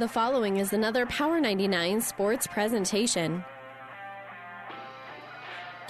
The 0.00 0.08
following 0.08 0.56
is 0.56 0.72
another 0.72 1.04
Power 1.04 1.38
99 1.42 2.00
sports 2.00 2.46
presentation. 2.46 3.44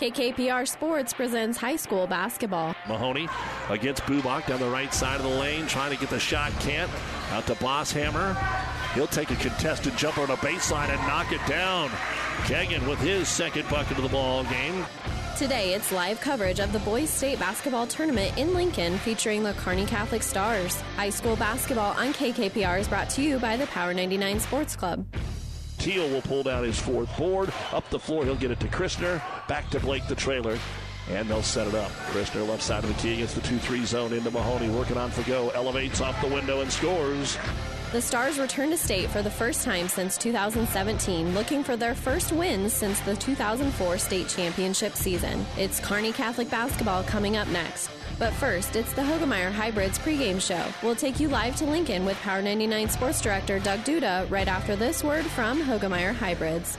KKPR 0.00 0.66
Sports 0.66 1.12
presents 1.12 1.56
high 1.56 1.76
school 1.76 2.08
basketball. 2.08 2.74
Mahoney 2.88 3.28
against 3.68 4.02
Bubak 4.06 4.48
down 4.48 4.58
the 4.58 4.68
right 4.68 4.92
side 4.92 5.20
of 5.20 5.22
the 5.22 5.38
lane, 5.38 5.64
trying 5.68 5.92
to 5.92 5.96
get 5.96 6.10
the 6.10 6.18
shot. 6.18 6.50
Can't. 6.58 6.90
Out 7.30 7.46
to 7.46 7.54
Bosshammer. 7.54 8.36
He'll 8.94 9.06
take 9.06 9.30
a 9.30 9.36
contested 9.36 9.96
jumper 9.96 10.22
on 10.22 10.30
a 10.30 10.36
baseline 10.38 10.88
and 10.88 11.00
knock 11.02 11.30
it 11.30 11.46
down. 11.46 11.88
Kegan 12.46 12.88
with 12.88 12.98
his 12.98 13.28
second 13.28 13.68
bucket 13.70 13.96
of 13.96 14.02
the 14.02 14.08
ball 14.08 14.42
game. 14.42 14.84
Today, 15.40 15.72
it's 15.72 15.90
live 15.90 16.20
coverage 16.20 16.60
of 16.60 16.70
the 16.70 16.80
Boys 16.80 17.08
State 17.08 17.38
Basketball 17.38 17.86
Tournament 17.86 18.36
in 18.36 18.52
Lincoln 18.52 18.98
featuring 18.98 19.42
the 19.42 19.54
Kearney 19.54 19.86
Catholic 19.86 20.22
Stars. 20.22 20.78
High 20.96 21.08
school 21.08 21.34
basketball 21.34 21.96
on 21.96 22.12
KKPR 22.12 22.78
is 22.78 22.86
brought 22.86 23.08
to 23.08 23.22
you 23.22 23.38
by 23.38 23.56
the 23.56 23.66
Power 23.68 23.94
99 23.94 24.38
Sports 24.38 24.76
Club. 24.76 25.06
Teal 25.78 26.06
will 26.10 26.20
pull 26.20 26.42
down 26.42 26.64
his 26.64 26.78
fourth 26.78 27.08
board. 27.16 27.50
Up 27.72 27.88
the 27.88 27.98
floor, 27.98 28.26
he'll 28.26 28.36
get 28.36 28.50
it 28.50 28.60
to 28.60 28.66
Christner. 28.66 29.22
Back 29.48 29.70
to 29.70 29.80
Blake, 29.80 30.06
the 30.08 30.14
trailer. 30.14 30.58
And 31.08 31.26
they'll 31.26 31.42
set 31.42 31.66
it 31.66 31.74
up. 31.74 31.90
Christner 32.10 32.46
left 32.46 32.62
side 32.62 32.84
of 32.84 32.94
the 32.94 33.02
key 33.02 33.14
against 33.14 33.34
the 33.34 33.40
2 33.40 33.56
3 33.60 33.86
zone 33.86 34.12
into 34.12 34.30
Mahoney. 34.30 34.68
Working 34.68 34.98
on 34.98 35.10
for 35.10 35.22
go. 35.22 35.48
Elevates 35.54 36.02
off 36.02 36.20
the 36.20 36.28
window 36.28 36.60
and 36.60 36.70
scores. 36.70 37.38
The 37.92 38.00
Stars 38.00 38.38
return 38.38 38.70
to 38.70 38.76
state 38.76 39.10
for 39.10 39.20
the 39.20 39.32
first 39.32 39.64
time 39.64 39.88
since 39.88 40.16
2017, 40.16 41.34
looking 41.34 41.64
for 41.64 41.76
their 41.76 41.96
first 41.96 42.30
wins 42.30 42.72
since 42.72 43.00
the 43.00 43.16
2004 43.16 43.98
state 43.98 44.28
championship 44.28 44.94
season. 44.94 45.44
It's 45.58 45.80
Kearney 45.80 46.12
Catholic 46.12 46.48
basketball 46.48 47.02
coming 47.02 47.36
up 47.36 47.48
next. 47.48 47.90
But 48.16 48.32
first, 48.34 48.76
it's 48.76 48.92
the 48.92 49.02
Hoegemeyer 49.02 49.50
Hybrids 49.50 49.98
pregame 49.98 50.40
show. 50.40 50.64
We'll 50.84 50.94
take 50.94 51.18
you 51.18 51.26
live 51.26 51.56
to 51.56 51.64
Lincoln 51.64 52.04
with 52.04 52.16
Power 52.18 52.40
99 52.40 52.90
Sports 52.90 53.20
Director 53.20 53.58
Doug 53.58 53.80
Duda 53.80 54.30
right 54.30 54.46
after 54.46 54.76
this 54.76 55.02
word 55.02 55.24
from 55.24 55.60
Hoegemeyer 55.60 56.14
Hybrids. 56.14 56.78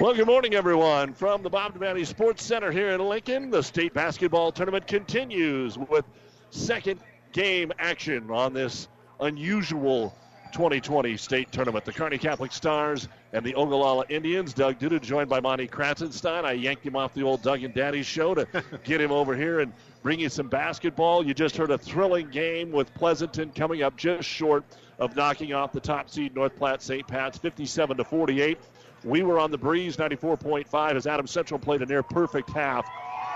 Well, 0.00 0.14
good 0.14 0.28
morning, 0.28 0.54
everyone. 0.54 1.12
From 1.12 1.42
the 1.42 1.50
Bob 1.50 1.78
Devaney 1.78 2.06
Sports 2.06 2.42
Center 2.42 2.72
here 2.72 2.92
in 2.92 3.02
Lincoln, 3.02 3.50
the 3.50 3.62
state 3.62 3.92
basketball 3.92 4.50
tournament 4.50 4.86
continues 4.86 5.76
with 5.76 6.06
second 6.48 7.00
game 7.32 7.70
action 7.78 8.30
on 8.30 8.54
this 8.54 8.88
unusual 9.20 10.16
2020 10.54 11.18
state 11.18 11.52
tournament. 11.52 11.84
The 11.84 11.92
Kearney 11.92 12.16
Catholic 12.16 12.50
Stars 12.50 13.08
and 13.34 13.44
the 13.44 13.54
Ogallala 13.54 14.06
Indians. 14.08 14.54
Doug 14.54 14.78
Duda 14.78 15.02
joined 15.02 15.28
by 15.28 15.38
Monty 15.38 15.68
Kratzenstein. 15.68 16.44
I 16.46 16.52
yanked 16.52 16.86
him 16.86 16.96
off 16.96 17.12
the 17.12 17.22
old 17.22 17.42
Doug 17.42 17.62
and 17.62 17.74
Daddy 17.74 18.02
show 18.02 18.34
to 18.34 18.46
get 18.84 19.02
him 19.02 19.12
over 19.12 19.36
here 19.36 19.60
and 19.60 19.70
bring 20.02 20.20
you 20.20 20.30
some 20.30 20.48
basketball. 20.48 21.26
You 21.26 21.34
just 21.34 21.58
heard 21.58 21.70
a 21.72 21.76
thrilling 21.76 22.30
game 22.30 22.72
with 22.72 22.94
Pleasanton 22.94 23.50
coming 23.50 23.82
up 23.82 23.98
just 23.98 24.26
short 24.26 24.64
of 24.98 25.14
knocking 25.14 25.52
off 25.52 25.72
the 25.72 25.80
top 25.80 26.08
seed 26.08 26.34
North 26.34 26.56
Platte 26.56 26.80
St. 26.80 27.06
Pat's 27.06 27.36
57 27.36 27.98
to 27.98 28.04
48. 28.04 28.56
We 29.04 29.22
were 29.22 29.38
on 29.38 29.50
the 29.50 29.58
breeze 29.58 29.96
94.5 29.96 30.94
as 30.94 31.06
Adams 31.06 31.30
Central 31.30 31.58
played 31.58 31.80
a 31.80 31.86
near 31.86 32.02
perfect 32.02 32.50
half 32.50 32.86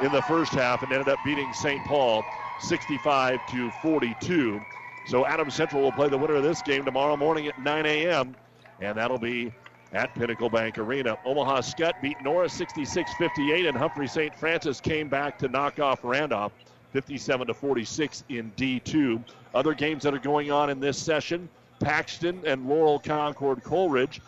in 0.00 0.12
the 0.12 0.22
first 0.22 0.52
half 0.52 0.82
and 0.82 0.92
ended 0.92 1.08
up 1.08 1.18
beating 1.24 1.52
St. 1.52 1.82
Paul 1.84 2.24
65 2.60 3.40
to 3.46 3.70
42. 3.70 4.60
So 5.06 5.26
Adams 5.26 5.54
Central 5.54 5.82
will 5.82 5.92
play 5.92 6.08
the 6.08 6.18
winner 6.18 6.34
of 6.34 6.42
this 6.42 6.60
game 6.62 6.84
tomorrow 6.84 7.16
morning 7.16 7.46
at 7.46 7.58
9 7.58 7.86
a.m. 7.86 8.34
and 8.80 8.96
that'll 8.96 9.18
be 9.18 9.52
at 9.92 10.14
Pinnacle 10.14 10.50
Bank 10.50 10.78
Arena. 10.78 11.16
Omaha 11.24 11.60
Skutt 11.60 12.00
beat 12.02 12.20
Norris 12.22 12.58
66-58 12.58 13.68
and 13.68 13.76
Humphrey 13.76 14.08
St. 14.08 14.34
Francis 14.34 14.80
came 14.80 15.08
back 15.08 15.38
to 15.38 15.48
knock 15.48 15.78
off 15.78 16.00
Randolph 16.02 16.52
57 16.92 17.46
to 17.46 17.54
46 17.54 18.24
in 18.28 18.52
D2. 18.56 19.22
Other 19.54 19.72
games 19.72 20.02
that 20.02 20.14
are 20.14 20.18
going 20.18 20.50
on 20.50 20.68
in 20.68 20.80
this 20.80 20.98
session, 20.98 21.48
Paxton 21.80 22.42
and 22.44 22.68
Laurel 22.68 22.98
Concord 22.98 23.62
Coleridge 23.62 24.20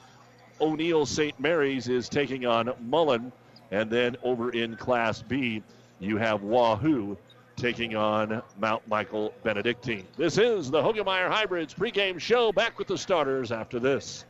O'Neill 0.61 1.07
St. 1.07 1.39
Mary's 1.39 1.89
is 1.89 2.09
taking 2.09 2.47
on 2.47 2.73
Mullen. 2.81 3.33
And 3.71 3.91
then 3.91 4.17
over 4.23 4.51
in 4.51 4.77
Class 4.77 5.23
B, 5.23 5.63
you 5.99 6.17
have 6.17 6.43
Wahoo 6.43 7.17
taking 7.57 7.97
on 7.97 8.43
Mount 8.59 8.87
Michael 8.87 9.33
Benedictine. 9.43 10.07
This 10.17 10.39
is 10.39 10.71
the 10.71 10.81
Hoegemeyer 10.81 11.29
Hybrids 11.29 11.75
pregame 11.75 12.21
show. 12.21 12.53
Back 12.53 12.79
with 12.79 12.87
the 12.87 12.99
starters 12.99 13.51
after 13.51 13.81
this. 13.81 14.25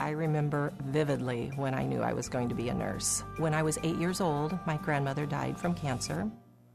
I 0.00 0.10
remember 0.10 0.72
vividly 0.84 1.52
when 1.56 1.74
I 1.74 1.84
knew 1.84 2.00
I 2.00 2.14
was 2.14 2.28
going 2.28 2.48
to 2.48 2.54
be 2.54 2.70
a 2.70 2.74
nurse. 2.74 3.22
When 3.36 3.52
I 3.52 3.62
was 3.62 3.78
eight 3.82 3.96
years 3.96 4.20
old, 4.20 4.58
my 4.66 4.78
grandmother 4.78 5.26
died 5.26 5.58
from 5.58 5.74
cancer. 5.74 6.30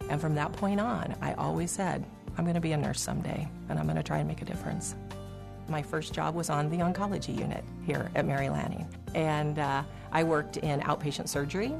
And 0.10 0.22
from 0.22 0.36
that 0.36 0.54
point 0.54 0.80
on, 0.80 1.16
I 1.22 1.34
always 1.34 1.72
said, 1.72 2.06
I'm 2.38 2.44
going 2.44 2.56
to 2.56 2.62
be 2.62 2.74
a 2.74 2.78
nurse 2.78 3.02
someday, 3.02 3.48
and 3.70 3.80
I'm 3.80 3.86
going 3.86 3.96
to 3.96 4.04
try 4.04 4.20
and 4.20 4.28
make 4.28 4.42
a 4.42 4.46
difference. 4.46 4.96
My 5.68 5.82
first 5.82 6.14
job 6.14 6.36
was 6.36 6.50
on 6.50 6.70
the 6.70 6.78
oncology 6.78 7.38
unit 7.38 7.64
here 7.86 8.12
at 8.16 8.26
Mary 8.26 8.50
Lanning. 8.50 8.88
And 9.14 9.60
uh, 9.60 9.84
I 10.12 10.24
worked 10.24 10.58
in 10.58 10.82
outpatient 10.82 11.28
surgery, 11.28 11.74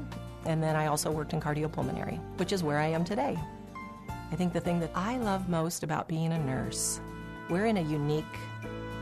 and 0.44 0.62
then 0.62 0.76
I 0.76 0.86
also 0.86 1.10
worked 1.10 1.32
in 1.32 1.40
cardiopulmonary, 1.40 2.18
which 2.38 2.52
is 2.52 2.62
where 2.62 2.78
I 2.78 2.86
am 2.86 3.04
today. 3.04 3.38
I 4.08 4.34
think 4.34 4.52
the 4.52 4.60
thing 4.60 4.80
that 4.80 4.90
I 4.94 5.18
love 5.18 5.48
most 5.48 5.84
about 5.84 6.08
being 6.08 6.32
a 6.32 6.38
nurse, 6.38 7.00
we're 7.48 7.66
in 7.66 7.76
a 7.76 7.82
unique 7.82 8.24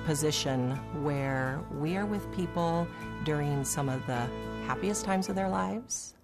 position 0.05 0.73
where 1.03 1.61
we 1.79 1.97
are 1.97 2.05
with 2.05 2.31
people 2.35 2.87
during 3.25 3.65
some 3.65 3.89
of 3.89 4.07
the 4.07 4.29
happiest 4.67 5.05
times 5.05 5.31
of 5.31 5.35
their 5.35 5.49
lives, 5.49 6.15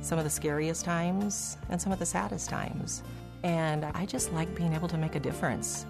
some 0.00 0.18
of 0.18 0.24
the 0.24 0.30
scariest 0.30 0.84
times, 0.84 1.58
and 1.68 1.80
some 1.80 1.92
of 1.92 1.98
the 1.98 2.06
saddest 2.06 2.48
times. 2.48 3.02
And 3.42 3.84
I 3.84 4.06
just 4.06 4.32
like 4.32 4.54
being 4.54 4.72
able 4.72 4.88
to 4.88 4.96
make 4.96 5.14
a 5.14 5.20
difference. 5.20 5.84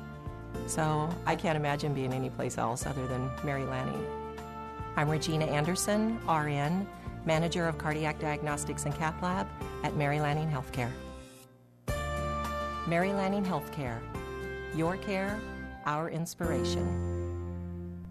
So 0.69 1.09
I 1.25 1.35
can't 1.35 1.57
imagine 1.57 1.95
being 1.95 2.13
anyplace 2.13 2.59
else 2.59 2.85
other 2.85 3.07
than 3.07 3.31
Mary 3.43 3.65
Lanning. 3.65 4.07
I'm 4.97 5.09
Regina 5.09 5.47
Anderson, 5.47 6.19
RN, 6.29 6.87
Manager 7.25 7.67
of 7.67 7.79
Cardiac 7.79 8.19
Diagnostics 8.19 8.85
and 8.85 8.95
Cath 8.95 9.23
Lab 9.23 9.47
at 9.83 9.97
Mary 9.97 10.21
Lanning 10.21 10.51
Healthcare. 10.51 10.91
Mary 12.87 13.15
Lanning 13.15 13.47
Healthcare. 13.47 13.99
Your 14.75 14.99
care, 14.99 15.41
our 15.87 16.11
inspiration. 16.11 18.05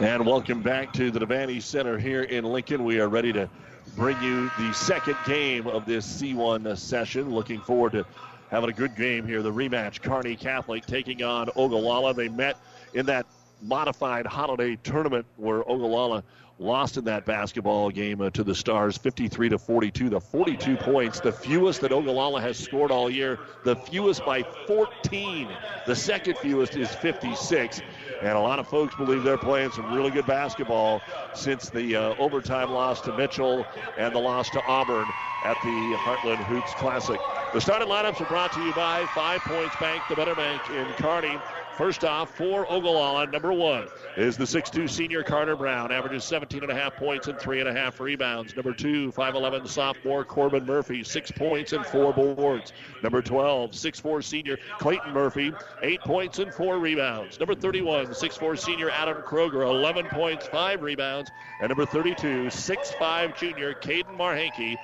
And 0.00 0.26
welcome 0.26 0.60
back 0.60 0.92
to 0.92 1.10
the 1.10 1.18
Devaney 1.18 1.62
Center 1.62 1.96
here 1.98 2.24
in 2.24 2.44
Lincoln. 2.44 2.84
We 2.84 3.00
are 3.00 3.08
ready 3.08 3.32
to 3.32 3.48
bring 3.96 4.20
you 4.22 4.50
the 4.58 4.70
second 4.74 5.16
game 5.24 5.66
of 5.66 5.86
this 5.86 6.06
C1 6.20 6.76
session. 6.76 7.30
Looking 7.30 7.62
forward 7.62 7.92
to 7.92 8.04
having 8.50 8.70
a 8.70 8.72
good 8.72 8.96
game 8.96 9.26
here. 9.26 9.42
The 9.42 9.52
rematch, 9.52 10.02
Kearney 10.02 10.36
Catholic 10.36 10.86
taking 10.86 11.22
on 11.22 11.50
Ogallala. 11.56 12.14
They 12.14 12.28
met 12.28 12.56
in 12.94 13.06
that 13.06 13.26
modified 13.62 14.26
holiday 14.26 14.76
tournament 14.82 15.26
where 15.36 15.60
Ogallala 15.68 16.22
lost 16.58 16.96
in 16.96 17.04
that 17.04 17.24
basketball 17.24 17.90
game 17.90 18.20
uh, 18.20 18.30
to 18.30 18.42
the 18.42 18.54
Stars 18.54 18.96
53 18.96 19.50
to 19.50 19.58
42. 19.58 20.08
The 20.08 20.20
42 20.20 20.76
points, 20.76 21.20
the 21.20 21.32
fewest 21.32 21.80
that 21.82 21.92
Ogallala 21.92 22.40
has 22.40 22.58
scored 22.58 22.90
all 22.90 23.08
year, 23.08 23.38
the 23.64 23.76
fewest 23.76 24.24
by 24.24 24.42
14. 24.66 25.48
The 25.86 25.96
second 25.96 26.36
fewest 26.38 26.76
is 26.76 26.94
56. 26.94 27.82
And 28.22 28.32
a 28.32 28.40
lot 28.40 28.58
of 28.58 28.66
folks 28.66 28.94
believe 28.96 29.22
they're 29.22 29.38
playing 29.38 29.70
some 29.70 29.90
really 29.92 30.10
good 30.10 30.26
basketball 30.26 31.02
since 31.32 31.70
the 31.70 31.94
uh, 31.94 32.14
overtime 32.18 32.70
loss 32.70 33.00
to 33.02 33.16
Mitchell 33.16 33.64
and 33.96 34.14
the 34.14 34.18
loss 34.18 34.50
to 34.50 34.62
Auburn 34.64 35.12
at 35.42 35.60
the 35.62 35.92
Heartland 35.92 36.44
Hoops 36.44 36.74
Classic. 36.74 37.20
The 37.52 37.60
starting 37.60 37.88
lineups 37.88 38.20
are 38.20 38.26
brought 38.26 38.52
to 38.52 38.60
you 38.60 38.72
by 38.74 39.06
Five 39.06 39.42
Points 39.44 39.76
Bank, 39.76 40.02
the 40.08 40.16
Better 40.16 40.34
Bank 40.34 40.68
in 40.68 40.92
Kearney. 40.94 41.38
First 41.78 42.02
off, 42.02 42.36
for 42.36 42.66
Ogallala, 42.68 43.28
number 43.28 43.52
one 43.52 43.86
is 44.16 44.36
the 44.36 44.42
6'2 44.42 44.90
senior 44.90 45.22
Carter 45.22 45.54
Brown, 45.54 45.92
averages 45.92 46.24
17 46.24 46.64
and 46.64 46.72
a 46.72 46.74
half 46.74 46.96
points 46.96 47.28
and 47.28 47.38
three 47.38 47.60
and 47.60 47.68
a 47.68 47.72
half 47.72 48.00
rebounds. 48.00 48.56
Number 48.56 48.72
two, 48.72 49.12
5'11 49.12 49.68
sophomore 49.68 50.24
Corbin 50.24 50.66
Murphy, 50.66 51.04
six 51.04 51.30
points 51.30 51.72
and 51.72 51.86
four 51.86 52.12
boards. 52.12 52.72
Number 53.04 53.22
12, 53.22 53.70
6'4 53.70 54.24
senior 54.24 54.58
Clayton 54.80 55.12
Murphy, 55.12 55.52
eight 55.82 56.00
points 56.00 56.40
and 56.40 56.52
four 56.52 56.80
rebounds. 56.80 57.38
Number 57.38 57.54
31, 57.54 58.06
6'4 58.06 58.58
senior 58.58 58.90
Adam 58.90 59.18
Kroger, 59.22 59.62
11 59.62 60.06
points, 60.06 60.48
five 60.48 60.82
rebounds. 60.82 61.30
And 61.60 61.68
number 61.68 61.86
32, 61.86 62.46
6'5 62.46 63.36
junior 63.36 63.72
Caden 63.74 64.16
Marhenke, 64.16 64.74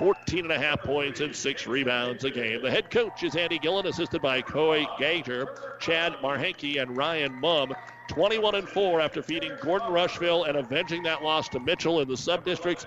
14 0.00 0.44
and 0.46 0.50
a 0.50 0.58
half 0.58 0.80
points 0.80 1.20
and 1.20 1.36
six 1.36 1.66
rebounds 1.66 2.24
a 2.24 2.30
game. 2.30 2.62
The 2.62 2.70
head 2.70 2.90
coach 2.90 3.22
is 3.22 3.36
Andy 3.36 3.58
Gillen, 3.58 3.84
assisted 3.84 4.22
by 4.22 4.40
Coy 4.40 4.86
Gager, 4.98 5.46
Chad 5.78 6.14
Marhenke, 6.22 6.80
and 6.80 6.96
Ryan 6.96 7.38
Mum. 7.38 7.74
21 8.08 8.54
and 8.54 8.66
4 8.66 8.98
after 9.02 9.22
feeding 9.22 9.52
Gordon 9.60 9.92
Rushville 9.92 10.44
and 10.44 10.56
avenging 10.56 11.02
that 11.02 11.22
loss 11.22 11.50
to 11.50 11.60
Mitchell 11.60 12.00
in 12.00 12.08
the 12.08 12.16
sub 12.16 12.46
districts, 12.46 12.86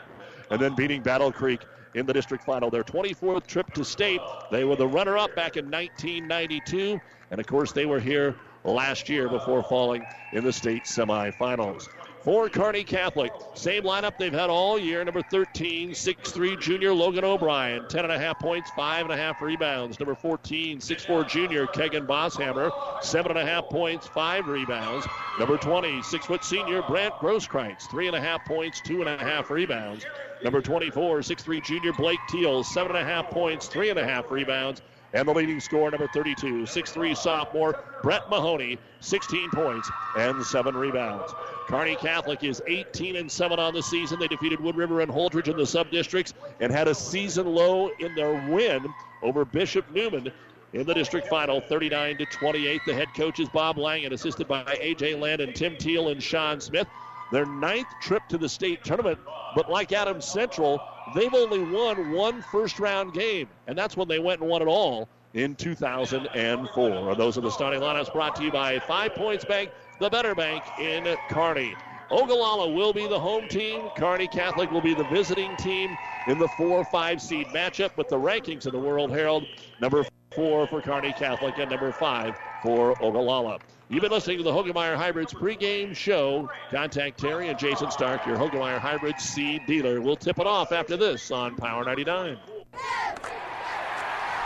and 0.50 0.60
then 0.60 0.74
beating 0.74 1.04
Battle 1.04 1.31
Creek 1.31 1.62
in 1.94 2.07
the 2.07 2.13
district 2.13 2.44
final. 2.44 2.71
Their 2.71 2.83
24th 2.83 3.45
trip 3.45 3.71
to 3.75 3.86
state. 3.86 4.19
They 4.50 4.63
were 4.63 4.75
the 4.75 4.88
runner 4.88 5.16
up 5.16 5.36
back 5.36 5.56
in 5.56 5.66
1992, 5.66 7.00
and 7.30 7.39
of 7.39 7.45
course, 7.45 7.74
they 7.74 7.86
were 7.86 8.00
here 8.00 8.36
last 8.63 9.07
year 9.07 9.30
before 9.30 9.62
falling 9.62 10.04
in 10.31 10.44
the 10.44 10.51
state 10.51 10.86
semifinals. 10.86 11.89
For 12.23 12.47
Kearney 12.47 12.85
Catholic, 12.85 13.33
same 13.53 13.83
lineup 13.83 14.17
they've 14.17 14.31
had 14.31 14.49
all 14.49 14.79
year. 14.79 15.03
Number 15.03 15.21
13, 15.21 15.89
6'3 15.91 16.57
junior 16.57 16.93
Logan 16.93 17.25
O'Brien, 17.25 17.81
10.5 17.83 18.39
points, 18.39 18.71
5.5 18.77 19.41
rebounds. 19.41 19.99
Number 19.99 20.15
14, 20.15 20.79
6'4 20.79 21.27
junior 21.27 21.67
Kegan 21.67 22.07
Bosshammer, 22.07 22.71
7.5 23.01 23.69
points, 23.69 24.07
5 24.07 24.47
rebounds. 24.47 25.05
Number 25.37 25.57
20, 25.57 26.01
6 26.01 26.25
foot 26.25 26.45
senior 26.45 26.81
Brant 26.83 27.13
Grosskreitz, 27.15 27.87
3.5 27.87 28.45
points, 28.45 28.79
2.5 28.87 29.49
rebounds. 29.49 30.05
Number 30.45 30.61
24, 30.61 31.19
6'3 31.19 31.65
junior 31.65 31.91
Blake 31.91 32.19
Teal, 32.29 32.63
7.5 32.63 33.31
points, 33.31 33.67
3.5 33.67 34.31
rebounds. 34.31 34.81
And 35.13 35.27
the 35.27 35.33
leading 35.33 35.60
scorer, 35.60 35.92
number 35.92 36.07
32, 36.07 36.63
6'3 36.63 37.15
sophomore 37.15 37.75
Brett 38.01 38.27
Mahoney, 38.30 38.80
16 39.01 39.51
points 39.51 39.92
and 40.18 40.44
7 40.44 40.75
rebounds. 40.75 41.33
Kearney 41.68 41.95
Catholic 41.95 42.44
is 42.44 42.62
18 42.68 43.15
and 43.15 43.31
7 43.31 43.60
on 43.60 43.74
the 43.74 43.83
season. 43.83 44.19
They 44.19 44.27
defeated 44.27 44.60
Wood 44.60 44.75
River 44.75 45.01
and 45.01 45.12
Holdrege 45.12 45.48
in 45.48 45.56
the 45.56 45.65
sub 45.65 45.89
districts 45.92 46.33
and 46.60 46.71
had 46.71 46.88
a 46.88 46.95
season 46.95 47.45
low 47.45 47.89
in 48.00 48.15
their 48.15 48.33
win 48.51 48.94
over 49.21 49.45
Bishop 49.45 49.89
Newman 49.92 50.31
in 50.74 50.86
the 50.88 50.94
district 50.94 51.27
final, 51.27 51.62
39 51.62 52.18
to 52.18 52.25
28. 52.25 52.81
The 52.86 52.94
head 52.94 53.13
coach 53.16 53.39
is 53.39 53.48
Bob 53.50 53.77
Lang 53.77 54.06
and 54.06 54.13
assisted 54.13 54.48
by 54.48 54.63
AJ 54.63 55.19
Land 55.19 55.42
and 55.42 55.56
Tim 55.56 55.77
Teal, 55.77 56.09
and 56.09 56.21
Sean 56.21 56.59
Smith. 56.59 56.88
Their 57.31 57.45
ninth 57.45 57.88
trip 58.01 58.27
to 58.30 58.38
the 58.38 58.50
state 58.50 58.83
tournament, 58.83 59.19
but 59.56 59.69
like 59.69 59.92
Adams 59.92 60.25
Central, 60.25 60.81
they've 61.07 61.33
only 61.33 61.61
won 61.61 62.11
one 62.11 62.41
first 62.41 62.79
round 62.79 63.13
game, 63.13 63.47
and 63.67 63.77
that's 63.77 63.97
when 63.97 64.07
they 64.07 64.19
went 64.19 64.41
and 64.41 64.50
won 64.50 64.61
it 64.61 64.67
all 64.67 65.07
in 65.33 65.55
2004. 65.55 67.15
Those 67.15 67.38
are 67.38 67.41
the 67.41 67.51
starting 67.51 67.81
lineups 67.81 68.11
brought 68.11 68.35
to 68.35 68.44
you 68.44 68.51
by 68.51 68.79
Five 68.79 69.15
Points 69.15 69.44
Bank, 69.44 69.71
the 70.00 70.09
better 70.09 70.35
bank 70.35 70.71
in 70.77 71.17
Kearney. 71.27 71.75
Ogallala 72.11 72.69
will 72.69 72.94
be 72.94 73.07
the 73.07 73.19
home 73.19 73.47
team. 73.47 73.89
Kearney 73.95 74.27
Catholic 74.27 74.69
will 74.69 74.81
be 74.81 74.94
the 74.94 75.03
visiting 75.03 75.55
team 75.55 75.97
in 76.27 76.38
the 76.38 76.47
4 76.47 76.83
5 76.83 77.21
seed 77.21 77.51
matchup 77.51 77.97
with 77.97 78.07
the 78.07 78.17
rankings 78.17 78.65
of 78.65 78.71
the 78.71 78.79
World 78.79 79.11
Herald. 79.11 79.47
Number 79.79 80.06
4 80.35 80.67
for 80.67 80.81
Kearney 80.81 81.13
Catholic 81.13 81.57
and 81.57 81.69
number 81.69 81.91
5 81.91 82.39
for 82.61 82.95
Ogallala. 83.01 83.59
You've 83.89 84.01
been 84.01 84.12
listening 84.12 84.38
to 84.38 84.44
the 84.44 84.51
Hoegemeyer 84.51 84.95
Hybrids 84.95 85.33
pregame 85.33 85.94
show. 85.95 86.50
Contact 86.71 87.19
Terry 87.19 87.50
and 87.50 87.59
Jason 87.59 87.91
Stark, 87.91 88.25
your 88.25 88.38
Hoegemeyer 88.38 88.80
Hybrids 88.80 89.24
seed 89.24 89.65
dealer. 89.68 90.00
We'll 90.00 90.15
tip 90.15 90.39
it 90.39 90.47
off 90.47 90.71
after 90.71 90.95
this 90.95 91.31
on 91.31 91.56
Power 91.57 91.83
99. 91.83 92.38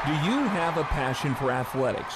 Do 0.05 0.11
you 0.11 0.39
have 0.47 0.77
a 0.77 0.83
passion 0.85 1.35
for 1.35 1.51
athletics? 1.51 2.15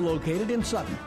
located 0.01 0.51
in 0.51 0.63
Sutton. 0.63 0.97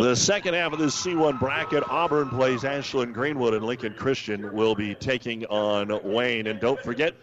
The 0.00 0.14
second 0.14 0.54
half 0.54 0.72
of 0.72 0.78
this 0.78 0.94
C1 0.94 1.38
bracket, 1.38 1.82
Auburn 1.88 2.28
plays 2.28 2.64
Ashland 2.64 3.14
Greenwood, 3.14 3.54
and 3.54 3.64
Lincoln 3.64 3.94
Christian 3.94 4.52
will 4.52 4.74
be 4.74 4.94
taking 4.94 5.44
on 5.46 6.00
Wayne. 6.04 6.46
And 6.46 6.60
don't 6.60 6.80
forget, 6.80 7.14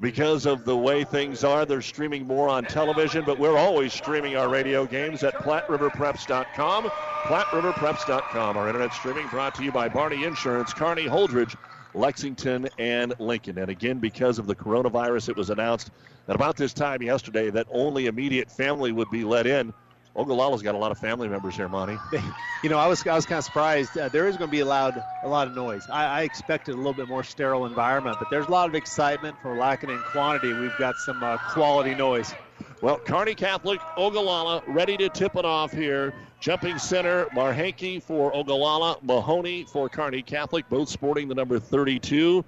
because 0.00 0.46
of 0.46 0.64
the 0.64 0.76
way 0.76 1.04
things 1.04 1.44
are, 1.44 1.64
they're 1.64 1.80
streaming 1.80 2.26
more 2.26 2.48
on 2.48 2.64
television, 2.64 3.24
but 3.24 3.38
we're 3.38 3.56
always 3.56 3.92
streaming 3.92 4.36
our 4.36 4.48
radio 4.48 4.84
games 4.84 5.22
at 5.22 5.34
PlatteRiverPreps.com. 5.36 6.84
PlatteRiverPreps.com. 6.84 8.56
Our 8.56 8.66
internet 8.66 8.92
streaming 8.92 9.28
brought 9.28 9.54
to 9.54 9.64
you 9.64 9.70
by 9.70 9.88
Barney 9.88 10.24
Insurance, 10.24 10.74
Kearney 10.74 11.04
Holdrege, 11.04 11.56
Lexington, 11.94 12.68
and 12.78 13.14
Lincoln. 13.18 13.58
And 13.58 13.68
again, 13.68 13.98
because 13.98 14.38
of 14.38 14.46
the 14.46 14.54
coronavirus, 14.54 15.30
it 15.30 15.36
was 15.36 15.50
announced 15.50 15.90
that 16.26 16.36
about 16.36 16.56
this 16.56 16.72
time 16.72 17.02
yesterday 17.02 17.50
that 17.50 17.66
only 17.70 18.06
immediate 18.06 18.50
family 18.50 18.92
would 18.92 19.10
be 19.10 19.24
let 19.24 19.46
in. 19.46 19.72
Ogallala's 20.14 20.62
got 20.62 20.74
a 20.74 20.78
lot 20.78 20.92
of 20.92 20.98
family 20.98 21.26
members 21.26 21.56
here, 21.56 21.68
Monty. 21.68 21.96
You 22.62 22.70
know, 22.70 22.78
I 22.78 22.86
was 22.86 23.04
I 23.04 23.16
was 23.16 23.26
kind 23.26 23.38
of 23.38 23.44
surprised. 23.44 23.98
Uh, 23.98 24.08
there 24.08 24.28
is 24.28 24.36
going 24.36 24.48
to 24.48 24.52
be 24.52 24.60
allowed 24.60 25.02
a 25.24 25.28
lot 25.28 25.48
of 25.48 25.56
noise. 25.56 25.84
I, 25.90 26.04
I, 26.04 26.22
expected 26.22 26.74
a 26.74 26.76
little 26.76 26.92
bit 26.92 27.08
more 27.08 27.24
sterile 27.24 27.66
environment, 27.66 28.18
but 28.20 28.30
there's 28.30 28.46
a 28.46 28.50
lot 28.52 28.68
of 28.68 28.76
excitement 28.76 29.36
for 29.42 29.56
lacking 29.56 29.90
in 29.90 29.98
quantity. 29.98 30.52
We've 30.52 30.70
got 30.78 30.94
some 30.94 31.24
uh, 31.24 31.38
quality 31.38 31.96
noise. 31.96 32.32
Well, 32.80 32.98
Kearney 32.98 33.34
Catholic, 33.34 33.80
Ogallala, 33.96 34.62
ready 34.68 34.96
to 34.98 35.08
tip 35.08 35.34
it 35.34 35.44
off 35.44 35.72
here. 35.72 36.14
Jumping 36.42 36.76
center, 36.76 37.26
Marhenke 37.26 38.02
for 38.02 38.34
Ogallala, 38.34 38.98
Mahoney 39.02 39.62
for 39.62 39.88
Kearney 39.88 40.22
Catholic, 40.22 40.68
both 40.68 40.88
sporting 40.88 41.28
the 41.28 41.36
number 41.36 41.60
32. 41.60 42.44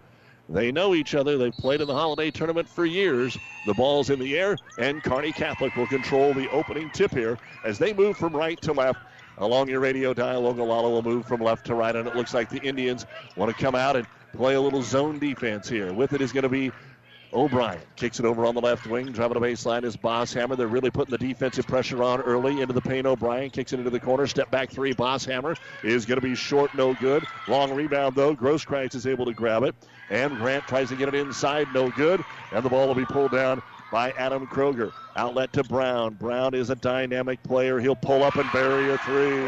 They 0.48 0.72
know 0.72 0.96
each 0.96 1.14
other. 1.14 1.38
They've 1.38 1.56
played 1.56 1.80
in 1.80 1.86
the 1.86 1.94
holiday 1.94 2.32
tournament 2.32 2.68
for 2.68 2.86
years. 2.86 3.38
The 3.68 3.74
ball's 3.74 4.10
in 4.10 4.18
the 4.18 4.36
air, 4.36 4.56
and 4.80 5.00
Kearney 5.00 5.30
Catholic 5.30 5.76
will 5.76 5.86
control 5.86 6.34
the 6.34 6.50
opening 6.50 6.90
tip 6.90 7.12
here 7.12 7.38
as 7.64 7.78
they 7.78 7.92
move 7.92 8.16
from 8.16 8.34
right 8.34 8.60
to 8.62 8.72
left. 8.72 8.98
Along 9.38 9.68
your 9.68 9.78
radio 9.78 10.12
dial, 10.12 10.44
Ogallala 10.48 10.90
will 10.90 11.02
move 11.02 11.24
from 11.24 11.40
left 11.40 11.64
to 11.66 11.76
right, 11.76 11.94
and 11.94 12.08
it 12.08 12.16
looks 12.16 12.34
like 12.34 12.50
the 12.50 12.60
Indians 12.62 13.06
want 13.36 13.56
to 13.56 13.62
come 13.62 13.76
out 13.76 13.94
and 13.94 14.08
play 14.32 14.54
a 14.54 14.60
little 14.60 14.82
zone 14.82 15.20
defense 15.20 15.68
here. 15.68 15.92
With 15.92 16.14
it 16.14 16.20
is 16.20 16.32
going 16.32 16.42
to 16.42 16.48
be 16.48 16.72
O'Brien 17.34 17.80
kicks 17.96 18.20
it 18.20 18.24
over 18.24 18.46
on 18.46 18.54
the 18.54 18.60
left 18.60 18.86
wing. 18.86 19.06
Driving 19.06 19.40
the 19.40 19.46
baseline 19.46 19.82
is 19.82 19.96
Bosshammer. 19.96 20.56
They're 20.56 20.68
really 20.68 20.90
putting 20.90 21.10
the 21.10 21.18
defensive 21.18 21.66
pressure 21.66 22.02
on 22.02 22.20
early 22.20 22.60
into 22.60 22.72
the 22.72 22.80
paint. 22.80 23.06
O'Brien 23.06 23.50
kicks 23.50 23.72
it 23.72 23.78
into 23.78 23.90
the 23.90 23.98
corner. 23.98 24.26
Step 24.26 24.50
back 24.50 24.70
three. 24.70 24.94
Bosshammer 24.94 25.56
is 25.82 26.06
going 26.06 26.20
to 26.20 26.26
be 26.26 26.36
short, 26.36 26.72
no 26.76 26.94
good. 26.94 27.24
Long 27.48 27.74
rebound, 27.74 28.14
though. 28.14 28.36
Grosskreitz 28.36 28.94
is 28.94 29.06
able 29.06 29.26
to 29.26 29.32
grab 29.32 29.64
it. 29.64 29.74
And 30.10 30.36
Grant 30.36 30.68
tries 30.68 30.90
to 30.90 30.96
get 30.96 31.08
it 31.08 31.14
inside, 31.14 31.66
no 31.74 31.90
good. 31.90 32.24
And 32.52 32.64
the 32.64 32.68
ball 32.68 32.86
will 32.86 32.94
be 32.94 33.06
pulled 33.06 33.32
down 33.32 33.62
by 33.90 34.12
Adam 34.12 34.46
Kroger. 34.46 34.92
Outlet 35.16 35.52
to 35.54 35.64
Brown. 35.64 36.14
Brown 36.14 36.54
is 36.54 36.70
a 36.70 36.76
dynamic 36.76 37.42
player. 37.42 37.80
He'll 37.80 37.96
pull 37.96 38.22
up 38.22 38.36
and 38.36 38.50
bury 38.52 38.90
a 38.90 38.98
three. 38.98 39.40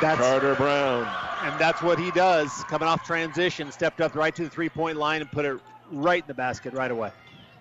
That's 0.00 0.20
Carter 0.20 0.56
Brown. 0.56 1.08
And 1.42 1.60
that's 1.60 1.82
what 1.82 1.98
he 1.98 2.10
does. 2.12 2.50
Coming 2.64 2.88
off 2.88 3.04
transition, 3.04 3.70
stepped 3.70 4.00
up 4.00 4.14
right 4.14 4.34
to 4.34 4.44
the 4.44 4.50
three 4.50 4.68
point 4.68 4.96
line 4.96 5.20
and 5.20 5.30
put 5.30 5.44
it 5.44 5.60
right 5.92 6.22
in 6.22 6.26
the 6.26 6.34
basket 6.34 6.74
right 6.74 6.90
away. 6.90 7.10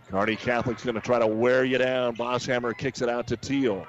Kearney 0.10 0.36
Catholic's 0.36 0.84
going 0.84 0.96
to 0.96 1.02
try 1.02 1.20
to 1.20 1.28
wear 1.28 1.64
you 1.64 1.78
down. 1.78 2.16
Bosshammer 2.16 2.78
kicks 2.78 3.02
it 3.02 3.10
out 3.10 3.28
to 3.28 3.38
Teal. 3.38 3.88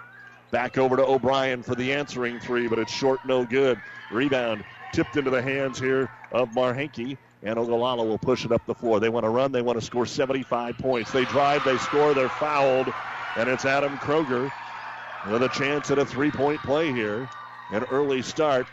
Back 0.50 0.78
over 0.78 0.96
to 0.96 1.04
O'Brien 1.04 1.62
for 1.62 1.74
the 1.74 1.92
answering 1.92 2.38
three, 2.38 2.68
but 2.68 2.78
it's 2.78 2.92
short, 2.92 3.24
no 3.24 3.44
good. 3.44 3.80
Rebound 4.10 4.62
tipped 4.92 5.16
into 5.16 5.30
the 5.30 5.42
hands 5.42 5.78
here 5.78 6.08
of 6.30 6.50
Marhenke, 6.50 7.16
and 7.42 7.58
Ogallala 7.58 8.04
will 8.04 8.18
push 8.18 8.44
it 8.44 8.52
up 8.52 8.64
the 8.66 8.74
floor. 8.74 9.00
They 9.00 9.08
want 9.08 9.24
to 9.24 9.30
run, 9.30 9.50
they 9.50 9.62
want 9.62 9.80
to 9.80 9.84
score 9.84 10.06
75 10.06 10.76
points. 10.78 11.10
They 11.10 11.24
drive, 11.24 11.64
they 11.64 11.78
score, 11.78 12.12
they're 12.14 12.28
fouled, 12.28 12.88
and 13.36 13.48
it's 13.48 13.64
Adam 13.64 13.96
Kroger 13.98 14.50
with 15.30 15.42
a 15.42 15.48
chance 15.48 15.90
at 15.90 15.98
a 15.98 16.04
three 16.04 16.30
point 16.30 16.62
play 16.62 16.92
here. 16.92 17.28
An 17.70 17.84
early 17.90 18.20
start 18.20 18.66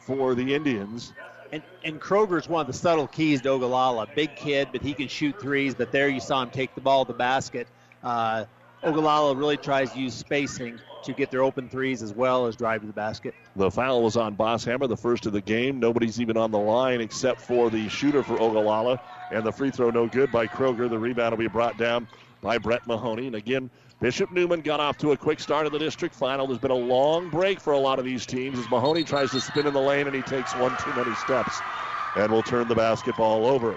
for 0.00 0.34
the 0.34 0.54
Indians. 0.54 1.12
And, 1.52 1.62
and 1.84 2.00
Kroger's 2.00 2.48
one 2.48 2.60
of 2.60 2.66
the 2.66 2.72
subtle 2.72 3.08
keys 3.08 3.40
to 3.42 3.50
Ogallala. 3.50 4.06
Big 4.14 4.36
kid, 4.36 4.68
but 4.72 4.82
he 4.82 4.94
can 4.94 5.08
shoot 5.08 5.40
threes. 5.40 5.74
But 5.74 5.90
there 5.90 6.08
you 6.08 6.20
saw 6.20 6.42
him 6.42 6.50
take 6.50 6.74
the 6.74 6.80
ball 6.80 7.04
to 7.04 7.12
the 7.12 7.18
basket. 7.18 7.66
Uh, 8.02 8.44
Ogallala 8.82 9.34
really 9.34 9.56
tries 9.56 9.92
to 9.92 9.98
use 9.98 10.14
spacing 10.14 10.78
to 11.02 11.12
get 11.12 11.30
their 11.30 11.42
open 11.42 11.68
threes 11.68 12.02
as 12.02 12.12
well 12.12 12.46
as 12.46 12.56
drive 12.56 12.82
to 12.82 12.86
the 12.86 12.92
basket. 12.92 13.34
The 13.56 13.70
foul 13.70 14.02
was 14.02 14.16
on 14.16 14.36
Bosshammer, 14.36 14.88
the 14.88 14.96
first 14.96 15.26
of 15.26 15.32
the 15.32 15.40
game. 15.40 15.80
Nobody's 15.80 16.20
even 16.20 16.36
on 16.36 16.50
the 16.50 16.58
line 16.58 17.00
except 17.00 17.40
for 17.40 17.70
the 17.70 17.88
shooter 17.88 18.22
for 18.22 18.40
Ogallala. 18.40 19.00
And 19.30 19.44
the 19.44 19.52
free 19.52 19.70
throw 19.70 19.90
no 19.90 20.06
good 20.06 20.30
by 20.30 20.46
Kroger. 20.46 20.88
The 20.88 20.98
rebound 20.98 21.32
will 21.32 21.38
be 21.38 21.48
brought 21.48 21.76
down 21.78 22.06
by 22.42 22.58
Brett 22.58 22.86
Mahoney. 22.86 23.26
And 23.26 23.36
again, 23.36 23.70
Bishop 24.00 24.30
Newman 24.30 24.62
got 24.62 24.80
off 24.80 24.96
to 24.98 25.12
a 25.12 25.16
quick 25.16 25.38
start 25.40 25.66
in 25.66 25.72
the 25.72 25.78
district 25.78 26.14
final. 26.14 26.46
There's 26.46 26.58
been 26.58 26.70
a 26.70 26.74
long 26.74 27.28
break 27.28 27.60
for 27.60 27.74
a 27.74 27.78
lot 27.78 27.98
of 27.98 28.06
these 28.06 28.24
teams 28.24 28.58
as 28.58 28.70
Mahoney 28.70 29.04
tries 29.04 29.30
to 29.32 29.40
spin 29.42 29.66
in 29.66 29.74
the 29.74 29.80
lane 29.80 30.06
and 30.06 30.16
he 30.16 30.22
takes 30.22 30.54
one 30.54 30.74
too 30.74 30.94
many 30.94 31.14
steps 31.14 31.62
and 32.16 32.32
will 32.32 32.42
turn 32.42 32.66
the 32.66 32.74
basketball 32.74 33.46
over. 33.46 33.76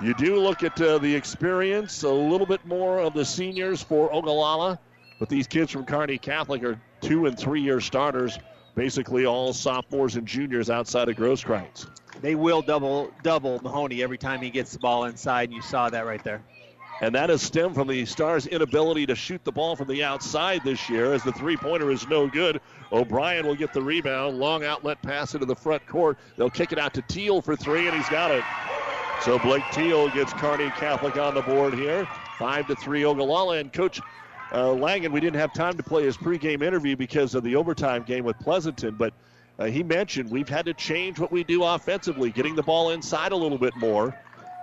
You 0.00 0.14
do 0.14 0.38
look 0.38 0.62
at 0.62 0.80
uh, 0.80 0.98
the 0.98 1.12
experience, 1.12 2.04
a 2.04 2.08
little 2.08 2.46
bit 2.46 2.64
more 2.64 3.00
of 3.00 3.12
the 3.12 3.24
seniors 3.24 3.82
for 3.82 4.08
Ogallala, 4.14 4.78
but 5.18 5.28
these 5.28 5.48
kids 5.48 5.72
from 5.72 5.84
Kearney 5.84 6.18
Catholic 6.18 6.62
are 6.62 6.78
two 7.00 7.26
and 7.26 7.36
three 7.36 7.60
year 7.60 7.80
starters, 7.80 8.38
basically 8.76 9.26
all 9.26 9.52
sophomores 9.52 10.14
and 10.14 10.28
juniors 10.28 10.70
outside 10.70 11.08
of 11.08 11.16
Grosskreutz. 11.16 11.88
They 12.20 12.36
will 12.36 12.62
double 12.62 13.12
double 13.24 13.60
Mahoney 13.64 14.00
every 14.00 14.18
time 14.18 14.40
he 14.40 14.50
gets 14.50 14.72
the 14.72 14.78
ball 14.78 15.06
inside, 15.06 15.48
and 15.48 15.54
you 15.54 15.62
saw 15.62 15.90
that 15.90 16.06
right 16.06 16.22
there. 16.22 16.40
And 17.00 17.14
that 17.14 17.30
has 17.30 17.42
stemmed 17.42 17.76
from 17.76 17.86
the 17.86 18.04
Stars' 18.06 18.46
inability 18.46 19.06
to 19.06 19.14
shoot 19.14 19.44
the 19.44 19.52
ball 19.52 19.76
from 19.76 19.86
the 19.86 20.02
outside 20.02 20.62
this 20.64 20.90
year 20.90 21.12
as 21.12 21.22
the 21.22 21.32
three 21.32 21.56
pointer 21.56 21.90
is 21.92 22.08
no 22.08 22.26
good. 22.26 22.60
O'Brien 22.90 23.46
will 23.46 23.54
get 23.54 23.72
the 23.72 23.82
rebound. 23.82 24.38
Long 24.38 24.64
outlet 24.64 25.00
pass 25.02 25.34
into 25.34 25.46
the 25.46 25.54
front 25.54 25.86
court. 25.86 26.18
They'll 26.36 26.50
kick 26.50 26.72
it 26.72 26.78
out 26.78 26.94
to 26.94 27.02
Teal 27.02 27.40
for 27.40 27.54
three, 27.54 27.86
and 27.86 27.96
he's 27.96 28.08
got 28.08 28.32
it. 28.32 28.42
So 29.24 29.38
Blake 29.38 29.64
Teal 29.72 30.08
gets 30.10 30.32
Kearney 30.32 30.70
Catholic 30.70 31.16
on 31.16 31.34
the 31.34 31.42
board 31.42 31.74
here. 31.74 32.06
Five 32.36 32.66
to 32.66 32.74
three 32.76 33.04
Ogallala. 33.04 33.58
And 33.58 33.72
Coach 33.72 34.00
uh, 34.52 34.72
Langen, 34.72 35.12
we 35.12 35.20
didn't 35.20 35.38
have 35.38 35.52
time 35.52 35.76
to 35.76 35.82
play 35.82 36.04
his 36.04 36.16
pregame 36.16 36.62
interview 36.62 36.96
because 36.96 37.34
of 37.34 37.44
the 37.44 37.54
overtime 37.54 38.02
game 38.02 38.24
with 38.24 38.38
Pleasanton, 38.40 38.94
but 38.96 39.12
uh, 39.58 39.66
he 39.66 39.82
mentioned 39.82 40.30
we've 40.30 40.48
had 40.48 40.66
to 40.66 40.74
change 40.74 41.18
what 41.18 41.30
we 41.30 41.44
do 41.44 41.64
offensively, 41.64 42.30
getting 42.30 42.54
the 42.54 42.62
ball 42.62 42.90
inside 42.90 43.32
a 43.32 43.36
little 43.36 43.58
bit 43.58 43.76
more 43.76 44.14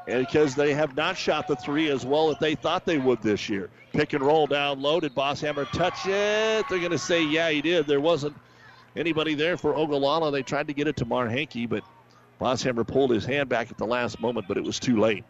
because 0.05 0.55
they 0.55 0.73
have 0.73 0.95
not 0.95 1.17
shot 1.17 1.47
the 1.47 1.55
three 1.55 1.89
as 1.89 2.05
well 2.05 2.29
as 2.29 2.37
they 2.37 2.55
thought 2.55 2.85
they 2.85 2.97
would 2.97 3.21
this 3.21 3.49
year. 3.49 3.69
Pick 3.91 4.13
and 4.13 4.23
roll 4.23 4.47
down 4.47 4.81
low. 4.81 4.99
Did 4.99 5.15
Bosshammer 5.15 5.69
touch 5.71 6.05
it? 6.05 6.67
They're 6.69 6.79
going 6.79 6.91
to 6.91 6.97
say, 6.97 7.23
yeah, 7.23 7.49
he 7.49 7.61
did. 7.61 7.87
There 7.87 8.01
wasn't 8.01 8.35
anybody 8.95 9.33
there 9.33 9.57
for 9.57 9.75
Ogallala. 9.75 10.31
They 10.31 10.43
tried 10.43 10.67
to 10.67 10.73
get 10.73 10.87
it 10.87 10.97
to 10.97 11.05
Marhenke, 11.05 11.67
but 11.67 11.83
Bosshammer 12.39 12.85
pulled 12.85 13.11
his 13.11 13.25
hand 13.25 13.49
back 13.49 13.71
at 13.71 13.77
the 13.77 13.85
last 13.85 14.19
moment, 14.19 14.47
but 14.47 14.57
it 14.57 14.63
was 14.63 14.79
too 14.79 14.99
late. 14.99 15.23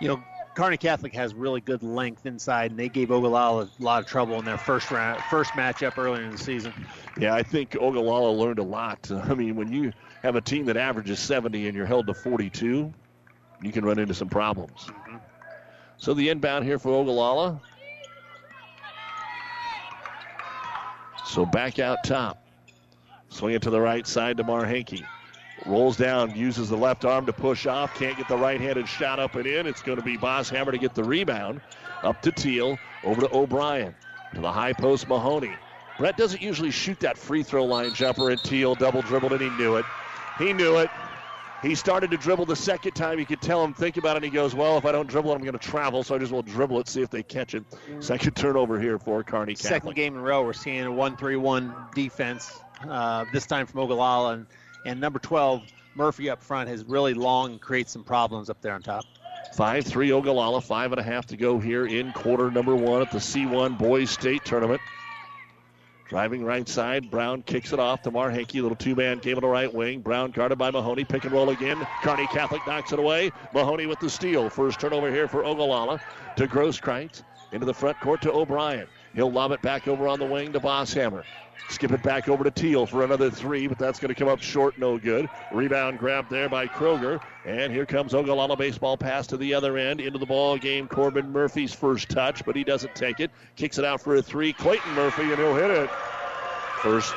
You 0.00 0.08
know, 0.08 0.24
Kearney 0.54 0.76
Catholic 0.76 1.14
has 1.14 1.34
really 1.34 1.60
good 1.60 1.82
length 1.82 2.26
inside, 2.26 2.70
and 2.70 2.78
they 2.78 2.88
gave 2.88 3.10
Ogallala 3.10 3.64
a 3.64 3.82
lot 3.82 4.00
of 4.00 4.06
trouble 4.06 4.38
in 4.38 4.44
their 4.44 4.58
first 4.58 4.90
round, 4.90 5.22
first 5.24 5.50
matchup 5.52 5.98
earlier 5.98 6.22
in 6.22 6.30
the 6.30 6.38
season. 6.38 6.72
Yeah, 7.18 7.34
I 7.34 7.42
think 7.42 7.74
Ogallala 7.74 8.30
learned 8.30 8.60
a 8.60 8.64
lot. 8.64 9.10
I 9.28 9.34
mean, 9.34 9.56
when 9.56 9.72
you 9.72 9.92
have 10.22 10.36
a 10.36 10.40
team 10.40 10.66
that 10.66 10.76
averages 10.76 11.18
70 11.18 11.66
and 11.66 11.76
you're 11.76 11.86
held 11.86 12.06
to 12.06 12.14
42, 12.14 12.92
you 13.66 13.72
can 13.72 13.84
run 13.84 13.98
into 13.98 14.14
some 14.14 14.28
problems. 14.28 14.86
Mm-hmm. 14.86 15.16
So 15.96 16.14
the 16.14 16.28
inbound 16.28 16.64
here 16.64 16.78
for 16.78 16.90
Ogallala. 16.90 17.60
So 21.24 21.46
back 21.46 21.78
out 21.78 22.04
top. 22.04 22.44
Swing 23.28 23.54
it 23.54 23.62
to 23.62 23.70
the 23.70 23.80
right 23.80 24.06
side 24.06 24.36
to 24.36 24.44
Marhenke. 24.44 25.04
Rolls 25.66 25.96
down, 25.96 26.34
uses 26.36 26.68
the 26.68 26.76
left 26.76 27.04
arm 27.04 27.26
to 27.26 27.32
push 27.32 27.66
off. 27.66 27.94
Can't 27.94 28.16
get 28.16 28.28
the 28.28 28.36
right 28.36 28.60
handed 28.60 28.86
shot 28.86 29.18
up 29.18 29.34
and 29.34 29.46
in. 29.46 29.66
It's 29.66 29.82
going 29.82 29.98
to 29.98 30.04
be 30.04 30.18
Bosshammer 30.18 30.70
to 30.70 30.78
get 30.78 30.94
the 30.94 31.04
rebound. 31.04 31.60
Up 32.02 32.20
to 32.22 32.30
Teal. 32.30 32.78
Over 33.02 33.22
to 33.22 33.34
O'Brien. 33.34 33.94
To 34.34 34.40
the 34.40 34.52
high 34.52 34.72
post, 34.72 35.08
Mahoney. 35.08 35.54
Brett 35.98 36.16
doesn't 36.16 36.42
usually 36.42 36.70
shoot 36.70 36.98
that 37.00 37.16
free 37.16 37.42
throw 37.42 37.64
line 37.64 37.94
jumper, 37.94 38.30
and 38.30 38.40
Teal 38.42 38.74
double 38.74 39.00
dribbled, 39.02 39.32
and 39.32 39.40
he 39.40 39.50
knew 39.50 39.76
it. 39.76 39.84
He 40.38 40.52
knew 40.52 40.78
it. 40.78 40.90
He 41.64 41.74
started 41.74 42.10
to 42.10 42.16
dribble 42.18 42.44
the 42.44 42.56
second 42.56 42.92
time. 42.92 43.18
You 43.18 43.24
could 43.24 43.40
tell 43.40 43.64
him 43.64 43.72
think 43.72 43.96
about 43.96 44.16
it. 44.16 44.16
And 44.18 44.24
he 44.26 44.30
goes, 44.30 44.54
"Well, 44.54 44.76
if 44.76 44.84
I 44.84 44.92
don't 44.92 45.08
dribble 45.08 45.32
it, 45.32 45.34
I'm 45.34 45.40
going 45.40 45.58
to 45.58 45.58
travel, 45.58 46.04
so 46.04 46.14
I 46.14 46.18
just 46.18 46.30
will 46.30 46.42
dribble 46.42 46.78
it, 46.80 46.88
see 46.88 47.02
if 47.02 47.10
they 47.10 47.22
catch 47.22 47.54
it." 47.54 47.64
Second 48.00 48.36
turnover 48.36 48.78
here 48.78 48.98
for 48.98 49.22
Kearney 49.22 49.54
Catholic. 49.54 49.72
Second 49.72 49.94
game 49.94 50.14
in 50.14 50.20
a 50.20 50.22
row, 50.22 50.44
we're 50.44 50.52
seeing 50.52 50.84
a 50.84 50.92
1 50.92 51.16
3 51.16 51.36
1 51.36 51.74
defense. 51.94 52.52
Uh, 52.88 53.24
this 53.32 53.46
time 53.46 53.66
from 53.66 53.80
Ogallala, 53.80 54.34
and, 54.34 54.46
and 54.84 55.00
number 55.00 55.18
12 55.18 55.62
Murphy 55.94 56.28
up 56.28 56.42
front 56.42 56.68
has 56.68 56.84
really 56.84 57.14
long 57.14 57.52
and 57.52 57.60
creates 57.60 57.92
some 57.92 58.04
problems 58.04 58.50
up 58.50 58.60
there 58.60 58.74
on 58.74 58.82
top. 58.82 59.04
5 59.54 59.86
3 59.86 60.12
Ogallala, 60.12 60.60
five 60.60 60.92
and 60.92 61.00
a 61.00 61.02
half 61.02 61.26
to 61.26 61.36
go 61.36 61.58
here 61.58 61.86
in 61.86 62.12
quarter 62.12 62.50
number 62.50 62.74
one 62.74 63.02
at 63.02 63.12
the 63.12 63.18
C1 63.18 63.78
Boys 63.78 64.10
State 64.10 64.44
Tournament. 64.44 64.80
Driving 66.08 66.44
right 66.44 66.68
side, 66.68 67.10
Brown 67.10 67.42
kicks 67.42 67.72
it 67.72 67.78
off 67.78 68.02
to 68.02 68.10
Marhenke. 68.10 68.60
Little 68.60 68.76
two 68.76 68.94
man 68.94 69.18
game 69.18 69.36
on 69.36 69.42
the 69.42 69.48
right 69.48 69.72
wing. 69.72 70.00
Brown 70.00 70.30
guarded 70.30 70.58
by 70.58 70.70
Mahoney. 70.70 71.04
Pick 71.04 71.24
and 71.24 71.32
roll 71.32 71.50
again. 71.50 71.86
Carney 72.02 72.26
Catholic 72.26 72.60
knocks 72.66 72.92
it 72.92 72.98
away. 72.98 73.32
Mahoney 73.54 73.86
with 73.86 74.00
the 74.00 74.10
steal. 74.10 74.50
First 74.50 74.80
turnover 74.80 75.10
here 75.10 75.28
for 75.28 75.44
Ogallala 75.44 76.00
to 76.36 76.46
Grosskreutz. 76.46 77.22
Into 77.52 77.66
the 77.66 77.74
front 77.74 77.98
court 78.00 78.20
to 78.22 78.32
O'Brien. 78.32 78.86
He'll 79.14 79.30
lob 79.30 79.52
it 79.52 79.62
back 79.62 79.88
over 79.88 80.08
on 80.08 80.18
the 80.18 80.26
wing 80.26 80.52
to 80.52 80.60
Bosshammer. 80.60 81.22
Skip 81.68 81.92
it 81.92 82.02
back 82.02 82.28
over 82.28 82.44
to 82.44 82.50
Teal 82.50 82.86
for 82.86 83.04
another 83.04 83.30
three, 83.30 83.66
but 83.66 83.78
that's 83.78 83.98
going 83.98 84.08
to 84.08 84.14
come 84.14 84.28
up 84.28 84.40
short, 84.40 84.78
no 84.78 84.98
good. 84.98 85.28
Rebound 85.52 85.98
grab 85.98 86.28
there 86.28 86.48
by 86.48 86.66
Kroger. 86.66 87.20
And 87.46 87.72
here 87.72 87.86
comes 87.86 88.14
Ogallala 88.14 88.56
baseball 88.56 88.96
pass 88.96 89.26
to 89.28 89.36
the 89.36 89.54
other 89.54 89.76
end 89.76 90.00
into 90.00 90.18
the 90.18 90.26
ball 90.26 90.56
game. 90.58 90.88
Corbin 90.88 91.30
Murphy's 91.30 91.74
first 91.74 92.08
touch, 92.08 92.44
but 92.44 92.54
he 92.54 92.64
doesn't 92.64 92.94
take 92.94 93.20
it. 93.20 93.30
Kicks 93.56 93.78
it 93.78 93.84
out 93.84 94.00
for 94.00 94.16
a 94.16 94.22
three. 94.22 94.52
Clayton 94.52 94.92
Murphy, 94.94 95.22
and 95.22 95.36
he'll 95.36 95.54
hit 95.54 95.70
it. 95.70 95.90
First 96.80 97.14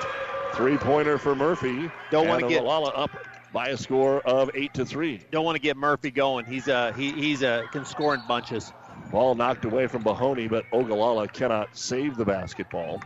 three 0.53 0.77
pointer 0.77 1.17
for 1.17 1.35
Murphy. 1.35 1.91
Don't 2.09 2.27
want 2.27 2.41
to 2.41 2.47
get 2.47 2.61
Ogallala 2.61 2.89
up 2.91 3.11
by 3.53 3.69
a 3.69 3.77
score 3.77 4.21
of 4.21 4.49
eight 4.53 4.73
to 4.73 4.85
three. 4.85 5.21
Don't 5.31 5.45
want 5.45 5.55
to 5.55 5.61
get 5.61 5.77
Murphy 5.77 6.11
going. 6.11 6.45
He's 6.45 6.67
a 6.67 6.93
he, 6.93 7.11
he's 7.11 7.41
a 7.41 7.65
can 7.71 7.85
score 7.85 8.13
in 8.13 8.21
bunches. 8.27 8.71
Ball 9.11 9.35
knocked 9.35 9.65
away 9.65 9.87
from 9.87 10.03
Mahoney, 10.03 10.47
but 10.47 10.65
Ogallala 10.73 11.27
cannot 11.27 11.77
save 11.77 12.17
the 12.17 12.25
basketball. 12.25 13.01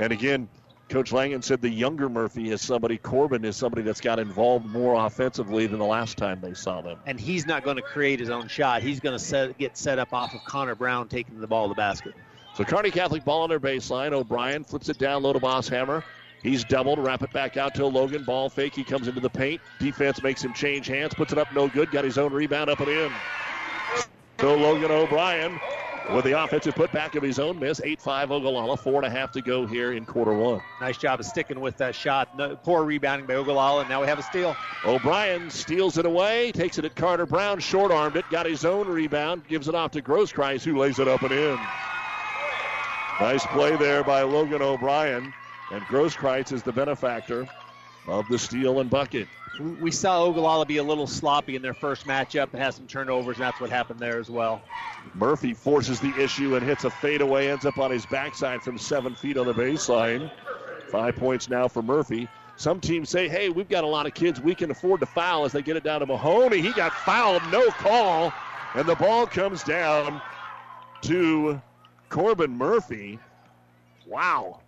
And 0.00 0.12
again, 0.12 0.48
Coach 0.88 1.12
Langen 1.12 1.42
said 1.42 1.60
the 1.60 1.68
younger 1.68 2.08
Murphy 2.08 2.50
is 2.50 2.62
somebody, 2.62 2.96
Corbin 2.96 3.44
is 3.44 3.54
somebody 3.54 3.82
that's 3.82 4.00
got 4.00 4.18
involved 4.18 4.64
more 4.66 4.94
offensively 5.06 5.66
than 5.66 5.78
the 5.78 5.84
last 5.84 6.16
time 6.16 6.40
they 6.40 6.54
saw 6.54 6.80
them. 6.80 6.98
And 7.06 7.20
he's 7.20 7.46
not 7.46 7.62
going 7.62 7.76
to 7.76 7.82
create 7.82 8.18
his 8.18 8.30
own 8.30 8.48
shot. 8.48 8.82
He's 8.82 8.98
going 8.98 9.16
to 9.16 9.22
set, 9.22 9.56
get 9.58 9.76
set 9.76 9.98
up 9.98 10.12
off 10.12 10.34
of 10.34 10.42
Connor 10.44 10.74
Brown 10.74 11.06
taking 11.06 11.38
the 11.38 11.46
ball 11.46 11.66
to 11.66 11.68
the 11.68 11.74
basket. 11.76 12.14
So 12.56 12.64
Kearney 12.64 12.90
Catholic 12.90 13.24
ball 13.24 13.42
on 13.42 13.50
their 13.50 13.60
baseline. 13.60 14.12
O'Brien 14.12 14.64
flips 14.64 14.88
it 14.88 14.98
down 14.98 15.22
low 15.22 15.34
to 15.34 15.38
Bosshammer. 15.38 16.02
He's 16.42 16.64
doubled, 16.64 16.98
wrap 16.98 17.22
it 17.22 17.32
back 17.34 17.58
out 17.58 17.74
to 17.74 17.86
Logan. 17.86 18.24
Ball 18.24 18.48
fake. 18.48 18.74
He 18.74 18.82
comes 18.82 19.06
into 19.06 19.20
the 19.20 19.28
paint. 19.30 19.60
Defense 19.78 20.22
makes 20.22 20.42
him 20.42 20.54
change 20.54 20.86
hands, 20.86 21.12
puts 21.12 21.32
it 21.32 21.38
up 21.38 21.54
no 21.54 21.68
good. 21.68 21.90
Got 21.90 22.04
his 22.04 22.16
own 22.16 22.32
rebound 22.32 22.70
up 22.70 22.80
and 22.80 22.88
in. 22.88 23.12
So 24.40 24.56
Logan 24.56 24.90
O'Brien 24.90 25.60
with 26.08 26.24
the 26.24 26.42
offensive 26.42 26.74
putback 26.74 27.14
of 27.14 27.22
his 27.22 27.38
own 27.38 27.58
miss. 27.58 27.80
8 27.82 28.00
5 28.00 28.30
Ogallala. 28.30 28.76
Four 28.76 28.96
and 28.96 29.06
a 29.06 29.10
half 29.10 29.32
to 29.32 29.42
go 29.42 29.66
here 29.66 29.92
in 29.92 30.04
quarter 30.04 30.32
one. 30.32 30.60
Nice 30.80 30.96
job 30.96 31.20
of 31.20 31.26
sticking 31.26 31.60
with 31.60 31.76
that 31.78 31.94
shot. 31.94 32.36
No, 32.36 32.56
poor 32.56 32.84
rebounding 32.84 33.26
by 33.26 33.34
Ogallala, 33.34 33.82
and 33.82 33.88
now 33.88 34.00
we 34.00 34.06
have 34.06 34.18
a 34.18 34.22
steal. 34.22 34.56
O'Brien 34.84 35.50
steals 35.50 35.98
it 35.98 36.06
away, 36.06 36.52
takes 36.52 36.78
it 36.78 36.84
at 36.84 36.96
Carter 36.96 37.26
Brown, 37.26 37.58
short 37.60 37.92
armed 37.92 38.16
it, 38.16 38.24
got 38.30 38.46
his 38.46 38.64
own 38.64 38.88
rebound, 38.88 39.46
gives 39.48 39.68
it 39.68 39.74
off 39.74 39.90
to 39.92 40.02
Grosskreutz, 40.02 40.62
who 40.62 40.78
lays 40.78 40.98
it 40.98 41.08
up 41.08 41.22
and 41.22 41.32
in. 41.32 41.58
Nice 43.20 43.44
play 43.46 43.76
there 43.76 44.02
by 44.02 44.22
Logan 44.22 44.62
O'Brien, 44.62 45.32
and 45.70 45.82
Grosskreutz 45.82 46.52
is 46.52 46.62
the 46.62 46.72
benefactor 46.72 47.46
of 48.06 48.26
the 48.28 48.38
steal 48.38 48.80
and 48.80 48.88
bucket. 48.88 49.28
We 49.60 49.90
saw 49.90 50.24
Ogallala 50.24 50.64
be 50.64 50.78
a 50.78 50.82
little 50.82 51.06
sloppy 51.06 51.54
in 51.54 51.62
their 51.62 51.74
first 51.74 52.06
matchup 52.06 52.48
and 52.52 52.62
have 52.62 52.74
some 52.74 52.86
turnovers, 52.86 53.36
and 53.36 53.44
that's 53.44 53.60
what 53.60 53.68
happened 53.68 54.00
there 54.00 54.18
as 54.18 54.30
well. 54.30 54.62
Murphy 55.14 55.52
forces 55.52 56.00
the 56.00 56.14
issue 56.18 56.56
and 56.56 56.64
hits 56.64 56.84
a 56.84 56.90
fadeaway, 56.90 57.48
ends 57.48 57.66
up 57.66 57.78
on 57.78 57.90
his 57.90 58.06
backside 58.06 58.62
from 58.62 58.78
seven 58.78 59.14
feet 59.14 59.36
on 59.36 59.46
the 59.46 59.52
baseline. 59.52 60.30
Five 60.88 61.16
points 61.16 61.48
now 61.50 61.68
for 61.68 61.82
Murphy. 61.82 62.26
Some 62.56 62.80
teams 62.80 63.08
say, 63.10 63.28
hey, 63.28 63.48
we've 63.48 63.68
got 63.68 63.84
a 63.84 63.86
lot 63.86 64.06
of 64.06 64.14
kids. 64.14 64.40
We 64.40 64.54
can 64.54 64.70
afford 64.70 65.00
to 65.00 65.06
foul 65.06 65.44
as 65.44 65.52
they 65.52 65.62
get 65.62 65.76
it 65.76 65.84
down 65.84 66.00
to 66.00 66.06
Mahoney. 66.06 66.60
He 66.60 66.72
got 66.72 66.92
fouled, 66.92 67.42
no 67.50 67.70
call. 67.70 68.32
And 68.74 68.86
the 68.86 68.94
ball 68.94 69.26
comes 69.26 69.62
down 69.62 70.20
to 71.02 71.60
Corbin 72.08 72.56
Murphy. 72.56 73.18
Wow. 74.06 74.60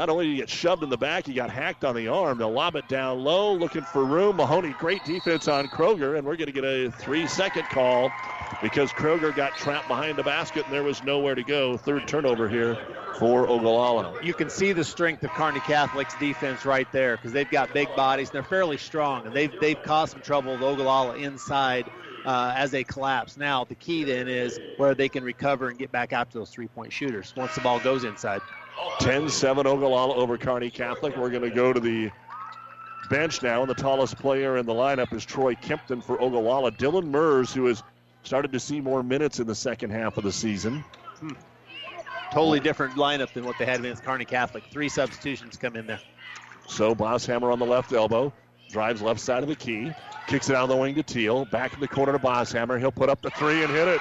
Not 0.00 0.08
only 0.08 0.24
did 0.24 0.30
he 0.30 0.36
get 0.38 0.48
shoved 0.48 0.82
in 0.82 0.88
the 0.88 0.96
back, 0.96 1.26
he 1.26 1.34
got 1.34 1.50
hacked 1.50 1.84
on 1.84 1.94
the 1.94 2.08
arm. 2.08 2.38
They'll 2.38 2.50
lob 2.50 2.74
it 2.74 2.88
down 2.88 3.22
low, 3.22 3.52
looking 3.52 3.82
for 3.82 4.02
room. 4.02 4.36
Mahoney, 4.36 4.72
great 4.78 5.04
defense 5.04 5.46
on 5.46 5.68
Kroger, 5.68 6.16
and 6.16 6.26
we're 6.26 6.36
going 6.36 6.46
to 6.46 6.52
get 6.52 6.64
a 6.64 6.90
three 6.90 7.26
second 7.26 7.68
call 7.68 8.10
because 8.62 8.94
Kroger 8.94 9.36
got 9.36 9.54
trapped 9.58 9.88
behind 9.88 10.16
the 10.16 10.22
basket 10.22 10.64
and 10.64 10.72
there 10.72 10.82
was 10.82 11.02
nowhere 11.02 11.34
to 11.34 11.44
go. 11.44 11.76
Third 11.76 12.06
turnover 12.06 12.48
here 12.48 12.78
for 13.18 13.46
Ogallala. 13.46 14.14
You 14.22 14.32
can 14.32 14.48
see 14.48 14.72
the 14.72 14.84
strength 14.84 15.22
of 15.22 15.34
Kearney 15.34 15.60
Catholic's 15.60 16.14
defense 16.14 16.64
right 16.64 16.90
there 16.92 17.18
because 17.18 17.34
they've 17.34 17.50
got 17.50 17.70
big 17.74 17.94
bodies 17.94 18.28
and 18.28 18.36
they're 18.36 18.42
fairly 18.42 18.78
strong, 18.78 19.26
and 19.26 19.36
they've, 19.36 19.52
they've 19.60 19.82
caused 19.82 20.14
some 20.14 20.22
trouble 20.22 20.54
with 20.54 20.62
Ogallala 20.62 21.16
inside 21.16 21.84
uh, 22.24 22.54
as 22.56 22.70
they 22.70 22.84
collapse. 22.84 23.36
Now, 23.36 23.64
the 23.64 23.74
key 23.74 24.04
then 24.04 24.28
is 24.28 24.60
where 24.76 24.94
they 24.94 25.10
can 25.10 25.24
recover 25.24 25.68
and 25.68 25.78
get 25.78 25.92
back 25.92 26.14
out 26.14 26.30
to 26.30 26.38
those 26.38 26.48
three 26.48 26.68
point 26.68 26.90
shooters 26.90 27.34
once 27.36 27.54
the 27.54 27.60
ball 27.60 27.80
goes 27.80 28.04
inside. 28.04 28.40
10 29.00 29.28
7 29.28 29.66
Ogallala 29.66 30.14
over 30.14 30.36
Kearney 30.36 30.70
Catholic. 30.70 31.16
We're 31.16 31.30
going 31.30 31.42
to 31.42 31.50
go 31.50 31.72
to 31.72 31.80
the 31.80 32.10
bench 33.08 33.42
now, 33.42 33.60
and 33.60 33.70
the 33.70 33.74
tallest 33.74 34.16
player 34.18 34.56
in 34.56 34.66
the 34.66 34.72
lineup 34.72 35.12
is 35.12 35.24
Troy 35.24 35.54
Kempton 35.54 36.00
for 36.00 36.20
Ogallala. 36.20 36.72
Dylan 36.72 37.08
Mers, 37.08 37.52
who 37.52 37.66
has 37.66 37.82
started 38.22 38.52
to 38.52 38.60
see 38.60 38.80
more 38.80 39.02
minutes 39.02 39.40
in 39.40 39.46
the 39.46 39.54
second 39.54 39.90
half 39.90 40.16
of 40.16 40.24
the 40.24 40.32
season. 40.32 40.84
Hmm. 41.18 41.30
Totally 42.30 42.60
different 42.60 42.94
lineup 42.94 43.32
than 43.32 43.44
what 43.44 43.56
they 43.58 43.64
had 43.64 43.80
against 43.80 44.04
Kearney 44.04 44.24
Catholic. 44.24 44.64
Three 44.70 44.88
substitutions 44.88 45.56
come 45.56 45.74
in 45.74 45.86
there. 45.86 46.00
So 46.68 46.94
Bosshammer 46.94 47.52
on 47.52 47.58
the 47.58 47.66
left 47.66 47.92
elbow, 47.92 48.32
drives 48.70 49.02
left 49.02 49.18
side 49.18 49.42
of 49.42 49.48
the 49.48 49.56
key, 49.56 49.92
kicks 50.28 50.48
it 50.48 50.54
out 50.54 50.62
of 50.62 50.68
the 50.68 50.76
wing 50.76 50.94
to 50.94 51.02
Teal, 51.02 51.44
back 51.46 51.74
in 51.74 51.80
the 51.80 51.88
corner 51.88 52.12
to 52.12 52.18
Bosshammer. 52.18 52.78
He'll 52.78 52.92
put 52.92 53.08
up 53.08 53.20
the 53.20 53.30
three 53.30 53.64
and 53.64 53.72
hit 53.72 53.88
it. 53.88 54.00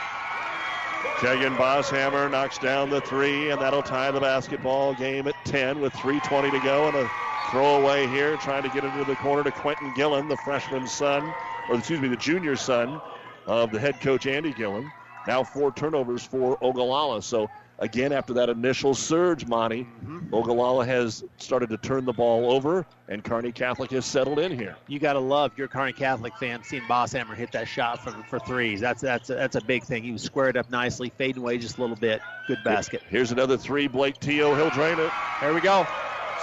Kegan 1.19 1.55
Bosshammer 1.57 2.31
knocks 2.31 2.57
down 2.57 2.89
the 2.89 3.01
three, 3.01 3.49
and 3.49 3.59
that'll 3.61 3.83
tie 3.83 4.11
the 4.11 4.19
basketball 4.19 4.93
game 4.93 5.27
at 5.27 5.35
10 5.45 5.79
with 5.79 5.93
3.20 5.93 6.51
to 6.51 6.59
go. 6.59 6.87
And 6.87 6.95
a 6.95 7.09
throwaway 7.51 8.07
here, 8.07 8.37
trying 8.37 8.63
to 8.63 8.69
get 8.69 8.83
into 8.83 9.03
the 9.03 9.15
corner 9.15 9.43
to 9.43 9.51
Quentin 9.51 9.91
Gillen, 9.91 10.27
the 10.27 10.37
freshman 10.37 10.87
son, 10.87 11.33
or 11.67 11.75
excuse 11.75 11.99
me, 11.99 12.07
the 12.07 12.17
junior 12.17 12.55
son 12.55 13.01
of 13.45 13.71
the 13.71 13.79
head 13.79 13.99
coach 13.99 14.27
Andy 14.27 14.53
Gillen. 14.53 14.91
Now 15.27 15.43
four 15.43 15.71
turnovers 15.71 16.23
for 16.23 16.57
Ogallala. 16.61 17.21
So 17.21 17.49
again, 17.79 18.11
after 18.11 18.33
that 18.33 18.49
initial 18.49 18.93
surge, 18.93 19.45
Monty, 19.47 19.83
mm-hmm. 19.83 20.33
Ogallala 20.33 20.85
has 20.85 21.23
started 21.37 21.69
to 21.69 21.77
turn 21.77 22.05
the 22.05 22.13
ball 22.13 22.51
over, 22.51 22.85
and 23.07 23.23
Kearney 23.23 23.51
Catholic 23.51 23.91
has 23.91 24.05
settled 24.05 24.39
in 24.39 24.57
here. 24.57 24.75
You 24.87 24.99
got 24.99 25.13
to 25.13 25.19
love 25.19 25.57
your 25.57 25.67
Kearney 25.67 25.93
Catholic 25.93 26.35
fan 26.37 26.63
seeing 26.63 26.83
Bosshammer 26.83 27.35
hit 27.35 27.51
that 27.53 27.67
shot 27.67 28.03
for, 28.03 28.11
for 28.29 28.39
threes. 28.39 28.79
That's 28.79 29.01
that's 29.01 29.29
a, 29.29 29.35
that's 29.35 29.55
a 29.55 29.61
big 29.61 29.83
thing. 29.83 30.03
He 30.03 30.11
was 30.11 30.21
squared 30.21 30.57
up 30.57 30.69
nicely, 30.69 31.11
fading 31.17 31.41
away 31.41 31.57
just 31.57 31.77
a 31.77 31.81
little 31.81 31.95
bit. 31.95 32.21
Good 32.47 32.63
basket. 32.63 33.01
Here's 33.09 33.31
another 33.31 33.57
three. 33.57 33.87
Blake 33.87 34.19
Teal, 34.19 34.55
he'll 34.55 34.69
drain 34.69 34.99
it. 34.99 35.11
There 35.41 35.53
we 35.53 35.61
go. 35.61 35.87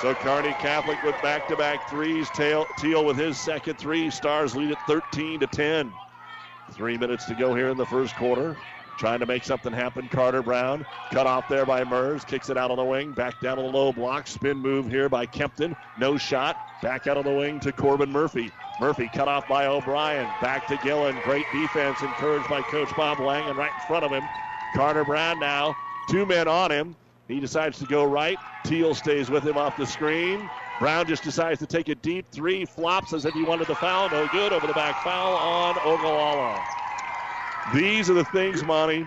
So 0.00 0.14
Kearney 0.14 0.52
Catholic 0.60 1.02
with 1.02 1.14
back-to-back 1.22 1.88
threes. 1.88 2.28
Teal, 2.30 2.66
Teal 2.78 3.04
with 3.04 3.16
his 3.16 3.38
second 3.38 3.78
three. 3.78 4.10
Stars 4.10 4.54
lead 4.54 4.70
at 4.70 4.86
13 4.86 5.40
to 5.40 5.46
10. 5.46 5.90
Three 6.72 6.98
minutes 6.98 7.24
to 7.26 7.34
go 7.34 7.54
here 7.54 7.70
in 7.70 7.78
the 7.78 7.86
first 7.86 8.14
quarter. 8.16 8.56
Trying 8.98 9.20
to 9.20 9.26
make 9.26 9.44
something 9.44 9.72
happen. 9.72 10.08
Carter 10.08 10.42
Brown 10.42 10.86
cut 11.10 11.26
off 11.26 11.48
there 11.48 11.66
by 11.66 11.84
Mers. 11.84 12.24
Kicks 12.24 12.48
it 12.48 12.56
out 12.56 12.70
on 12.70 12.78
the 12.78 12.84
wing. 12.84 13.12
Back 13.12 13.38
down 13.40 13.56
to 13.58 13.62
the 13.62 13.68
low 13.68 13.92
block. 13.92 14.26
Spin 14.26 14.56
move 14.56 14.88
here 14.88 15.08
by 15.10 15.26
Kempton. 15.26 15.76
No 15.98 16.16
shot. 16.16 16.56
Back 16.82 17.06
out 17.06 17.18
on 17.18 17.24
the 17.24 17.34
wing 17.34 17.60
to 17.60 17.72
Corbin 17.72 18.10
Murphy. 18.10 18.50
Murphy 18.80 19.10
cut 19.12 19.28
off 19.28 19.46
by 19.48 19.66
O'Brien. 19.66 20.26
Back 20.40 20.66
to 20.68 20.78
Gillen. 20.78 21.18
Great 21.24 21.44
defense 21.52 22.00
encouraged 22.00 22.48
by 22.48 22.62
Coach 22.62 22.94
Bob 22.96 23.20
Lang 23.20 23.46
and 23.48 23.58
right 23.58 23.70
in 23.72 23.86
front 23.86 24.04
of 24.04 24.10
him. 24.10 24.22
Carter 24.74 25.04
Brown 25.04 25.38
now. 25.40 25.74
Two 26.08 26.24
men 26.24 26.48
on 26.48 26.70
him. 26.70 26.96
He 27.28 27.38
decides 27.38 27.78
to 27.80 27.86
go 27.86 28.04
right. 28.04 28.38
Teal 28.64 28.94
stays 28.94 29.30
with 29.30 29.44
him 29.44 29.58
off 29.58 29.76
the 29.76 29.86
screen. 29.86 30.48
Brown 30.78 31.06
just 31.06 31.22
decides 31.22 31.58
to 31.60 31.66
take 31.66 31.88
a 31.88 31.94
deep 31.96 32.26
three. 32.32 32.64
Flops 32.64 33.12
as 33.12 33.24
if 33.24 33.34
he 33.34 33.42
wanted 33.42 33.66
the 33.66 33.74
foul. 33.74 34.08
No 34.10 34.26
good. 34.32 34.52
Over 34.52 34.66
the 34.66 34.74
back 34.74 35.02
foul 35.02 35.34
on 35.34 35.76
Ogallala. 35.84 36.85
These 37.74 38.08
are 38.10 38.14
the 38.14 38.24
things, 38.24 38.62
Monty, 38.62 39.06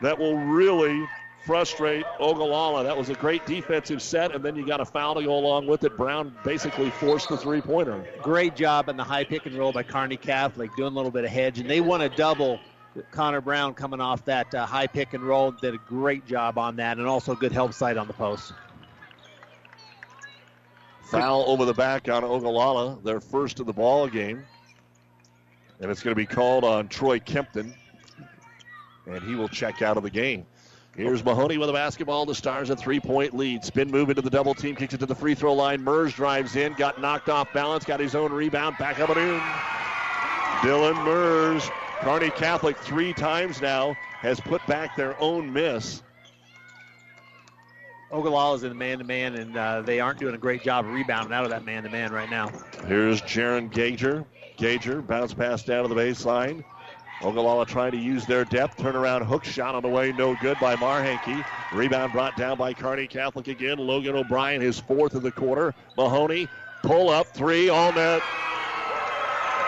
that 0.00 0.18
will 0.18 0.38
really 0.38 1.06
frustrate 1.44 2.04
Ogallala. 2.20 2.84
That 2.84 2.96
was 2.96 3.10
a 3.10 3.14
great 3.14 3.44
defensive 3.46 4.00
set, 4.00 4.34
and 4.34 4.42
then 4.42 4.56
you 4.56 4.66
got 4.66 4.80
a 4.80 4.84
foul 4.84 5.14
to 5.14 5.22
go 5.22 5.34
along 5.34 5.66
with 5.66 5.84
it. 5.84 5.96
Brown 5.96 6.34
basically 6.42 6.90
forced 6.90 7.28
the 7.28 7.36
three 7.36 7.60
pointer. 7.60 8.04
Great 8.22 8.56
job 8.56 8.88
in 8.88 8.96
the 8.96 9.04
high 9.04 9.24
pick 9.24 9.44
and 9.46 9.56
roll 9.56 9.72
by 9.72 9.82
Kearney 9.82 10.16
Catholic, 10.16 10.74
doing 10.76 10.92
a 10.92 10.96
little 10.96 11.10
bit 11.10 11.24
of 11.24 11.30
hedge, 11.30 11.58
and 11.58 11.68
they 11.68 11.80
won 11.80 12.00
a 12.02 12.08
double. 12.08 12.60
Connor 13.10 13.40
Brown 13.40 13.74
coming 13.74 14.00
off 14.00 14.24
that 14.24 14.52
uh, 14.54 14.66
high 14.66 14.86
pick 14.86 15.14
and 15.14 15.22
roll 15.22 15.52
did 15.52 15.74
a 15.74 15.78
great 15.86 16.26
job 16.26 16.58
on 16.58 16.76
that, 16.76 16.98
and 16.98 17.06
also 17.06 17.34
good 17.34 17.52
help 17.52 17.74
side 17.74 17.96
on 17.96 18.06
the 18.06 18.14
post. 18.14 18.52
Foul 21.10 21.44
over 21.46 21.64
the 21.64 21.74
back 21.74 22.08
on 22.08 22.24
Ogallala, 22.24 22.98
their 23.04 23.20
first 23.20 23.60
of 23.60 23.66
the 23.66 23.72
ball 23.72 24.08
game. 24.08 24.44
And 25.80 25.90
it's 25.90 26.02
going 26.02 26.12
to 26.12 26.16
be 26.16 26.26
called 26.26 26.64
on 26.64 26.88
Troy 26.88 27.20
Kempton 27.20 27.72
and 29.08 29.22
he 29.22 29.34
will 29.34 29.48
check 29.48 29.82
out 29.82 29.96
of 29.96 30.02
the 30.02 30.10
game. 30.10 30.46
Here's 30.96 31.24
Mahoney 31.24 31.58
with 31.58 31.70
a 31.70 31.72
basketball. 31.72 32.26
The 32.26 32.34
Stars 32.34 32.70
a 32.70 32.76
three 32.76 32.98
point 32.98 33.32
lead. 33.32 33.64
Spin 33.64 33.88
move 33.88 34.10
into 34.10 34.22
the 34.22 34.30
double 34.30 34.54
team, 34.54 34.74
kicks 34.74 34.94
it 34.94 34.98
to 34.98 35.06
the 35.06 35.14
free 35.14 35.34
throw 35.34 35.54
line. 35.54 35.82
Mers 35.82 36.12
drives 36.12 36.56
in, 36.56 36.72
got 36.74 37.00
knocked 37.00 37.28
off 37.28 37.52
balance, 37.52 37.84
got 37.84 38.00
his 38.00 38.16
own 38.16 38.32
rebound, 38.32 38.76
back 38.78 38.98
up 38.98 39.10
and 39.10 39.18
in. 39.18 39.40
Dylan 40.60 41.04
Mers, 41.04 41.70
Kearney 42.00 42.30
Catholic 42.30 42.76
three 42.78 43.12
times 43.12 43.62
now, 43.62 43.94
has 44.18 44.40
put 44.40 44.66
back 44.66 44.96
their 44.96 45.20
own 45.20 45.52
miss. 45.52 46.02
Ogallala 48.10 48.56
is 48.56 48.62
in 48.64 48.70
the 48.70 48.74
man 48.74 48.98
to 48.98 49.04
man, 49.04 49.34
and 49.36 49.56
uh, 49.56 49.82
they 49.82 50.00
aren't 50.00 50.18
doing 50.18 50.34
a 50.34 50.38
great 50.38 50.62
job 50.62 50.84
of 50.84 50.92
rebounding 50.92 51.32
out 51.32 51.44
of 51.44 51.50
that 51.50 51.64
man 51.64 51.84
to 51.84 51.90
man 51.90 52.10
right 52.10 52.30
now. 52.30 52.50
Here's 52.86 53.22
Jaron 53.22 53.70
Gager. 53.70 54.24
Gager 54.56 55.00
bounce 55.00 55.32
pass 55.34 55.62
down 55.62 55.86
to 55.86 55.94
the 55.94 56.00
baseline. 56.00 56.64
Ogallala 57.20 57.66
trying 57.66 57.90
to 57.90 57.98
use 57.98 58.26
their 58.26 58.44
depth. 58.44 58.76
Turnaround 58.76 59.26
hook 59.26 59.44
shot 59.44 59.74
on 59.74 59.82
the 59.82 59.88
way, 59.88 60.12
no 60.12 60.36
good 60.36 60.58
by 60.60 60.76
Marhenke. 60.76 61.44
Rebound 61.72 62.12
brought 62.12 62.36
down 62.36 62.56
by 62.56 62.72
Kearney 62.72 63.06
Catholic 63.06 63.48
again. 63.48 63.78
Logan 63.78 64.14
O'Brien, 64.14 64.60
his 64.60 64.78
fourth 64.78 65.14
of 65.14 65.22
the 65.22 65.32
quarter. 65.32 65.74
Mahoney, 65.96 66.48
pull 66.82 67.10
up 67.10 67.26
three, 67.26 67.68
all 67.68 67.92
net. 67.92 68.22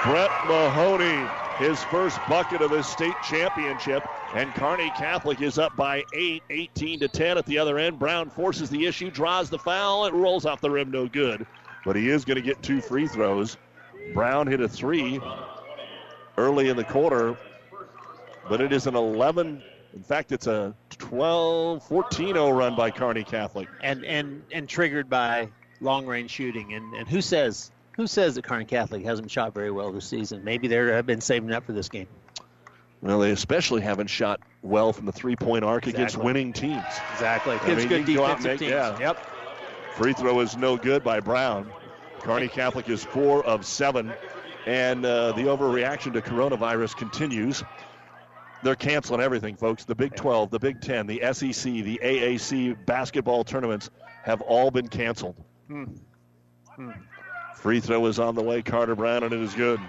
Brett 0.05 0.31
Mahoney, 0.47 1.29
his 1.59 1.83
first 1.85 2.19
bucket 2.29 2.63
of 2.63 2.71
the 2.71 2.83
state 2.83 3.17
championship. 3.25 4.07
And 4.35 4.55
Kearney 4.55 4.91
Catholic 4.91 5.41
is 5.41 5.59
up 5.59 5.77
by 5.77 6.05
8, 6.15 6.43
18 6.51 7.01
to 7.01 7.09
10 7.09 7.37
at 7.37 7.47
the 7.47 7.59
other 7.59 7.79
end. 7.79 7.99
Brown 7.99 8.31
forces 8.31 8.71
the 8.71 8.87
issue, 8.87 9.11
draws 9.11 9.51
the 9.51 9.59
foul. 9.59 10.07
It 10.07 10.15
rolls 10.15 10.47
off 10.47 10.61
the 10.61 10.71
rim, 10.71 10.93
no 10.93 11.09
good. 11.09 11.45
But 11.85 11.97
he 11.97 12.11
is 12.11 12.25
going 12.25 12.37
to 12.37 12.43
get 12.43 12.63
two 12.63 12.81
free 12.81 13.09
throws. 13.09 13.57
Brown 14.15 14.47
hit 14.47 14.61
a 14.61 14.69
three 14.69 15.21
early 16.41 16.69
in 16.69 16.77
the 16.77 16.85
quarter, 16.85 17.37
but 18.49 18.61
it 18.61 18.73
is 18.73 18.87
an 18.87 18.97
11. 18.97 19.63
In 19.95 20.03
fact, 20.03 20.33
it's 20.33 20.47
a 20.47 20.75
12 20.99 21.83
14 21.83 22.35
0 22.35 22.51
run 22.51 22.77
by 22.77 22.91
Kearney 22.91 23.25
Catholic. 23.25 23.69
And, 23.83 24.05
and, 24.05 24.43
and 24.53 24.69
triggered 24.69 25.11
by 25.11 25.49
long 25.81 26.07
range 26.07 26.31
shooting. 26.31 26.75
And, 26.75 26.95
and 26.95 27.09
who 27.09 27.21
says 27.21 27.71
who 27.97 28.07
says 28.07 28.35
that 28.37 28.45
Kearney 28.45 28.65
Catholic 28.65 29.05
hasn't 29.05 29.31
shot 29.31 29.53
very 29.53 29.71
well 29.71 29.93
this 29.93 30.07
season? 30.07 30.43
Maybe 30.43 30.69
they 30.69 30.77
have 30.77 31.07
been 31.07 31.21
saving 31.21 31.53
up 31.53 31.67
for 31.67 31.73
this 31.73 31.89
game. 31.89 32.07
Well, 33.03 33.19
they 33.19 33.31
especially 33.31 33.81
haven't 33.81 34.09
shot 34.09 34.41
well 34.63 34.93
from 34.93 35.07
the 35.07 35.13
three 35.13 35.37
point 35.37 35.65
arc 35.65 35.87
exactly. 35.87 36.03
against 36.03 36.17
winning 36.19 36.53
teams. 36.53 36.85
Exactly. 37.13 37.59
I 37.61 37.75
mean, 37.75 37.89
good 37.89 38.05
defensive 38.05 38.45
make, 38.45 38.59
teams. 38.59 38.71
Yeah. 38.71 38.99
Yep. 38.99 39.27
Free 39.97 40.13
throw 40.13 40.41
is 40.41 40.57
no 40.57 40.77
good 40.77 41.03
by 41.03 41.21
Brown. 41.21 41.71
Kearney 42.21 42.49
Catholic 42.49 42.89
is 42.89 43.03
four 43.03 43.45
of 43.45 43.65
seven 43.65 44.13
and 44.67 45.05
uh, 45.05 45.33
the 45.33 45.43
overreaction 45.43 46.13
to 46.13 46.21
coronavirus 46.21 46.97
continues. 46.97 47.63
They're 48.63 48.77
canceling 48.77 49.21
everything, 49.21 49.57
folks. 49.57 49.85
The 49.85 49.95
Big 49.95 50.15
12, 50.15 50.51
the 50.51 50.59
Big 50.59 50.81
10, 50.81 51.07
the 51.07 51.21
SEC, 51.33 51.65
the 51.65 51.99
AAC 52.03 52.85
basketball 52.87 53.45
tournaments 53.45 53.91
have 54.23 54.43
all 54.43 54.71
been 54.71 54.89
canceled. 54.89 55.37
Hmm. 55.67 55.85
Hmm. 56.77 56.91
Free 57.57 57.81
throw 57.81 58.05
is 58.07 58.19
on 58.19 58.35
the 58.35 58.43
way, 58.43 58.63
Carter 58.63 58.95
Brown, 58.95 59.23
and 59.23 59.33
it 59.33 59.41
is 59.41 59.55
good. 59.55 59.81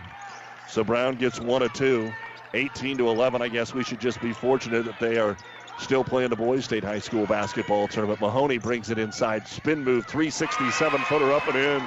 So 0.70 0.84
Brown 0.84 1.16
gets 1.16 1.40
one 1.40 1.62
of 1.62 1.74
two. 1.74 2.12
18 2.54 2.98
to 2.98 3.10
11. 3.10 3.42
I 3.42 3.48
guess 3.48 3.74
we 3.74 3.84
should 3.84 4.00
just 4.00 4.22
be 4.22 4.34
fortunate 4.34 4.86
that 4.86 5.00
they 5.00 5.18
are 5.18 5.38
still 5.80 6.04
playing 6.04 6.30
the 6.30 6.36
Boys 6.36 6.66
State 6.66 6.84
High 6.84 7.00
School 7.00 7.26
basketball 7.26 7.88
tournament. 7.88 8.20
Mahoney 8.20 8.58
brings 8.58 8.90
it 8.90 8.98
inside. 8.98 9.48
Spin 9.48 9.84
move, 9.84 10.06
367 10.08 11.00
footer 11.02 11.32
up 11.32 11.48
and 11.48 11.56
in. 11.56 11.82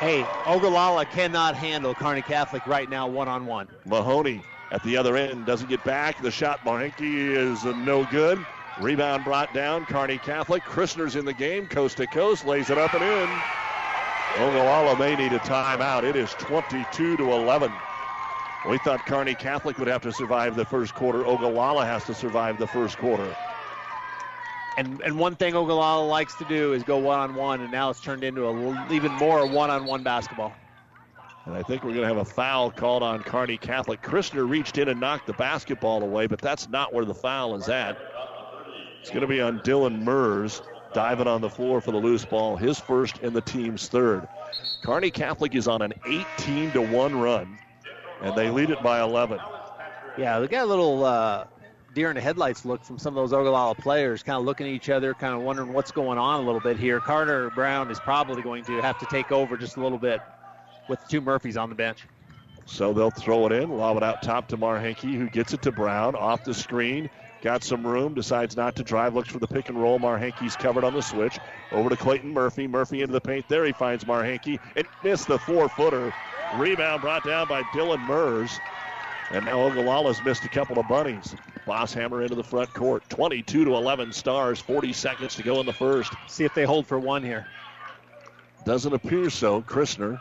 Hey, 0.00 0.24
Ogallala 0.46 1.04
cannot 1.06 1.56
handle 1.56 1.92
Kearney 1.92 2.22
Catholic 2.22 2.64
right 2.68 2.88
now 2.88 3.08
one 3.08 3.26
on 3.26 3.46
one. 3.46 3.66
Mahoney 3.84 4.40
at 4.70 4.80
the 4.84 4.96
other 4.96 5.16
end 5.16 5.44
doesn't 5.44 5.68
get 5.68 5.82
back. 5.82 6.16
The 6.22 6.30
shot, 6.30 6.64
Marhenke 6.64 7.00
is 7.00 7.64
no 7.64 8.04
good. 8.04 8.46
Rebound 8.80 9.24
brought 9.24 9.52
down. 9.52 9.86
Kearney 9.86 10.18
Catholic. 10.18 10.62
Christner's 10.62 11.16
in 11.16 11.24
the 11.24 11.34
game, 11.34 11.66
coast 11.66 11.96
to 11.96 12.06
coast, 12.06 12.46
lays 12.46 12.70
it 12.70 12.78
up 12.78 12.94
and 12.94 13.02
in. 13.02 13.28
Ogallala 14.36 14.96
may 14.96 15.16
need 15.16 15.32
a 15.32 15.40
timeout. 15.40 16.04
It 16.04 16.14
is 16.14 16.32
22 16.34 17.16
to 17.16 17.32
11. 17.32 17.72
We 18.68 18.78
thought 18.78 19.04
Kearney 19.04 19.34
Catholic 19.34 19.78
would 19.78 19.88
have 19.88 20.02
to 20.02 20.12
survive 20.12 20.54
the 20.54 20.64
first 20.64 20.94
quarter. 20.94 21.26
Ogallala 21.26 21.84
has 21.84 22.04
to 22.04 22.14
survive 22.14 22.56
the 22.58 22.68
first 22.68 22.98
quarter. 22.98 23.34
And, 24.78 25.00
and 25.00 25.18
one 25.18 25.34
thing 25.34 25.56
Ogallala 25.56 26.06
likes 26.06 26.36
to 26.36 26.44
do 26.44 26.72
is 26.72 26.84
go 26.84 26.98
one 26.98 27.18
on 27.18 27.34
one, 27.34 27.60
and 27.60 27.72
now 27.72 27.90
it's 27.90 28.00
turned 28.00 28.22
into 28.22 28.46
a 28.46 28.92
even 28.92 29.10
more 29.14 29.44
one 29.44 29.70
on 29.70 29.86
one 29.86 30.04
basketball. 30.04 30.56
And 31.46 31.56
I 31.56 31.64
think 31.64 31.82
we're 31.82 31.94
going 31.94 32.02
to 32.02 32.14
have 32.14 32.18
a 32.18 32.24
foul 32.24 32.70
called 32.70 33.02
on 33.02 33.22
Kearney 33.22 33.58
Catholic. 33.58 34.00
Christner 34.02 34.48
reached 34.48 34.78
in 34.78 34.88
and 34.88 35.00
knocked 35.00 35.26
the 35.26 35.32
basketball 35.32 36.04
away, 36.04 36.28
but 36.28 36.40
that's 36.40 36.68
not 36.68 36.94
where 36.94 37.04
the 37.04 37.14
foul 37.14 37.56
is 37.56 37.68
at. 37.68 37.98
It's 39.00 39.10
going 39.10 39.22
to 39.22 39.26
be 39.26 39.40
on 39.40 39.58
Dylan 39.60 40.02
Mers 40.02 40.62
diving 40.92 41.26
on 41.26 41.40
the 41.40 41.50
floor 41.50 41.80
for 41.80 41.90
the 41.90 41.98
loose 41.98 42.24
ball, 42.24 42.56
his 42.56 42.78
first 42.78 43.18
and 43.18 43.34
the 43.34 43.40
team's 43.40 43.88
third. 43.88 44.28
Kearney 44.84 45.10
Catholic 45.10 45.56
is 45.56 45.66
on 45.66 45.82
an 45.82 45.92
18 46.06 46.70
to 46.72 46.82
1 46.82 47.18
run, 47.18 47.58
and 48.22 48.36
they 48.36 48.48
lead 48.48 48.70
it 48.70 48.80
by 48.84 49.00
11. 49.00 49.40
Yeah, 50.16 50.38
they 50.38 50.46
got 50.46 50.64
a 50.64 50.66
little 50.66 51.04
uh, 51.04 51.46
deer 51.98 52.10
in 52.10 52.14
the 52.14 52.20
headlights 52.20 52.64
look 52.64 52.84
from 52.84 52.96
some 52.96 53.16
of 53.16 53.16
those 53.16 53.32
Ogallala 53.32 53.74
players, 53.74 54.22
kind 54.22 54.38
of 54.38 54.44
looking 54.44 54.68
at 54.68 54.72
each 54.72 54.88
other, 54.88 55.14
kind 55.14 55.34
of 55.34 55.40
wondering 55.40 55.72
what's 55.72 55.90
going 55.90 56.16
on 56.16 56.40
a 56.40 56.46
little 56.46 56.60
bit 56.60 56.78
here. 56.78 57.00
Carter 57.00 57.50
Brown 57.50 57.90
is 57.90 57.98
probably 57.98 58.40
going 58.40 58.64
to 58.66 58.80
have 58.80 58.98
to 58.98 59.06
take 59.06 59.32
over 59.32 59.56
just 59.56 59.76
a 59.76 59.82
little 59.82 59.98
bit 59.98 60.20
with 60.88 61.00
two 61.08 61.20
Murphys 61.20 61.56
on 61.56 61.70
the 61.70 61.74
bench. 61.74 62.06
So 62.66 62.92
they'll 62.92 63.10
throw 63.10 63.46
it 63.46 63.52
in, 63.52 63.70
lob 63.70 63.96
it 63.96 64.04
out 64.04 64.22
top 64.22 64.46
to 64.48 64.56
Marhenke, 64.56 65.12
who 65.12 65.28
gets 65.28 65.52
it 65.52 65.62
to 65.62 65.72
Brown 65.72 66.14
off 66.14 66.44
the 66.44 66.54
screen. 66.54 67.10
Got 67.42 67.64
some 67.64 67.84
room, 67.84 68.14
decides 68.14 68.56
not 68.56 68.76
to 68.76 68.84
drive, 68.84 69.16
looks 69.16 69.30
for 69.30 69.40
the 69.40 69.48
pick 69.48 69.68
and 69.68 69.80
roll. 69.80 69.98
Marhenke's 69.98 70.54
covered 70.54 70.84
on 70.84 70.94
the 70.94 71.02
switch. 71.02 71.36
Over 71.72 71.88
to 71.88 71.96
Clayton 71.96 72.32
Murphy. 72.32 72.68
Murphy 72.68 73.00
into 73.00 73.12
the 73.12 73.20
paint. 73.20 73.48
There 73.48 73.64
he 73.64 73.72
finds 73.72 74.04
Marhenke 74.04 74.60
and 74.76 74.86
missed 75.02 75.26
the 75.26 75.38
four 75.38 75.68
footer. 75.68 76.14
Rebound 76.54 77.00
brought 77.00 77.24
down 77.24 77.48
by 77.48 77.62
Dylan 77.74 78.06
Mers. 78.06 78.56
And 79.30 79.44
now 79.44 79.68
Ogallala's 79.68 80.22
missed 80.24 80.44
a 80.44 80.48
couple 80.48 80.78
of 80.78 80.88
bunnies. 80.88 81.34
Bosshammer 81.66 82.22
into 82.22 82.34
the 82.34 82.44
front 82.44 82.72
court. 82.72 83.08
22 83.10 83.66
to 83.66 83.74
11 83.74 84.12
stars. 84.12 84.58
40 84.58 84.92
seconds 84.92 85.34
to 85.34 85.42
go 85.42 85.60
in 85.60 85.66
the 85.66 85.72
first. 85.72 86.12
See 86.26 86.44
if 86.44 86.54
they 86.54 86.64
hold 86.64 86.86
for 86.86 86.98
one 86.98 87.22
here. 87.22 87.46
Doesn't 88.64 88.92
appear 88.92 89.28
so. 89.28 89.62
Christner 89.62 90.18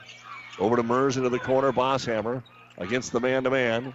over 0.60 0.76
to 0.76 0.84
Mers 0.84 1.18
into 1.18 1.30
the 1.30 1.40
corner. 1.40 1.72
Bosshammer 1.72 2.44
against 2.78 3.12
the 3.12 3.20
man 3.20 3.44
to 3.44 3.50
man. 3.50 3.94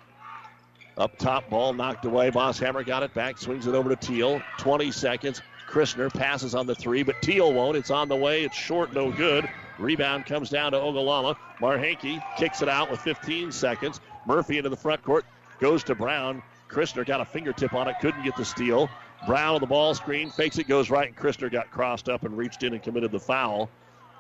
Up 0.97 1.17
top, 1.19 1.49
ball 1.49 1.73
knocked 1.73 2.05
away. 2.05 2.31
Bosshammer 2.31 2.85
got 2.85 3.03
it 3.03 3.15
back, 3.15 3.39
swings 3.39 3.67
it 3.67 3.75
over 3.75 3.89
to 3.89 3.97
Teal. 3.97 4.43
20 4.59 4.91
seconds. 4.93 5.41
Christner 5.69 6.13
passes 6.13 6.55
on 6.55 6.67
the 6.67 6.75
three, 6.75 7.03
but 7.03 7.21
Teal 7.23 7.53
won't. 7.53 7.79
It's 7.79 7.91
on 7.91 8.09
the 8.09 8.17
way. 8.17 8.45
It's 8.45 8.57
short, 8.57 8.93
no 8.93 9.11
good. 9.11 9.49
Rebound 9.79 10.27
comes 10.27 10.51
down 10.51 10.73
to 10.73 10.79
Ogallala. 10.79 11.37
Marhenke 11.61 12.23
kicks 12.37 12.61
it 12.61 12.69
out 12.69 12.91
with 12.91 13.01
15 13.01 13.53
seconds. 13.53 14.01
Murphy 14.27 14.59
into 14.59 14.71
the 14.71 14.77
front 14.77 15.03
court. 15.03 15.25
Goes 15.61 15.85
to 15.85 15.95
Brown. 15.95 16.43
Christner 16.69 17.07
got 17.07 17.21
a 17.21 17.25
fingertip 17.25 17.75
on 17.75 17.89
it, 17.89 17.97
couldn't 18.01 18.25
get 18.25 18.37
the 18.37 18.45
steal. 18.45 18.89
Brown 19.27 19.55
on 19.55 19.61
the 19.61 19.67
ball 19.67 19.95
screen, 19.95 20.31
fakes 20.31 20.59
it, 20.59 20.67
goes 20.67 20.91
right, 20.91 21.07
and 21.09 21.17
Christner 21.17 21.51
got 21.51 21.71
crossed 21.71 22.09
up 22.09 22.25
and 22.25 22.37
reached 22.37 22.63
in 22.63 22.73
and 22.73 22.83
committed 22.83 23.13
the 23.13 23.21
foul 23.21 23.71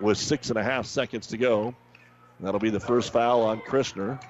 with 0.00 0.18
six 0.18 0.50
and 0.50 0.58
a 0.58 0.62
half 0.62 0.86
seconds 0.86 1.26
to 1.28 1.36
go. 1.36 1.74
That'll 2.40 2.60
be 2.60 2.70
the 2.70 2.80
first 2.80 3.12
foul 3.12 3.42
on 3.42 3.60
Christner. 3.60 4.20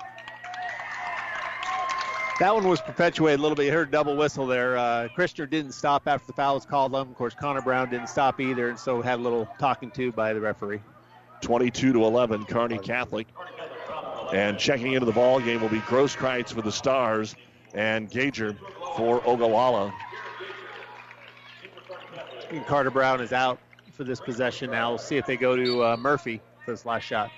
That 2.39 2.55
one 2.55 2.67
was 2.67 2.81
perpetuated 2.81 3.39
a 3.39 3.43
little 3.43 3.57
bit. 3.57 3.67
You 3.67 3.73
heard 3.73 3.91
double 3.91 4.17
whistle 4.17 4.47
there. 4.47 4.77
Uh, 4.77 5.09
Christner 5.17 5.49
didn't 5.49 5.73
stop 5.73 6.03
after 6.07 6.27
the 6.27 6.33
foul 6.33 6.55
was 6.55 6.67
called 6.67 6.95
on. 6.95 7.03
him. 7.03 7.11
Of 7.11 7.17
course, 7.17 7.35
Connor 7.35 7.63
Brown 7.63 7.91
didn't 7.91 8.09
stop 8.09 8.41
either, 8.41 8.69
and 8.69 8.79
so 8.79 9.03
had 9.03 9.19
a 9.19 9.23
little 9.23 9.49
talking 9.59 9.91
to 9.93 10.13
by 10.13 10.33
the 10.33 10.41
referee. 10.41 10.81
22 11.41 11.93
to 11.93 12.05
11, 12.05 12.45
Kearney 12.47 12.79
Catholic. 12.79 13.27
And 14.33 14.59
checking 14.59 14.95
into 14.95 15.05
the 15.05 15.12
ball 15.12 15.40
game 15.40 15.61
will 15.61 15.68
be 15.68 15.81
Grosskreitz 15.81 16.53
for 16.53 16.62
the 16.62 16.73
Stars 16.73 17.37
and 17.75 18.11
Gager 18.11 18.57
for 18.97 19.21
Ogallala. 19.27 19.92
Carter 22.66 22.90
Brown 22.90 23.21
is 23.21 23.33
out 23.33 23.59
for 23.92 24.05
this 24.05 24.21
possession 24.21 24.71
now. 24.71 24.90
We'll 24.90 24.99
see 24.99 25.16
if 25.16 25.27
they 25.27 25.37
go 25.37 25.57
to 25.57 25.85
uh, 25.85 25.97
Murphy 25.97 26.40
for 26.64 26.71
this 26.71 26.87
last 26.87 27.05
shot. 27.05 27.31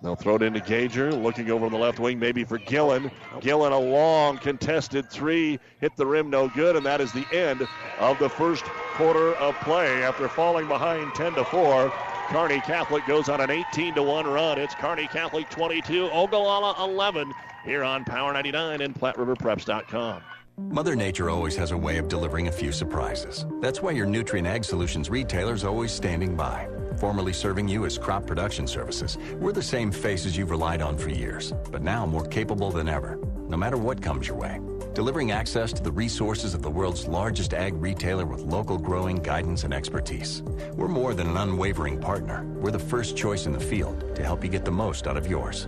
They'll 0.00 0.16
throw 0.16 0.36
it 0.36 0.42
into 0.42 0.60
Gager, 0.60 1.12
looking 1.12 1.50
over 1.50 1.66
on 1.66 1.72
the 1.72 1.78
left 1.78 1.98
wing, 1.98 2.20
maybe 2.20 2.44
for 2.44 2.58
Gillen. 2.58 3.10
Gillen, 3.40 3.72
a 3.72 3.78
long 3.78 4.38
contested 4.38 5.10
three, 5.10 5.58
hit 5.80 5.96
the 5.96 6.06
rim, 6.06 6.30
no 6.30 6.48
good, 6.48 6.76
and 6.76 6.86
that 6.86 7.00
is 7.00 7.12
the 7.12 7.26
end 7.32 7.66
of 7.98 8.18
the 8.20 8.30
first 8.30 8.70
quarter 8.92 9.34
of 9.34 9.58
play. 9.60 10.04
After 10.04 10.28
falling 10.28 10.68
behind 10.68 11.14
10 11.14 11.34
to 11.34 11.44
4, 11.44 11.92
Kearney 12.28 12.60
Catholic 12.60 13.06
goes 13.06 13.30
on 13.30 13.40
an 13.40 13.50
18 13.50 13.94
to 13.94 14.02
1 14.02 14.26
run. 14.26 14.58
It's 14.58 14.74
Kearney 14.74 15.06
Catholic 15.06 15.48
22, 15.48 16.10
Ogallala 16.10 16.74
11 16.84 17.32
here 17.64 17.82
on 17.82 18.04
Power 18.04 18.34
99 18.34 18.82
and 18.82 18.94
PlatteRiverPreps.com. 18.94 20.22
Mother 20.58 20.94
Nature 20.94 21.30
always 21.30 21.56
has 21.56 21.70
a 21.70 21.76
way 21.76 21.96
of 21.96 22.08
delivering 22.08 22.48
a 22.48 22.52
few 22.52 22.70
surprises. 22.70 23.46
That's 23.62 23.80
why 23.80 23.92
your 23.92 24.06
Nutrien 24.06 24.46
Ag 24.46 24.62
Solutions 24.62 25.08
retailer 25.08 25.54
is 25.54 25.64
always 25.64 25.90
standing 25.90 26.36
by 26.36 26.68
formerly 26.98 27.32
serving 27.32 27.68
you 27.68 27.86
as 27.86 27.96
crop 27.96 28.26
production 28.26 28.66
services. 28.66 29.16
We're 29.34 29.52
the 29.52 29.62
same 29.62 29.92
faces 29.92 30.36
you've 30.36 30.50
relied 30.50 30.82
on 30.82 30.98
for 30.98 31.10
years, 31.10 31.52
but 31.70 31.82
now 31.82 32.04
more 32.04 32.26
capable 32.26 32.70
than 32.70 32.88
ever, 32.88 33.18
no 33.48 33.56
matter 33.56 33.76
what 33.76 34.02
comes 34.02 34.28
your 34.28 34.36
way. 34.36 34.60
Delivering 34.94 35.30
access 35.30 35.72
to 35.72 35.82
the 35.82 35.90
resources 35.92 36.54
of 36.54 36.62
the 36.62 36.70
world's 36.70 37.06
largest 37.06 37.54
ag 37.54 37.74
retailer 37.74 38.26
with 38.26 38.40
local 38.40 38.78
growing 38.78 39.16
guidance 39.16 39.64
and 39.64 39.72
expertise. 39.72 40.42
We're 40.74 40.88
more 40.88 41.14
than 41.14 41.28
an 41.28 41.36
unwavering 41.36 42.00
partner. 42.00 42.44
We're 42.60 42.70
the 42.70 42.78
first 42.78 43.16
choice 43.16 43.46
in 43.46 43.52
the 43.52 43.60
field 43.60 44.14
to 44.16 44.24
help 44.24 44.42
you 44.44 44.50
get 44.50 44.64
the 44.64 44.70
most 44.70 45.06
out 45.06 45.16
of 45.16 45.26
yours. 45.26 45.66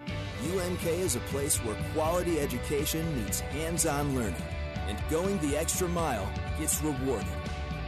UNK 0.00 0.86
is 0.86 1.16
a 1.16 1.20
place 1.20 1.56
where 1.58 1.76
quality 1.94 2.38
education 2.40 3.04
meets 3.22 3.40
hands-on 3.40 4.14
learning 4.14 4.42
and 4.88 4.98
going 5.10 5.38
the 5.38 5.56
extra 5.56 5.88
mile 5.88 6.30
gets 6.58 6.82
rewarded. 6.82 7.28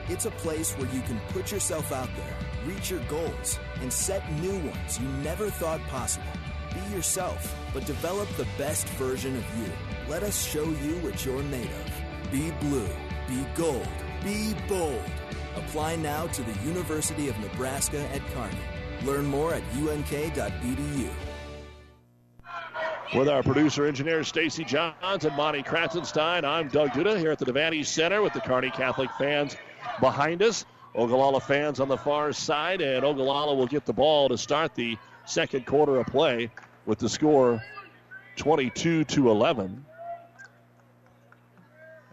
It's 0.09 0.27
a 0.27 0.31
place 0.33 0.73
where 0.75 0.89
you 0.93 1.01
can 1.03 1.21
put 1.29 1.53
yourself 1.53 1.93
out 1.93 2.09
there, 2.17 2.37
reach 2.67 2.91
your 2.91 3.01
goals, 3.01 3.59
and 3.81 3.93
set 3.93 4.31
new 4.41 4.59
ones 4.59 4.99
you 4.99 5.09
never 5.23 5.51
thought 5.51 5.81
possible. 5.89 6.27
Be 6.75 6.95
yourself, 6.95 7.57
but 7.75 7.87
develop 7.87 8.29
the 8.37 8.47
best 8.57 8.87
version 8.91 9.37
of 9.37 9.45
you. 9.59 9.73
Let 10.09 10.23
us 10.23 10.45
show 10.45 10.65
you 10.65 10.95
what 11.03 11.25
you're 11.25 11.43
made 11.45 11.71
of. 11.71 12.31
Be 12.31 12.51
blue, 12.61 12.89
be 13.29 13.45
gold, 13.55 13.89
be 14.23 14.55
bold. 14.69 15.03
Apply 15.57 15.97
now 15.97 16.27
to 16.29 16.43
the 16.43 16.59
University 16.67 17.29
of 17.29 17.39
Nebraska 17.41 18.01
at 18.13 18.21
Kearney. 18.35 18.57
Learn 19.05 19.27
more 19.27 19.55
at 19.55 19.63
unk.edu. 19.75 21.11
With 23.15 23.29
our 23.29 23.43
producer 23.43 23.87
engineer 23.87 24.23
Stacy 24.23 24.65
Johns 24.65 25.25
and 25.25 25.37
Monty 25.37 25.65
Kratzenstein, 25.65 26.45
I'm 26.45 26.69
Doug 26.69 26.91
Duda 26.91 27.19
here 27.19 27.33
at 27.33 27.41
the 27.41 27.45
Devaney 27.45 27.85
Center 27.85 28.23
with 28.23 28.33
the 28.35 28.41
Kearney 28.41 28.71
Catholic 28.71 29.11
fans 29.19 29.57
behind 30.01 30.43
us. 30.43 30.65
Ogallala 30.95 31.41
fans 31.41 31.81
on 31.81 31.89
the 31.89 31.97
far 31.97 32.33
side, 32.33 32.81
and 32.81 33.05
Ogallala 33.05 33.55
will 33.55 33.67
get 33.67 33.85
the 33.85 33.93
ball 33.93 34.29
to 34.29 34.37
start 34.37 34.75
the 34.75 34.97
second 35.25 35.67
quarter 35.67 35.97
of 35.97 36.07
play 36.07 36.51
with 36.87 36.99
the 36.99 37.09
score 37.09 37.63
22 38.37 39.05
to 39.05 39.31
11. 39.31 39.85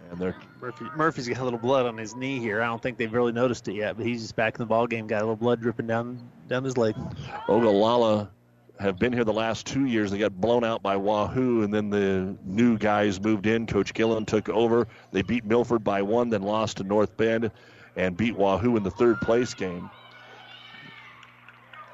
And 0.09 0.19
they're 0.19 0.35
Murphy, 0.61 0.85
Murphy's 0.95 1.27
got 1.27 1.39
a 1.39 1.43
little 1.43 1.59
blood 1.59 1.85
on 1.85 1.97
his 1.97 2.15
knee 2.15 2.39
here. 2.39 2.61
I 2.61 2.65
don't 2.65 2.81
think 2.81 2.97
they've 2.97 3.11
really 3.11 3.31
noticed 3.31 3.67
it 3.67 3.75
yet, 3.75 3.97
but 3.97 4.05
he's 4.05 4.21
just 4.21 4.35
back 4.35 4.55
in 4.55 4.59
the 4.59 4.65
ball 4.65 4.87
game. 4.87 5.07
Got 5.07 5.17
a 5.17 5.25
little 5.25 5.35
blood 5.35 5.61
dripping 5.61 5.87
down 5.87 6.19
down 6.47 6.63
his 6.63 6.77
leg. 6.77 6.95
Ogallala 7.47 8.29
have 8.79 8.97
been 8.99 9.11
here 9.11 9.23
the 9.23 9.33
last 9.33 9.65
two 9.65 9.85
years. 9.85 10.11
They 10.11 10.17
got 10.17 10.39
blown 10.39 10.63
out 10.63 10.81
by 10.81 10.95
Wahoo, 10.95 11.63
and 11.63 11.73
then 11.73 11.89
the 11.89 12.35
new 12.45 12.77
guys 12.77 13.19
moved 13.19 13.47
in. 13.47 13.65
Coach 13.65 13.93
Gillen 13.93 14.25
took 14.25 14.49
over. 14.49 14.87
They 15.11 15.21
beat 15.21 15.45
Milford 15.45 15.83
by 15.83 16.01
one, 16.01 16.29
then 16.29 16.41
lost 16.41 16.77
to 16.77 16.83
North 16.83 17.15
Bend, 17.17 17.51
and 17.97 18.15
beat 18.15 18.37
Wahoo 18.37 18.77
in 18.77 18.83
the 18.83 18.91
third 18.91 19.19
place 19.19 19.53
game. 19.53 19.89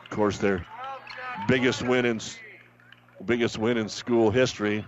Of 0.04 0.10
course, 0.10 0.38
their 0.38 0.66
biggest 1.48 1.82
win 1.82 2.06
in 2.06 2.20
biggest 3.26 3.58
win 3.58 3.78
in 3.78 3.90
school 3.90 4.30
history. 4.30 4.86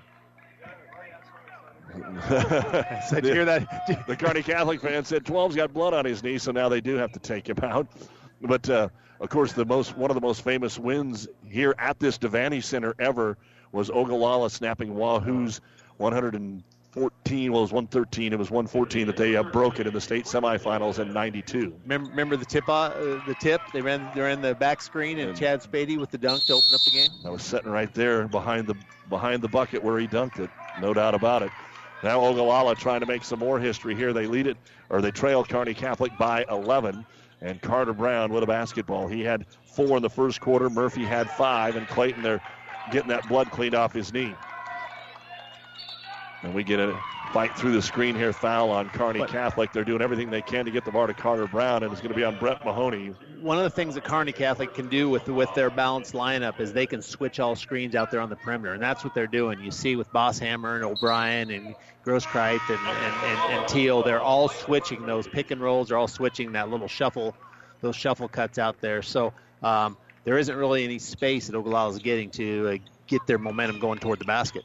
said, 2.27 3.23
the, 3.23 3.31
hear 3.33 3.45
that? 3.45 4.03
the 4.07 4.17
Kearney 4.17 4.43
Catholic 4.43 4.81
fan 4.81 5.05
said 5.05 5.23
12's 5.23 5.55
got 5.55 5.73
blood 5.73 5.93
on 5.93 6.03
his 6.03 6.21
knee, 6.21 6.37
so 6.37 6.51
now 6.51 6.67
they 6.67 6.81
do 6.81 6.95
have 6.95 7.13
to 7.13 7.19
take 7.19 7.47
him 7.47 7.57
out. 7.63 7.87
But 8.41 8.69
uh, 8.69 8.89
of 9.21 9.29
course, 9.29 9.53
the 9.53 9.65
most 9.65 9.97
one 9.97 10.11
of 10.11 10.15
the 10.15 10.21
most 10.21 10.43
famous 10.43 10.77
wins 10.77 11.27
here 11.47 11.73
at 11.79 11.97
this 11.99 12.17
Devaney 12.17 12.61
Center 12.61 12.93
ever 12.99 13.37
was 13.71 13.89
Ogallala 13.89 14.49
snapping 14.49 14.93
Wahoo's 14.93 15.61
114. 16.95 17.51
Well, 17.51 17.59
it 17.59 17.61
was 17.61 17.71
113. 17.71 18.33
It 18.33 18.39
was 18.39 18.49
114 18.49 19.07
that 19.07 19.17
they 19.17 19.35
uh, 19.35 19.43
broke 19.43 19.79
it 19.79 19.87
in 19.87 19.93
the 19.93 20.01
state 20.01 20.25
semifinals 20.25 20.99
in 20.99 21.13
'92. 21.13 21.75
Remember, 21.83 22.09
remember 22.09 22.37
the 22.37 22.45
tip? 22.45 22.67
Uh, 22.67 22.89
the 23.27 23.35
tip. 23.39 23.61
They 23.73 23.81
ran. 23.81 24.09
They 24.15 24.21
ran 24.21 24.41
the 24.41 24.55
back 24.55 24.81
screen, 24.81 25.19
and, 25.19 25.29
and 25.29 25.37
Chad 25.37 25.61
Spady 25.61 25.97
with 25.97 26.11
the 26.11 26.17
dunk 26.17 26.45
to 26.45 26.53
open 26.53 26.73
up 26.73 26.81
the 26.81 26.91
game. 26.91 27.09
I 27.25 27.29
was 27.29 27.43
sitting 27.43 27.69
right 27.69 27.93
there 27.93 28.27
behind 28.27 28.67
the 28.67 28.75
behind 29.09 29.41
the 29.41 29.49
bucket 29.49 29.83
where 29.83 29.99
he 29.99 30.07
dunked 30.07 30.39
it. 30.39 30.49
No 30.81 30.93
doubt 30.93 31.15
about 31.15 31.43
it. 31.43 31.51
Now 32.03 32.23
Ogallala 32.23 32.75
trying 32.75 32.99
to 32.99 33.05
make 33.05 33.23
some 33.23 33.39
more 33.39 33.59
history 33.59 33.95
here. 33.95 34.13
They 34.13 34.27
lead 34.27 34.47
it, 34.47 34.57
or 34.89 35.01
they 35.01 35.11
trail 35.11 35.43
Kearney 35.43 35.73
Catholic 35.73 36.17
by 36.17 36.45
11. 36.49 37.05
And 37.41 37.61
Carter 37.61 37.93
Brown 37.93 38.31
with 38.31 38.43
a 38.43 38.47
basketball. 38.47 39.07
He 39.07 39.21
had 39.21 39.45
four 39.65 39.97
in 39.97 40.01
the 40.01 40.09
first 40.09 40.39
quarter. 40.39 40.69
Murphy 40.69 41.03
had 41.03 41.29
five, 41.29 41.75
and 41.75 41.87
Clayton 41.87 42.23
they're 42.23 42.41
getting 42.91 43.09
that 43.09 43.27
blood 43.27 43.51
cleaned 43.51 43.75
off 43.75 43.91
his 43.91 44.13
knee. 44.13 44.33
And 46.45 46.53
we 46.53 46.63
get 46.63 46.79
a 46.79 46.95
fight 47.33 47.57
through 47.57 47.71
the 47.71 47.81
screen 47.81 48.15
here. 48.15 48.31
Foul 48.31 48.69
on 48.69 48.87
Kearney 48.89 49.19
but, 49.19 49.29
Catholic. 49.29 49.73
They're 49.73 49.83
doing 49.83 50.01
everything 50.01 50.29
they 50.29 50.43
can 50.43 50.65
to 50.65 50.71
get 50.71 50.85
the 50.85 50.91
ball 50.91 51.07
to 51.07 51.13
Carter 51.13 51.47
Brown, 51.47 51.81
and 51.81 51.91
it's 51.91 51.99
going 51.99 52.13
to 52.13 52.15
be 52.15 52.23
on 52.23 52.37
Brett 52.37 52.63
Mahoney. 52.63 53.07
One 53.41 53.57
of 53.57 53.63
the 53.63 53.71
things 53.71 53.95
that 53.95 54.03
Kearney 54.03 54.31
Catholic 54.31 54.75
can 54.75 54.87
do 54.87 55.09
with 55.09 55.27
with 55.27 55.51
their 55.55 55.71
balanced 55.71 56.13
lineup 56.13 56.59
is 56.59 56.71
they 56.71 56.85
can 56.85 57.01
switch 57.01 57.39
all 57.39 57.55
screens 57.55 57.95
out 57.95 58.11
there 58.11 58.21
on 58.21 58.29
the 58.29 58.35
perimeter, 58.35 58.73
and 58.73 58.81
that's 58.81 59.03
what 59.03 59.15
they're 59.15 59.25
doing. 59.25 59.59
You 59.59 59.71
see 59.71 59.95
with 59.95 60.11
Bosshammer 60.13 60.75
and 60.75 60.83
O'Brien 60.83 61.49
and 61.49 61.75
Grosskreitz 62.05 62.69
and, 62.69 62.79
and, 62.79 63.15
and, 63.25 63.53
and 63.53 63.67
Teal, 63.67 64.03
they're 64.03 64.21
all 64.21 64.47
switching 64.47 65.07
those 65.07 65.27
pick 65.27 65.49
and 65.49 65.59
rolls. 65.59 65.89
They're 65.89 65.97
all 65.97 66.07
switching 66.07 66.51
that 66.51 66.69
little 66.69 66.87
shuffle, 66.87 67.35
those 67.81 67.95
shuffle 67.95 68.27
cuts 68.27 68.59
out 68.59 68.79
there. 68.81 69.01
So 69.01 69.33
um, 69.63 69.97
there 70.25 70.37
isn't 70.37 70.55
really 70.55 70.83
any 70.83 70.99
space 70.99 71.47
that 71.47 71.55
Ogallala 71.55 71.89
is 71.89 71.99
getting 71.99 72.29
to 72.31 72.69
uh, 72.69 72.77
get 73.07 73.25
their 73.25 73.39
momentum 73.39 73.79
going 73.79 73.99
toward 73.99 74.19
the 74.19 74.25
basket. 74.25 74.63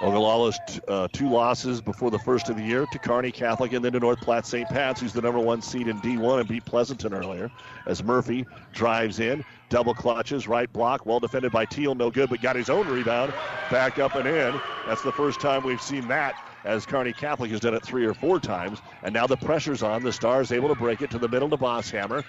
Ogalla's 0.00 0.60
t- 0.66 0.80
uh, 0.86 1.08
two 1.12 1.28
losses 1.28 1.80
before 1.80 2.10
the 2.10 2.18
first 2.18 2.48
of 2.48 2.56
the 2.56 2.62
year 2.62 2.86
to 2.86 2.98
Kearney 2.98 3.32
Catholic 3.32 3.72
and 3.72 3.84
then 3.84 3.92
to 3.92 4.00
North 4.00 4.20
Platte 4.20 4.46
St. 4.46 4.68
Pat's, 4.68 5.00
who's 5.00 5.12
the 5.12 5.20
number 5.20 5.40
one 5.40 5.60
seed 5.60 5.88
in 5.88 6.00
D1 6.00 6.40
and 6.40 6.48
beat 6.48 6.64
Pleasanton 6.64 7.12
earlier. 7.12 7.50
As 7.86 8.02
Murphy 8.04 8.46
drives 8.72 9.18
in, 9.18 9.44
double 9.70 9.94
clutches, 9.94 10.46
right 10.46 10.72
block, 10.72 11.04
well 11.04 11.18
defended 11.18 11.50
by 11.50 11.64
Teal, 11.66 11.94
no 11.96 12.10
good, 12.10 12.30
but 12.30 12.40
got 12.40 12.54
his 12.54 12.70
own 12.70 12.86
rebound 12.86 13.32
back 13.70 13.98
up 13.98 14.14
and 14.14 14.28
in. 14.28 14.60
That's 14.86 15.02
the 15.02 15.12
first 15.12 15.40
time 15.40 15.64
we've 15.64 15.82
seen 15.82 16.06
that 16.08 16.34
as 16.64 16.86
Kearney 16.86 17.12
Catholic 17.12 17.50
has 17.50 17.60
done 17.60 17.74
it 17.74 17.82
three 17.82 18.04
or 18.04 18.14
four 18.14 18.38
times. 18.38 18.80
And 19.02 19.12
now 19.12 19.26
the 19.26 19.36
pressure's 19.36 19.82
on. 19.82 20.02
The 20.02 20.12
Stars 20.12 20.52
able 20.52 20.68
to 20.68 20.74
break 20.74 21.02
it 21.02 21.10
to 21.10 21.18
the 21.18 21.28
middle 21.28 21.50
to 21.50 21.56
Bosshammer. 21.56 22.22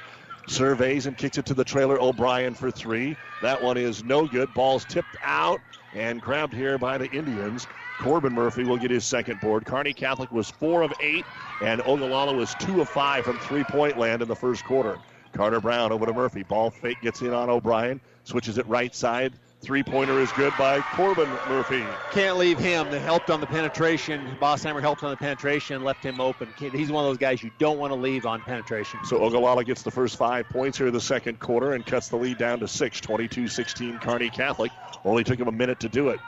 Surveys 0.47 1.05
and 1.05 1.15
kicks 1.15 1.37
it 1.37 1.45
to 1.45 1.53
the 1.53 1.63
trailer. 1.63 2.01
O'Brien 2.01 2.55
for 2.55 2.71
three. 2.71 3.15
That 3.41 3.61
one 3.61 3.77
is 3.77 4.03
no 4.03 4.25
good. 4.25 4.53
Ball's 4.53 4.85
tipped 4.85 5.17
out 5.21 5.61
and 5.93 6.21
grabbed 6.21 6.53
here 6.53 6.77
by 6.77 6.97
the 6.97 7.09
Indians. 7.11 7.67
Corbin 7.97 8.33
Murphy 8.33 8.63
will 8.63 8.77
get 8.77 8.91
his 8.91 9.05
second 9.05 9.39
board. 9.39 9.65
Kearney 9.65 9.93
Catholic 9.93 10.31
was 10.31 10.49
four 10.49 10.81
of 10.83 10.93
eight, 10.99 11.25
and 11.61 11.81
Ogallala 11.81 12.33
was 12.33 12.55
two 12.55 12.81
of 12.81 12.89
five 12.89 13.25
from 13.25 13.37
three 13.37 13.63
point 13.63 13.97
land 13.97 14.21
in 14.21 14.27
the 14.27 14.35
first 14.35 14.63
quarter. 14.63 14.99
Carter 15.33 15.59
Brown 15.59 15.91
over 15.91 16.05
to 16.05 16.13
Murphy. 16.13 16.43
Ball 16.43 16.71
fake 16.71 17.01
gets 17.01 17.21
in 17.21 17.33
on 17.33 17.49
O'Brien. 17.49 17.99
Switches 18.23 18.57
it 18.57 18.67
right 18.67 18.93
side. 18.95 19.33
Three 19.61 19.83
pointer 19.83 20.21
is 20.21 20.31
good 20.31 20.53
by 20.57 20.79
Corbin 20.79 21.29
Murphy. 21.49 21.83
Can't 22.11 22.37
leave 22.37 22.57
him. 22.57 22.89
They 22.89 22.99
helped 22.99 23.29
on 23.29 23.41
the 23.41 23.45
penetration. 23.45 24.37
Bosshammer 24.41 24.79
helped 24.79 25.03
on 25.03 25.11
the 25.11 25.17
penetration, 25.17 25.83
left 25.83 26.01
him 26.03 26.21
open. 26.21 26.47
He's 26.57 26.89
one 26.89 27.03
of 27.03 27.09
those 27.09 27.17
guys 27.17 27.43
you 27.43 27.51
don't 27.59 27.77
want 27.77 27.91
to 27.91 27.99
leave 27.99 28.25
on 28.25 28.39
penetration. 28.41 29.01
So 29.03 29.17
Ogallala 29.17 29.65
gets 29.65 29.83
the 29.83 29.91
first 29.91 30.15
five 30.15 30.47
points 30.47 30.77
here 30.77 30.87
in 30.87 30.93
the 30.93 31.01
second 31.01 31.39
quarter 31.39 31.73
and 31.73 31.85
cuts 31.85 32.07
the 32.07 32.15
lead 32.15 32.37
down 32.37 32.59
to 32.61 32.69
six. 32.69 33.01
22 33.01 33.49
16 33.49 33.99
Kearney 33.99 34.29
Catholic. 34.29 34.71
Only 35.03 35.25
took 35.25 35.37
him 35.37 35.49
a 35.49 35.51
minute 35.51 35.81
to 35.81 35.89
do 35.89 36.07
it. 36.07 36.21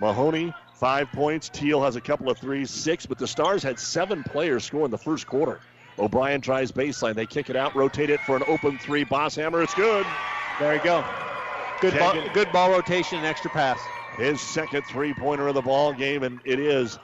Mahoney, 0.00 0.52
five 0.74 1.10
points. 1.10 1.48
Teal 1.48 1.82
has 1.82 1.96
a 1.96 2.02
couple 2.02 2.28
of 2.28 2.36
threes, 2.36 2.70
six, 2.70 3.06
but 3.06 3.18
the 3.18 3.26
Stars 3.26 3.62
had 3.62 3.78
seven 3.78 4.22
players 4.22 4.62
score 4.64 4.84
in 4.84 4.90
the 4.90 4.98
first 4.98 5.26
quarter. 5.26 5.60
O'Brien 5.98 6.42
tries 6.42 6.70
baseline. 6.70 7.14
They 7.14 7.26
kick 7.26 7.48
it 7.48 7.56
out, 7.56 7.74
rotate 7.74 8.10
it 8.10 8.20
for 8.20 8.36
an 8.36 8.42
open 8.46 8.78
three. 8.78 9.06
Bosshammer, 9.06 9.62
it's 9.62 9.74
good. 9.74 10.04
There 10.60 10.74
you 10.74 10.82
go. 10.82 11.04
Good 11.90 11.98
ball, 11.98 12.28
good 12.32 12.50
ball 12.50 12.70
rotation 12.70 13.18
and 13.18 13.26
extra 13.26 13.50
pass. 13.50 13.86
His 14.16 14.40
second 14.40 14.86
three 14.86 15.12
pointer 15.12 15.48
of 15.48 15.54
the 15.54 15.60
ball 15.60 15.92
game, 15.92 16.22
and 16.22 16.40
it 16.46 16.58
is 16.58 16.98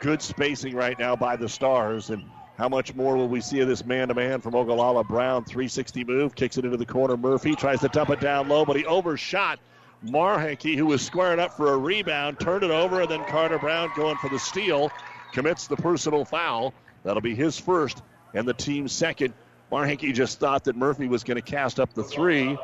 good 0.00 0.20
spacing 0.20 0.74
right 0.74 0.98
now 0.98 1.14
by 1.14 1.36
the 1.36 1.48
Stars. 1.48 2.10
And 2.10 2.28
how 2.58 2.68
much 2.68 2.92
more 2.96 3.16
will 3.16 3.28
we 3.28 3.40
see 3.40 3.60
of 3.60 3.68
this 3.68 3.84
man 3.84 4.08
to 4.08 4.14
man 4.14 4.40
from 4.40 4.56
Ogallala? 4.56 5.04
Brown, 5.04 5.44
360 5.44 6.02
move, 6.02 6.34
kicks 6.34 6.58
it 6.58 6.64
into 6.64 6.76
the 6.76 6.84
corner. 6.84 7.16
Murphy 7.16 7.54
tries 7.54 7.78
to 7.82 7.88
dump 7.88 8.10
it 8.10 8.18
down 8.18 8.48
low, 8.48 8.64
but 8.64 8.74
he 8.74 8.84
overshot 8.84 9.60
Marhenke, 10.04 10.76
who 10.76 10.86
was 10.86 11.02
squaring 11.02 11.38
up 11.38 11.56
for 11.56 11.72
a 11.72 11.78
rebound, 11.78 12.40
turned 12.40 12.64
it 12.64 12.72
over, 12.72 13.02
and 13.02 13.10
then 13.10 13.24
Carter 13.26 13.60
Brown 13.60 13.92
going 13.94 14.16
for 14.16 14.28
the 14.28 14.40
steal, 14.40 14.90
commits 15.34 15.68
the 15.68 15.76
personal 15.76 16.24
foul. 16.24 16.74
That'll 17.04 17.22
be 17.22 17.36
his 17.36 17.60
first 17.60 18.02
and 18.34 18.48
the 18.48 18.54
team's 18.54 18.90
second. 18.90 19.34
Marhenke 19.70 20.12
just 20.12 20.40
thought 20.40 20.64
that 20.64 20.74
Murphy 20.74 21.06
was 21.06 21.22
going 21.22 21.36
to 21.36 21.42
cast 21.42 21.78
up 21.78 21.94
the 21.94 22.02
three 22.02 22.58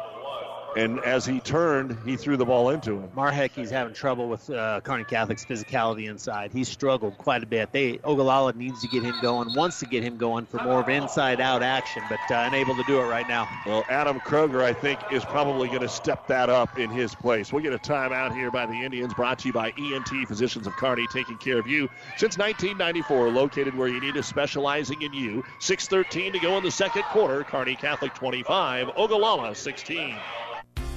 and 0.77 1.01
as 1.01 1.27
he 1.27 1.41
turned, 1.41 1.99
he 2.05 2.17
threw 2.17 2.37
the 2.37 2.45
ball 2.45 2.71
into 2.71 2.99
him. 2.99 3.09
Marhenke's 3.15 3.71
having 3.71 3.95
trouble 3.95 4.29
with 4.29 4.49
uh, 4.51 4.81
Kearney 4.81 5.05
Catholic's 5.05 5.45
physicality 5.45 6.09
inside. 6.09 6.53
He's 6.53 6.69
struggled 6.69 7.19
quite 7.19 7.43
a 7.43 7.47
bit. 7.47 7.73
They 7.73 7.99
Ogallala 8.05 8.55
needs 8.55 8.81
to 8.83 8.89
get 8.89 9.03
him 9.03 9.15
going, 9.21 9.53
wants 9.55 9.79
to 9.81 9.87
get 9.87 10.03
him 10.03 10.17
going 10.17 10.47
for 10.47 10.63
more 10.63 10.81
of 10.81 10.89
inside-out 10.89 11.63
action, 11.63 12.03
but 12.09 12.21
uh, 12.31 12.45
unable 12.47 12.75
to 12.77 12.83
do 12.85 13.01
it 13.01 13.05
right 13.05 13.29
now. 13.29 13.49
Well, 13.67 13.85
Adam 13.89 14.21
Kroger, 14.21 14.63
I 14.63 14.73
think, 14.73 15.01
is 15.11 15.25
probably 15.25 15.69
going 15.69 15.81
to 15.81 15.89
step 15.89 16.27
that 16.29 16.49
up 16.49 16.79
in 16.79 16.91
his 16.91 17.15
place. 17.15 17.53
We'll 17.53 17.63
get 17.63 17.73
a 17.73 17.79
timeout 17.79 18.35
here 18.35 18.51
by 18.51 18.67
the 18.67 18.75
Indians, 18.75 19.15
brought 19.15 19.41
to 19.41 19.49
you 19.49 19.53
by 19.53 19.73
ENT 19.79 20.27
Physicians 20.27 20.67
of 20.67 20.75
Kearney, 20.77 21.07
taking 21.13 21.37
care 21.39 21.59
of 21.59 21.67
you 21.67 21.89
since 22.17 22.39
1994, 22.39 23.29
located 23.31 23.77
where 23.77 23.89
you 23.89 24.01
need 24.01 24.17
us, 24.17 24.27
specializing 24.27 25.03
in 25.03 25.13
you. 25.13 25.45
6:13 25.61 26.33
to 26.33 26.39
go 26.39 26.57
in 26.57 26.63
the 26.63 26.71
second 26.71 27.03
quarter. 27.05 27.45
Kearney 27.45 27.77
Catholic 27.77 28.15
25, 28.15 28.91
Ogallala 28.97 29.55
16. 29.55 30.17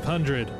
3500. 0.00 0.50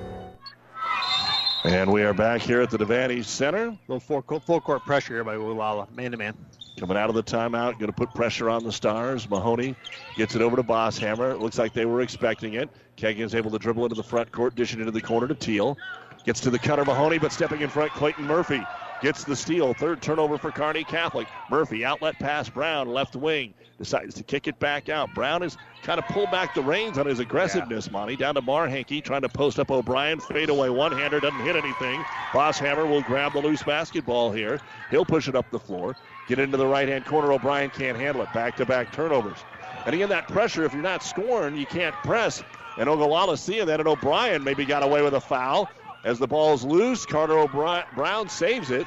And 1.64 1.90
we 1.90 2.02
are 2.02 2.14
back 2.14 2.40
here 2.40 2.60
at 2.60 2.70
the 2.70 2.78
Devaney 2.78 3.24
Center. 3.24 3.66
A 3.66 3.78
little 3.88 3.98
full, 3.98 4.40
full 4.40 4.60
court 4.60 4.84
pressure 4.84 5.14
here 5.14 5.24
by 5.24 5.34
Ogallala, 5.34 5.88
man 5.92 6.12
to 6.12 6.16
man. 6.16 6.36
Coming 6.78 6.96
out 6.96 7.08
of 7.08 7.16
the 7.16 7.22
timeout, 7.22 7.72
going 7.78 7.86
to 7.86 7.92
put 7.92 8.14
pressure 8.14 8.48
on 8.48 8.62
the 8.62 8.70
Stars. 8.70 9.28
Mahoney 9.28 9.74
gets 10.16 10.36
it 10.36 10.42
over 10.42 10.56
to 10.56 10.62
Bosshammer. 10.62 11.32
It 11.32 11.40
looks 11.40 11.58
like 11.58 11.72
they 11.72 11.84
were 11.84 12.02
expecting 12.02 12.54
it. 12.54 12.68
Kegan's 12.96 13.34
able 13.34 13.50
to 13.50 13.58
dribble 13.58 13.84
into 13.84 13.96
the 13.96 14.04
front 14.04 14.30
court, 14.30 14.54
dish 14.54 14.72
it 14.72 14.80
into 14.80 14.92
the 14.92 15.00
corner 15.00 15.26
to 15.26 15.34
Teal. 15.34 15.76
Gets 16.24 16.40
to 16.40 16.50
the 16.50 16.58
cutter, 16.58 16.84
Mahoney, 16.84 17.18
but 17.18 17.32
stepping 17.32 17.60
in 17.60 17.68
front, 17.68 17.92
Clayton 17.92 18.26
Murphy 18.26 18.62
gets 19.04 19.22
the 19.22 19.36
steal. 19.36 19.74
Third 19.74 20.00
turnover 20.00 20.38
for 20.38 20.50
Kearney 20.50 20.82
Catholic. 20.82 21.28
Murphy 21.50 21.84
outlet 21.84 22.18
pass, 22.18 22.48
Brown 22.48 22.88
left 22.88 23.14
wing 23.14 23.52
decides 23.76 24.14
to 24.14 24.22
kick 24.22 24.46
it 24.46 24.58
back 24.58 24.88
out. 24.88 25.12
Brown 25.14 25.42
has 25.42 25.58
kind 25.82 25.98
of 25.98 26.06
pulled 26.06 26.30
back 26.30 26.54
the 26.54 26.62
reins 26.62 26.96
on 26.96 27.04
his 27.04 27.18
aggressiveness, 27.18 27.86
yeah. 27.86 27.92
Monty. 27.92 28.16
Down 28.16 28.34
to 28.36 28.40
Marhenke, 28.40 29.04
trying 29.04 29.20
to 29.20 29.28
post 29.28 29.58
up 29.58 29.70
O'Brien. 29.70 30.20
Fade 30.20 30.48
away 30.48 30.70
one 30.70 30.90
hander, 30.90 31.20
doesn't 31.20 31.40
hit 31.40 31.54
anything. 31.54 32.00
Bosshammer 32.32 32.88
will 32.88 33.02
grab 33.02 33.34
the 33.34 33.40
loose 33.40 33.62
basketball 33.62 34.32
here. 34.32 34.58
He'll 34.90 35.04
push 35.04 35.28
it 35.28 35.34
up 35.34 35.50
the 35.50 35.60
floor. 35.60 35.94
Get 36.26 36.38
into 36.38 36.56
the 36.56 36.66
right 36.66 36.88
hand 36.88 37.04
corner. 37.04 37.30
O'Brien 37.30 37.68
can't 37.68 37.98
handle 37.98 38.22
it. 38.22 38.32
Back 38.32 38.56
to 38.56 38.64
back 38.64 38.90
turnovers. 38.90 39.38
And 39.84 39.94
again, 39.94 40.08
that 40.08 40.28
pressure, 40.28 40.64
if 40.64 40.72
you're 40.72 40.80
not 40.80 41.02
scoring, 41.02 41.56
you 41.56 41.66
can't 41.66 41.94
press. 41.96 42.42
And 42.78 42.88
Ogallala 42.88 43.36
seeing 43.36 43.66
that, 43.66 43.80
and 43.80 43.88
O'Brien 43.88 44.42
maybe 44.42 44.64
got 44.64 44.82
away 44.82 45.02
with 45.02 45.12
a 45.12 45.20
foul. 45.20 45.68
As 46.04 46.18
the 46.18 46.26
ball's 46.26 46.64
loose, 46.64 47.06
Carter 47.06 47.38
O'Brien 47.38 47.84
Brown 47.94 48.28
saves 48.28 48.70
it. 48.70 48.86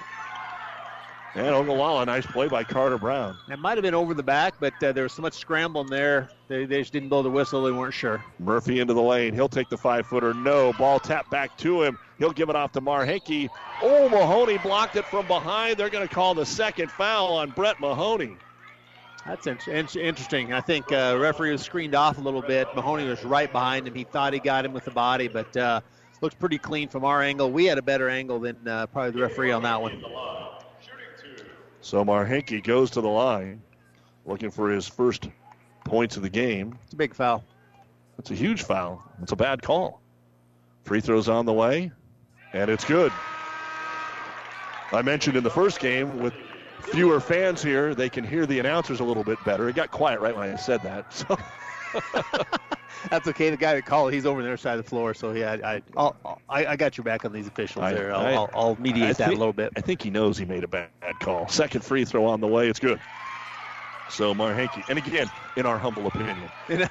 And 1.36 1.48
Ogallala, 1.48 2.06
nice 2.06 2.26
play 2.26 2.48
by 2.48 2.64
Carter 2.64 2.98
Brown. 2.98 3.38
It 3.50 3.60
might 3.60 3.78
have 3.78 3.84
been 3.84 3.94
over 3.94 4.16
the 4.16 4.24
back, 4.24 4.56
but 4.60 4.74
uh, 4.84 4.92
there 4.92 5.04
was 5.04 5.14
so 5.14 5.22
much 5.22 5.34
scrambling 5.34 5.88
there. 5.88 6.30
They, 6.48 6.66
they 6.66 6.80
just 6.80 6.94
didn't 6.94 7.10
blow 7.10 7.22
the 7.22 7.30
whistle. 7.30 7.62
They 7.64 7.72
weren't 7.72 7.94
sure. 7.94 8.24
Murphy 8.40 8.80
into 8.80 8.96
the 8.96 9.02
lane. 9.02 9.34
He'll 9.34 9.50
take 9.50 9.70
the 9.70 9.78
five 9.78 10.08
footer. 10.08 10.34
No. 10.34 10.74
Ball 10.74 11.00
tapped 11.00 11.30
back 11.30 11.56
to 11.60 11.84
him. 11.84 12.00
He'll 12.18 12.32
give 12.32 12.50
it 12.50 12.56
off 12.56 12.72
to 12.72 12.82
Marhenke. 12.82 13.50
Oh, 13.84 14.10
Mahoney 14.10 14.58
blocked 14.58 14.96
it 14.96 15.06
from 15.06 15.28
behind. 15.28 15.78
They're 15.78 15.92
going 15.92 16.08
to 16.08 16.14
call 16.14 16.34
the 16.34 16.46
second 16.46 16.90
foul 16.90 17.34
on 17.34 17.52
Brett 17.52 17.80
Mahoney. 17.80 18.36
That's 19.28 19.46
interesting. 19.46 20.54
I 20.54 20.62
think 20.62 20.92
uh, 20.92 21.18
referee 21.20 21.52
was 21.52 21.62
screened 21.62 21.94
off 21.94 22.18
a 22.18 22.22
little 22.22 22.42
bit. 22.42 22.68
Mahoney 22.76 23.04
was 23.04 23.24
right 23.24 23.52
behind 23.52 23.88
him. 23.88 23.94
He 23.94 24.06
thought 24.06 24.34
he 24.34 24.40
got 24.40 24.66
him 24.66 24.74
with 24.74 24.86
the 24.86 24.92
body, 24.92 25.28
but 25.28 25.56
uh, 25.56 25.82
looks 26.22 26.36
pretty 26.36 26.58
clean 26.58 26.90
from 26.90 27.04
our 27.06 27.22
angle. 27.22 27.52
We 27.52 27.66
had 27.66 27.78
a 27.78 27.82
better 27.82 28.10
angle 28.10 28.40
than 28.40 28.68
uh, 28.68 28.88
probably 28.88 29.12
the 29.12 29.22
referee 29.22 29.52
on 29.52 29.64
that 29.64 29.82
one. 29.82 30.04
So 31.82 32.04
Marhenke 32.04 32.64
goes 32.64 32.92
to 32.92 33.02
the 33.02 33.08
line, 33.08 33.62
looking 34.26 34.52
for 34.52 34.70
his 34.70 34.88
first 34.88 35.30
points 35.86 36.18
of 36.18 36.24
the 36.24 36.30
game. 36.30 36.78
It's 36.84 36.94
a 36.94 36.98
big 36.98 37.14
foul. 37.14 37.44
It's 38.20 38.32
a 38.32 38.36
huge 38.36 38.64
foul. 38.64 39.04
It's 39.22 39.32
a 39.32 39.36
bad 39.36 39.62
call. 39.62 40.02
Free 40.84 41.02
throws 41.02 41.30
on 41.30 41.46
the 41.46 41.54
way, 41.54 41.92
and 42.54 42.70
it's 42.70 42.84
good. 42.84 43.12
I 44.92 45.02
mentioned 45.02 45.38
in 45.38 45.44
the 45.44 45.50
first 45.50 45.80
game 45.80 46.20
with 46.20 46.34
fewer 46.82 47.20
fans 47.20 47.62
here, 47.62 47.94
they 47.94 48.10
can 48.10 48.24
hear 48.24 48.46
the 48.46 48.60
announcers 48.60 49.00
a 49.00 49.04
little 49.04 49.24
bit 49.24 49.38
better. 49.46 49.68
It 49.70 49.76
got 49.76 49.92
quiet 49.92 50.20
right 50.22 50.36
when 50.36 50.50
I 50.50 50.56
said 50.56 50.82
that. 50.84 51.14
So 51.14 51.38
That's 53.10 53.28
okay. 53.28 53.50
The 53.50 53.58
guy 53.58 53.76
that 53.76 53.86
called, 53.86 54.14
he's 54.14 54.26
over 54.26 54.40
on 54.40 54.44
the 54.46 54.50
other 54.50 54.58
side 54.58 54.78
of 54.78 54.84
the 54.84 54.90
floor. 54.90 55.14
So 55.14 55.32
yeah, 55.32 55.58
I 55.64 55.82
I'll, 55.96 56.40
I, 56.50 56.66
I 56.66 56.76
got 56.76 56.98
your 56.98 57.04
back 57.04 57.26
on 57.26 57.32
these 57.32 57.48
officials 57.48 57.84
I- 57.84 57.94
there. 57.94 58.14
I'll, 58.14 58.26
I- 58.26 58.34
I'll, 58.34 58.50
I'll 58.54 58.76
mediate 58.80 59.04
I 59.04 59.08
that 59.14 59.18
think- 59.18 59.36
a 59.36 59.40
little 59.40 59.54
bit. 59.54 59.72
I 59.76 59.82
think 59.82 60.02
he 60.02 60.10
knows 60.10 60.38
he 60.38 60.46
made 60.46 60.64
a 60.64 60.68
bad 60.68 60.90
call. 61.20 61.48
Second 61.48 61.84
free 61.84 62.06
throw 62.06 62.26
on 62.26 62.42
the 62.42 62.48
way. 62.48 62.68
It's 62.70 62.80
good. 62.80 63.00
So 64.10 64.34
Marhanky, 64.34 64.84
and 64.90 64.98
again, 64.98 65.30
in 65.58 65.66
our 65.66 65.78
humble 65.78 66.08
opinion, 66.08 66.50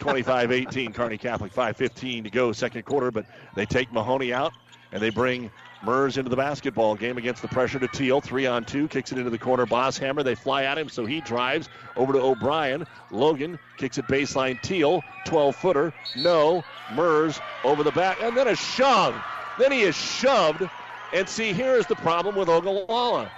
25-18, 0.00 0.92
Kearney 0.94 1.16
Catholic, 1.16 1.52
5:15 1.54 2.24
to 2.24 2.30
go, 2.30 2.52
second 2.52 2.84
quarter. 2.84 3.10
But 3.10 3.24
they 3.54 3.66
take 3.66 3.92
Mahoney 3.92 4.32
out 4.32 4.52
and 4.92 5.02
they 5.02 5.10
bring 5.10 5.50
Mers 5.84 6.16
into 6.16 6.30
the 6.30 6.36
basketball 6.36 6.94
game 6.94 7.18
against 7.18 7.42
the 7.42 7.48
pressure 7.48 7.78
to 7.78 7.88
Teal. 7.88 8.20
Three 8.20 8.46
on 8.46 8.64
two, 8.64 8.88
kicks 8.88 9.12
it 9.12 9.18
into 9.18 9.30
the 9.30 9.38
corner. 9.38 9.66
Bosshammer, 9.66 10.24
they 10.24 10.34
fly 10.34 10.64
at 10.64 10.78
him, 10.78 10.88
so 10.88 11.04
he 11.04 11.20
drives 11.20 11.68
over 11.96 12.12
to 12.12 12.20
O'Brien. 12.20 12.84
Logan 13.10 13.58
kicks 13.76 13.98
it 13.98 14.06
baseline. 14.06 14.60
Teal, 14.62 15.04
12 15.24 15.56
footer, 15.56 15.94
no. 16.14 16.64
Mers 16.88 17.40
over 17.64 17.82
the 17.82 17.92
back, 17.92 18.20
and 18.22 18.36
then 18.36 18.48
a 18.48 18.56
shove. 18.56 19.14
Then 19.58 19.72
he 19.72 19.82
is 19.82 19.94
shoved. 19.94 20.68
And 21.14 21.28
see, 21.28 21.52
here 21.52 21.74
is 21.74 21.86
the 21.86 21.96
problem 21.96 22.34
with 22.36 22.48
Ogallala. 22.48 23.30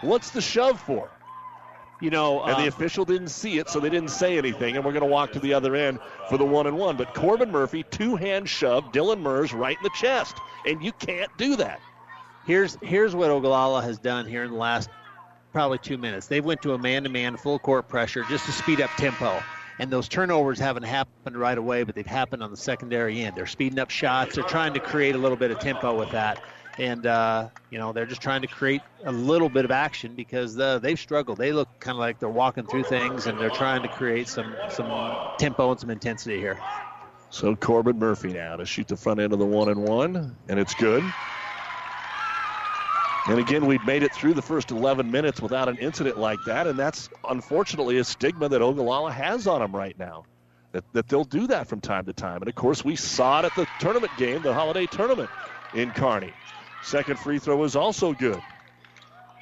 What's 0.00 0.30
the 0.30 0.40
shove 0.40 0.80
for? 0.80 1.15
You 2.00 2.10
know, 2.10 2.42
And 2.42 2.58
the 2.58 2.64
uh, 2.64 2.68
official 2.68 3.04
didn't 3.06 3.28
see 3.28 3.58
it, 3.58 3.70
so 3.70 3.80
they 3.80 3.88
didn't 3.88 4.10
say 4.10 4.36
anything. 4.36 4.76
And 4.76 4.84
we're 4.84 4.92
going 4.92 5.02
to 5.02 5.08
walk 5.08 5.32
to 5.32 5.40
the 5.40 5.54
other 5.54 5.74
end 5.74 5.98
for 6.28 6.36
the 6.36 6.44
one 6.44 6.66
and 6.66 6.76
one. 6.76 6.96
But 6.96 7.14
Corbin 7.14 7.50
Murphy, 7.50 7.84
two 7.84 8.16
hand 8.16 8.48
shove, 8.48 8.92
Dylan 8.92 9.20
Mers 9.22 9.54
right 9.54 9.76
in 9.76 9.82
the 9.82 9.90
chest. 9.90 10.36
And 10.66 10.82
you 10.82 10.92
can't 10.92 11.30
do 11.38 11.56
that. 11.56 11.80
here's 12.46 12.76
here's 12.82 13.14
what 13.14 13.30
Ogallala 13.30 13.82
has 13.82 13.98
done 13.98 14.26
here 14.26 14.44
in 14.44 14.50
the 14.50 14.56
last 14.56 14.90
probably 15.52 15.78
two 15.78 15.96
minutes. 15.96 16.26
They 16.26 16.42
went 16.42 16.60
to 16.62 16.74
a 16.74 16.78
man-to-man 16.78 17.38
full 17.38 17.58
court 17.58 17.88
pressure 17.88 18.24
just 18.28 18.44
to 18.44 18.52
speed 18.52 18.80
up 18.82 18.90
tempo. 18.98 19.42
And 19.78 19.90
those 19.90 20.08
turnovers 20.08 20.58
haven't 20.58 20.84
happened 20.84 21.36
right 21.36 21.56
away, 21.56 21.82
but 21.82 21.94
they've 21.94 22.06
happened 22.06 22.42
on 22.42 22.50
the 22.50 22.56
secondary 22.56 23.22
end. 23.22 23.36
They're 23.36 23.46
speeding 23.46 23.78
up 23.78 23.90
shots. 23.90 24.34
They're 24.34 24.44
trying 24.44 24.74
to 24.74 24.80
create 24.80 25.14
a 25.14 25.18
little 25.18 25.36
bit 25.36 25.50
of 25.50 25.58
tempo 25.58 25.98
with 25.98 26.10
that. 26.10 26.42
And, 26.78 27.06
uh, 27.06 27.48
you 27.70 27.78
know, 27.78 27.92
they're 27.92 28.06
just 28.06 28.20
trying 28.20 28.42
to 28.42 28.48
create 28.48 28.82
a 29.04 29.12
little 29.12 29.48
bit 29.48 29.64
of 29.64 29.70
action 29.70 30.14
because 30.14 30.58
uh, 30.58 30.78
they've 30.78 30.98
struggled. 30.98 31.38
They 31.38 31.52
look 31.52 31.68
kind 31.80 31.94
of 31.94 32.00
like 32.00 32.18
they're 32.18 32.28
walking 32.28 32.66
through 32.66 32.84
things 32.84 33.26
and 33.26 33.38
they're 33.38 33.50
trying 33.50 33.82
to 33.82 33.88
create 33.88 34.28
some, 34.28 34.54
some 34.68 34.86
tempo 35.38 35.70
and 35.70 35.80
some 35.80 35.90
intensity 35.90 36.38
here. 36.38 36.58
So 37.30 37.56
Corbin 37.56 37.98
Murphy 37.98 38.32
now 38.32 38.56
to 38.56 38.64
shoot 38.64 38.88
the 38.88 38.96
front 38.96 39.20
end 39.20 39.32
of 39.32 39.38
the 39.38 39.46
one 39.46 39.68
and 39.68 39.82
one, 39.82 40.36
and 40.48 40.60
it's 40.60 40.74
good. 40.74 41.02
And 43.28 43.40
again, 43.40 43.66
we've 43.66 43.84
made 43.84 44.04
it 44.04 44.12
through 44.12 44.34
the 44.34 44.42
first 44.42 44.70
11 44.70 45.10
minutes 45.10 45.40
without 45.40 45.68
an 45.68 45.78
incident 45.78 46.16
like 46.16 46.44
that, 46.44 46.66
and 46.68 46.78
that's 46.78 47.08
unfortunately 47.28 47.98
a 47.98 48.04
stigma 48.04 48.48
that 48.48 48.62
Ogallala 48.62 49.10
has 49.10 49.46
on 49.48 49.60
them 49.60 49.74
right 49.74 49.98
now. 49.98 50.24
That, 50.72 50.84
that 50.92 51.08
they'll 51.08 51.24
do 51.24 51.46
that 51.48 51.66
from 51.66 51.80
time 51.80 52.04
to 52.04 52.12
time. 52.12 52.42
And 52.42 52.48
of 52.48 52.54
course, 52.54 52.84
we 52.84 52.96
saw 52.96 53.40
it 53.40 53.46
at 53.46 53.54
the 53.54 53.66
tournament 53.78 54.12
game, 54.16 54.42
the 54.42 54.52
holiday 54.52 54.86
tournament 54.86 55.30
in 55.74 55.90
Kearney. 55.90 56.32
Second 56.80 57.18
free 57.18 57.38
throw 57.38 57.62
is 57.64 57.76
also 57.76 58.12
good. 58.12 58.42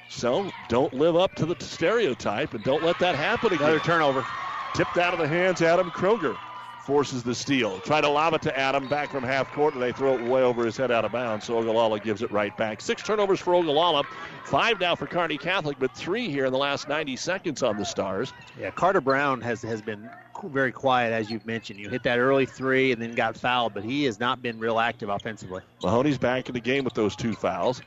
So 0.08 0.52
don't 0.68 0.92
live 0.92 1.16
up 1.16 1.34
to 1.36 1.46
the 1.46 1.56
stereotype 1.64 2.54
and 2.54 2.62
don't 2.62 2.82
let 2.82 2.98
that 3.00 3.16
happen 3.16 3.52
again. 3.52 3.66
Another 3.66 3.80
turnover. 3.80 4.26
Tipped 4.72 4.98
out 4.98 5.12
of 5.12 5.18
the 5.18 5.28
hands, 5.28 5.62
Adam 5.62 5.90
Kroger 5.90 6.38
forces 6.84 7.22
the 7.22 7.34
steal. 7.34 7.80
Try 7.80 8.00
to 8.00 8.08
lob 8.08 8.34
it 8.34 8.42
to 8.42 8.58
Adam 8.58 8.88
back 8.88 9.10
from 9.10 9.22
half 9.24 9.50
court, 9.50 9.72
and 9.74 9.82
they 9.82 9.92
throw 9.92 10.14
it 10.14 10.20
way 10.20 10.42
over 10.42 10.64
his 10.66 10.76
head 10.76 10.90
out 10.90 11.04
of 11.04 11.12
bounds. 11.12 11.46
So 11.46 11.56
Ogallala 11.56 11.98
gives 12.00 12.22
it 12.22 12.30
right 12.30 12.54
back. 12.56 12.82
Six 12.82 13.02
turnovers 13.02 13.40
for 13.40 13.54
Ogallala, 13.54 14.04
five 14.42 14.78
now 14.80 14.94
for 14.94 15.06
Kearney 15.06 15.38
Catholic, 15.38 15.78
but 15.78 15.92
three 15.92 16.28
here 16.28 16.44
in 16.44 16.52
the 16.52 16.58
last 16.58 16.86
90 16.88 17.16
seconds 17.16 17.62
on 17.62 17.76
the 17.78 17.84
Stars. 17.86 18.34
Yeah, 18.58 18.70
Carter 18.70 19.00
Brown 19.00 19.40
has 19.40 19.62
has 19.62 19.80
been 19.80 20.10
qu- 20.10 20.23
very 20.44 20.72
quiet, 20.72 21.12
as 21.12 21.30
you've 21.30 21.46
mentioned. 21.46 21.78
You 21.78 21.88
hit 21.88 22.02
that 22.04 22.18
early 22.18 22.46
three 22.46 22.92
and 22.92 23.00
then 23.00 23.14
got 23.14 23.36
fouled, 23.36 23.74
but 23.74 23.84
he 23.84 24.04
has 24.04 24.20
not 24.20 24.42
been 24.42 24.58
real 24.58 24.78
active 24.78 25.08
offensively. 25.08 25.62
Mahoney's 25.82 26.18
back 26.18 26.48
in 26.48 26.54
the 26.54 26.60
game 26.60 26.84
with 26.84 26.94
those 26.94 27.16
two 27.16 27.34
fouls. 27.34 27.82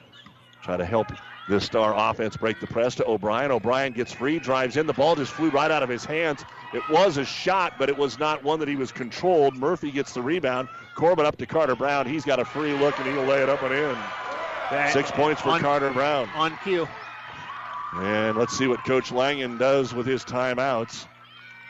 Try 0.62 0.77
to 0.77 0.86
help 0.86 1.07
this 1.47 1.63
star 1.63 1.93
offense 1.95 2.36
break 2.36 2.60
the 2.60 2.67
press 2.67 2.95
to 2.95 3.07
O'Brien. 3.07 3.51
O'Brien 3.51 3.93
gets 3.93 4.12
free, 4.12 4.38
drives 4.39 4.75
in. 4.75 4.86
The 4.86 4.93
ball 4.93 5.15
just 5.15 5.31
flew 5.31 5.49
right 5.49 5.71
out 5.71 5.81
of 5.83 5.89
his 5.89 6.03
hands. 6.03 6.43
It 6.73 6.83
was 6.89 7.17
a 7.17 7.23
shot, 7.23 7.73
but 7.79 7.88
it 7.89 7.97
was 7.97 8.19
not 8.19 8.43
one 8.43 8.60
that 8.60 8.67
he 8.67 8.75
was 8.75 8.91
controlled. 8.91 9.55
Murphy 9.55 9.91
gets 9.91 10.13
the 10.13 10.21
rebound. 10.21 10.67
Corbin 10.95 11.25
up 11.25 11.38
to 11.38 11.45
Carter 11.45 11.75
Brown. 11.75 12.05
He's 12.05 12.25
got 12.25 12.39
a 12.39 12.45
free 12.45 12.73
look, 12.73 12.97
and 12.99 13.07
he'll 13.07 13.23
lay 13.23 13.41
it 13.41 13.49
up 13.49 13.63
and 13.63 13.73
in. 13.73 14.91
Six 14.91 15.10
points 15.12 15.41
for 15.41 15.49
On- 15.51 15.62
Carter 15.62 15.91
Brown. 15.91 16.27
On 16.36 16.57
cue. 16.63 16.88
And 17.93 18.38
let's 18.38 18.57
see 18.57 18.67
what 18.67 18.83
Coach 18.83 19.13
Langen 19.13 19.57
does 19.57 19.93
with 19.93 20.05
his 20.05 20.25
timeouts. 20.25 21.07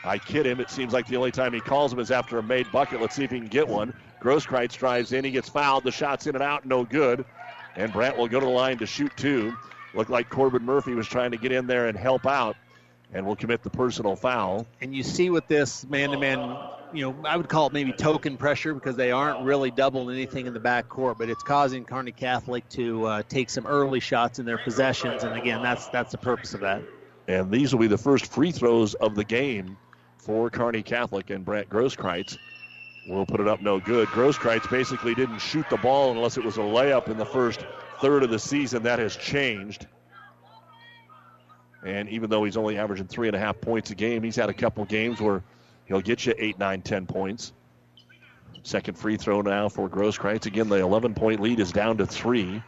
I 0.07 0.17
kid 0.17 0.45
him. 0.45 0.59
It 0.59 0.69
seems 0.69 0.93
like 0.93 1.07
the 1.07 1.17
only 1.17 1.31
time 1.31 1.53
he 1.53 1.59
calls 1.59 1.91
him 1.91 1.99
is 1.99 2.11
after 2.11 2.37
a 2.37 2.43
made 2.43 2.71
bucket. 2.71 3.01
Let's 3.01 3.15
see 3.15 3.23
if 3.23 3.31
he 3.31 3.39
can 3.39 3.47
get 3.47 3.67
one. 3.67 3.93
Grosskreitz 4.21 4.77
drives 4.77 5.11
in. 5.11 5.25
He 5.25 5.31
gets 5.31 5.49
fouled. 5.49 5.83
The 5.83 5.91
shot's 5.91 6.27
in 6.27 6.35
and 6.35 6.43
out. 6.43 6.65
No 6.65 6.85
good. 6.85 7.25
And 7.75 7.91
Brant 7.91 8.17
will 8.17 8.27
go 8.27 8.39
to 8.39 8.45
the 8.45 8.51
line 8.51 8.77
to 8.79 8.85
shoot 8.85 9.11
two. 9.17 9.55
Looked 9.93 10.09
like 10.09 10.29
Corbin 10.29 10.63
Murphy 10.63 10.95
was 10.95 11.07
trying 11.07 11.31
to 11.31 11.37
get 11.37 11.51
in 11.51 11.67
there 11.67 11.87
and 11.87 11.97
help 11.97 12.25
out 12.25 12.55
and 13.13 13.25
will 13.25 13.35
commit 13.35 13.63
the 13.63 13.69
personal 13.69 14.15
foul. 14.15 14.65
And 14.81 14.95
you 14.95 15.03
see 15.03 15.29
with 15.29 15.47
this 15.47 15.85
man-to-man, 15.87 16.57
you 16.93 17.03
know, 17.03 17.15
I 17.25 17.37
would 17.37 17.49
call 17.49 17.67
it 17.67 17.73
maybe 17.73 17.91
token 17.91 18.37
pressure 18.37 18.73
because 18.73 18.95
they 18.95 19.11
aren't 19.11 19.45
really 19.45 19.71
doubling 19.71 20.15
anything 20.15 20.45
in 20.45 20.53
the 20.53 20.59
back 20.59 20.89
court, 20.89 21.17
but 21.17 21.29
it's 21.29 21.43
causing 21.43 21.85
Kearney 21.85 22.11
Catholic 22.11 22.67
to 22.69 23.05
uh, 23.05 23.23
take 23.27 23.49
some 23.49 23.67
early 23.67 23.99
shots 23.99 24.39
in 24.39 24.45
their 24.45 24.57
possessions. 24.57 25.23
And 25.23 25.35
again, 25.35 25.61
that's 25.61 25.87
that's 25.87 26.11
the 26.11 26.17
purpose 26.17 26.53
of 26.53 26.61
that. 26.61 26.81
And 27.27 27.51
these 27.51 27.73
will 27.73 27.81
be 27.81 27.87
the 27.87 27.97
first 27.97 28.27
free 28.27 28.51
throws 28.51 28.93
of 28.95 29.15
the 29.15 29.25
game 29.25 29.77
for 30.27 30.49
Kearney 30.49 30.83
Catholic 30.83 31.29
and 31.29 31.45
Brant 31.45 31.69
Grosskreitz. 31.69 32.37
will 33.07 33.25
put 33.25 33.39
it 33.39 33.47
up 33.47 33.61
no 33.61 33.79
good. 33.79 34.09
Grosskreitz 34.09 34.69
basically 34.69 35.15
didn't 35.15 35.39
shoot 35.39 35.65
the 35.69 35.77
ball 35.77 36.11
unless 36.11 36.37
it 36.37 36.43
was 36.43 36.57
a 36.57 36.59
layup 36.59 37.07
in 37.07 37.17
the 37.17 37.25
first 37.25 37.65
third 38.01 38.23
of 38.23 38.29
the 38.29 38.37
season. 38.37 38.83
That 38.83 38.99
has 38.99 39.15
changed. 39.15 39.87
And 41.85 42.09
even 42.09 42.29
though 42.29 42.43
he's 42.43 42.57
only 42.57 42.77
averaging 42.77 43.07
three 43.07 43.27
and 43.27 43.35
a 43.37 43.39
half 43.39 43.61
points 43.61 43.91
a 43.91 43.95
game, 43.95 44.21
he's 44.21 44.35
had 44.35 44.49
a 44.49 44.53
couple 44.53 44.83
games 44.83 45.21
where 45.21 45.41
he'll 45.85 46.01
get 46.01 46.25
you 46.25 46.33
eight, 46.37 46.59
nine, 46.59 46.81
ten 46.81 47.05
points. 47.05 47.53
Second 48.63 48.97
free 48.97 49.15
throw 49.15 49.39
now 49.39 49.69
for 49.69 49.87
Grosskreitz. 49.87 50.45
Again, 50.45 50.67
the 50.67 50.75
11 50.75 51.13
point 51.13 51.39
lead 51.39 51.61
is 51.61 51.71
down 51.71 51.97
to 51.99 52.05
three. 52.05 52.61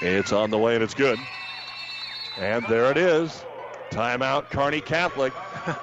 It's 0.00 0.32
on 0.32 0.48
the 0.48 0.58
way 0.58 0.74
and 0.74 0.82
it's 0.82 0.94
good. 0.94 1.18
And 2.38 2.64
there 2.66 2.90
it 2.90 2.96
is. 2.96 3.44
Timeout, 3.90 4.50
Kearney 4.50 4.80
Catholic. 4.80 5.32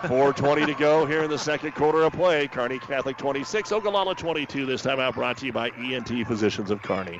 4.20 0.03 0.65
to 0.67 0.73
go 0.75 1.05
here 1.05 1.23
in 1.23 1.29
the 1.29 1.37
second 1.37 1.73
quarter 1.75 2.03
of 2.03 2.13
play. 2.13 2.47
Kearney 2.47 2.79
Catholic 2.79 3.17
26, 3.17 3.71
Ogallala 3.71 4.15
22. 4.15 4.65
This 4.65 4.81
timeout 4.81 5.13
brought 5.13 5.37
to 5.37 5.45
you 5.45 5.51
by 5.51 5.69
ENT 5.71 6.27
Physicians 6.27 6.71
of 6.71 6.81
Kearney. 6.81 7.19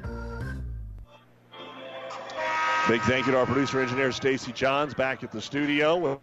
Big 2.91 3.01
thank 3.03 3.25
you 3.25 3.31
to 3.31 3.39
our 3.39 3.45
producer 3.45 3.79
engineer 3.79 4.11
Stacy 4.11 4.51
Johns 4.51 4.93
back 4.93 5.23
at 5.23 5.31
the 5.31 5.39
studio 5.39 6.19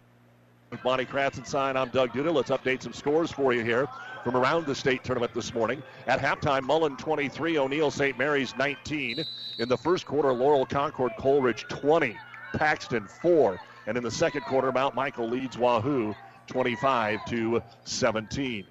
with 0.69 0.83
Bonnie 0.83 1.03
Kratzenstein. 1.03 1.75
I'm 1.75 1.89
Doug 1.89 2.11
Duda. 2.11 2.31
Let's 2.31 2.51
update 2.51 2.83
some 2.83 2.93
scores 2.93 3.31
for 3.31 3.53
you 3.53 3.63
here 3.63 3.87
from 4.23 4.37
around 4.37 4.67
the 4.67 4.75
state 4.75 5.03
tournament 5.03 5.33
this 5.33 5.51
morning. 5.51 5.81
At 6.05 6.19
halftime, 6.19 6.61
Mullen 6.61 6.95
23, 6.95 7.57
O'Neill 7.57 7.89
St. 7.89 8.15
Mary's 8.19 8.55
19. 8.55 9.25
In 9.57 9.67
the 9.67 9.77
first 9.77 10.05
quarter, 10.05 10.31
Laurel 10.31 10.63
Concord 10.63 11.13
Coleridge 11.17 11.65
20, 11.69 12.15
Paxton 12.53 13.07
4. 13.07 13.59
And 13.87 13.97
in 13.97 14.03
the 14.03 14.11
second 14.11 14.41
quarter, 14.41 14.71
Mount 14.71 14.93
Michael 14.93 15.27
leads 15.27 15.57
Wahoo 15.57 16.13
25 16.45 17.25
to 17.29 17.63
17. 17.85 18.63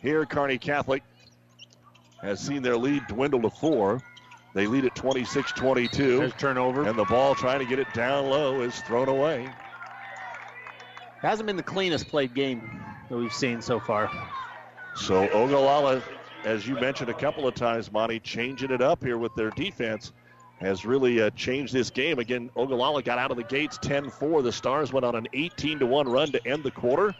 Here, 0.00 0.24
Kearney 0.24 0.56
Catholic 0.56 1.02
has 2.22 2.38
seen 2.38 2.62
their 2.62 2.76
lead 2.76 3.08
dwindle 3.08 3.42
to 3.42 3.50
four. 3.50 4.00
They 4.54 4.66
lead 4.66 4.84
at 4.84 4.94
26 4.94 5.52
22. 5.52 6.18
There's 6.18 6.34
turnover. 6.34 6.86
And 6.88 6.98
the 6.98 7.04
ball 7.04 7.34
trying 7.34 7.60
to 7.60 7.64
get 7.64 7.78
it 7.78 7.92
down 7.94 8.26
low 8.26 8.62
is 8.62 8.80
thrown 8.80 9.08
away. 9.08 9.48
Hasn't 11.20 11.46
been 11.46 11.56
the 11.56 11.62
cleanest 11.62 12.08
played 12.08 12.34
game 12.34 12.82
that 13.08 13.16
we've 13.16 13.32
seen 13.32 13.60
so 13.60 13.78
far. 13.78 14.10
So 14.96 15.28
Ogallala, 15.30 16.02
as 16.44 16.66
you 16.66 16.74
mentioned 16.74 17.10
a 17.10 17.14
couple 17.14 17.46
of 17.46 17.54
times, 17.54 17.92
Monty, 17.92 18.18
changing 18.18 18.70
it 18.70 18.80
up 18.80 19.04
here 19.04 19.18
with 19.18 19.34
their 19.34 19.50
defense 19.50 20.12
has 20.60 20.84
really 20.84 21.22
uh, 21.22 21.30
changed 21.30 21.72
this 21.72 21.90
game. 21.90 22.18
Again, 22.18 22.50
Ogallala 22.56 23.02
got 23.02 23.18
out 23.18 23.30
of 23.30 23.36
the 23.36 23.44
gates 23.44 23.78
10-4. 23.78 24.42
The 24.42 24.52
Stars 24.52 24.92
went 24.92 25.06
on 25.06 25.14
an 25.14 25.26
18 25.32 25.86
1 25.88 26.08
run 26.08 26.32
to 26.32 26.46
end 26.46 26.64
the 26.64 26.70
quarter. 26.70 27.14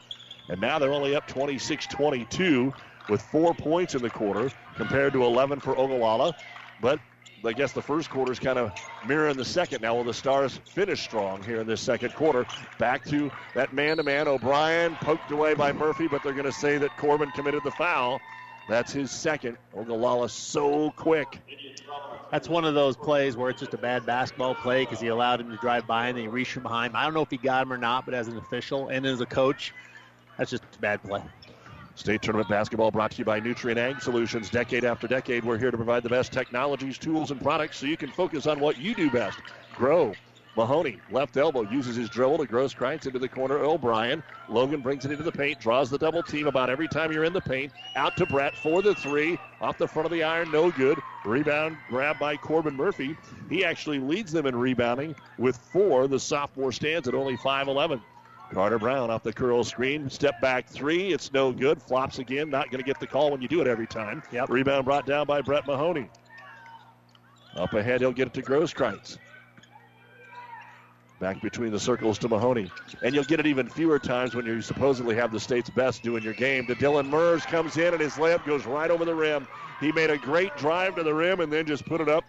And 0.49 0.61
now 0.61 0.79
they're 0.79 0.93
only 0.93 1.15
up 1.15 1.27
26-22 1.29 2.75
with 3.09 3.23
four 3.23 3.55
points 3.55 3.95
in 3.95 4.03
the 4.03 4.11
quarter 4.11 4.51
compared 4.77 5.13
to 5.15 5.25
11 5.25 5.61
for 5.61 5.79
Ogallala. 5.79 6.35
But 6.83 7.01
I 7.45 7.53
guess 7.53 7.73
the 7.73 7.83
first 7.83 8.11
quarter 8.11 8.33
is 8.33 8.39
kind 8.39 8.59
of 8.59 8.73
mirroring 9.07 9.37
the 9.37 9.45
second. 9.45 9.81
Now, 9.81 9.95
will 9.95 10.05
the 10.05 10.13
Stars 10.13 10.61
finish 10.67 11.03
strong 11.03 11.43
here 11.43 11.61
in 11.61 11.67
this 11.67 11.81
second 11.81 12.15
quarter? 12.15 12.47
Back 12.79 13.05
to 13.07 13.31
that 13.55 13.73
man 13.73 13.97
to 13.97 14.03
man. 14.03 14.29
O'Brien 14.29 14.95
poked 14.97 15.31
away 15.31 15.55
by 15.55 15.73
Murphy, 15.73 16.07
but 16.07 16.23
they're 16.23 16.35
going 16.35 16.45
to 16.45 16.53
say 16.53 16.77
that 16.79 16.97
Corbin 16.97 17.31
committed 17.31 17.65
the 17.65 17.71
foul. 17.71 18.21
That's 18.69 18.93
his 18.93 19.11
second. 19.11 19.57
Ogallala 19.75 20.29
so 20.29 20.91
quick. 20.91 21.41
That's 22.31 22.49
one 22.49 22.65
of 22.65 22.75
those 22.75 22.97
plays 22.97 23.37
where 23.37 23.51
it's 23.51 23.61
just 23.61 23.75
a 23.75 23.79
bad 23.79 24.07
basketball 24.07 24.55
play 24.55 24.85
because 24.85 25.01
he 25.01 25.09
allowed 25.09 25.41
him 25.41 25.51
to 25.51 25.57
drive 25.57 25.87
by 25.87 26.09
and 26.09 26.17
then 26.17 26.25
he 26.25 26.29
reached 26.29 26.53
from 26.53 26.63
behind. 26.63 26.97
I 26.97 27.05
don't 27.05 27.15
know 27.15 27.23
if 27.23 27.31
he 27.31 27.39
got 27.39 27.63
him 27.63 27.73
or 27.73 27.79
not, 27.79 28.05
but 28.05 28.15
as 28.15 28.29
an 28.29 28.37
official 28.37 28.89
and 28.89 29.05
as 29.05 29.21
a 29.21 29.27
coach, 29.27 29.73
that's 30.39 30.51
just 30.51 30.63
a 30.63 30.79
bad 30.79 31.03
play. 31.03 31.23
State 31.97 32.23
Tournament 32.23 32.49
Basketball 32.49 32.91
brought 32.91 33.11
to 33.13 33.19
you 33.19 33.25
by 33.25 33.41
Nutrien 33.41 33.77
Ag 33.77 34.01
Solutions. 34.01 34.49
Decade 34.49 34.85
after 34.85 35.07
decade, 35.07 35.45
we're 35.45 35.59
here 35.59 35.71
to 35.71 35.77
provide 35.77 36.03
the 36.03 36.09
best 36.09 36.33
technologies, 36.33 36.99
tools, 36.99 37.31
and 37.31 37.41
products 37.41 37.79
so 37.79 37.87
you 37.87 37.97
can 37.97 38.11
focus 38.11 38.47
on 38.47 38.59
what 38.59 38.79
you 38.79 38.95
do 38.95 39.11
best. 39.11 39.39
Grow. 39.75 40.15
Mahoney, 40.57 40.99
left 41.13 41.37
elbow, 41.37 41.63
uses 41.71 41.97
his 41.97 42.09
dribble 42.09 42.39
to 42.39 42.47
Grosskreitz 42.47 43.07
into 43.07 43.19
the 43.19 43.29
corner. 43.29 43.59
O'Brien. 43.59 44.23
Logan 44.49 44.81
brings 44.81 45.05
it 45.05 45.13
into 45.13 45.23
the 45.23 45.31
paint, 45.31 45.61
draws 45.61 45.91
the 45.91 45.99
double 45.99 46.23
team 46.23 46.49
about 46.49 46.71
every 46.71 46.89
time 46.89 47.13
you're 47.13 47.25
in 47.25 47.33
the 47.33 47.41
paint. 47.41 47.73
Out 47.95 48.17
to 48.17 48.27
Brett 48.27 48.57
for 48.57 48.83
the 48.83 48.95
three. 48.95 49.39
Off 49.61 49.79
the 49.79 49.87
front 49.87 50.07
of 50.07 50.13
the 50.13 50.25
iron, 50.25 50.51
no 50.51 50.71
good. 50.73 50.99
Rebound 51.25 51.77
grabbed 51.89 52.19
by 52.19 52.37
Corbin 52.37 52.77
Murphy. 52.77 53.17
He 53.49 53.65
actually 53.65 54.01
leads 54.01 54.33
them 54.33 54.47
in 54.47 54.57
rebounding 54.57 55.15
with 55.39 55.57
four. 55.57 56.09
The 56.09 56.19
sophomore 56.19 56.73
stands 56.73 57.07
at 57.07 57.15
only 57.15 57.37
5'11. 57.37 58.01
Carter 58.53 58.79
Brown 58.79 59.11
off 59.11 59.23
the 59.23 59.33
curl 59.33 59.63
screen. 59.63 60.11
Step 60.11 60.41
back 60.41 60.69
three. 60.69 61.13
It's 61.13 61.33
no 61.33 61.53
good. 61.53 61.81
Flops 61.81 62.19
again. 62.19 62.51
Not 62.51 62.71
going 62.71 62.83
to 62.83 62.87
get 62.87 62.99
the 62.99 63.07
call 63.07 63.31
when 63.31 63.41
you 63.41 63.49
do 63.49 63.61
it 63.61 63.67
every 63.67 63.87
time. 63.87 64.23
Yep. 64.33 64.51
Rebound 64.51 64.85
brought 64.85 65.07
down 65.07 65.27
by 65.27 65.41
Brett 65.41 65.67
Mahoney. 65.67 66.09
Up 67.57 67.73
ahead, 67.75 68.01
he'll 68.01 68.13
get 68.13 68.29
it 68.29 68.35
to 68.35 68.43
Grosskreitz. 68.43 69.19
Back 71.21 71.43
between 71.43 71.71
the 71.71 71.79
circles 71.79 72.19
to 72.21 72.29
Mahoney. 72.29 72.71
And 73.03 73.15
you'll 73.15 73.25
get 73.25 73.41
it 73.41 73.47
even 73.47 73.69
fewer 73.69 73.99
times 73.99 74.35
when 74.35 74.47
you 74.47 74.61
supposedly 74.63 75.15
have 75.17 75.33
the 75.33 75.41
state's 75.41 75.71
best 75.71 76.03
doing 76.03 76.23
your 76.23 76.33
game. 76.33 76.67
To 76.67 76.75
Dylan 76.75 77.09
Mers 77.09 77.45
comes 77.45 77.77
in 77.77 77.93
and 77.93 78.01
his 78.01 78.15
layup 78.15 78.45
goes 78.47 78.67
right 78.67 78.91
over 78.91 79.05
the 79.05 79.15
rim. 79.15 79.47
He 79.81 79.93
made 79.93 80.11
a 80.11 80.17
great 80.17 80.57
drive 80.57 80.97
to 80.97 81.03
the 81.03 81.13
rim 81.13 81.41
and 81.41 81.53
then 81.53 81.67
just 81.67 81.85
put 81.85 82.01
it 82.01 82.09
up 82.09 82.25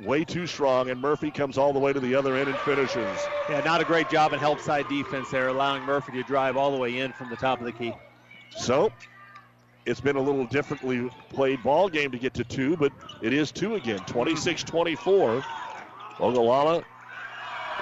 way 0.00 0.24
too 0.24 0.46
strong, 0.46 0.90
and 0.90 1.00
Murphy 1.00 1.30
comes 1.30 1.58
all 1.58 1.72
the 1.72 1.78
way 1.78 1.92
to 1.92 2.00
the 2.00 2.14
other 2.14 2.36
end 2.36 2.48
and 2.48 2.58
finishes. 2.58 3.18
Yeah, 3.48 3.60
not 3.64 3.80
a 3.80 3.84
great 3.84 4.08
job 4.10 4.32
in 4.32 4.38
help 4.38 4.60
side 4.60 4.88
defense 4.88 5.30
there, 5.30 5.48
allowing 5.48 5.82
Murphy 5.84 6.12
to 6.12 6.22
drive 6.22 6.56
all 6.56 6.70
the 6.70 6.78
way 6.78 6.98
in 6.98 7.12
from 7.12 7.30
the 7.30 7.36
top 7.36 7.60
of 7.60 7.66
the 7.66 7.72
key. 7.72 7.94
So 8.50 8.92
it's 9.86 10.00
been 10.00 10.16
a 10.16 10.20
little 10.20 10.46
differently 10.46 11.08
played 11.30 11.62
ball 11.62 11.88
game 11.88 12.10
to 12.10 12.18
get 12.18 12.34
to 12.34 12.44
two, 12.44 12.76
but 12.76 12.92
it 13.22 13.32
is 13.32 13.50
two 13.52 13.76
again. 13.76 14.00
26-24. 14.00 15.44
Ogallala 16.20 16.84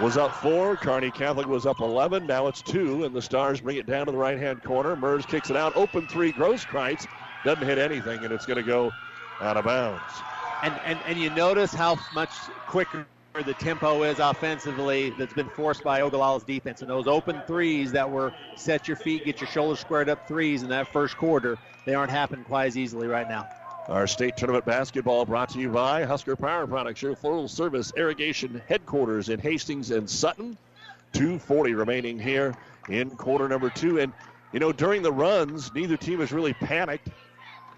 was 0.02 0.16
up 0.16 0.34
four. 0.34 0.76
Kearney 0.76 1.10
Catholic 1.10 1.46
was 1.46 1.66
up 1.66 1.80
11. 1.80 2.26
Now 2.26 2.46
it's 2.46 2.62
two, 2.62 3.04
and 3.04 3.14
the 3.14 3.22
Stars 3.22 3.60
bring 3.60 3.76
it 3.76 3.86
down 3.86 4.06
to 4.06 4.12
the 4.12 4.18
right-hand 4.18 4.62
corner. 4.62 4.96
Mers 4.96 5.24
kicks 5.24 5.50
it 5.50 5.56
out. 5.56 5.76
Open 5.76 6.06
three. 6.06 6.32
Grosskreitz 6.32 7.06
doesn't 7.44 7.64
hit 7.64 7.78
anything, 7.78 8.24
and 8.24 8.32
it's 8.32 8.46
going 8.46 8.56
to 8.56 8.62
go 8.62 8.92
out 9.40 9.56
of 9.56 9.64
bounds. 9.64 10.02
And, 10.64 10.80
and, 10.86 10.98
and 11.06 11.18
you 11.18 11.28
notice 11.28 11.74
how 11.74 11.98
much 12.14 12.30
quicker 12.68 13.06
the 13.34 13.52
tempo 13.52 14.02
is 14.04 14.18
offensively 14.18 15.10
that's 15.10 15.34
been 15.34 15.50
forced 15.50 15.84
by 15.84 16.00
Ogallala's 16.00 16.42
defense. 16.42 16.80
And 16.80 16.88
those 16.88 17.06
open 17.06 17.42
threes 17.46 17.92
that 17.92 18.10
were 18.10 18.32
set 18.56 18.88
your 18.88 18.96
feet, 18.96 19.26
get 19.26 19.42
your 19.42 19.48
shoulders 19.48 19.80
squared 19.80 20.08
up 20.08 20.26
threes 20.26 20.62
in 20.62 20.70
that 20.70 20.88
first 20.88 21.18
quarter, 21.18 21.58
they 21.84 21.92
aren't 21.94 22.10
happening 22.10 22.44
quite 22.44 22.68
as 22.68 22.78
easily 22.78 23.06
right 23.06 23.28
now. 23.28 23.46
Our 23.90 24.06
state 24.06 24.38
tournament 24.38 24.64
basketball 24.64 25.26
brought 25.26 25.50
to 25.50 25.60
you 25.60 25.68
by 25.68 26.04
Husker 26.04 26.34
Power 26.34 26.66
Products, 26.66 27.02
your 27.02 27.14
full 27.14 27.46
service 27.46 27.92
irrigation 27.94 28.62
headquarters 28.66 29.28
in 29.28 29.40
Hastings 29.40 29.90
and 29.90 30.08
Sutton. 30.08 30.56
240 31.12 31.74
remaining 31.74 32.18
here 32.18 32.54
in 32.88 33.10
quarter 33.10 33.48
number 33.48 33.68
two. 33.68 34.00
And, 34.00 34.14
you 34.54 34.60
know, 34.60 34.72
during 34.72 35.02
the 35.02 35.12
runs, 35.12 35.74
neither 35.74 35.98
team 35.98 36.20
has 36.20 36.32
really 36.32 36.54
panicked. 36.54 37.10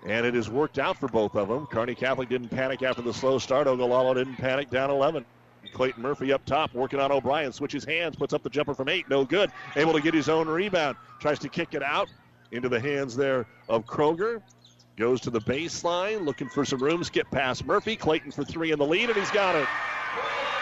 And 0.06 0.24
it 0.24 0.34
has 0.34 0.48
worked 0.48 0.78
out 0.78 0.96
for 0.96 1.08
both 1.08 1.34
of 1.34 1.48
them. 1.48 1.66
Kearney 1.66 1.94
Catholic 1.94 2.28
didn't 2.28 2.48
panic 2.48 2.82
after 2.82 3.02
the 3.02 3.12
slow 3.12 3.38
start. 3.38 3.66
Ogallala 3.66 4.14
didn't 4.14 4.36
panic 4.36 4.70
down 4.70 4.90
11. 4.90 5.24
Clayton 5.72 6.00
Murphy 6.00 6.32
up 6.32 6.44
top, 6.44 6.72
working 6.74 7.00
on 7.00 7.10
O'Brien. 7.10 7.52
Switches 7.52 7.84
hands, 7.84 8.14
puts 8.14 8.32
up 8.32 8.42
the 8.44 8.48
jumper 8.48 8.72
from 8.72 8.88
eight. 8.88 9.08
No 9.10 9.24
good. 9.24 9.50
Able 9.74 9.92
to 9.92 10.00
get 10.00 10.14
his 10.14 10.28
own 10.28 10.48
rebound. 10.48 10.96
Tries 11.18 11.40
to 11.40 11.48
kick 11.48 11.74
it 11.74 11.82
out 11.82 12.08
into 12.52 12.68
the 12.68 12.78
hands 12.78 13.16
there 13.16 13.46
of 13.68 13.84
Kroger. 13.84 14.40
Goes 14.96 15.20
to 15.22 15.30
the 15.30 15.40
baseline, 15.40 16.24
looking 16.24 16.48
for 16.48 16.64
some 16.64 16.78
room. 16.78 17.02
Skip 17.02 17.30
past 17.30 17.66
Murphy. 17.66 17.96
Clayton 17.96 18.30
for 18.30 18.44
three 18.44 18.70
in 18.70 18.78
the 18.78 18.86
lead, 18.86 19.10
and 19.10 19.18
he's 19.18 19.30
got 19.30 19.56
it. 19.56 19.66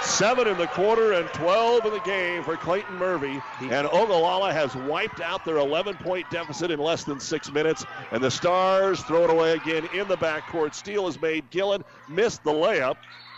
Seven 0.03 0.47
in 0.47 0.59
the 0.59 0.66
quarter 0.66 1.12
and 1.12 1.28
12 1.28 1.86
in 1.86 1.92
the 1.92 2.01
game 2.01 2.42
for 2.42 2.57
Clayton 2.57 2.97
Murphy. 2.97 3.40
And 3.61 3.86
Ogallala 3.86 4.53
has 4.53 4.74
wiped 4.74 5.20
out 5.20 5.45
their 5.45 5.59
11 5.59 5.97
point 5.97 6.28
deficit 6.30 6.70
in 6.70 6.78
less 6.78 7.05
than 7.05 7.18
six 7.18 7.51
minutes. 7.51 7.84
And 8.12 8.22
the 8.22 8.30
Stars 8.30 9.03
throw 9.03 9.24
it 9.24 9.30
away 9.30 9.53
again 9.53 9.88
in 9.95 10.07
the 10.09 10.16
backcourt. 10.16 10.74
Steal 10.74 11.09
is 11.09 11.20
made. 11.20 11.51
Gillen 11.51 11.82
missed 12.09 12.45
the 12.45 12.53
layup. 12.53 12.97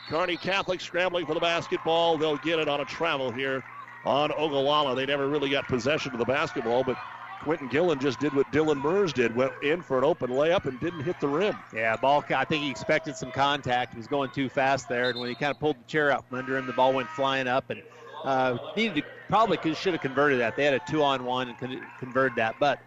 Kearney 0.09 0.37
Catholic 0.37 0.81
scrambling 0.81 1.27
for 1.27 1.35
the 1.35 1.41
basketball. 1.41 2.19
They'll 2.19 2.37
get 2.37 2.59
it 2.59 2.69
on 2.69 2.81
a 2.81 2.85
travel 2.85 3.33
here 3.33 3.65
on 4.05 4.31
Ogallala. 4.33 4.95
They 4.95 5.07
never 5.07 5.29
really 5.29 5.51
got 5.51 5.67
possession 5.67 6.13
of 6.13 6.19
the 6.19 6.25
basketball, 6.25 6.85
but 6.85 6.97
Quentin 7.43 7.68
Gillen 7.68 7.99
just 7.99 8.18
did 8.18 8.34
what 8.34 8.51
Dylan 8.51 8.82
Mers 8.82 9.12
did. 9.12 9.34
Went 9.34 9.53
in 9.62 9.82
for 9.82 9.99
an 9.99 10.05
open 10.05 10.30
layup 10.30 10.66
and 10.66 10.80
didn't 10.80 11.01
hit 11.01 11.20
the 11.20 11.28
rim. 11.28 11.57
Yeah, 11.72 11.97
ball. 11.97 12.24
I 12.34 12.45
think 12.45 12.64
he 12.64 12.70
expected 12.70 13.16
some 13.16 13.30
contact. 13.30 13.93
He 13.93 13.99
was 13.99 14.07
going 14.07 14.30
too 14.30 14.49
fast 14.49 14.89
there, 14.89 15.11
and 15.11 15.20
when 15.20 15.28
he 15.28 15.34
kind 15.34 15.51
of 15.51 15.61
pulled 15.61 15.78
the 15.78 15.84
chair 15.84 16.11
out 16.11 16.26
from 16.28 16.39
under 16.39 16.57
him, 16.57 16.66
the 16.66 16.72
ball 16.72 16.93
went 16.93 17.09
flying 17.11 17.47
up 17.47 17.70
and 17.70 17.82
uh, 18.24 18.59
needed 18.76 18.97
to 18.97 19.03
probably 19.28 19.57
could, 19.57 19.76
should 19.76 19.93
have 19.93 20.03
converted 20.03 20.41
that. 20.41 20.57
They 20.57 20.64
had 20.64 20.74
a 20.74 20.80
two-on-one 20.91 21.49
and 21.49 21.59
con- 21.59 21.80
converted 21.99 22.37
that, 22.37 22.57
but 22.59 22.80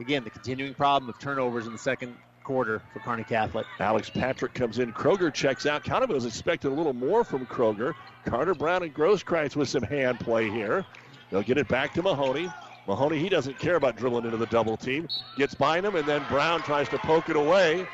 again, 0.00 0.24
the 0.24 0.30
continuing 0.30 0.74
problem 0.74 1.08
of 1.08 1.18
turnovers 1.18 1.66
in 1.66 1.72
the 1.72 1.78
second 1.78 2.16
quarter 2.44 2.82
for 2.92 3.00
Kearney 3.00 3.24
Catholic. 3.24 3.66
Alex 3.78 4.10
Patrick 4.10 4.52
comes 4.54 4.78
in. 4.78 4.92
Kroger 4.92 5.32
checks 5.32 5.66
out. 5.66 5.84
Kind 5.84 6.02
of 6.04 6.10
was 6.10 6.26
expecting 6.26 6.72
a 6.72 6.74
little 6.74 6.92
more 6.92 7.24
from 7.24 7.46
Kroger. 7.46 7.94
Carter 8.24 8.54
Brown 8.54 8.82
and 8.82 8.92
Grosskreitz 8.94 9.56
with 9.56 9.68
some 9.68 9.82
hand 9.82 10.20
play 10.20 10.50
here. 10.50 10.84
They'll 11.30 11.42
get 11.42 11.58
it 11.58 11.68
back 11.68 11.94
to 11.94 12.02
Mahoney. 12.02 12.48
Mahoney, 12.86 13.18
he 13.18 13.28
doesn't 13.28 13.58
care 13.58 13.76
about 13.76 13.96
dribbling 13.96 14.24
into 14.24 14.36
the 14.36 14.46
double 14.46 14.76
team. 14.76 15.08
Gets 15.36 15.54
by 15.54 15.78
him, 15.78 15.94
and 15.94 16.06
then 16.06 16.24
Brown 16.28 16.62
tries 16.62 16.88
to 16.88 16.98
poke 16.98 17.28
it 17.28 17.36
away 17.36 17.86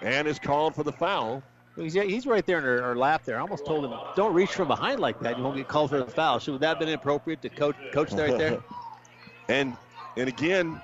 and 0.00 0.26
is 0.26 0.38
called 0.38 0.74
for 0.74 0.82
the 0.82 0.92
foul. 0.92 1.42
He's, 1.76 1.94
he's 1.94 2.26
right 2.26 2.44
there 2.44 2.58
in 2.58 2.64
our, 2.64 2.82
our, 2.82 2.96
lap 2.96 3.24
there. 3.24 3.36
I 3.36 3.40
almost 3.40 3.64
told 3.64 3.84
him, 3.84 3.92
don't 4.16 4.34
reach 4.34 4.52
from 4.52 4.68
behind 4.68 5.00
like 5.00 5.20
that. 5.20 5.36
You 5.36 5.44
won't 5.44 5.56
get 5.56 5.68
called 5.68 5.90
for 5.90 5.98
the 5.98 6.10
foul. 6.10 6.38
Should 6.38 6.60
that 6.60 6.68
have 6.68 6.78
been 6.78 6.88
inappropriate 6.88 7.42
to 7.42 7.48
coach, 7.48 7.76
coach 7.92 8.12
right 8.12 8.36
there? 8.36 8.62
and 9.48 9.76
and 10.16 10.28
again, 10.28 10.80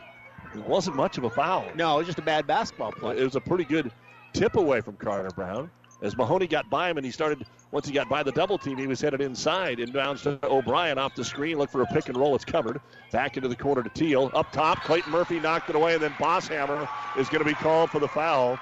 it 0.55 0.65
wasn't 0.67 0.97
much 0.97 1.19
of 1.19 1.25
a 1.25 1.31
foul. 1.31 1.67
No, 1.75 1.97
it 1.97 1.99
was 1.99 2.07
just 2.07 2.19
a 2.19 2.23
bad 2.23 2.47
basketball 2.47 2.93
play. 2.93 3.19
It 3.19 3.25
was 3.25 3.37
a 3.37 3.41
pretty 3.41 3.65
good 3.65 3.91
tip 4.33 4.57
away 4.57 4.81
from 4.81 4.97
Carter 4.97 5.31
Brown. 5.31 5.71
As 6.03 6.17
Mahoney 6.17 6.47
got 6.47 6.69
by 6.71 6.91
him 6.91 6.99
and 6.99 7.05
he 7.05 7.11
started, 7.11 7.45
once 7.73 7.87
he 7.87 7.93
got 7.93 8.09
by 8.09 8.23
the 8.23 8.33
double 8.33 8.59
team, 8.59 8.79
he 8.79 8.87
was 8.87 9.01
headed 9.01 9.21
inside. 9.21 9.79
Inbounds 9.79 10.23
to 10.23 10.39
O'Brien 10.47 10.99
off 10.99 11.15
the 11.15 11.25
screen. 11.25 11.59
Look 11.59 11.71
for 11.71 11.83
a 11.83 11.87
pick 11.87 12.09
and 12.09 12.17
roll. 12.17 12.35
It's 12.35 12.45
covered. 12.45 12.81
Back 13.13 13.37
into 13.37 13.49
the 13.49 13.57
corner 13.57 13.83
to 13.83 13.91
Teal. 13.91 14.31
Up 14.35 14.53
top, 14.53 14.83
Clayton 14.85 15.11
Murphy 15.11 15.41
knocked 15.41 15.71
it 15.71 15.77
away, 15.77 15.95
and 15.95 16.03
then 16.03 16.13
Bosshammer 16.13 16.89
is 17.19 17.29
going 17.29 17.43
to 17.43 17.49
be 17.49 17.55
called 17.55 17.91
for 17.91 17.99
the 17.99 18.09
foul. 18.09 18.59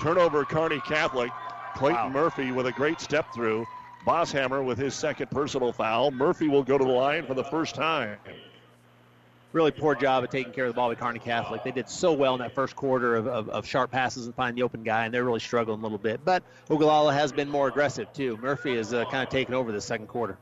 Turnover, 0.00 0.44
Kearney 0.44 0.80
Catholic. 0.80 1.30
Clayton 1.74 2.04
wow. 2.04 2.08
Murphy 2.10 2.52
with 2.52 2.66
a 2.66 2.72
great 2.72 3.00
step 3.00 3.32
through. 3.34 3.66
Bosshammer 4.06 4.64
with 4.64 4.78
his 4.78 4.94
second 4.94 5.30
personal 5.30 5.72
foul. 5.72 6.10
Murphy 6.10 6.46
will 6.48 6.62
go 6.62 6.78
to 6.78 6.84
the 6.84 6.90
line 6.90 7.26
for 7.26 7.34
the 7.34 7.44
first 7.44 7.74
time 7.74 8.18
really 9.54 9.70
poor 9.70 9.94
job 9.94 10.24
of 10.24 10.30
taking 10.30 10.52
care 10.52 10.64
of 10.66 10.70
the 10.70 10.74
ball 10.74 10.88
with 10.88 10.98
Kearney 10.98 11.20
Catholic. 11.20 11.62
They 11.62 11.70
did 11.70 11.88
so 11.88 12.12
well 12.12 12.34
in 12.34 12.40
that 12.40 12.54
first 12.54 12.74
quarter 12.74 13.14
of, 13.14 13.28
of, 13.28 13.48
of 13.48 13.66
sharp 13.66 13.92
passes 13.92 14.26
and 14.26 14.34
finding 14.34 14.56
the 14.56 14.62
open 14.64 14.82
guy, 14.82 15.04
and 15.04 15.14
they're 15.14 15.24
really 15.24 15.40
struggling 15.40 15.78
a 15.78 15.82
little 15.82 15.96
bit. 15.96 16.20
But 16.24 16.42
Ogallala 16.68 17.14
has 17.14 17.32
been 17.32 17.48
more 17.48 17.68
aggressive, 17.68 18.12
too. 18.12 18.36
Murphy 18.38 18.76
has 18.76 18.92
uh, 18.92 19.04
kind 19.04 19.22
of 19.22 19.28
taken 19.28 19.54
over 19.54 19.70
the 19.70 19.80
second 19.80 20.08
quarter. 20.08 20.36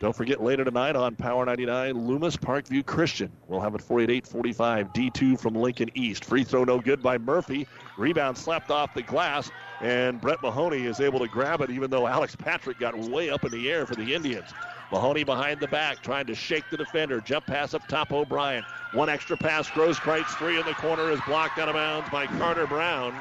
Don't 0.00 0.14
forget 0.14 0.42
later 0.42 0.64
tonight 0.64 0.96
on 0.96 1.16
Power 1.16 1.44
99, 1.46 2.06
Loomis 2.06 2.36
Parkview 2.36 2.84
Christian. 2.84 3.30
We'll 3.48 3.60
have 3.60 3.74
it 3.74 3.82
48 3.82 4.26
45. 4.26 4.92
D2 4.92 5.40
from 5.40 5.54
Lincoln 5.54 5.90
East. 5.94 6.24
Free 6.24 6.44
throw 6.44 6.64
no 6.64 6.78
good 6.78 7.02
by 7.02 7.18
Murphy. 7.18 7.66
Rebound 7.96 8.36
slapped 8.36 8.70
off 8.70 8.92
the 8.94 9.02
glass, 9.02 9.50
and 9.80 10.20
Brett 10.20 10.42
Mahoney 10.42 10.84
is 10.84 11.00
able 11.00 11.20
to 11.20 11.28
grab 11.28 11.60
it, 11.60 11.70
even 11.70 11.90
though 11.90 12.06
Alex 12.06 12.36
Patrick 12.36 12.78
got 12.78 12.96
way 12.98 13.30
up 13.30 13.44
in 13.44 13.50
the 13.50 13.70
air 13.70 13.86
for 13.86 13.94
the 13.94 14.14
Indians. 14.14 14.48
Mahoney 14.90 15.24
behind 15.24 15.60
the 15.60 15.68
back, 15.68 16.02
trying 16.02 16.26
to 16.26 16.34
shake 16.34 16.64
the 16.70 16.76
defender. 16.76 17.20
Jump 17.20 17.46
pass 17.46 17.74
up 17.74 17.86
top, 17.88 18.12
O'Brien. 18.12 18.64
One 18.92 19.08
extra 19.08 19.36
pass, 19.36 19.68
Grosskreitz 19.68 20.36
three 20.38 20.58
in 20.58 20.64
the 20.66 20.74
corner 20.74 21.10
is 21.10 21.20
blocked 21.26 21.58
out 21.58 21.68
of 21.68 21.74
bounds 21.74 22.08
by 22.10 22.26
Carter 22.26 22.66
Brown. 22.66 23.14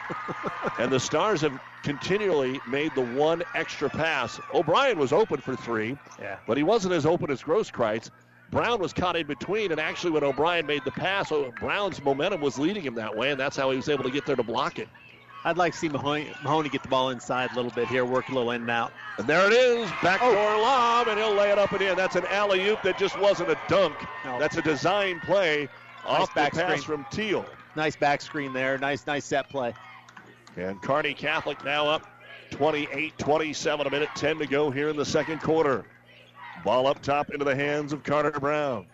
and 0.78 0.90
the 0.90 0.98
Stars 0.98 1.40
have 1.42 1.60
continually 1.82 2.60
made 2.66 2.94
the 2.94 3.04
one 3.04 3.42
extra 3.54 3.88
pass. 3.88 4.40
O'Brien 4.52 4.98
was 4.98 5.12
open 5.12 5.40
for 5.40 5.54
three, 5.54 5.96
yeah. 6.18 6.38
but 6.46 6.56
he 6.56 6.62
wasn't 6.62 6.94
as 6.94 7.06
open 7.06 7.30
as 7.30 7.42
Grosskreitz. 7.42 8.10
Brown 8.50 8.80
was 8.80 8.92
caught 8.92 9.14
in 9.14 9.26
between, 9.26 9.72
and 9.72 9.80
actually, 9.80 10.10
when 10.10 10.24
O'Brien 10.24 10.66
made 10.66 10.82
the 10.84 10.90
pass, 10.90 11.30
Brown's 11.60 12.02
momentum 12.02 12.40
was 12.40 12.58
leading 12.58 12.82
him 12.82 12.94
that 12.94 13.14
way, 13.14 13.30
and 13.30 13.38
that's 13.38 13.56
how 13.56 13.70
he 13.70 13.76
was 13.76 13.88
able 13.88 14.04
to 14.04 14.10
get 14.10 14.24
there 14.24 14.36
to 14.36 14.42
block 14.42 14.78
it. 14.78 14.88
I'd 15.48 15.56
like 15.56 15.72
to 15.72 15.78
see 15.78 15.88
Mahoney, 15.88 16.30
Mahoney 16.42 16.68
get 16.68 16.82
the 16.82 16.90
ball 16.90 17.08
inside 17.08 17.50
a 17.52 17.54
little 17.54 17.70
bit 17.70 17.88
here, 17.88 18.04
work 18.04 18.28
a 18.28 18.34
little 18.34 18.50
in 18.50 18.60
and 18.60 18.70
out. 18.70 18.92
And 19.16 19.26
there 19.26 19.46
it 19.46 19.54
is, 19.54 19.90
backdoor 20.02 20.28
oh. 20.28 20.60
lob, 20.60 21.08
and 21.08 21.18
he'll 21.18 21.32
lay 21.32 21.50
it 21.50 21.58
up 21.58 21.72
and 21.72 21.80
in. 21.80 21.96
That's 21.96 22.16
an 22.16 22.26
alley 22.26 22.68
oop 22.68 22.82
that 22.82 22.98
just 22.98 23.18
wasn't 23.18 23.48
a 23.48 23.58
dunk. 23.66 23.94
No. 24.26 24.38
That's 24.38 24.58
a 24.58 24.62
design 24.62 25.20
play 25.20 25.70
nice 26.04 26.20
off 26.20 26.34
back 26.34 26.52
the 26.52 26.60
pass 26.60 26.82
screen. 26.82 26.98
from 26.98 27.06
Teal. 27.10 27.46
Nice 27.76 27.96
back 27.96 28.20
screen 28.20 28.52
there. 28.52 28.76
Nice, 28.76 29.06
nice 29.06 29.24
set 29.24 29.48
play. 29.48 29.72
And 30.58 30.82
Kearney 30.82 31.14
Catholic 31.14 31.64
now 31.64 31.88
up 31.88 32.06
28-27, 32.50 33.86
a 33.86 33.90
minute 33.90 34.10
10 34.16 34.40
to 34.40 34.46
go 34.46 34.70
here 34.70 34.90
in 34.90 34.98
the 34.98 35.06
second 35.06 35.40
quarter. 35.40 35.86
Ball 36.62 36.86
up 36.86 37.00
top 37.00 37.30
into 37.30 37.46
the 37.46 37.56
hands 37.56 37.94
of 37.94 38.02
Carter 38.02 38.32
Brown. 38.32 38.84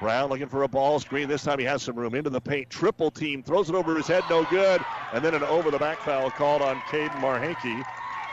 Brown 0.00 0.28
looking 0.28 0.48
for 0.48 0.64
a 0.64 0.68
ball 0.68 1.00
screen. 1.00 1.28
This 1.28 1.44
time 1.44 1.58
he 1.58 1.64
has 1.64 1.82
some 1.82 1.96
room 1.96 2.14
into 2.14 2.30
the 2.30 2.40
paint. 2.40 2.68
Triple 2.68 3.10
team 3.10 3.42
throws 3.42 3.70
it 3.70 3.74
over 3.74 3.96
his 3.96 4.06
head, 4.06 4.24
no 4.28 4.44
good. 4.44 4.84
And 5.12 5.24
then 5.24 5.34
an 5.34 5.42
over 5.44 5.70
the 5.70 5.78
back 5.78 5.98
foul 5.98 6.30
called 6.30 6.62
on 6.62 6.76
Caden 6.82 7.18
Marhenke. 7.20 7.82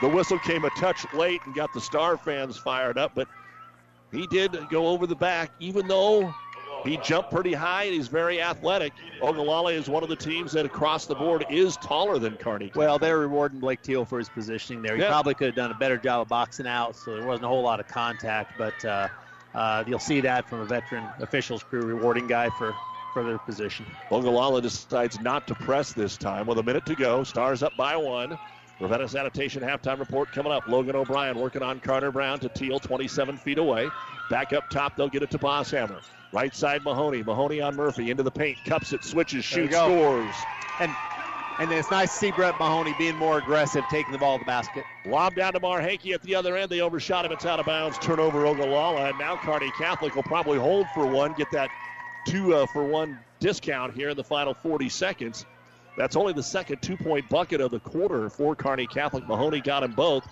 The 0.01 0.09
whistle 0.09 0.39
came 0.39 0.65
a 0.65 0.69
touch 0.71 1.05
late 1.13 1.41
and 1.45 1.55
got 1.55 1.73
the 1.73 1.79
Star 1.79 2.17
fans 2.17 2.57
fired 2.57 2.97
up, 2.97 3.13
but 3.15 3.27
he 4.11 4.27
did 4.27 4.57
go 4.69 4.87
over 4.87 5.07
the 5.07 5.15
back, 5.15 5.51
even 5.59 5.87
though 5.87 6.33
he 6.83 6.97
jumped 6.97 7.31
pretty 7.31 7.53
high 7.53 7.83
and 7.83 7.93
he's 7.93 8.09
very 8.09 8.41
athletic. 8.41 8.91
Ogallala 9.21 9.71
is 9.71 9.87
one 9.87 10.03
of 10.03 10.09
the 10.09 10.15
teams 10.15 10.51
that 10.51 10.65
across 10.65 11.05
the 11.05 11.15
board 11.15 11.45
is 11.49 11.77
taller 11.77 12.19
than 12.19 12.35
Kearney. 12.35 12.71
Well, 12.75 12.99
they're 12.99 13.19
rewarding 13.19 13.59
Blake 13.59 13.81
Teal 13.81 14.03
for 14.03 14.17
his 14.17 14.27
positioning 14.27 14.81
there. 14.81 14.95
He 14.95 15.01
yeah. 15.01 15.07
probably 15.07 15.33
could 15.33 15.47
have 15.47 15.55
done 15.55 15.71
a 15.71 15.75
better 15.75 15.97
job 15.97 16.21
of 16.21 16.27
boxing 16.27 16.67
out, 16.67 16.95
so 16.95 17.15
there 17.15 17.25
wasn't 17.25 17.45
a 17.45 17.47
whole 17.47 17.63
lot 17.63 17.79
of 17.79 17.87
contact, 17.87 18.57
but 18.57 18.83
uh, 18.83 19.07
uh, 19.53 19.83
you'll 19.87 19.99
see 19.99 20.21
that 20.21 20.47
from 20.47 20.61
a 20.61 20.65
veteran 20.65 21.07
officials 21.19 21.63
crew 21.63 21.81
rewarding 21.81 22.27
guy 22.27 22.49
for, 22.57 22.73
for 23.13 23.23
their 23.23 23.37
position. 23.39 23.85
Ogallala 24.11 24.61
decides 24.61 25.19
not 25.19 25.47
to 25.47 25.55
press 25.55 25.93
this 25.93 26.17
time 26.17 26.45
with 26.47 26.57
a 26.57 26.63
minute 26.63 26.85
to 26.85 26.95
go. 26.95 27.23
Stars 27.23 27.63
up 27.63 27.75
by 27.77 27.95
one. 27.95 28.37
Ravenna 28.79 29.07
Sanitation 29.07 29.61
halftime 29.61 29.99
report 29.99 30.31
coming 30.31 30.51
up. 30.51 30.67
Logan 30.67 30.95
O'Brien 30.95 31.37
working 31.37 31.61
on 31.61 31.79
Carter 31.79 32.11
Brown 32.11 32.39
to 32.39 32.49
Teal, 32.49 32.79
27 32.79 33.37
feet 33.37 33.57
away. 33.57 33.89
Back 34.29 34.51
up 34.51 34.69
top, 34.69 34.95
they'll 34.95 35.09
get 35.09 35.23
it 35.23 35.31
to 35.31 35.37
Bosshammer. 35.37 36.01
Right 36.31 36.53
side 36.55 36.83
Mahoney. 36.83 37.21
Mahoney 37.21 37.61
on 37.61 37.75
Murphy 37.75 38.09
into 38.09 38.23
the 38.23 38.31
paint, 38.31 38.57
cups 38.65 38.91
it, 38.91 39.03
switches, 39.03 39.45
shoots, 39.45 39.75
scores. 39.75 40.35
And 40.79 40.91
and 41.59 41.71
it's 41.71 41.91
nice 41.91 42.11
to 42.11 42.17
see 42.17 42.31
Brett 42.31 42.57
Mahoney 42.59 42.93
being 42.97 43.17
more 43.17 43.37
aggressive, 43.37 43.83
taking 43.89 44.11
the 44.11 44.17
ball 44.17 44.37
to 44.37 44.43
the 44.43 44.45
basket. 44.45 44.85
Lob 45.05 45.35
down 45.35 45.53
to 45.53 45.59
Marhenke 45.59 46.13
at 46.13 46.21
the 46.23 46.35
other 46.35 46.55
end. 46.55 46.69
They 46.69 46.81
overshot 46.81 47.25
him. 47.25 47.31
It's 47.31 47.45
out 47.45 47.59
of 47.59 47.65
bounds. 47.65 47.97
Turnover 47.99 48.45
Ogallala. 48.45 49.09
And 49.09 49.19
now 49.19 49.37
Kearney 49.37 49.71
Catholic 49.77 50.15
will 50.15 50.23
probably 50.23 50.57
hold 50.57 50.87
for 50.89 51.05
one, 51.05 51.33
get 51.33 51.51
that 51.51 51.69
two 52.25 52.55
uh, 52.55 52.65
for 52.65 52.83
one 52.83 53.19
discount 53.39 53.93
here 53.93 54.09
in 54.09 54.17
the 54.17 54.23
final 54.23 54.53
40 54.53 54.89
seconds. 54.89 55.45
That's 55.95 56.15
only 56.15 56.33
the 56.33 56.43
second 56.43 56.81
two 56.81 56.97
point 56.97 57.29
bucket 57.29 57.61
of 57.61 57.71
the 57.71 57.79
quarter 57.79 58.29
for 58.29 58.55
Kearney 58.55 58.87
Catholic. 58.87 59.27
Mahoney 59.27 59.61
got 59.61 59.81
them 59.81 59.91
both. 59.91 60.27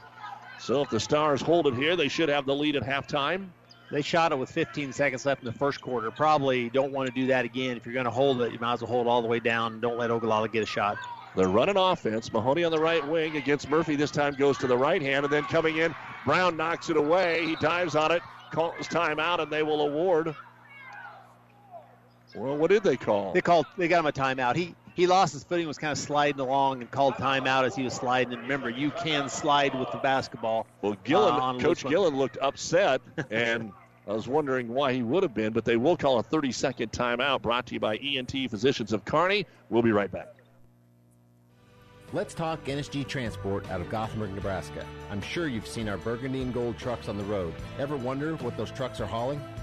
So 0.60 0.82
if 0.82 0.90
the 0.90 1.00
Stars 1.00 1.42
hold 1.42 1.68
it 1.68 1.76
here, 1.76 1.96
they 1.96 2.08
should 2.08 2.30
have 2.30 2.46
the 2.46 2.56
lead 2.56 2.76
at 2.76 2.84
halftime. 2.84 3.50
They 3.92 4.02
shot 4.02 4.32
it 4.32 4.38
with 4.38 4.50
15 4.50 4.94
seconds 4.94 5.26
left 5.26 5.42
in 5.42 5.46
the 5.46 5.58
first 5.58 5.82
quarter. 5.82 6.10
Probably 6.12 6.70
don't 6.70 6.94
want 6.94 7.10
to 7.10 7.14
do 7.14 7.28
that 7.28 7.44
again. 7.44 7.76
If 7.76 7.86
you're 7.86 7.94
going 7.94 8.06
to 8.06 8.12
hold 8.12 8.42
it, 8.42 8.54
you 8.54 8.60
might 8.60 8.74
as 8.74 8.82
well 8.82 8.90
hold 8.90 9.08
it 9.08 9.10
all 9.10 9.22
the 9.22 9.28
way 9.28 9.40
down. 9.40 9.82
Don't 9.82 9.98
let 9.98 10.10
Ogallala 10.10 10.48
get 10.48 10.64
a 10.64 10.66
shot. 10.66 10.98
They're 11.36 11.50
running 11.50 11.78
offense. 11.78 12.32
Mahoney 12.32 12.64
on 12.64 12.72
the 12.72 12.80
right 12.80 13.06
wing 13.08 13.36
against 13.36 13.70
Murphy. 13.70 13.96
This 13.96 14.12
time 14.12 14.34
goes 14.36 14.58
to 14.60 14.68
the 14.68 14.78
right 14.78 15.02
hand, 15.02 15.26
and 15.26 15.34
then 15.34 15.44
coming 15.44 15.78
in, 15.78 15.94
Brown 16.26 16.58
knocks 16.58 16.90
it 16.90 16.98
away. 16.98 17.46
He 17.46 17.56
dives 17.58 17.96
on 17.96 18.12
it, 18.12 18.22
calls 18.52 18.88
timeout, 18.88 19.40
and 19.40 19.52
they 19.52 19.64
will 19.64 19.82
award. 19.82 20.36
Well, 22.36 22.56
what 22.56 22.70
did 22.70 22.84
they 22.84 22.98
call? 22.98 23.34
They 23.34 23.42
called. 23.42 23.66
They 23.78 23.90
got 23.90 24.00
him 24.00 24.06
a 24.06 24.12
timeout. 24.12 24.56
He 24.56 24.76
he 24.94 25.08
lost 25.08 25.34
his 25.34 25.44
footing, 25.44 25.68
was 25.68 25.78
kind 25.78 25.92
of 25.92 25.98
sliding 25.98 26.40
along, 26.40 26.82
and 26.82 26.92
called 26.92 27.16
timeout 27.16 27.64
as 27.66 27.76
he 27.76 27.84
was 27.84 27.94
sliding. 27.94 28.34
And 28.34 28.42
remember, 28.44 28.70
you 28.70 28.92
can 28.92 29.30
slide 29.30 29.78
with 29.78 29.92
the 29.92 29.98
basketball. 29.98 30.66
Well, 30.82 30.98
Gillen, 31.04 31.34
uh, 31.34 31.60
Coach 31.60 31.86
Gillen 31.86 32.16
looked 32.16 32.38
upset, 32.42 33.02
and 33.30 33.72
I 34.08 34.14
was 34.14 34.28
wondering 34.28 34.68
why 34.68 34.94
he 34.94 35.04
would 35.04 35.24
have 35.24 35.34
been, 35.34 35.54
but 35.54 35.64
they 35.64 35.78
will 35.78 35.96
call 35.96 36.20
a 36.20 36.24
30 36.24 36.52
second 36.52 36.92
timeout 36.92 37.42
brought 37.42 37.68
to 37.68 37.74
you 37.76 37.80
by 37.80 37.98
ENT 37.98 38.32
Physicians 38.50 38.94
of 38.94 39.06
Kearney. 39.06 39.46
We'll 39.70 39.84
be 39.84 39.92
right 39.92 40.12
back. 40.12 40.30
Let's 42.14 42.34
talk 42.34 42.66
NSG 42.66 43.08
Transport 43.08 43.70
out 43.72 43.80
of 43.80 43.90
Gothenburg, 43.90 44.34
Nebraska. 44.34 44.86
I'm 45.10 45.22
sure 45.22 45.48
you've 45.48 45.68
seen 45.68 45.88
our 45.88 45.98
burgundy 45.98 46.42
and 46.42 46.54
gold 46.54 46.78
trucks 46.78 47.08
on 47.08 47.18
the 47.18 47.24
road. 47.24 47.54
Ever 47.80 47.96
wonder 47.96 48.36
what 48.38 48.58
those 48.58 48.72
trucks 48.72 49.00
are 49.00 49.06
hauling? 49.06 49.42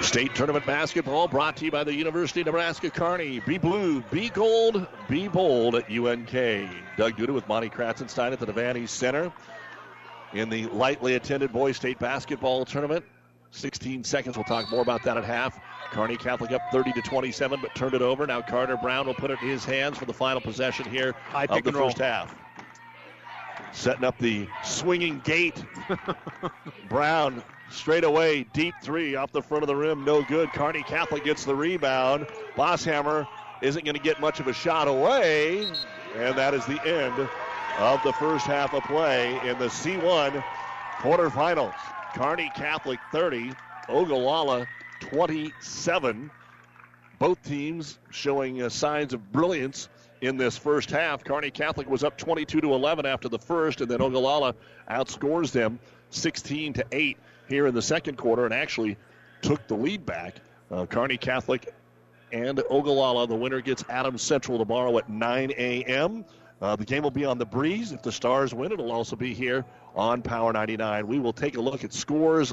State 0.00 0.34
tournament 0.34 0.66
basketball 0.66 1.28
brought 1.28 1.56
to 1.56 1.64
you 1.64 1.70
by 1.70 1.84
the 1.84 1.94
University 1.94 2.40
of 2.40 2.46
Nebraska 2.46 2.90
Kearney. 2.90 3.40
Be 3.40 3.58
blue, 3.58 4.00
be 4.10 4.28
gold, 4.28 4.86
be 5.08 5.28
bold 5.28 5.76
at 5.76 5.90
UNK. 5.90 6.30
Doug 6.96 7.16
Duda 7.16 7.30
with 7.32 7.46
Monty 7.48 7.70
Kratzenstein 7.70 8.32
at 8.32 8.40
the 8.40 8.46
Devaney 8.46 8.88
Center 8.88 9.32
in 10.32 10.48
the 10.48 10.66
lightly 10.66 11.14
attended 11.14 11.52
boys 11.52 11.76
state 11.76 11.98
basketball 11.98 12.64
tournament. 12.64 13.04
16 13.52 14.02
seconds. 14.04 14.36
We'll 14.36 14.44
talk 14.44 14.68
more 14.70 14.82
about 14.82 15.02
that 15.04 15.16
at 15.16 15.24
half. 15.24 15.60
Kearney 15.90 16.16
Catholic 16.16 16.50
up 16.50 16.62
30 16.72 16.92
to 16.92 17.02
27, 17.02 17.60
but 17.62 17.74
turned 17.74 17.94
it 17.94 18.02
over. 18.02 18.26
Now 18.26 18.42
Carter 18.42 18.76
Brown 18.76 19.06
will 19.06 19.14
put 19.14 19.30
it 19.30 19.38
in 19.42 19.48
his 19.48 19.64
hands 19.64 19.96
for 19.96 20.06
the 20.06 20.12
final 20.12 20.40
possession 20.40 20.86
here 20.90 21.12
High 21.28 21.44
of 21.44 21.62
the 21.62 21.72
first 21.72 21.98
roll. 21.98 22.08
half. 22.08 22.34
Setting 23.72 24.04
up 24.04 24.18
the 24.18 24.48
swinging 24.64 25.20
gate. 25.20 25.64
Brown 26.88 27.42
Straight 27.70 28.04
away, 28.04 28.44
deep 28.52 28.74
three 28.82 29.14
off 29.16 29.32
the 29.32 29.42
front 29.42 29.62
of 29.62 29.68
the 29.68 29.76
rim, 29.76 30.04
no 30.04 30.22
good. 30.22 30.52
Kearney 30.52 30.82
Catholic 30.82 31.24
gets 31.24 31.44
the 31.44 31.54
rebound. 31.54 32.26
Bosshammer 32.56 33.26
isn't 33.62 33.84
going 33.84 33.94
to 33.94 34.02
get 34.02 34.20
much 34.20 34.40
of 34.40 34.46
a 34.46 34.52
shot 34.52 34.88
away, 34.88 35.66
and 36.16 36.36
that 36.36 36.54
is 36.54 36.64
the 36.66 36.80
end 36.86 37.28
of 37.78 38.02
the 38.04 38.12
first 38.12 38.46
half 38.46 38.72
of 38.74 38.82
play 38.84 39.32
in 39.48 39.58
the 39.58 39.66
C1 39.66 40.42
quarterfinals. 40.98 41.74
Kearney 42.14 42.50
Catholic 42.54 43.00
30, 43.10 43.52
Ogallala 43.88 44.66
27. 45.00 46.30
Both 47.18 47.42
teams 47.42 47.98
showing 48.10 48.62
uh, 48.62 48.68
signs 48.68 49.14
of 49.14 49.32
brilliance 49.32 49.88
in 50.20 50.36
this 50.36 50.56
first 50.56 50.90
half. 50.90 51.24
Kearney 51.24 51.50
Catholic 51.50 51.88
was 51.88 52.04
up 52.04 52.16
22 52.18 52.60
to 52.60 52.74
11 52.74 53.06
after 53.06 53.28
the 53.28 53.38
first, 53.38 53.80
and 53.80 53.90
then 53.90 54.00
Ogallala 54.00 54.54
outscores 54.90 55.50
them 55.50 55.78
16 56.10 56.74
to 56.74 56.84
8 56.92 57.16
here 57.48 57.66
in 57.66 57.74
the 57.74 57.82
second 57.82 58.16
quarter 58.16 58.44
and 58.44 58.54
actually 58.54 58.96
took 59.42 59.66
the 59.68 59.74
lead 59.74 60.04
back. 60.06 60.36
Uh, 60.70 60.86
Kearney 60.86 61.16
Catholic 61.16 61.74
and 62.32 62.62
Ogallala. 62.70 63.26
The 63.26 63.34
winner 63.34 63.60
gets 63.60 63.84
Adams 63.88 64.22
Central 64.22 64.58
tomorrow 64.58 64.96
at 64.98 65.08
9 65.08 65.52
a.m. 65.56 66.24
Uh, 66.60 66.76
the 66.76 66.84
game 66.84 67.02
will 67.02 67.10
be 67.10 67.24
on 67.24 67.38
the 67.38 67.46
breeze. 67.46 67.92
If 67.92 68.02
the 68.02 68.12
Stars 68.12 68.54
win, 68.54 68.72
it'll 68.72 68.92
also 68.92 69.16
be 69.16 69.34
here 69.34 69.64
on 69.94 70.22
Power 70.22 70.52
99. 70.52 71.06
We 71.06 71.18
will 71.18 71.32
take 71.32 71.56
a 71.56 71.60
look 71.60 71.84
at 71.84 71.92
scores. 71.92 72.52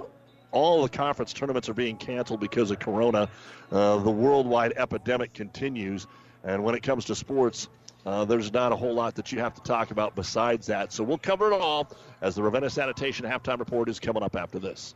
All 0.51 0.83
the 0.83 0.89
conference 0.89 1.31
tournaments 1.31 1.69
are 1.69 1.73
being 1.73 1.95
canceled 1.95 2.41
because 2.41 2.71
of 2.71 2.79
Corona. 2.79 3.29
Uh, 3.71 3.97
the 3.97 4.11
worldwide 4.11 4.73
epidemic 4.75 5.33
continues. 5.33 6.07
And 6.43 6.63
when 6.63 6.75
it 6.75 6.83
comes 6.83 7.05
to 7.05 7.15
sports, 7.15 7.69
uh, 8.06 8.26
there's 8.26 8.52
not 8.52 8.72
a 8.72 8.76
whole 8.76 8.93
lot 8.93 9.16
that 9.16 9.32
you 9.32 9.39
have 9.39 9.54
to 9.56 9.62
talk 9.62 9.91
about 9.91 10.16
besides 10.16 10.68
that. 10.68 10.91
So 10.91 11.04
we'll 11.04 11.18
cover 11.18 11.52
it 11.52 11.62
all 11.62 11.89
as 12.22 12.36
the 12.36 12.43
Ravenna 12.43 12.70
Sanitation 12.70 13.26
halftime 13.26 13.60
report 13.60 13.89
is 13.89 13.99
coming 13.99 14.24
up 14.24 14.36
after 14.36 14.60
this. 14.60 14.95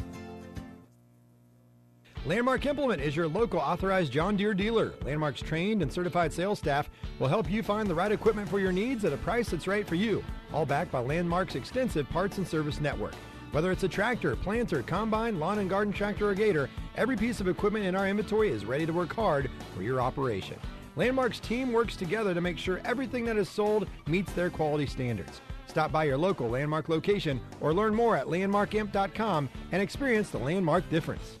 Landmark 2.23 2.67
Implement 2.67 3.01
is 3.01 3.15
your 3.15 3.27
local 3.27 3.59
authorized 3.59 4.11
John 4.11 4.37
Deere 4.37 4.53
dealer. 4.53 4.93
Landmark's 5.03 5.41
trained 5.41 5.81
and 5.81 5.91
certified 5.91 6.31
sales 6.31 6.59
staff 6.59 6.87
will 7.17 7.27
help 7.27 7.49
you 7.49 7.63
find 7.63 7.87
the 7.89 7.95
right 7.95 8.11
equipment 8.11 8.47
for 8.47 8.59
your 8.59 8.71
needs 8.71 9.03
at 9.05 9.11
a 9.11 9.17
price 9.17 9.49
that's 9.49 9.65
right 9.65 9.87
for 9.87 9.95
you, 9.95 10.23
all 10.53 10.63
backed 10.63 10.91
by 10.91 10.99
Landmark's 10.99 11.55
extensive 11.55 12.07
parts 12.09 12.37
and 12.37 12.47
service 12.47 12.79
network. 12.79 13.15
Whether 13.53 13.71
it's 13.71 13.81
a 13.85 13.87
tractor, 13.87 14.35
planter, 14.35 14.83
combine, 14.83 15.39
lawn 15.39 15.57
and 15.57 15.69
garden 15.69 15.91
tractor, 15.91 16.29
or 16.29 16.35
gator, 16.35 16.69
every 16.95 17.17
piece 17.17 17.41
of 17.41 17.47
equipment 17.47 17.85
in 17.85 17.95
our 17.95 18.07
inventory 18.07 18.51
is 18.51 18.65
ready 18.65 18.85
to 18.85 18.93
work 18.93 19.13
hard 19.15 19.49
for 19.75 19.81
your 19.81 19.99
operation. 19.99 20.59
Landmark's 20.95 21.39
team 21.39 21.73
works 21.73 21.95
together 21.95 22.35
to 22.35 22.41
make 22.41 22.59
sure 22.59 22.81
everything 22.85 23.25
that 23.25 23.37
is 23.37 23.49
sold 23.49 23.87
meets 24.05 24.31
their 24.33 24.51
quality 24.51 24.85
standards. 24.85 25.41
Stop 25.65 25.91
by 25.91 26.03
your 26.03 26.19
local 26.19 26.49
Landmark 26.49 26.87
location 26.87 27.41
or 27.61 27.73
learn 27.73 27.95
more 27.95 28.15
at 28.15 28.27
landmarkimp.com 28.27 29.49
and 29.71 29.81
experience 29.81 30.29
the 30.29 30.37
Landmark 30.37 30.87
difference. 30.91 31.40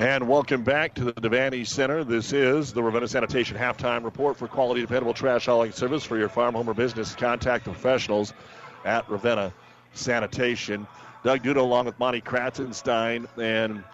And 0.00 0.26
welcome 0.26 0.64
back 0.64 0.94
to 0.94 1.04
the 1.04 1.12
Devaney 1.12 1.66
Center. 1.66 2.04
This 2.04 2.32
is 2.32 2.72
the 2.72 2.82
Ravenna 2.82 3.06
Sanitation 3.06 3.58
halftime 3.58 4.02
report 4.02 4.38
for 4.38 4.48
quality, 4.48 4.80
dependable 4.80 5.12
trash 5.12 5.44
hauling 5.44 5.72
service 5.72 6.04
for 6.04 6.16
your 6.16 6.30
farm, 6.30 6.54
home, 6.54 6.70
or 6.70 6.72
business. 6.72 7.14
Contact 7.14 7.66
the 7.66 7.70
professionals 7.70 8.32
at 8.86 9.06
Ravenna 9.10 9.52
Sanitation. 9.92 10.86
Doug 11.22 11.42
Duda 11.42 11.58
along 11.58 11.84
with 11.84 11.98
Monty 11.98 12.22
Kratzenstein, 12.22 13.26
and 13.36 13.84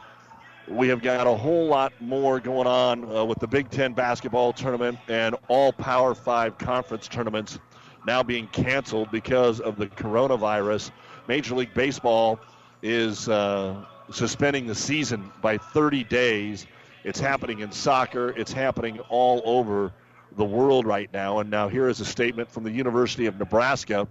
we 0.68 0.86
have 0.86 1.02
got 1.02 1.26
a 1.26 1.34
whole 1.34 1.66
lot 1.66 1.92
more 2.00 2.38
going 2.38 2.68
on 2.68 3.04
uh, 3.12 3.24
with 3.24 3.40
the 3.40 3.48
Big 3.48 3.68
Ten 3.70 3.92
basketball 3.92 4.52
tournament 4.52 5.00
and 5.08 5.34
all 5.48 5.72
Power 5.72 6.14
Five 6.14 6.56
conference 6.56 7.08
tournaments 7.08 7.58
now 8.06 8.22
being 8.22 8.46
canceled 8.46 9.10
because 9.10 9.58
of 9.58 9.74
the 9.76 9.88
coronavirus. 9.88 10.92
Major 11.26 11.56
League 11.56 11.74
Baseball 11.74 12.38
is. 12.80 13.28
Uh, 13.28 13.84
suspending 14.10 14.66
the 14.66 14.74
season 14.74 15.30
by 15.42 15.58
30 15.58 16.04
days. 16.04 16.66
It's 17.04 17.20
happening 17.20 17.60
in 17.60 17.70
soccer, 17.72 18.30
it's 18.30 18.52
happening 18.52 18.98
all 19.08 19.42
over 19.44 19.92
the 20.36 20.44
world 20.44 20.86
right 20.86 21.12
now. 21.12 21.38
And 21.38 21.50
now, 21.50 21.68
here 21.68 21.88
is 21.88 22.00
a 22.00 22.04
statement 22.04 22.50
from 22.50 22.64
the 22.64 22.70
University 22.70 23.26
of 23.26 23.38
Nebraska. 23.38 24.06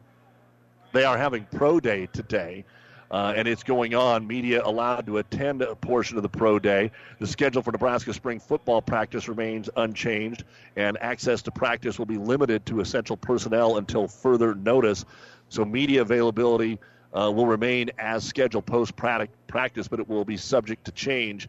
They 0.92 1.04
are 1.04 1.18
having 1.18 1.46
Pro 1.52 1.80
Day 1.80 2.08
today. 2.08 2.66
Uh, 3.12 3.34
and 3.36 3.48
it's 3.48 3.64
going 3.64 3.94
on. 3.94 4.26
Media 4.26 4.62
allowed 4.66 5.06
to 5.06 5.20
attend 5.20 5.62
a 5.62 5.76
portion 5.76 6.18
of 6.18 6.24
the 6.24 6.30
pro 6.30 6.58
day. 6.58 6.92
The 7.20 7.28
schedule 7.28 7.62
for 7.62 7.72
Nebraska 7.72 8.14
spring 8.14 8.40
football 8.40 8.82
practice 8.82 9.28
remains 9.28 9.70
unchanged, 9.78 10.44
and 10.76 10.98
access 11.02 11.44
to 11.44 11.52
practice 11.52 12.00
will 12.00 12.08
be 12.08 12.18
limited 12.18 12.66
to 12.66 12.80
essential 12.80 13.16
personnel 13.16 13.78
until 13.78 14.08
further 14.08 14.56
notice. 14.56 15.06
So, 15.50 15.64
media 15.64 16.02
availability 16.02 16.80
uh, 17.16 17.32
will 17.32 17.48
remain 17.48 17.90
as 17.98 18.24
scheduled 18.24 18.66
post 18.66 18.96
practice, 18.96 19.88
but 19.88 20.00
it 20.00 20.08
will 20.08 20.26
be 20.26 20.38
subject 20.38 20.86
to 20.86 20.92
change. 20.92 21.48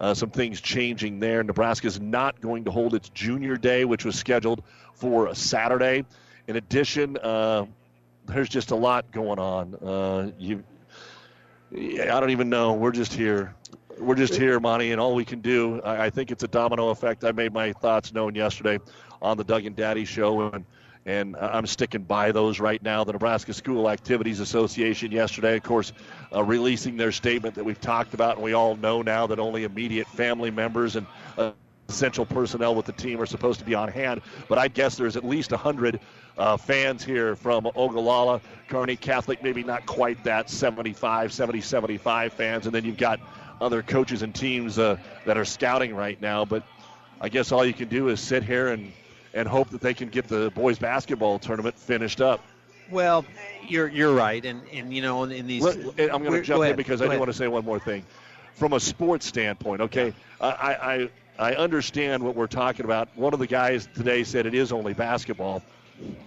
Uh, 0.00 0.12
some 0.12 0.30
things 0.30 0.60
changing 0.60 1.20
there. 1.20 1.42
Nebraska 1.44 1.86
is 1.86 2.00
not 2.00 2.40
going 2.40 2.64
to 2.64 2.70
hold 2.70 2.94
its 2.94 3.08
junior 3.10 3.56
day, 3.56 3.84
which 3.84 4.04
was 4.04 4.16
scheduled 4.16 4.62
for 4.94 5.28
a 5.28 5.34
Saturday. 5.34 6.04
In 6.48 6.56
addition, 6.56 7.16
uh, 7.18 7.64
there's 8.26 8.48
just 8.48 8.72
a 8.72 8.74
lot 8.74 9.10
going 9.12 9.38
on. 9.38 9.74
Uh, 9.76 10.30
you, 10.38 10.64
I 11.72 12.20
don't 12.20 12.30
even 12.30 12.50
know. 12.50 12.72
We're 12.72 12.92
just 12.92 13.12
here. 13.12 13.54
We're 13.98 14.16
just 14.16 14.34
here, 14.34 14.58
Monty, 14.58 14.90
and 14.90 15.00
all 15.00 15.14
we 15.14 15.24
can 15.24 15.40
do. 15.40 15.80
I, 15.82 16.06
I 16.06 16.10
think 16.10 16.32
it's 16.32 16.42
a 16.42 16.48
domino 16.48 16.88
effect. 16.88 17.24
I 17.24 17.30
made 17.30 17.52
my 17.52 17.72
thoughts 17.72 18.12
known 18.12 18.34
yesterday 18.34 18.80
on 19.22 19.36
the 19.36 19.44
Doug 19.44 19.64
and 19.64 19.76
Daddy 19.76 20.04
show, 20.04 20.48
and 20.48 20.64
and 21.06 21.36
I'm 21.36 21.66
sticking 21.66 22.02
by 22.02 22.32
those 22.32 22.60
right 22.60 22.82
now. 22.82 23.04
The 23.04 23.12
Nebraska 23.12 23.52
School 23.52 23.90
Activities 23.90 24.40
Association 24.40 25.12
yesterday, 25.12 25.56
of 25.56 25.62
course, 25.62 25.92
uh, 26.34 26.42
releasing 26.42 26.96
their 26.96 27.12
statement 27.12 27.54
that 27.56 27.64
we've 27.64 27.80
talked 27.80 28.14
about, 28.14 28.36
and 28.36 28.44
we 28.44 28.54
all 28.54 28.76
know 28.76 29.02
now 29.02 29.26
that 29.26 29.38
only 29.38 29.64
immediate 29.64 30.06
family 30.08 30.50
members 30.50 30.96
and 30.96 31.06
uh, 31.36 31.52
essential 31.90 32.24
personnel 32.24 32.74
with 32.74 32.86
the 32.86 32.92
team 32.92 33.20
are 33.20 33.26
supposed 33.26 33.58
to 33.58 33.66
be 33.66 33.74
on 33.74 33.88
hand. 33.88 34.22
But 34.48 34.56
I 34.56 34.68
guess 34.68 34.96
there's 34.96 35.16
at 35.16 35.24
least 35.24 35.50
100 35.50 36.00
uh, 36.38 36.56
fans 36.56 37.04
here 37.04 37.36
from 37.36 37.66
Ogallala, 37.66 38.40
Kearney 38.68 38.96
Catholic, 38.96 39.42
maybe 39.42 39.62
not 39.62 39.84
quite 39.84 40.24
that 40.24 40.48
75, 40.48 41.34
70, 41.34 41.60
75 41.60 42.32
fans. 42.32 42.64
And 42.64 42.74
then 42.74 42.86
you've 42.86 42.96
got 42.96 43.20
other 43.60 43.82
coaches 43.82 44.22
and 44.22 44.34
teams 44.34 44.78
uh, 44.78 44.96
that 45.26 45.36
are 45.36 45.44
scouting 45.44 45.94
right 45.94 46.18
now. 46.22 46.46
But 46.46 46.62
I 47.20 47.28
guess 47.28 47.52
all 47.52 47.64
you 47.64 47.74
can 47.74 47.88
do 47.88 48.08
is 48.08 48.20
sit 48.20 48.42
here 48.42 48.68
and– 48.68 48.90
and 49.34 49.48
hope 49.48 49.68
that 49.70 49.80
they 49.80 49.92
can 49.92 50.08
get 50.08 50.28
the 50.28 50.50
boys 50.54 50.78
basketball 50.78 51.38
tournament 51.38 51.76
finished 51.76 52.20
up. 52.20 52.40
Well, 52.90 53.24
you're 53.66 53.88
you're 53.88 54.14
right, 54.14 54.44
and 54.44 54.62
and 54.72 54.94
you 54.94 55.02
know 55.02 55.24
in, 55.24 55.46
these. 55.46 55.62
Let, 55.62 56.12
I'm 56.12 56.22
going 56.22 56.32
to 56.32 56.42
jump 56.42 56.64
in 56.64 56.76
because 56.76 57.02
I 57.02 57.08
do 57.08 57.18
want 57.18 57.30
to 57.30 57.36
say 57.36 57.48
one 57.48 57.64
more 57.64 57.78
thing. 57.78 58.04
From 58.54 58.72
a 58.72 58.80
sports 58.80 59.26
standpoint, 59.26 59.80
okay, 59.80 60.14
I, 60.40 60.46
I 60.48 61.10
I 61.38 61.54
understand 61.54 62.22
what 62.22 62.36
we're 62.36 62.46
talking 62.46 62.84
about. 62.84 63.08
One 63.16 63.32
of 63.32 63.40
the 63.40 63.46
guys 63.46 63.88
today 63.94 64.22
said 64.22 64.46
it 64.46 64.54
is 64.54 64.70
only 64.70 64.92
basketball. 64.92 65.62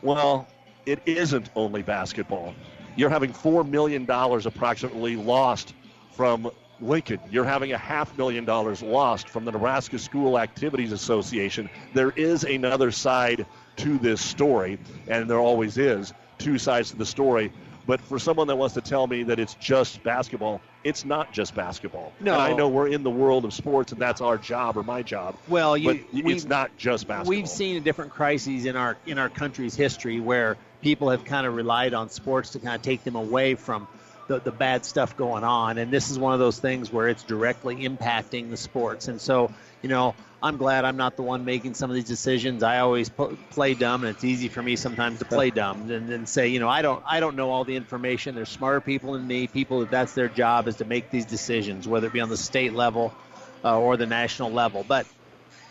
Well, 0.02 0.48
it 0.86 1.00
isn't 1.06 1.50
only 1.56 1.84
basketball. 1.84 2.54
You're 2.96 3.10
having 3.10 3.32
four 3.32 3.64
million 3.64 4.06
dollars 4.06 4.46
approximately 4.46 5.16
lost 5.16 5.74
from 6.12 6.50
Lincoln, 6.80 7.20
you're 7.30 7.46
having 7.46 7.72
a 7.74 7.78
half 7.78 8.18
million 8.18 8.46
dollars 8.46 8.82
lost 8.82 9.30
from 9.30 9.46
the 9.46 9.52
Nebraska 9.52 9.98
School 9.98 10.38
Activities 10.38 10.92
Association. 10.92 11.70
There 11.94 12.12
is 12.12 12.44
another 12.44 12.92
side 12.92 13.46
to 13.78 13.98
this 13.98 14.22
story, 14.22 14.78
and 15.08 15.30
there 15.30 15.40
always 15.40 15.78
is 15.78 16.14
two 16.38 16.58
sides 16.58 16.92
to 16.92 16.98
the 16.98 17.06
story. 17.06 17.52
But 17.88 18.02
for 18.02 18.20
someone 18.20 18.48
that 18.48 18.58
wants 18.58 18.74
to 18.76 18.82
tell 18.82 19.08
me 19.08 19.24
that 19.24 19.40
it's 19.40 19.54
just 19.56 20.04
basketball, 20.04 20.60
it's 20.84 21.06
not 21.06 21.32
just 21.32 21.56
basketball. 21.56 22.12
No, 22.20 22.34
and 22.34 22.42
I 22.42 22.54
know 22.54 22.68
we're 22.68 22.90
in 22.90 23.02
the 23.02 23.10
world 23.10 23.46
of 23.46 23.54
sports, 23.54 23.94
and 23.94 24.02
that's 24.02 24.20
our 24.20 24.38
job 24.38 24.78
or 24.78 24.84
my 24.84 25.02
job. 25.04 25.38
Well, 25.48 25.78
you, 25.78 26.06
it's 26.12 26.44
not 26.44 26.76
just 26.78 27.08
basketball. 27.08 27.30
We've 27.30 27.48
seen 27.48 27.82
different 27.84 28.12
crises 28.12 28.66
in 28.66 28.76
our 28.76 28.98
in 29.06 29.18
our 29.18 29.30
country's 29.30 29.76
history 29.76 30.20
where 30.20 30.58
people 30.82 31.10
have 31.10 31.24
kind 31.24 31.48
of 31.48 31.56
relied 31.56 31.94
on 31.94 32.10
sports 32.10 32.52
to 32.52 32.60
kind 32.60 32.76
of 32.76 32.82
take 32.82 33.06
them 33.06 33.16
away 33.16 33.56
from 33.56 33.88
the, 34.28 34.40
the 34.40 34.52
bad 34.52 34.86
stuff 34.86 35.16
going 35.16 35.44
on. 35.44 35.78
And 35.78 35.92
this 35.92 36.10
is 36.10 36.20
one 36.20 36.34
of 36.34 36.40
those 36.40 36.60
things 36.60 36.92
where 36.92 37.08
it's 37.08 37.24
directly 37.24 37.78
impacting 37.78 38.50
the 38.50 38.58
sports. 38.58 39.08
And 39.08 39.20
so, 39.20 39.52
you 39.82 39.90
know, 39.90 40.16
I'm 40.42 40.58
glad 40.58 40.86
I'm 40.86 40.98
not 40.98 41.16
the 41.16 41.24
one 41.24 41.46
making 41.46 41.74
some 41.74 41.90
of 41.90 41.96
these 41.96 42.06
decisions. 42.06 42.62
I 42.62 42.80
always 42.80 43.10
p- 43.10 43.38
play 43.50 43.74
dumb, 43.74 44.04
and 44.04 44.14
it's 44.14 44.24
easy 44.24 44.50
for 44.50 44.62
me 44.62 44.76
sometimes 44.76 45.20
to 45.20 45.26
play 45.26 45.50
dumb 45.50 45.90
and, 45.90 46.10
and 46.10 46.30
say, 46.30 46.50
you 46.50 46.60
know, 46.60 46.70
I 46.70 46.82
don't, 46.82 47.04
I 47.08 47.20
don't 47.20 47.36
know 47.36 47.50
all 47.50 47.64
the 47.64 47.76
information. 47.76 48.36
There's 48.36 48.50
smarter 48.50 48.82
people 48.82 49.14
than 49.14 49.26
me, 49.26 49.48
people 49.48 49.80
that 49.80 49.90
that's 49.90 50.14
their 50.14 50.28
job 50.28 50.68
is 50.68 50.76
to 50.78 50.86
make 50.86 51.10
these 51.10 51.26
decisions, 51.26 51.88
whether 51.88 52.08
it 52.08 52.14
be 52.14 52.20
on 52.20 52.30
the 52.30 52.38
state 52.38 52.74
level 52.74 53.14
uh, 53.64 53.80
or 53.80 53.98
the 53.98 54.06
national 54.06 54.52
level. 54.52 54.86
But 54.88 55.08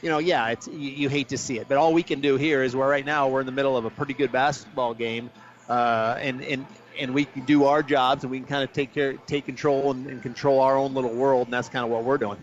you 0.02 0.10
know, 0.10 0.18
yeah, 0.18 0.48
it's 0.48 0.66
you, 0.66 0.90
you, 0.90 1.08
hate 1.08 1.28
to 1.28 1.38
see 1.38 1.58
it, 1.58 1.68
but 1.68 1.78
all 1.78 1.94
we 1.94 2.02
can 2.02 2.20
do 2.20 2.36
here 2.36 2.62
is 2.62 2.76
where 2.76 2.88
right 2.88 3.04
now 3.04 3.28
we're 3.28 3.40
in 3.40 3.46
the 3.46 3.52
middle 3.52 3.76
of 3.76 3.86
a 3.86 3.90
pretty 3.90 4.14
good 4.14 4.30
basketball 4.30 4.94
game, 4.94 5.30
uh, 5.68 6.16
and 6.20 6.42
and 6.42 6.66
and 6.98 7.14
we 7.14 7.24
can 7.24 7.44
do 7.44 7.64
our 7.64 7.82
jobs 7.82 8.24
and 8.24 8.30
we 8.30 8.38
can 8.38 8.46
kind 8.46 8.64
of 8.64 8.72
take 8.72 8.92
care, 8.92 9.14
take 9.26 9.44
control 9.44 9.90
and, 9.90 10.06
and, 10.06 10.22
control 10.22 10.60
our 10.60 10.76
own 10.76 10.94
little 10.94 11.12
world, 11.12 11.46
and 11.46 11.52
that's 11.52 11.68
kind 11.68 11.84
of 11.84 11.90
what 11.90 12.04
we're 12.04 12.18
doing. 12.18 12.38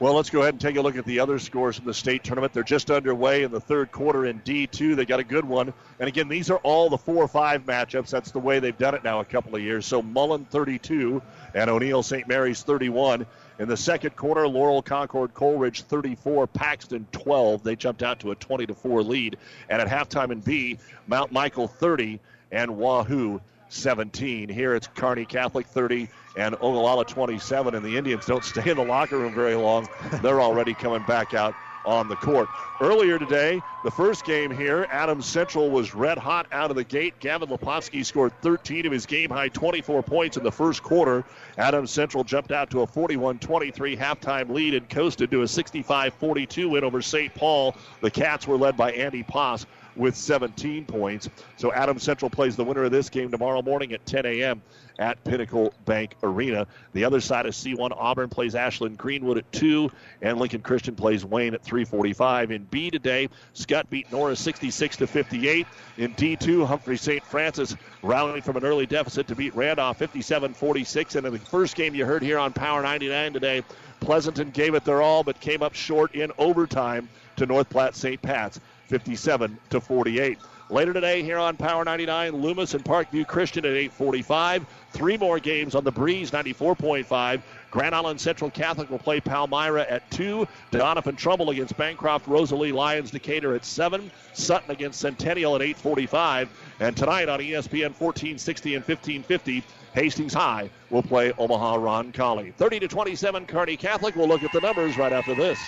Well, 0.00 0.14
let's 0.14 0.28
go 0.28 0.40
ahead 0.40 0.54
and 0.54 0.60
take 0.60 0.76
a 0.76 0.82
look 0.82 0.96
at 0.96 1.04
the 1.04 1.20
other 1.20 1.38
scores 1.38 1.76
from 1.76 1.86
the 1.86 1.94
state 1.94 2.24
tournament. 2.24 2.52
They're 2.52 2.64
just 2.64 2.90
underway 2.90 3.44
in 3.44 3.52
the 3.52 3.60
third 3.60 3.92
quarter 3.92 4.26
in 4.26 4.40
D2. 4.40 4.96
They 4.96 5.04
got 5.04 5.20
a 5.20 5.24
good 5.24 5.44
one. 5.44 5.72
And 6.00 6.08
again, 6.08 6.28
these 6.28 6.50
are 6.50 6.58
all 6.58 6.90
the 6.90 6.98
4 6.98 7.14
or 7.14 7.28
5 7.28 7.64
matchups. 7.64 8.10
That's 8.10 8.32
the 8.32 8.40
way 8.40 8.58
they've 8.58 8.76
done 8.76 8.96
it 8.96 9.04
now 9.04 9.20
a 9.20 9.24
couple 9.24 9.54
of 9.54 9.62
years. 9.62 9.86
So 9.86 10.02
Mullen 10.02 10.46
32 10.46 11.22
and 11.54 11.70
O'Neill 11.70 12.02
St. 12.02 12.26
Mary's 12.26 12.62
31. 12.64 13.24
In 13.60 13.68
the 13.68 13.76
second 13.76 14.16
quarter, 14.16 14.48
Laurel 14.48 14.82
Concord 14.82 15.32
Coleridge 15.32 15.82
34, 15.82 16.48
Paxton 16.48 17.06
12. 17.12 17.62
They 17.62 17.76
jumped 17.76 18.02
out 18.02 18.18
to 18.20 18.32
a 18.32 18.34
20 18.34 18.66
to 18.66 18.74
4 18.74 19.02
lead. 19.04 19.36
And 19.68 19.80
at 19.80 19.86
halftime 19.86 20.32
in 20.32 20.40
B, 20.40 20.78
Mount 21.06 21.30
Michael 21.30 21.68
30 21.68 22.18
and 22.50 22.76
Wahoo 22.76 23.40
17. 23.68 24.48
Here 24.48 24.74
it's 24.74 24.86
Kearney 24.88 25.24
Catholic 25.24 25.66
30 25.66 26.08
and 26.36 26.54
Ogallala 26.56 27.04
27, 27.04 27.74
and 27.74 27.84
the 27.84 27.96
Indians 27.96 28.26
don't 28.26 28.44
stay 28.44 28.70
in 28.70 28.76
the 28.76 28.84
locker 28.84 29.18
room 29.18 29.34
very 29.34 29.54
long. 29.54 29.88
They're 30.22 30.40
already 30.40 30.74
coming 30.74 31.04
back 31.06 31.34
out 31.34 31.54
on 31.84 32.08
the 32.08 32.16
court. 32.16 32.48
Earlier 32.80 33.18
today, 33.18 33.60
the 33.84 33.90
first 33.90 34.24
game 34.24 34.50
here, 34.50 34.86
Adams 34.90 35.26
Central 35.26 35.70
was 35.70 35.94
red 35.94 36.18
hot 36.18 36.46
out 36.50 36.70
of 36.70 36.76
the 36.76 36.84
gate. 36.84 37.18
Gavin 37.20 37.48
Lepotsky 37.48 38.04
scored 38.04 38.32
13 38.40 38.86
of 38.86 38.92
his 38.92 39.06
game 39.06 39.30
high 39.30 39.48
24 39.48 40.02
points 40.02 40.36
in 40.36 40.42
the 40.42 40.52
first 40.52 40.82
quarter. 40.82 41.24
Adams 41.58 41.90
Central 41.90 42.24
jumped 42.24 42.52
out 42.52 42.70
to 42.70 42.80
a 42.80 42.86
41 42.86 43.38
23 43.38 43.96
halftime 43.96 44.48
lead 44.50 44.74
and 44.74 44.88
coasted 44.88 45.30
to 45.30 45.42
a 45.42 45.48
65 45.48 46.14
42 46.14 46.70
win 46.70 46.84
over 46.84 47.02
St. 47.02 47.34
Paul. 47.34 47.76
The 48.00 48.10
Cats 48.10 48.46
were 48.46 48.56
led 48.56 48.76
by 48.76 48.92
Andy 48.92 49.22
Poss 49.22 49.66
with 49.96 50.16
17 50.16 50.84
points. 50.84 51.28
So 51.56 51.72
Adams 51.72 52.02
Central 52.02 52.30
plays 52.30 52.56
the 52.56 52.64
winner 52.64 52.84
of 52.84 52.90
this 52.90 53.10
game 53.10 53.30
tomorrow 53.30 53.62
morning 53.62 53.92
at 53.92 54.04
10 54.06 54.26
a.m 54.26 54.62
at 54.98 55.22
Pinnacle 55.24 55.74
Bank 55.84 56.14
Arena. 56.22 56.66
The 56.92 57.04
other 57.04 57.20
side 57.20 57.46
of 57.46 57.54
C1, 57.54 57.92
Auburn 57.96 58.28
plays 58.28 58.54
Ashland 58.54 58.96
Greenwood 58.98 59.38
at 59.38 59.52
2, 59.52 59.90
and 60.22 60.38
Lincoln 60.38 60.62
Christian 60.62 60.94
plays 60.94 61.24
Wayne 61.24 61.54
at 61.54 61.62
345. 61.62 62.50
In 62.50 62.64
B 62.64 62.90
today, 62.90 63.28
Scott 63.52 63.90
beat 63.90 64.10
Norris 64.12 64.40
66 64.40 64.98
to 64.98 65.06
58. 65.06 65.66
In 65.98 66.14
D2, 66.14 66.66
Humphrey 66.66 66.96
St. 66.96 67.24
Francis 67.24 67.76
rallying 68.02 68.42
from 68.42 68.56
an 68.56 68.64
early 68.64 68.86
deficit 68.86 69.26
to 69.28 69.34
beat 69.34 69.54
Randolph 69.54 69.98
57 69.98 70.54
46. 70.54 71.16
And 71.16 71.26
in 71.26 71.32
the 71.32 71.38
first 71.38 71.76
game 71.76 71.94
you 71.94 72.04
heard 72.04 72.22
here 72.22 72.38
on 72.38 72.52
Power 72.52 72.82
99 72.82 73.32
today, 73.32 73.62
Pleasanton 74.00 74.50
gave 74.50 74.74
it 74.74 74.84
their 74.84 75.00
all 75.00 75.22
but 75.22 75.40
came 75.40 75.62
up 75.62 75.74
short 75.74 76.14
in 76.14 76.30
overtime 76.38 77.08
to 77.36 77.46
North 77.46 77.70
Platte 77.70 77.96
St. 77.96 78.20
Pat's 78.20 78.60
57 78.88 79.58
to 79.70 79.80
48. 79.80 80.38
Later 80.70 80.94
today 80.94 81.22
here 81.22 81.38
on 81.38 81.56
Power 81.58 81.84
99, 81.84 82.32
Loomis 82.32 82.72
and 82.72 82.82
Parkview 82.82 83.26
Christian 83.26 83.66
at 83.66 83.72
845. 83.72 84.64
Three 84.92 85.18
more 85.18 85.38
games 85.38 85.74
on 85.74 85.84
the 85.84 85.92
Breeze 85.92 86.30
94.5. 86.30 87.42
Grand 87.70 87.94
Island 87.94 88.18
Central 88.18 88.50
Catholic 88.50 88.88
will 88.88 88.98
play 88.98 89.20
Palmyra 89.20 89.82
at 89.90 90.10
2. 90.10 90.48
Doniphan 90.72 91.18
Trumbull 91.18 91.50
against 91.50 91.76
Bancroft 91.76 92.26
Rosalie 92.26 92.72
Lyons 92.72 93.10
Decatur 93.10 93.54
at 93.54 93.64
7. 93.64 94.10
Sutton 94.32 94.70
against 94.70 95.00
Centennial 95.00 95.54
at 95.54 95.60
845. 95.60 96.48
And 96.80 96.96
tonight 96.96 97.28
on 97.28 97.40
ESPN 97.40 97.92
1460 97.92 98.74
and 98.74 98.84
1550, 98.84 99.62
Hastings 99.92 100.32
High 100.32 100.70
will 100.88 101.02
play 101.02 101.32
Omaha 101.36 101.74
Ron 101.74 102.10
Roncalli. 102.12 102.54
30 102.54 102.80
to 102.80 102.88
27 102.88 103.46
Kearney 103.46 103.76
Catholic. 103.76 104.16
We'll 104.16 104.28
look 104.28 104.42
at 104.42 104.52
the 104.52 104.60
numbers 104.60 104.96
right 104.96 105.12
after 105.12 105.34
this. 105.34 105.58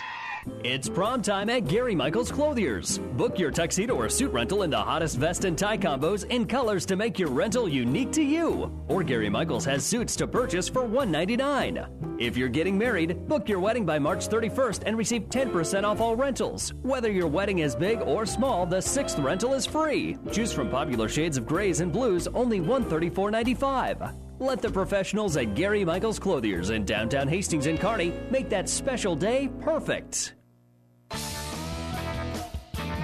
It's 0.62 0.88
prom 0.88 1.22
time 1.22 1.48
at 1.50 1.66
Gary 1.66 1.94
Michaels 1.94 2.30
Clothiers. 2.30 2.98
Book 2.98 3.38
your 3.38 3.50
tuxedo 3.50 3.94
or 3.94 4.08
suit 4.08 4.32
rental 4.32 4.62
in 4.62 4.70
the 4.70 4.76
hottest 4.76 5.16
vest 5.16 5.44
and 5.44 5.56
tie 5.56 5.78
combos 5.78 6.24
in 6.30 6.46
colors 6.46 6.84
to 6.86 6.96
make 6.96 7.18
your 7.18 7.30
rental 7.30 7.68
unique 7.68 8.12
to 8.12 8.22
you. 8.22 8.72
Or 8.88 9.02
Gary 9.02 9.28
Michaels 9.28 9.64
has 9.64 9.84
suits 9.84 10.16
to 10.16 10.26
purchase 10.26 10.68
for 10.68 10.82
199. 10.82 12.16
If 12.18 12.36
you're 12.36 12.48
getting 12.48 12.76
married, 12.76 13.28
book 13.28 13.48
your 13.48 13.60
wedding 13.60 13.86
by 13.86 13.98
March 13.98 14.28
31st 14.28 14.82
and 14.86 14.96
receive 14.96 15.28
10% 15.28 15.84
off 15.84 16.00
all 16.00 16.16
rentals. 16.16 16.74
Whether 16.82 17.10
your 17.10 17.28
wedding 17.28 17.60
is 17.60 17.76
big 17.76 18.00
or 18.00 18.26
small, 18.26 18.66
the 18.66 18.80
sixth 18.80 19.18
rental 19.18 19.54
is 19.54 19.66
free. 19.66 20.16
Choose 20.32 20.52
from 20.52 20.70
popular 20.70 21.08
shades 21.08 21.36
of 21.36 21.46
grays 21.46 21.80
and 21.80 21.92
blues, 21.92 22.26
only 22.28 22.60
$134.95. 22.60 24.25
Let 24.38 24.60
the 24.60 24.70
professionals 24.70 25.38
at 25.38 25.54
Gary 25.54 25.82
Michaels 25.82 26.18
Clothiers 26.18 26.68
in 26.68 26.84
downtown 26.84 27.26
Hastings 27.26 27.66
and 27.66 27.80
Kearney 27.80 28.12
make 28.30 28.50
that 28.50 28.68
special 28.68 29.16
day 29.16 29.48
perfect. 29.62 30.34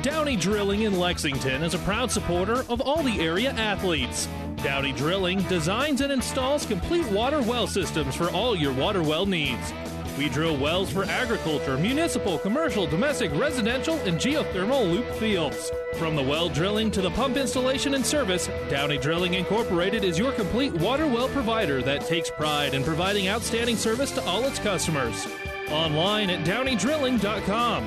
Downey 0.02 0.36
Drilling 0.36 0.82
in 0.82 0.98
Lexington 0.98 1.62
is 1.62 1.72
a 1.72 1.78
proud 1.78 2.10
supporter 2.10 2.64
of 2.68 2.82
all 2.82 3.02
the 3.02 3.18
area 3.20 3.52
athletes. 3.52 4.28
Downey 4.56 4.92
Drilling 4.92 5.40
designs 5.44 6.02
and 6.02 6.12
installs 6.12 6.66
complete 6.66 7.06
water 7.06 7.40
well 7.40 7.66
systems 7.66 8.14
for 8.14 8.28
all 8.30 8.54
your 8.54 8.72
water 8.74 9.02
well 9.02 9.24
needs. 9.24 9.72
We 10.18 10.28
drill 10.28 10.56
wells 10.58 10.90
for 10.92 11.04
agriculture, 11.04 11.78
municipal, 11.78 12.38
commercial, 12.38 12.86
domestic, 12.86 13.32
residential, 13.34 13.96
and 14.00 14.18
geothermal 14.18 14.90
loop 14.90 15.08
fields. 15.14 15.70
From 15.94 16.16
the 16.16 16.22
well 16.22 16.48
drilling 16.48 16.90
to 16.90 17.00
the 17.00 17.10
pump 17.10 17.36
installation 17.36 17.94
and 17.94 18.04
service, 18.04 18.48
Downey 18.68 18.98
Drilling 18.98 19.34
Incorporated 19.34 20.04
is 20.04 20.18
your 20.18 20.32
complete 20.32 20.72
water 20.74 21.06
well 21.06 21.28
provider 21.28 21.80
that 21.82 22.06
takes 22.06 22.30
pride 22.30 22.74
in 22.74 22.84
providing 22.84 23.28
outstanding 23.28 23.76
service 23.76 24.10
to 24.12 24.24
all 24.26 24.44
its 24.44 24.58
customers. 24.58 25.26
Online 25.70 26.28
at 26.30 26.44
downeydrilling.com. 26.44 27.86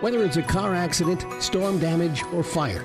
Whether 0.00 0.22
it's 0.22 0.36
a 0.36 0.42
car 0.42 0.74
accident, 0.74 1.24
storm 1.42 1.78
damage, 1.78 2.22
or 2.24 2.42
fire, 2.42 2.84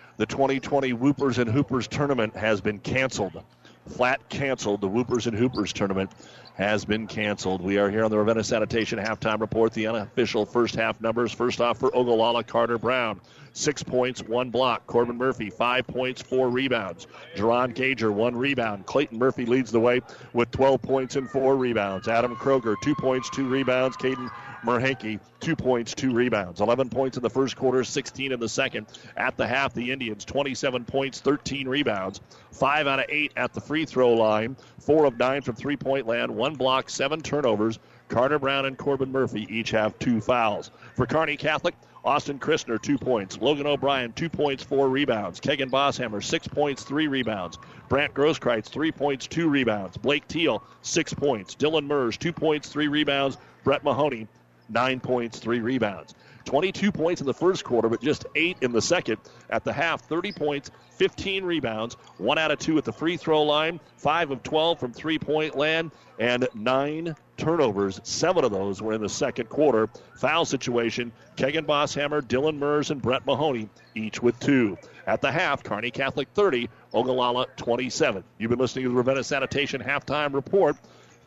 The 0.21 0.27
2020 0.27 0.93
Whoopers 0.93 1.39
and 1.39 1.49
Hoopers 1.49 1.87
tournament 1.87 2.35
has 2.35 2.61
been 2.61 2.77
canceled. 2.77 3.43
Flat 3.87 4.29
canceled. 4.29 4.81
The 4.81 4.87
Whoopers 4.87 5.25
and 5.25 5.35
Hoopers 5.35 5.73
tournament 5.73 6.11
has 6.53 6.85
been 6.85 7.07
canceled. 7.07 7.59
We 7.59 7.79
are 7.79 7.89
here 7.89 8.03
on 8.03 8.11
the 8.11 8.19
Ravenna 8.19 8.43
Sanitation 8.43 8.99
halftime 8.99 9.41
report. 9.41 9.73
The 9.73 9.87
unofficial 9.87 10.45
first 10.45 10.75
half 10.75 11.01
numbers. 11.01 11.31
First 11.31 11.59
off 11.59 11.79
for 11.79 11.89
Ogallala, 11.95 12.43
Carter 12.43 12.77
Brown. 12.77 13.19
Six 13.53 13.81
points, 13.81 14.21
one 14.21 14.51
block. 14.51 14.85
Corbin 14.85 15.17
Murphy, 15.17 15.49
five 15.49 15.87
points, 15.87 16.21
four 16.21 16.51
rebounds. 16.51 17.07
Jerron 17.35 17.73
Gager, 17.73 18.11
one 18.11 18.35
rebound. 18.35 18.85
Clayton 18.85 19.17
Murphy 19.17 19.47
leads 19.47 19.71
the 19.71 19.79
way 19.79 20.01
with 20.33 20.51
12 20.51 20.83
points 20.83 21.15
and 21.15 21.27
four 21.27 21.57
rebounds. 21.57 22.07
Adam 22.07 22.35
Kroger, 22.35 22.75
two 22.83 22.93
points, 22.93 23.27
two 23.31 23.49
rebounds. 23.49 23.97
Caden 23.97 24.29
Marhenke, 24.63 25.19
two 25.39 25.55
points, 25.55 25.93
two 25.95 26.13
rebounds. 26.13 26.61
11 26.61 26.89
points 26.89 27.17
in 27.17 27.23
the 27.23 27.29
first 27.29 27.55
quarter, 27.55 27.83
16 27.83 28.31
in 28.31 28.39
the 28.39 28.49
second. 28.49 28.87
At 29.17 29.35
the 29.35 29.47
half, 29.47 29.73
the 29.73 29.91
Indians, 29.91 30.23
27 30.25 30.85
points, 30.85 31.19
13 31.19 31.67
rebounds. 31.67 32.21
Five 32.51 32.85
out 32.85 32.99
of 32.99 33.05
eight 33.09 33.31
at 33.35 33.53
the 33.53 33.61
free 33.61 33.85
throw 33.85 34.13
line. 34.13 34.55
Four 34.79 35.05
of 35.05 35.17
nine 35.17 35.41
from 35.41 35.55
three 35.55 35.77
point 35.77 36.05
land, 36.05 36.33
one 36.33 36.55
block, 36.55 36.89
seven 36.89 37.21
turnovers. 37.21 37.79
Carter 38.07 38.39
Brown 38.39 38.65
and 38.65 38.77
Corbin 38.77 39.11
Murphy 39.11 39.47
each 39.49 39.71
have 39.71 39.97
two 39.97 40.19
fouls. 40.19 40.69
For 40.95 41.05
Kearney 41.05 41.37
Catholic, 41.37 41.75
Austin 42.03 42.39
Christner, 42.39 42.81
two 42.81 42.97
points. 42.97 43.39
Logan 43.39 43.67
O'Brien, 43.67 44.11
two 44.13 44.29
points, 44.29 44.63
four 44.63 44.89
rebounds. 44.89 45.39
Kegan 45.39 45.69
Bosshammer, 45.69 46.23
six 46.23 46.47
points, 46.47 46.83
three 46.83 47.07
rebounds. 47.07 47.57
Brant 47.89 48.13
Grosskreitz, 48.13 48.67
three 48.67 48.91
points, 48.91 49.27
two 49.27 49.47
rebounds. 49.49 49.97
Blake 49.97 50.27
Teal, 50.27 50.63
six 50.81 51.13
points. 51.13 51.55
Dylan 51.55 51.85
Mers, 51.87 52.17
two 52.17 52.33
points, 52.33 52.69
three 52.69 52.87
rebounds. 52.87 53.37
Brett 53.63 53.83
Mahoney, 53.83 54.27
nine 54.71 54.99
points, 54.99 55.39
three 55.39 55.59
rebounds. 55.59 56.15
22 56.45 56.91
points 56.91 57.21
in 57.21 57.27
the 57.27 57.33
first 57.33 57.63
quarter, 57.63 57.87
but 57.87 58.01
just 58.01 58.25
eight 58.35 58.57
in 58.61 58.71
the 58.71 58.81
second. 58.81 59.17
At 59.49 59.63
the 59.63 59.73
half, 59.73 60.01
30 60.01 60.31
points, 60.31 60.71
15 60.97 61.43
rebounds, 61.43 61.95
one 62.17 62.37
out 62.37 62.51
of 62.51 62.59
two 62.59 62.77
at 62.77 62.83
the 62.83 62.93
free 62.93 63.17
throw 63.17 63.43
line, 63.43 63.79
five 63.97 64.31
of 64.31 64.43
12 64.43 64.79
from 64.79 64.93
three 64.93 65.19
point 65.19 65.55
land, 65.55 65.91
and 66.19 66.47
nine 66.53 67.15
turnovers. 67.37 67.99
Seven 68.03 68.43
of 68.43 68.51
those 68.51 68.81
were 68.81 68.93
in 68.93 69.01
the 69.01 69.09
second 69.09 69.49
quarter. 69.49 69.89
Foul 70.17 70.45
situation 70.45 71.11
Kegan 71.35 71.65
Bosshammer, 71.65 72.21
Dylan 72.21 72.57
Mers, 72.57 72.91
and 72.91 73.01
Brett 73.01 73.25
Mahoney, 73.25 73.69
each 73.95 74.21
with 74.21 74.39
two. 74.39 74.77
At 75.07 75.21
the 75.21 75.31
half, 75.31 75.63
Kearney 75.63 75.91
Catholic 75.91 76.27
30, 76.33 76.69
Ogallala 76.93 77.47
27. 77.57 78.23
You've 78.37 78.49
been 78.49 78.59
listening 78.59 78.85
to 78.85 78.89
the 78.89 78.95
Ravenna 78.95 79.23
Sanitation 79.23 79.81
halftime 79.81 80.33
report. 80.33 80.77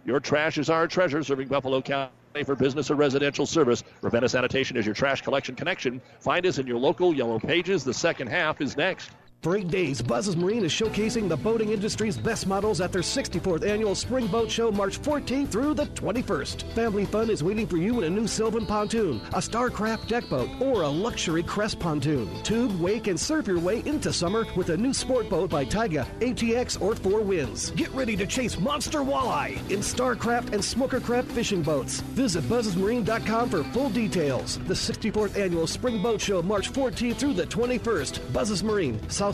Your 0.05 0.21
trash 0.21 0.59
is 0.59 0.71
our 0.71 0.87
treasure, 0.87 1.23
serving 1.25 1.49
Buffalo 1.49 1.81
County 1.83 2.13
for 2.43 2.57
business 2.57 2.91
or 2.91 2.97
residential 2.97 3.47
service. 3.47 3.85
Ravenna 4.03 4.29
Sanitation 4.29 4.77
is 4.77 4.85
your 4.85 4.95
trash 4.95 5.23
collection 5.23 5.55
connection. 5.55 6.01
Find 6.21 6.45
us 6.47 6.59
in 6.59 6.67
your 6.67 6.79
local 6.79 7.15
yellow 7.15 7.39
pages. 7.39 7.85
The 7.85 7.95
second 7.95 8.27
half 8.27 8.61
is 8.61 8.77
next. 8.77 9.11
For 9.45 9.59
eight 9.59 9.69
days, 9.69 10.01
Buzz's 10.01 10.39
Marine 10.39 10.65
is 10.65 10.73
showcasing 10.73 11.29
the 11.29 11.37
boating 11.37 11.69
industry's 11.69 12.17
best 12.17 12.47
models 12.47 12.81
at 12.81 12.93
their 12.93 13.03
64th 13.03 13.63
annual 13.63 13.95
Spring 13.95 14.27
Boat 14.27 14.51
Show, 14.51 14.73
March 14.73 14.99
14th 15.03 15.49
through 15.49 15.75
the 15.75 15.85
21st. 15.89 16.63
Family 16.73 17.05
fun 17.05 17.29
is 17.29 17.45
waiting 17.45 17.67
for 17.67 17.77
you 17.77 17.99
in 17.99 18.05
a 18.05 18.09
new 18.09 18.27
Sylvan 18.27 18.65
pontoon, 18.65 19.21
a 19.35 19.41
Starcraft 19.41 20.09
deck 20.09 20.27
boat, 20.31 20.49
or 20.63 20.81
a 20.81 20.89
luxury 20.89 21.43
Crest 21.43 21.79
pontoon. 21.79 22.43
Tube, 22.43 22.81
wake, 22.81 23.07
and 23.07 23.21
surf 23.21 23.47
your 23.47 23.59
way 23.59 23.83
into 23.85 24.15
summer 24.15 24.47
with 24.57 24.71
a 24.71 24.77
new 24.79 24.95
sport 24.95 25.29
boat 25.29 25.51
by 25.51 25.63
Taiga, 25.63 26.07
ATX, 26.21 26.81
or 26.81 26.95
Four 26.95 27.21
Winds. 27.21 27.71
Get 27.73 27.93
ready 27.93 28.17
to 28.17 28.27
chase 28.27 28.59
monster 28.59 29.01
walleye 29.01 29.57
in 29.71 29.81
Starcraft 29.81 30.55
and 30.55 30.63
Smokercraft 30.63 31.31
fishing 31.33 31.63
boats. 31.63 32.01
Visit 32.17 32.45
buzzesmarine.com 32.45 33.51
for 33.51 33.63
full 33.75 33.91
details. 33.91 34.59
The 34.61 34.73
64th 34.73 35.39
annual 35.39 35.67
Spring 35.67 36.03
Boat 36.03 36.23
Show, 36.23 36.41
March 36.41 36.73
14th 36.73 37.17
through 37.17 37.35
the 37.35 37.47
21st. 37.47 38.33
Buzzes 38.33 38.65
Marine, 38.65 38.99
South 39.11 39.34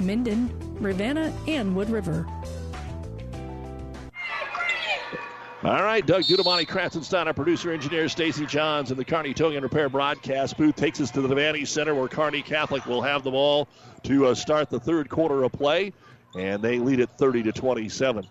Minden, 0.00 0.50
Ravenna, 0.80 1.32
and 1.46 1.76
Wood 1.76 1.90
River. 1.90 2.26
All 5.62 5.82
right, 5.82 6.06
Doug 6.06 6.22
Dudamani, 6.22 6.66
Kratzenstein, 6.66 7.26
our 7.26 7.34
producer 7.34 7.70
engineer 7.70 8.08
Stacy 8.08 8.46
Johns, 8.46 8.90
and 8.90 8.98
the 8.98 9.04
Kearney 9.04 9.34
Towing 9.34 9.56
and 9.56 9.62
Repair 9.62 9.90
broadcast 9.90 10.56
booth 10.56 10.74
takes 10.74 11.02
us 11.02 11.10
to 11.10 11.20
the 11.20 11.28
Devaney 11.28 11.68
Center 11.68 11.94
where 11.94 12.08
Kearney 12.08 12.40
Catholic 12.40 12.86
will 12.86 13.02
have 13.02 13.24
the 13.24 13.30
ball 13.30 13.68
to 14.04 14.28
uh, 14.28 14.34
start 14.34 14.70
the 14.70 14.80
third 14.80 15.10
quarter 15.10 15.44
of 15.44 15.52
play, 15.52 15.92
and 16.34 16.62
they 16.62 16.78
lead 16.78 16.98
it 16.98 17.10
30 17.10 17.42
to 17.42 17.52
27. 17.52 18.26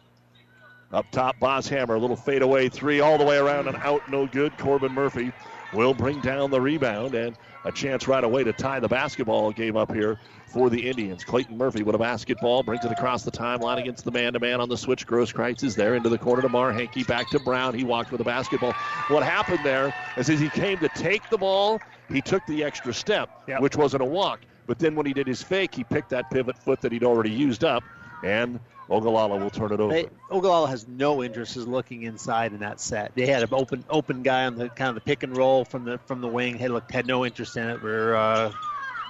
Up 0.92 1.06
top, 1.12 1.36
Bosshammer, 1.40 1.96
a 1.96 2.00
little 2.00 2.16
fadeaway 2.16 2.68
three 2.68 3.00
all 3.00 3.20
the 3.20 3.24
way 3.24 3.38
around 3.38 3.68
and 3.68 3.78
out, 3.78 4.10
no 4.10 4.26
good. 4.26 4.58
Corbin 4.58 4.92
Murphy 4.92 5.32
will 5.72 5.94
bring 5.94 6.20
down 6.22 6.50
the 6.50 6.60
rebound 6.60 7.14
and 7.14 7.38
a 7.64 7.72
chance 7.72 8.08
right 8.08 8.24
away 8.24 8.44
to 8.44 8.54
tie 8.54 8.80
the 8.80 8.88
basketball 8.88 9.52
game 9.52 9.78
up 9.78 9.94
here 9.94 10.20
for 10.50 10.70
the 10.70 10.90
Indians. 10.90 11.24
Clayton 11.24 11.58
Murphy 11.58 11.84
with 11.84 11.96
a 11.96 12.00
basketball 12.00 12.64
brings 12.64 12.84
it 12.84 12.92
across 12.92 13.24
the 13.24 13.32
timeline 13.32 13.78
against 13.78 14.04
the 14.04 14.12
man-to-man 14.12 14.60
on 14.60 14.70
the 14.70 14.78
switch. 14.78 15.06
Grosskreitz 15.06 15.64
is 15.64 15.76
there 15.76 15.96
into 15.96 16.10
the 16.10 16.18
corner 16.18 16.42
to 16.42 16.50
Marhenke, 16.50 17.06
back 17.08 17.30
to 17.30 17.40
Brown. 17.40 17.74
He 17.74 17.84
walked 17.84 18.12
with 18.12 18.22
a 18.22 18.26
basketball. 18.26 18.74
What 19.10 19.24
happened 19.24 19.60
there 19.64 19.94
is 20.18 20.30
as 20.30 20.40
he 20.40 20.50
came 20.50 20.78
to 20.80 20.90
take 20.90 21.30
the 21.30 21.38
ball, 21.38 21.80
he 22.10 22.22
took 22.22 22.46
the 22.48 22.64
extra 22.64 22.94
step, 22.94 23.30
Yep. 23.48 23.62
which 23.62 23.78
wasn't 23.78 24.02
a 24.02 24.06
walk. 24.06 24.42
But 24.68 24.80
then 24.80 24.96
when 24.96 25.06
he 25.06 25.14
did 25.14 25.28
his 25.28 25.42
fake, 25.42 25.74
he 25.74 25.84
picked 25.84 26.10
that 26.10 26.30
pivot 26.32 26.58
foot 26.58 26.82
that 26.82 26.92
he'd 26.92 27.04
already 27.04 27.32
used 27.32 27.64
up, 27.64 27.84
and 28.24 28.60
Ogallala 28.90 29.38
will 29.38 29.50
turn 29.50 29.72
it 29.72 29.80
over. 29.80 29.94
They, 29.94 30.08
Ogallala 30.32 30.68
has 30.68 30.88
no 30.88 31.24
interest 31.24 31.56
in 31.56 31.66
looking 31.66 32.04
inside 32.04 32.54
in 32.54 32.60
that 32.60 32.80
set. 32.80 33.14
They 33.16 33.28
had 33.28 33.44
an 33.44 33.50
open 33.52 33.84
open 33.90 34.24
guy 34.24 34.46
on 34.46 34.56
the 34.56 34.70
kind 34.70 34.90
of 34.90 34.96
the 34.96 35.02
pick 35.02 35.24
and 35.24 35.36
roll 35.38 35.66
from 35.66 35.86
the 35.86 36.00
from 36.00 36.22
the 36.22 36.28
wing. 36.28 36.58
Had 36.58 36.72
looked 36.72 36.92
had 36.92 37.06
no 37.06 37.26
interest 37.26 37.56
in 37.58 37.70
it. 37.70 37.82
We're 37.82 38.16
uh, 38.16 38.52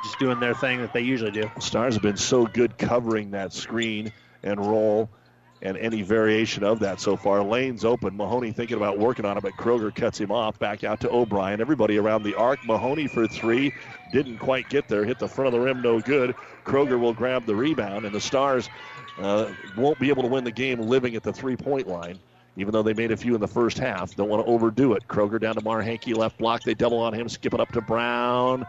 just 0.04 0.20
doing 0.20 0.40
their 0.40 0.54
thing 0.54 0.80
that 0.82 0.94
they 0.94 1.02
usually 1.02 1.32
do. 1.32 1.50
Stars 1.60 1.96
have 1.96 2.04
been 2.04 2.18
so 2.18 2.46
good 2.46 2.78
covering 2.78 3.32
that 3.32 3.54
screen 3.54 4.12
and 4.44 4.60
roll 4.60 5.10
and 5.62 5.78
any 5.78 6.02
variation 6.02 6.64
of 6.64 6.80
that 6.80 7.00
so 7.00 7.18
far. 7.18 7.44
Lane's 7.44 7.84
open. 7.84 8.16
Mahoney 8.16 8.52
thinking 8.52 8.78
about 8.78 8.98
working 8.98 9.26
on 9.26 9.38
it, 9.38 9.42
but 9.42 9.54
Kroger 9.54 9.94
cuts 9.94 10.20
him 10.20 10.32
off. 10.32 10.58
Back 10.58 10.84
out 10.84 11.02
to 11.02 11.12
O'Brien. 11.12 11.60
Everybody 11.60 11.98
around 11.98 12.24
the 12.24 12.36
arc. 12.36 12.66
Mahoney 12.66 13.08
for 13.08 13.28
three. 13.28 13.74
Didn't 14.14 14.38
quite 14.38 14.70
get 14.70 14.88
there. 14.88 15.04
Hit 15.04 15.20
the 15.20 15.28
front 15.28 15.48
of 15.48 15.54
the 15.54 15.60
rim, 15.60 15.82
no 15.82 16.00
good. 16.00 16.36
Kroger 16.64 17.00
will 17.00 17.14
grab 17.14 17.46
the 17.46 17.56
rebound, 17.56 18.06
and 18.06 18.16
the 18.16 18.22
Stars 18.22 18.70
uh, 19.18 19.52
won't 19.76 20.00
be 20.00 20.10
able 20.10 20.24
to 20.24 20.30
win 20.30 20.44
the 20.44 20.52
game 20.52 20.80
living 20.80 21.16
at 21.16 21.24
the 21.24 21.34
three 21.34 21.58
point 21.58 21.88
line. 21.88 22.20
Even 22.56 22.74
though 22.74 22.84
they 22.84 22.94
made 22.94 23.12
a 23.12 23.18
few 23.18 23.36
in 23.36 23.42
the 23.42 23.48
first 23.48 23.78
half, 23.78 24.16
don't 24.16 24.28
want 24.28 24.46
to 24.46 24.52
overdo 24.52 24.94
it. 24.94 25.08
Kroger 25.08 25.40
down 25.40 25.56
to 25.56 25.62
Marhenke, 25.62 26.16
left 26.16 26.38
block. 26.38 26.64
They 26.64 26.74
double 26.74 27.00
on 27.00 27.14
him, 27.14 27.30
skip 27.30 27.54
it 27.54 27.60
up 27.60 27.72
to 27.74 27.82
Brown. 27.82 28.66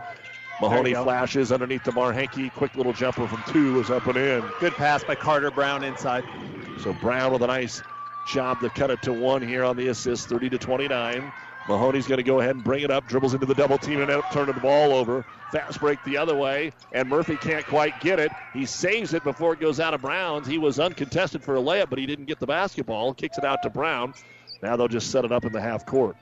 Mahoney 0.60 0.94
flashes 0.94 1.52
underneath 1.52 1.84
to 1.84 1.92
Marhenke. 1.92 2.52
Quick 2.52 2.74
little 2.76 2.92
jumper 2.92 3.26
from 3.26 3.42
two 3.52 3.80
is 3.80 3.90
up 3.90 4.06
and 4.06 4.16
in. 4.16 4.44
Good 4.60 4.74
pass 4.74 5.02
by 5.02 5.14
Carter 5.14 5.50
Brown 5.50 5.82
inside. 5.84 6.24
So 6.78 6.92
Brown 6.94 7.32
with 7.32 7.42
a 7.42 7.46
nice 7.46 7.82
job 8.28 8.60
to 8.60 8.68
cut 8.70 8.90
it 8.90 9.00
to 9.02 9.12
one 9.12 9.42
here 9.42 9.64
on 9.64 9.76
the 9.76 9.88
assist, 9.88 10.28
30 10.28 10.50
to 10.50 10.58
29. 10.58 11.32
Mahoney's 11.68 12.06
going 12.06 12.18
to 12.18 12.24
go 12.24 12.40
ahead 12.40 12.56
and 12.56 12.64
bring 12.64 12.82
it 12.82 12.90
up, 12.90 13.06
dribbles 13.06 13.32
into 13.32 13.46
the 13.46 13.54
double 13.54 13.78
team, 13.78 14.00
and 14.00 14.10
end 14.10 14.22
up 14.22 14.30
turning 14.32 14.54
the 14.54 14.60
ball 14.60 14.92
over. 14.92 15.24
Fast 15.52 15.80
break 15.80 16.02
the 16.04 16.16
other 16.16 16.34
way, 16.34 16.72
and 16.92 17.08
Murphy 17.08 17.36
can't 17.36 17.66
quite 17.66 17.98
get 18.00 18.18
it. 18.18 18.30
He 18.52 18.66
saves 18.66 19.14
it 19.14 19.24
before 19.24 19.52
it 19.52 19.60
goes 19.60 19.80
out 19.80 19.94
of 19.94 20.02
Brown's. 20.02 20.46
He 20.46 20.58
was 20.58 20.78
uncontested 20.78 21.42
for 21.42 21.56
a 21.56 21.60
layup, 21.60 21.90
but 21.90 21.98
he 21.98 22.06
didn't 22.06 22.26
get 22.26 22.38
the 22.38 22.46
basketball. 22.46 23.14
Kicks 23.14 23.38
it 23.38 23.44
out 23.44 23.62
to 23.62 23.70
Brown. 23.70 24.14
Now 24.62 24.76
they'll 24.76 24.88
just 24.88 25.10
set 25.10 25.24
it 25.24 25.32
up 25.32 25.44
in 25.44 25.52
the 25.52 25.60
half 25.60 25.86
court. 25.86 26.16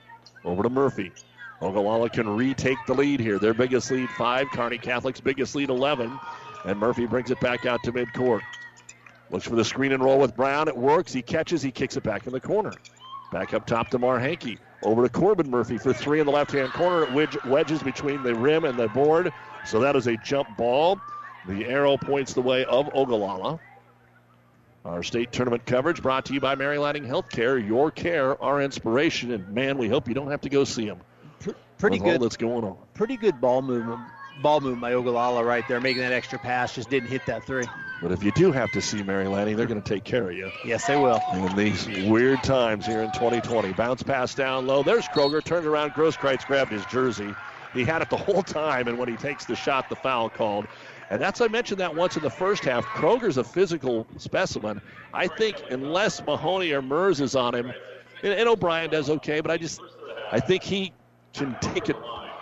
Over 0.45 0.63
to 0.63 0.71
Murphy. 0.71 1.13
Ogallala 1.61 2.09
can 2.09 2.29
retake 2.29 2.79
the 2.87 2.95
lead 2.95 3.21
here. 3.21 3.39
Their 3.39 3.55
biggest 3.55 3.91
lead, 3.91 4.09
five. 4.11 4.49
Kearney 4.51 4.79
Catholic's 4.79 5.21
biggest 5.21 5.55
lead, 5.55 5.71
11. 5.71 6.19
And 6.65 6.79
Murphy 6.79 7.07
brings 7.07 7.31
it 7.31 7.41
back 7.41 7.67
out 7.67 7.83
to 7.85 7.93
midcourt. 7.93 8.41
Looks 9.31 9.47
for 9.47 9.57
the 9.57 9.65
screen 9.65 9.93
and 9.93 10.03
roll 10.03 10.19
with 10.19 10.37
Brown. 10.37 10.69
It 10.69 10.77
works. 10.77 11.13
He 11.13 11.23
catches. 11.23 11.63
He 11.63 11.71
kicks 11.71 11.97
it 11.97 12.03
back 12.03 12.27
in 12.27 12.33
the 12.33 12.41
corner. 12.41 12.73
Back 13.33 13.55
up 13.55 13.67
top 13.67 13.91
to 13.91 13.99
Marhenke. 13.99 14.59
Over 14.83 15.03
to 15.03 15.09
Corbin 15.09 15.51
Murphy 15.51 15.77
for 15.79 15.93
three 15.93 16.21
in 16.21 16.27
the 16.27 16.33
left 16.33 16.53
hand 16.53 16.73
corner. 16.73 17.03
It 17.03 17.11
wedge- 17.11 17.39
wedges 17.45 17.83
between 17.83 18.23
the 18.23 18.35
rim 18.35 18.65
and 18.65 18.79
the 18.79 18.89
board. 18.89 19.33
So 19.65 19.81
that 19.81 19.97
is 19.97 20.07
a 20.07 20.17
jump 20.17 20.57
ball. 20.57 21.01
The 21.45 21.67
arrow 21.67 21.97
points 21.97 22.35
the 22.35 22.43
way 22.43 22.65
of 22.65 22.89
Ogallala. 22.95 23.61
Our 24.85 25.03
state 25.03 25.33
tournament 25.33 25.67
coverage 25.67 26.01
brought 26.03 26.25
to 26.27 26.35
you 26.35 26.41
by 26.41 26.55
Mary 26.55 26.79
Lanning 26.79 27.05
Healthcare. 27.05 27.65
Your 27.67 27.91
care, 27.91 28.41
our 28.43 28.63
inspiration. 28.63 29.33
And 29.33 29.49
man, 29.49 29.77
we 29.77 29.89
hope 29.89 30.09
you 30.09 30.15
don't 30.15 30.31
have 30.31 30.41
to 30.43 30.49
go 30.49 30.65
see 30.65 30.87
them. 30.87 31.01
Pretty 31.79 31.99
good. 31.99 32.21
that's 32.21 32.37
going 32.37 32.65
on. 32.65 32.77
Pretty 32.95 33.17
good 33.17 33.41
ball 33.41 33.63
movement. 33.63 34.01
Ball 34.43 34.61
movement 34.61 34.81
by 34.81 34.93
Ogallala 34.93 35.45
right 35.45 35.67
there, 35.67 35.81
making 35.81 36.03
that 36.03 36.13
extra 36.13 36.39
pass. 36.39 36.75
Just 36.75 36.91
didn't 36.91 37.09
hit 37.09 37.27
that 37.27 37.45
three. 37.45 37.65
But 38.01 38.13
if 38.13 38.23
you 38.23 38.31
do 38.33 38.53
have 38.53 38.71
to 38.73 38.81
see 38.81 39.03
Mary 39.03 39.27
Lanning, 39.27 39.57
they're 39.57 39.67
going 39.67 39.83
to 39.83 39.89
take 39.89 40.05
care 40.05 40.31
of 40.31 40.37
you. 40.37 40.53
Yes, 40.65 40.87
they 40.87 40.97
will. 40.97 41.21
in 41.33 41.57
these 41.57 41.89
weird 42.09 42.43
times 42.45 42.87
here 42.87 43.03
in 43.03 43.11
2020. 43.11 43.73
Bounce 43.73 44.05
pass 44.05 44.35
down 44.35 44.67
low. 44.67 44.85
There's 44.85 45.09
Kroger. 45.09 45.43
Turned 45.43 45.67
around. 45.67 45.91
Grosskreitz 45.93 46.47
grabbed 46.47 46.71
his 46.71 46.85
jersey. 46.87 47.35
He 47.75 47.85
had 47.85 48.03
it 48.03 48.11
the 48.11 48.17
whole 48.29 48.43
time, 48.43 48.87
and 48.87 48.97
when 48.99 49.09
he 49.09 49.17
takes 49.17 49.45
the 49.45 49.57
shot, 49.57 49.89
the 49.89 49.97
foul 49.97 50.31
called. 50.31 50.67
And 51.11 51.21
that's 51.21 51.41
I 51.41 51.49
mentioned 51.49 51.81
that 51.81 51.95
once 51.95 52.17
in 52.17 52.23
the 52.23 52.31
first 52.31 52.65
half. 52.65 52.85
Kroger's 52.85 53.39
a 53.39 53.45
physical 53.45 54.07
specimen. 54.19 54.81
I 55.13 55.27
think 55.27 55.57
unless 55.71 56.25
Mahoney 56.25 56.71
or 56.73 56.83
Mers 56.83 57.21
is 57.21 57.35
on 57.35 57.55
him, 57.55 57.73
and, 58.23 58.33
and 58.33 58.49
O'Brien 58.49 58.91
does 58.91 59.11
okay, 59.11 59.41
but 59.41 59.51
I 59.51 59.57
just 59.57 59.81
I 60.31 60.39
think 60.39 60.63
he 60.63 60.93
can 61.39 61.57
take 61.61 61.89
it 61.89 61.97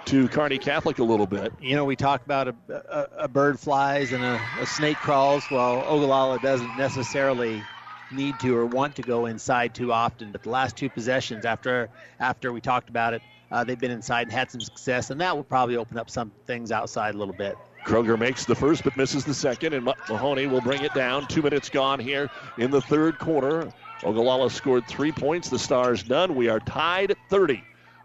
to 0.06 0.28
Carney 0.28 0.56
Catholic 0.56 0.98
a 0.98 1.04
little 1.04 1.26
bit. 1.26 1.52
You 1.60 1.76
know, 1.76 1.84
we 1.84 1.96
talk 1.96 2.24
about 2.24 2.48
a, 2.48 2.54
a, 2.68 3.24
a 3.24 3.28
bird 3.28 3.60
flies 3.60 4.12
and 4.12 4.24
a, 4.24 4.40
a 4.58 4.66
snake 4.66 4.96
crawls. 4.96 5.44
Well, 5.50 5.84
Ogallala 5.86 6.38
doesn't 6.38 6.78
necessarily 6.78 7.62
need 8.10 8.38
to 8.40 8.56
or 8.56 8.64
want 8.64 8.96
to 8.96 9.02
go 9.02 9.26
inside 9.26 9.74
too 9.74 9.92
often. 9.92 10.32
But 10.32 10.44
the 10.44 10.50
last 10.50 10.76
two 10.76 10.88
possessions, 10.88 11.44
after 11.44 11.90
after 12.20 12.52
we 12.52 12.60
talked 12.60 12.88
about 12.88 13.12
it, 13.12 13.22
uh, 13.50 13.64
they've 13.64 13.78
been 13.78 13.90
inside 13.90 14.22
and 14.22 14.32
had 14.32 14.50
some 14.50 14.60
success, 14.60 15.10
and 15.10 15.20
that 15.20 15.36
will 15.36 15.44
probably 15.44 15.76
open 15.76 15.98
up 15.98 16.08
some 16.08 16.32
things 16.46 16.72
outside 16.72 17.14
a 17.14 17.18
little 17.18 17.34
bit. 17.34 17.58
Kroger 17.84 18.18
makes 18.18 18.46
the 18.46 18.54
first 18.54 18.82
but 18.82 18.96
misses 18.96 19.24
the 19.24 19.34
second, 19.34 19.74
and 19.74 19.84
Mahoney 19.84 20.46
will 20.46 20.62
bring 20.62 20.82
it 20.82 20.94
down. 20.94 21.26
Two 21.26 21.42
minutes 21.42 21.68
gone 21.68 22.00
here 22.00 22.30
in 22.58 22.70
the 22.70 22.80
third 22.80 23.18
quarter. 23.18 23.70
Ogallala 24.02 24.50
scored 24.50 24.86
three 24.88 25.12
points. 25.12 25.50
The 25.50 25.58
Stars 25.58 26.08
none. 26.08 26.34
We 26.34 26.48
are 26.48 26.60
tied 26.60 27.10
at 27.10 27.18
30. 27.28 27.62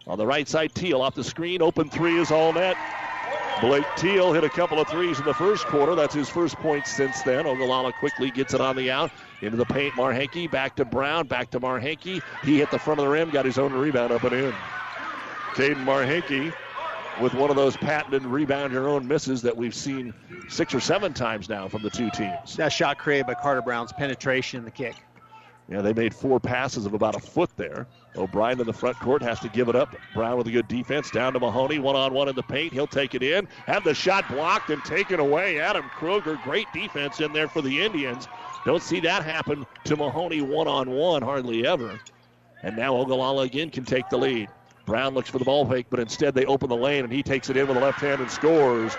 On 0.07 0.17
the 0.17 0.25
right 0.25 0.47
side, 0.47 0.73
Teal 0.73 1.01
off 1.01 1.15
the 1.15 1.23
screen. 1.23 1.61
Open 1.61 1.89
three 1.89 2.17
is 2.17 2.31
all 2.31 2.53
net. 2.53 2.75
Blake 3.61 3.85
Teal 3.95 4.33
hit 4.33 4.43
a 4.43 4.49
couple 4.49 4.79
of 4.79 4.87
threes 4.87 5.19
in 5.19 5.25
the 5.25 5.33
first 5.33 5.65
quarter. 5.67 5.93
That's 5.93 6.15
his 6.15 6.27
first 6.27 6.55
point 6.57 6.87
since 6.87 7.21
then. 7.21 7.45
Ogallala 7.45 7.93
quickly 7.93 8.31
gets 8.31 8.55
it 8.55 8.61
on 8.61 8.75
the 8.75 8.89
out. 8.89 9.11
Into 9.41 9.57
the 9.57 9.65
paint, 9.65 9.93
Marhenke. 9.93 10.49
Back 10.49 10.75
to 10.77 10.85
Brown. 10.85 11.27
Back 11.27 11.51
to 11.51 11.59
Marhenke. 11.59 12.23
He 12.43 12.57
hit 12.57 12.71
the 12.71 12.79
front 12.79 12.99
of 12.99 13.05
the 13.05 13.11
rim. 13.11 13.29
Got 13.29 13.45
his 13.45 13.59
own 13.59 13.73
rebound 13.73 14.11
up 14.11 14.23
and 14.23 14.33
in. 14.33 14.53
Caden 15.53 15.85
Marhenke 15.85 16.53
with 17.21 17.33
one 17.35 17.49
of 17.49 17.55
those 17.55 17.77
patented 17.77 18.25
rebound 18.25 18.73
your 18.73 18.89
own 18.89 19.07
misses 19.07 19.41
that 19.43 19.55
we've 19.55 19.75
seen 19.75 20.13
six 20.49 20.73
or 20.73 20.79
seven 20.79 21.13
times 21.13 21.49
now 21.49 21.67
from 21.67 21.83
the 21.83 21.89
two 21.89 22.09
teams. 22.09 22.55
That 22.55 22.71
shot 22.71 22.97
created 22.97 23.27
by 23.27 23.35
Carter 23.35 23.61
Brown's 23.61 23.91
penetration 23.93 24.59
and 24.59 24.65
the 24.65 24.71
kick. 24.71 24.95
Yeah, 25.69 25.81
they 25.81 25.93
made 25.93 26.15
four 26.15 26.39
passes 26.39 26.85
of 26.85 26.93
about 26.93 27.15
a 27.15 27.19
foot 27.19 27.51
there. 27.57 27.85
O'Brien 28.15 28.59
in 28.59 28.65
the 28.67 28.73
front 28.73 28.99
court 28.99 29.21
has 29.21 29.39
to 29.39 29.49
give 29.49 29.69
it 29.69 29.75
up. 29.75 29.95
Brown 30.13 30.37
with 30.37 30.47
a 30.47 30.51
good 30.51 30.67
defense 30.67 31.09
down 31.11 31.33
to 31.33 31.39
Mahoney, 31.39 31.79
one 31.79 31.95
on 31.95 32.13
one 32.13 32.27
in 32.27 32.35
the 32.35 32.43
paint. 32.43 32.73
He'll 32.73 32.87
take 32.87 33.15
it 33.15 33.23
in. 33.23 33.47
Have 33.67 33.83
the 33.83 33.93
shot 33.93 34.27
blocked 34.29 34.69
and 34.69 34.83
taken 34.83 35.19
away. 35.19 35.59
Adam 35.59 35.89
Kroger, 35.97 36.41
great 36.43 36.67
defense 36.73 37.21
in 37.21 37.31
there 37.31 37.47
for 37.47 37.61
the 37.61 37.81
Indians. 37.81 38.27
Don't 38.65 38.83
see 38.83 38.99
that 39.01 39.23
happen 39.23 39.65
to 39.85 39.95
Mahoney 39.95 40.41
one 40.41 40.67
on 40.67 40.89
one, 40.91 41.21
hardly 41.21 41.65
ever. 41.65 41.99
And 42.63 42.75
now 42.75 42.95
Ogallala 42.95 43.43
again 43.43 43.69
can 43.69 43.85
take 43.85 44.09
the 44.09 44.17
lead. 44.17 44.49
Brown 44.85 45.13
looks 45.13 45.29
for 45.29 45.39
the 45.39 45.45
ball 45.45 45.65
fake, 45.65 45.87
but 45.89 45.99
instead 45.99 46.35
they 46.35 46.45
open 46.45 46.69
the 46.69 46.75
lane 46.75 47.03
and 47.03 47.13
he 47.13 47.23
takes 47.23 47.49
it 47.49 47.57
in 47.57 47.67
with 47.67 47.77
the 47.77 47.81
left 47.81 48.01
hand 48.01 48.21
and 48.21 48.29
scores. 48.29 48.95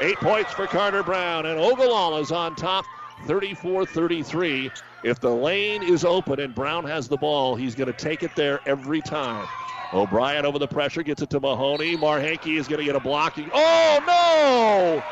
Eight 0.00 0.16
points 0.16 0.52
for 0.52 0.66
Carter 0.66 1.02
Brown, 1.02 1.46
and 1.46 1.58
Ogallala's 1.58 2.32
on 2.32 2.54
top 2.56 2.84
34 3.26 3.86
33. 3.86 4.70
If 5.02 5.20
the 5.20 5.30
lane 5.30 5.82
is 5.82 6.04
open 6.04 6.40
and 6.40 6.54
Brown 6.54 6.84
has 6.84 7.08
the 7.08 7.16
ball, 7.16 7.54
he's 7.54 7.74
going 7.74 7.86
to 7.86 7.92
take 7.92 8.22
it 8.22 8.34
there 8.34 8.60
every 8.66 9.00
time. 9.02 9.46
O'Brien 9.92 10.44
over 10.44 10.58
the 10.58 10.66
pressure 10.66 11.02
gets 11.02 11.22
it 11.22 11.30
to 11.30 11.40
Mahoney. 11.40 11.96
Marhenke 11.96 12.58
is 12.58 12.66
going 12.66 12.78
to 12.78 12.84
get 12.84 12.96
a 12.96 13.00
blocking. 13.00 13.48
Oh, 13.52 14.02
no! 14.06 15.02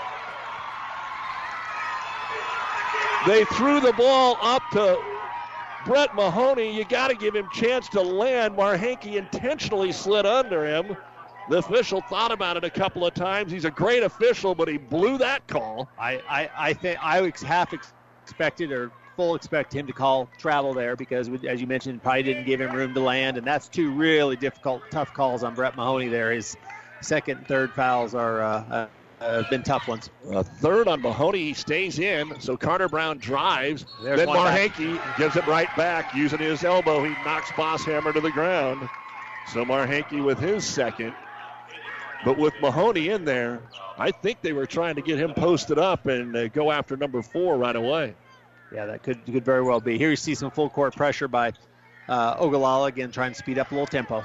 They 3.32 3.45
threw 3.45 3.80
the 3.80 3.93
ball 3.93 4.37
up 4.43 4.68
to 4.72 5.01
Brett 5.87 6.14
Mahoney. 6.14 6.76
You 6.76 6.85
got 6.85 7.09
to 7.09 7.14
give 7.14 7.35
him 7.35 7.49
chance 7.51 7.89
to 7.91 8.03
land. 8.03 8.57
Marhenke 8.57 9.16
intentionally 9.16 9.93
slid 9.93 10.26
under 10.26 10.66
him. 10.66 10.97
The 11.49 11.59
official 11.59 12.01
thought 12.01 12.32
about 12.32 12.57
it 12.57 12.64
a 12.64 12.70
couple 12.70 13.07
of 13.07 13.14
times. 13.14 13.53
He's 13.53 13.64
a 13.66 13.70
great 13.70 14.03
official, 14.03 14.55
but 14.55 14.66
he 14.66 14.78
blew 14.78 15.18
that 15.18 15.47
call. 15.47 15.89
I, 15.99 16.20
I, 16.28 16.51
I 16.57 16.72
think 16.72 16.99
I 17.03 17.30
half 17.47 17.72
ex- 17.74 17.93
expected 18.22 18.72
or 18.72 18.91
full 19.17 19.35
expect 19.35 19.73
him 19.73 19.87
to 19.87 19.93
call 19.93 20.29
travel 20.39 20.75
there 20.75 20.97
because, 20.97 21.29
as 21.47 21.61
you 21.61 21.67
mentioned, 21.67 22.03
probably 22.03 22.23
didn't 22.23 22.47
give 22.47 22.61
him 22.61 22.73
room 22.73 22.95
to 22.95 23.01
land, 23.01 23.37
and 23.37 23.47
that's 23.47 23.69
two 23.69 23.91
really 23.91 24.37
difficult, 24.37 24.83
tough 24.91 25.12
calls 25.15 25.43
on 25.43 25.55
Brett 25.55 25.77
Mahoney. 25.77 26.09
There, 26.09 26.33
his 26.33 26.57
second 27.01 27.39
and 27.39 27.49
third 27.49 27.73
fouls 27.73 28.15
are 28.15 28.43
uh, 28.43 28.47
uh, 28.71 28.87
have 29.21 29.51
been 29.51 29.62
tough 29.62 29.89
ones. 29.89 30.11
A 30.31 30.43
third 30.45 30.89
on 30.89 31.01
Mahoney, 31.01 31.39
he 31.39 31.55
stays 31.55 31.99
in. 31.99 32.41
So 32.41 32.57
Carter 32.57 32.89
Brown 32.89 33.19
drives. 33.19 33.87
There's 34.03 34.19
then 34.19 34.29
Marhenke 34.29 35.19
gives 35.19 35.37
it 35.37 35.47
right 35.47 35.75
back 35.77 36.15
using 36.15 36.41
his 36.41 36.65
elbow. 36.65 37.03
He 37.03 37.11
knocks 37.25 37.51
Bosshammer 37.53 38.12
to 38.12 38.21
the 38.21 38.33
ground. 38.33 38.89
So 39.53 39.65
Marhenke 39.65 40.25
with 40.25 40.39
his 40.39 40.65
second. 40.65 41.15
But 42.25 42.39
with 42.39 42.55
Mahoney 42.61 43.11
in 43.11 43.25
there, 43.25 43.61
I 43.99 44.11
think 44.11 44.41
they 44.41 44.53
were 44.53 44.67
trying 44.67 44.95
to 44.95 45.03
get 45.03 45.19
him 45.19 45.35
posted 45.35 45.79
up 45.79 46.07
and 46.07 46.35
uh, 46.35 46.49
go 46.49 46.71
after 46.71 46.97
number 46.97 47.21
four 47.23 47.59
right 47.59 47.77
away. 47.77 48.15
Yeah, 48.75 48.87
that 48.87 49.03
could 49.05 49.25
could 49.25 49.45
very 49.45 49.62
well 49.62 49.81
be. 49.81 49.97
Here 49.97 50.11
you 50.11 50.16
see 50.16 50.35
some 50.35 50.51
full 50.51 50.68
court 50.68 50.97
pressure 50.97 51.29
by 51.29 51.53
uh, 52.09 52.37
Ogallala 52.39 52.89
again, 52.89 53.12
trying 53.12 53.33
to 53.33 53.39
speed 53.39 53.59
up 53.59 53.70
a 53.70 53.75
little 53.75 53.87
tempo. 53.87 54.25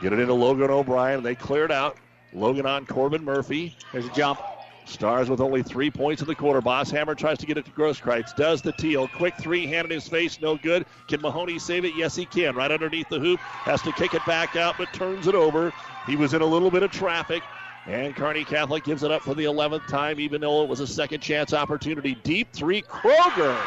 Get 0.00 0.12
it 0.12 0.20
into 0.20 0.32
Logan 0.32 0.70
O'Brien. 0.70 1.16
And 1.16 1.26
they 1.26 1.34
cleared 1.34 1.72
out. 1.72 1.96
Logan 2.32 2.66
on 2.66 2.86
Corbin 2.86 3.24
Murphy. 3.24 3.74
There's 3.92 4.06
a 4.06 4.12
jump. 4.12 4.40
Stars 4.84 5.28
with 5.28 5.40
only 5.40 5.62
three 5.62 5.90
points 5.90 6.22
in 6.22 6.28
the 6.28 6.34
quarter. 6.34 6.60
Bosshammer 6.62 7.16
tries 7.16 7.38
to 7.38 7.46
get 7.46 7.58
it 7.58 7.64
to 7.64 7.70
Grosskreitz. 7.72 8.34
Does 8.34 8.62
the 8.62 8.72
teal. 8.72 9.08
Quick 9.08 9.34
three, 9.38 9.66
hand 9.66 9.84
in 9.84 9.90
his 9.90 10.08
face, 10.08 10.40
no 10.40 10.56
good. 10.56 10.86
Can 11.06 11.20
Mahoney 11.20 11.58
save 11.58 11.84
it? 11.84 11.94
Yes, 11.96 12.16
he 12.16 12.24
can. 12.24 12.56
Right 12.56 12.70
underneath 12.70 13.08
the 13.08 13.20
hoop. 13.20 13.38
Has 13.40 13.82
to 13.82 13.92
kick 13.92 14.14
it 14.14 14.24
back 14.24 14.56
out, 14.56 14.76
but 14.78 14.92
turns 14.92 15.26
it 15.26 15.34
over. 15.34 15.72
He 16.06 16.16
was 16.16 16.34
in 16.34 16.42
a 16.42 16.46
little 16.46 16.70
bit 16.70 16.82
of 16.82 16.90
traffic. 16.90 17.42
And 17.90 18.14
Kearney 18.14 18.44
Catholic 18.44 18.84
gives 18.84 19.02
it 19.02 19.10
up 19.10 19.20
for 19.20 19.34
the 19.34 19.46
11th 19.46 19.88
time, 19.88 20.20
even 20.20 20.40
though 20.40 20.62
it 20.62 20.68
was 20.68 20.78
a 20.78 20.86
second 20.86 21.20
chance 21.22 21.52
opportunity. 21.52 22.14
Deep 22.22 22.52
three, 22.52 22.82
Kroger. 22.82 23.60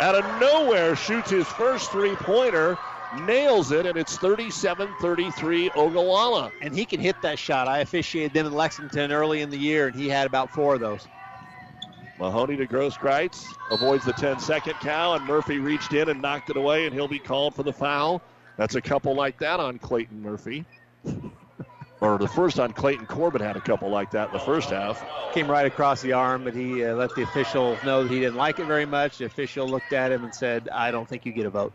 Out 0.00 0.16
of 0.16 0.40
nowhere, 0.40 0.96
shoots 0.96 1.30
his 1.30 1.46
first 1.46 1.92
three 1.92 2.16
pointer, 2.16 2.76
nails 3.20 3.70
it, 3.70 3.86
and 3.86 3.96
it's 3.96 4.16
37 4.16 4.92
33 5.00 5.70
Ogallala. 5.76 6.52
And 6.62 6.74
he 6.74 6.84
can 6.84 6.98
hit 6.98 7.14
that 7.22 7.38
shot. 7.38 7.68
I 7.68 7.78
officiated 7.78 8.32
them 8.34 8.46
in 8.46 8.52
Lexington 8.52 9.12
early 9.12 9.40
in 9.40 9.50
the 9.50 9.58
year, 9.58 9.86
and 9.86 9.94
he 9.94 10.08
had 10.08 10.26
about 10.26 10.50
four 10.50 10.74
of 10.74 10.80
those. 10.80 11.06
Mahoney 12.18 12.56
to 12.56 12.66
Grosskreitz 12.66 13.46
avoids 13.70 14.04
the 14.04 14.14
10 14.14 14.40
second 14.40 14.80
cow, 14.80 15.14
and 15.14 15.24
Murphy 15.26 15.60
reached 15.60 15.92
in 15.92 16.08
and 16.08 16.20
knocked 16.20 16.50
it 16.50 16.56
away, 16.56 16.86
and 16.86 16.92
he'll 16.94 17.06
be 17.06 17.20
called 17.20 17.54
for 17.54 17.62
the 17.62 17.72
foul. 17.72 18.20
That's 18.56 18.74
a 18.74 18.80
couple 18.82 19.14
like 19.14 19.38
that 19.38 19.60
on 19.60 19.78
Clayton 19.78 20.20
Murphy. 20.20 20.64
Or 22.02 22.18
the 22.18 22.26
first 22.26 22.58
on 22.58 22.72
Clayton 22.72 23.06
Corbin 23.06 23.40
had 23.40 23.56
a 23.56 23.60
couple 23.60 23.88
like 23.88 24.10
that 24.10 24.26
in 24.26 24.32
the 24.32 24.40
first 24.40 24.70
half. 24.70 25.04
Came 25.32 25.48
right 25.48 25.64
across 25.64 26.02
the 26.02 26.12
arm, 26.12 26.42
but 26.42 26.52
he 26.52 26.84
uh, 26.84 26.96
let 26.96 27.14
the 27.14 27.22
official 27.22 27.78
know 27.84 28.02
that 28.02 28.10
he 28.10 28.18
didn't 28.18 28.34
like 28.34 28.58
it 28.58 28.66
very 28.66 28.84
much. 28.84 29.18
The 29.18 29.26
official 29.26 29.68
looked 29.68 29.92
at 29.92 30.10
him 30.10 30.24
and 30.24 30.34
said, 30.34 30.68
I 30.70 30.90
don't 30.90 31.08
think 31.08 31.24
you 31.24 31.32
get 31.32 31.46
a 31.46 31.50
vote. 31.50 31.72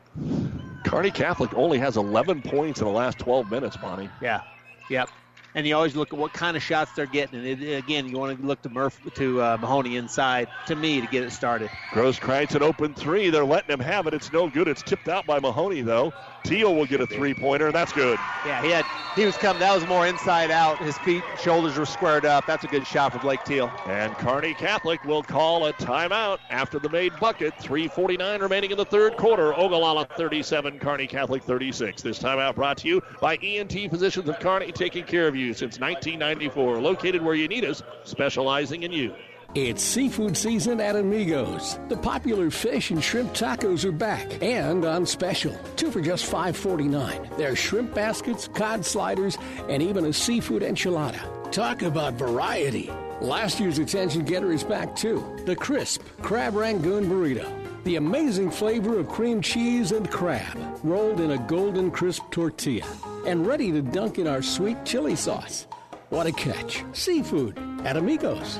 Kearney 0.84 1.12
Catholic 1.12 1.54
only 1.54 1.78
has 1.80 1.96
11 1.96 2.42
points 2.42 2.82
in 2.82 2.88
the 2.88 2.92
last 2.92 3.20
12 3.20 3.50
minutes, 3.50 3.78
Bonnie. 3.78 4.10
Yeah. 4.22 4.42
Yep. 4.90 5.10
And 5.56 5.66
you 5.66 5.76
always 5.76 5.96
look 5.96 6.14
at 6.14 6.20
what 6.20 6.34
kind 6.34 6.58
of 6.58 6.62
shots 6.62 6.92
they're 6.92 7.06
getting. 7.06 7.40
And 7.40 7.64
it, 7.64 7.78
again, 7.78 8.10
you 8.10 8.18
want 8.20 8.38
to 8.38 8.46
look 8.46 8.62
to 8.64 8.70
Murph 8.70 9.00
to 9.16 9.42
uh, 9.42 9.58
Mahoney 9.62 9.96
inside 9.96 10.50
to 10.68 10.76
me 10.76 11.00
to 11.00 11.08
get 11.08 11.24
it 11.24 11.32
started. 11.32 11.70
Grosskreitz 11.92 12.54
an 12.54 12.64
open 12.64 12.94
three. 12.94 13.30
They're 13.30 13.46
letting 13.46 13.74
him 13.74 13.80
have 13.80 14.08
it. 14.08 14.14
It's 14.14 14.32
no 14.34 14.50
good. 14.50 14.68
It's 14.68 14.84
tipped 14.84 15.08
out 15.08 15.26
by 15.26 15.40
Mahoney 15.40 15.82
though. 15.82 16.14
Teal 16.48 16.74
will 16.74 16.86
get 16.86 17.02
a 17.02 17.08
three 17.08 17.34
pointer, 17.34 17.68
and 17.68 17.76
that's 17.76 17.92
good. 17.92 18.18
Yeah, 18.46 18.62
he 18.62 18.70
had 18.70 18.86
he 19.18 19.26
was 19.26 19.36
coming. 19.36 19.60
That 19.60 19.74
was 19.74 19.86
more 19.88 20.06
inside 20.06 20.50
out. 20.52 20.80
His 20.80 20.98
feet, 21.00 21.24
shoulders 21.40 21.78
were 21.78 21.86
squared 21.86 22.24
up. 22.24 22.46
That's 22.46 22.64
a 22.64 22.68
good 22.68 22.86
shot 22.86 23.12
for 23.12 23.20
Blake 23.20 23.44
Teal. 23.44 23.72
And 23.88 24.16
Kearney 24.18 24.54
Catholic 24.54 25.04
will 25.06 25.24
call 25.24 25.66
a 25.66 25.74
timeout 25.74 26.38
after 26.50 26.80
the 26.80 26.88
made 26.90 27.20
bucket. 27.20 27.58
3:49 27.58 28.42
remaining 28.42 28.72
in 28.72 28.78
the 28.78 28.86
third 28.86 29.18
quarter. 29.18 29.54
Ogallala 29.58 30.06
37, 30.16 30.80
Kearney 30.80 31.08
Catholic 31.08 31.44
36. 31.44 32.02
This 32.02 32.20
timeout 32.20 32.56
brought 32.56 32.78
to 32.78 32.88
you 32.88 33.02
by 33.20 33.38
ENT 33.38 33.90
Physicians 33.90 34.30
of 34.30 34.40
Kearney, 34.40 34.72
taking 34.72 35.04
care 35.04 35.28
of 35.28 35.36
you 35.36 35.54
since 35.54 35.80
1994. 35.80 36.80
Located 36.80 37.22
where 37.22 37.36
you 37.36 37.48
need 37.48 37.66
us, 37.66 37.84
specializing 38.04 38.84
in 38.84 38.92
you. 38.92 39.14
It's 39.56 39.82
seafood 39.82 40.38
season 40.38 40.80
at 40.82 40.96
Amigos. 40.96 41.80
The 41.88 41.98
popular 41.98 42.52
fish 42.52 42.92
and 42.92 43.04
shrimp 43.04 43.34
tacos 43.34 43.86
are 43.86 43.92
back 43.92 44.44
and 44.44 44.86
on 44.86 45.06
special. 45.06 45.58
Two 45.76 45.90
for 45.90 46.02
just 46.02 46.30
$5.49. 46.32 47.38
There 47.38 47.54
are 47.54 47.56
shrimp 47.56 47.94
baskets, 47.96 48.48
cod 48.50 48.86
sliders, 48.86 49.38
and 49.70 49.82
even 49.82 50.06
a 50.06 50.14
seafood 50.14 50.62
enchilada. 50.62 51.52
Talk 51.52 51.82
about 51.82 52.14
variety. 52.16 52.92
Last 53.22 53.60
year's 53.60 53.80
attention 53.80 54.26
getter 54.26 54.52
is 54.52 54.64
back 54.64 54.96
too. 54.96 55.24
The 55.46 55.56
crisp 55.56 56.04
crab 56.22 56.56
rangoon 56.56 57.06
burrito. 57.06 57.50
The 57.84 57.96
amazing 57.96 58.52
flavor 58.52 59.00
of 59.00 59.08
cream 59.08 59.42
cheese 59.42 59.94
and 59.94 60.12
crab, 60.12 60.58
rolled 60.84 61.22
in 61.22 61.32
a 61.32 61.38
golden 61.48 61.90
crisp 61.90 62.22
tortilla, 62.32 62.86
and 63.26 63.48
ready 63.48 63.72
to 63.72 63.82
dunk 63.82 64.20
in 64.20 64.28
our 64.28 64.42
sweet 64.42 64.84
chili 64.84 65.16
sauce. 65.16 65.68
What 66.10 66.28
a 66.28 66.32
catch! 66.34 66.84
Seafood 66.92 67.58
at 67.86 67.96
Amigos. 67.96 68.60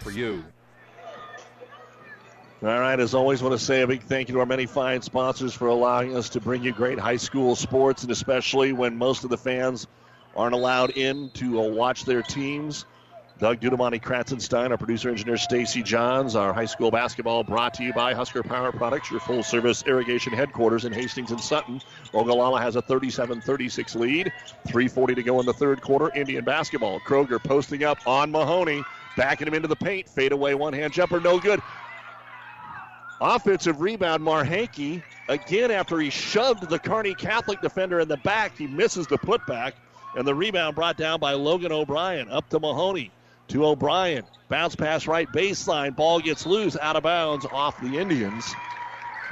for 0.00 0.10
you. 0.10 0.44
All 2.62 2.80
right, 2.80 2.98
as 2.98 3.14
always, 3.14 3.42
want 3.42 3.52
to 3.52 3.64
say 3.64 3.82
a 3.82 3.86
big 3.86 4.02
thank 4.02 4.28
you 4.28 4.34
to 4.34 4.40
our 4.40 4.46
many 4.46 4.64
fine 4.64 5.02
sponsors 5.02 5.52
for 5.52 5.68
allowing 5.68 6.16
us 6.16 6.30
to 6.30 6.40
bring 6.40 6.62
you 6.62 6.72
great 6.72 6.98
high 6.98 7.16
school 7.16 7.54
sports, 7.54 8.02
and 8.02 8.10
especially 8.10 8.72
when 8.72 8.96
most 8.96 9.24
of 9.24 9.30
the 9.30 9.36
fans 9.36 9.86
aren't 10.34 10.54
allowed 10.54 10.90
in 10.90 11.30
to 11.34 11.60
uh, 11.60 11.68
watch 11.68 12.04
their 12.04 12.22
teams. 12.22 12.86
Doug 13.38 13.60
Dudamonte 13.60 14.00
Kratzenstein, 14.00 14.70
our 14.70 14.78
producer 14.78 15.10
engineer 15.10 15.36
Stacy 15.36 15.82
Johns, 15.82 16.34
our 16.34 16.54
high 16.54 16.64
school 16.64 16.90
basketball 16.90 17.44
brought 17.44 17.74
to 17.74 17.84
you 17.84 17.92
by 17.92 18.14
Husker 18.14 18.42
Power 18.42 18.72
Products, 18.72 19.10
your 19.10 19.20
full 19.20 19.42
service 19.42 19.84
irrigation 19.86 20.32
headquarters 20.32 20.86
in 20.86 20.92
Hastings 20.94 21.30
and 21.30 21.40
Sutton. 21.40 21.82
Ogallala 22.14 22.58
has 22.62 22.76
a 22.76 22.82
37 22.82 23.42
36 23.42 23.94
lead. 23.94 24.32
3.40 24.68 25.16
to 25.16 25.22
go 25.22 25.38
in 25.40 25.44
the 25.44 25.52
third 25.52 25.82
quarter. 25.82 26.10
Indian 26.14 26.44
basketball. 26.44 26.98
Kroger 27.00 27.42
posting 27.42 27.84
up 27.84 27.98
on 28.06 28.30
Mahoney, 28.30 28.82
backing 29.16 29.48
him 29.48 29.54
into 29.54 29.68
the 29.68 29.76
paint. 29.76 30.08
Fade 30.08 30.32
away, 30.32 30.54
one 30.54 30.72
hand 30.72 30.92
jumper, 30.92 31.20
no 31.20 31.38
good. 31.38 31.60
Offensive 33.20 33.80
rebound, 33.80 34.22
Marhenke. 34.22 35.02
Again, 35.28 35.70
after 35.70 35.98
he 35.98 36.10
shoved 36.10 36.68
the 36.68 36.78
Kearney 36.78 37.14
Catholic 37.14 37.60
defender 37.60 37.98
in 38.00 38.08
the 38.08 38.18
back, 38.18 38.56
he 38.56 38.66
misses 38.66 39.06
the 39.06 39.18
putback. 39.18 39.72
And 40.14 40.26
the 40.26 40.34
rebound 40.34 40.76
brought 40.76 40.96
down 40.96 41.20
by 41.20 41.32
Logan 41.32 41.72
O'Brien. 41.72 42.30
Up 42.30 42.48
to 42.50 42.60
Mahoney. 42.60 43.10
To 43.48 43.66
O'Brien. 43.66 44.24
Bounce 44.48 44.76
pass 44.76 45.06
right 45.06 45.28
baseline. 45.28 45.96
Ball 45.96 46.20
gets 46.20 46.46
loose 46.46 46.76
out 46.76 46.96
of 46.96 47.02
bounds 47.02 47.46
off 47.50 47.80
the 47.80 47.98
Indians. 47.98 48.44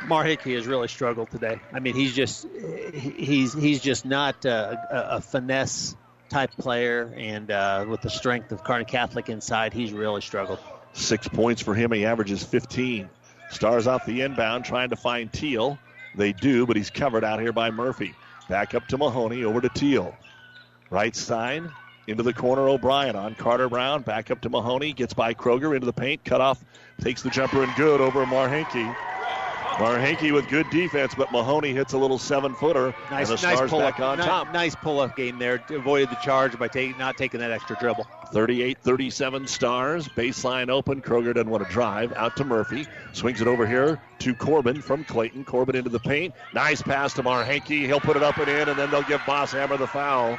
Marhenke 0.07 0.55
has 0.55 0.67
really 0.67 0.89
struggled 0.89 1.31
today. 1.31 1.59
I 1.73 1.81
mean, 1.81 1.95
he's 1.95 2.15
just 2.15 2.47
he's 2.95 3.53
he's 3.55 3.81
just 3.81 4.05
not 4.05 4.45
a, 4.45 4.79
a, 4.91 5.17
a 5.17 5.21
finesse 5.21 5.97
type 6.35 6.51
player, 6.57 7.15
and 7.17 7.53
uh, 7.53 7.87
with 7.89 8.01
the 8.01 8.11
strength 8.11 8.51
of 8.51 8.65
Kearney 8.65 8.85
Catholic 8.85 9.29
inside, 9.29 9.73
he's 9.73 9.93
really 9.93 10.21
struggled. 10.21 10.59
Six 10.93 11.29
points 11.29 11.63
for 11.63 11.77
him. 11.77 11.93
He 11.93 12.05
averages 12.05 12.43
15. 12.43 13.09
Stars 13.51 13.87
off 13.87 14.05
the 14.05 14.21
inbound, 14.23 14.65
trying 14.65 14.91
to 14.91 14.97
find 14.97 15.33
Teal. 15.33 15.79
They 16.17 16.33
do, 16.33 16.67
but 16.67 16.77
he's 16.77 16.91
covered 16.91 17.23
out 17.23 17.41
here 17.41 17.53
by 17.53 17.71
Murphy. 17.71 18.17
Back 18.49 18.75
up 18.75 18.85
to 18.89 18.99
Mahoney, 18.99 19.45
over 19.45 19.61
to 19.61 19.69
Teal. 19.69 20.13
Right 20.91 21.15
side, 21.15 21.63
into 22.09 22.25
the 22.25 22.33
corner, 22.33 22.69
O'Brien 22.69 23.15
on 23.15 23.37
Carter 23.37 23.69
Brown. 23.69 24.03
Back 24.03 24.33
up 24.33 24.41
to 24.41 24.49
Mahoney, 24.49 24.93
gets 24.93 25.15
by 25.15 25.35
Kroger, 25.35 25.73
into 25.73 25.87
the 25.87 25.93
paint, 25.93 26.25
cut 26.25 26.41
off, 26.41 26.65
takes 27.01 27.23
the 27.23 27.31
jumper 27.31 27.63
and 27.63 27.73
good 27.77 28.01
over 28.01 28.27
Marhenke. 28.27 28.97
Marhenke 29.79 30.33
with 30.33 30.49
good 30.49 30.71
defense, 30.71 31.15
but 31.15 31.33
Mahoney 31.33 31.73
hits 31.73 31.95
a 31.95 31.99
little 31.99 32.19
seven 32.19 32.55
footer. 32.55 32.95
Nice, 33.11 33.29
and 33.31 33.39
the 33.39 33.43
nice 33.47 33.57
Stars 33.57 33.71
pull 33.71 33.81
back 33.81 33.99
up. 33.99 34.13
on 34.13 34.19
ni- 34.19 34.25
top. 34.25 34.53
Nice 34.53 34.75
pull 34.77 35.01
up 35.01 35.17
game 35.17 35.39
there. 35.39 35.63
Avoided 35.71 36.11
the 36.11 36.17
charge 36.17 36.57
by 36.59 36.69
taking 36.69 36.97
not 36.99 37.17
taking 37.17 37.41
that 37.41 37.51
extra 37.51 37.77
dribble. 37.77 38.07
38 38.33 38.79
37 38.79 39.47
stars. 39.47 40.09
Baseline 40.09 40.69
open. 40.69 41.03
Kroger 41.03 41.35
doesn't 41.35 41.51
want 41.51 41.67
to 41.67 41.73
drive. 41.73 42.13
Out 42.15 42.37
to 42.37 42.45
Murphy. 42.45 42.87
Swings 43.13 43.41
it 43.41 43.49
over 43.49 43.67
here 43.67 44.01
to 44.21 44.35
Corbin 44.35 44.81
from 44.81 45.05
Clayton. 45.05 45.45
Corbin 45.45 45.75
into 45.77 45.91
the 45.91 46.01
paint. 46.01 46.35
Nice 46.55 46.81
pass 46.81 47.13
to 47.15 47.23
Marhenke. 47.23 47.85
He'll 47.87 48.01
put 48.01 48.17
it 48.17 48.23
up 48.23 48.39
and 48.39 48.49
in, 48.49 48.69
and 48.69 48.79
then 48.79 48.91
they'll 48.91 49.03
give 49.03 49.21
Bosshammer 49.23 49.79
the 49.79 49.87
foul. 49.87 50.39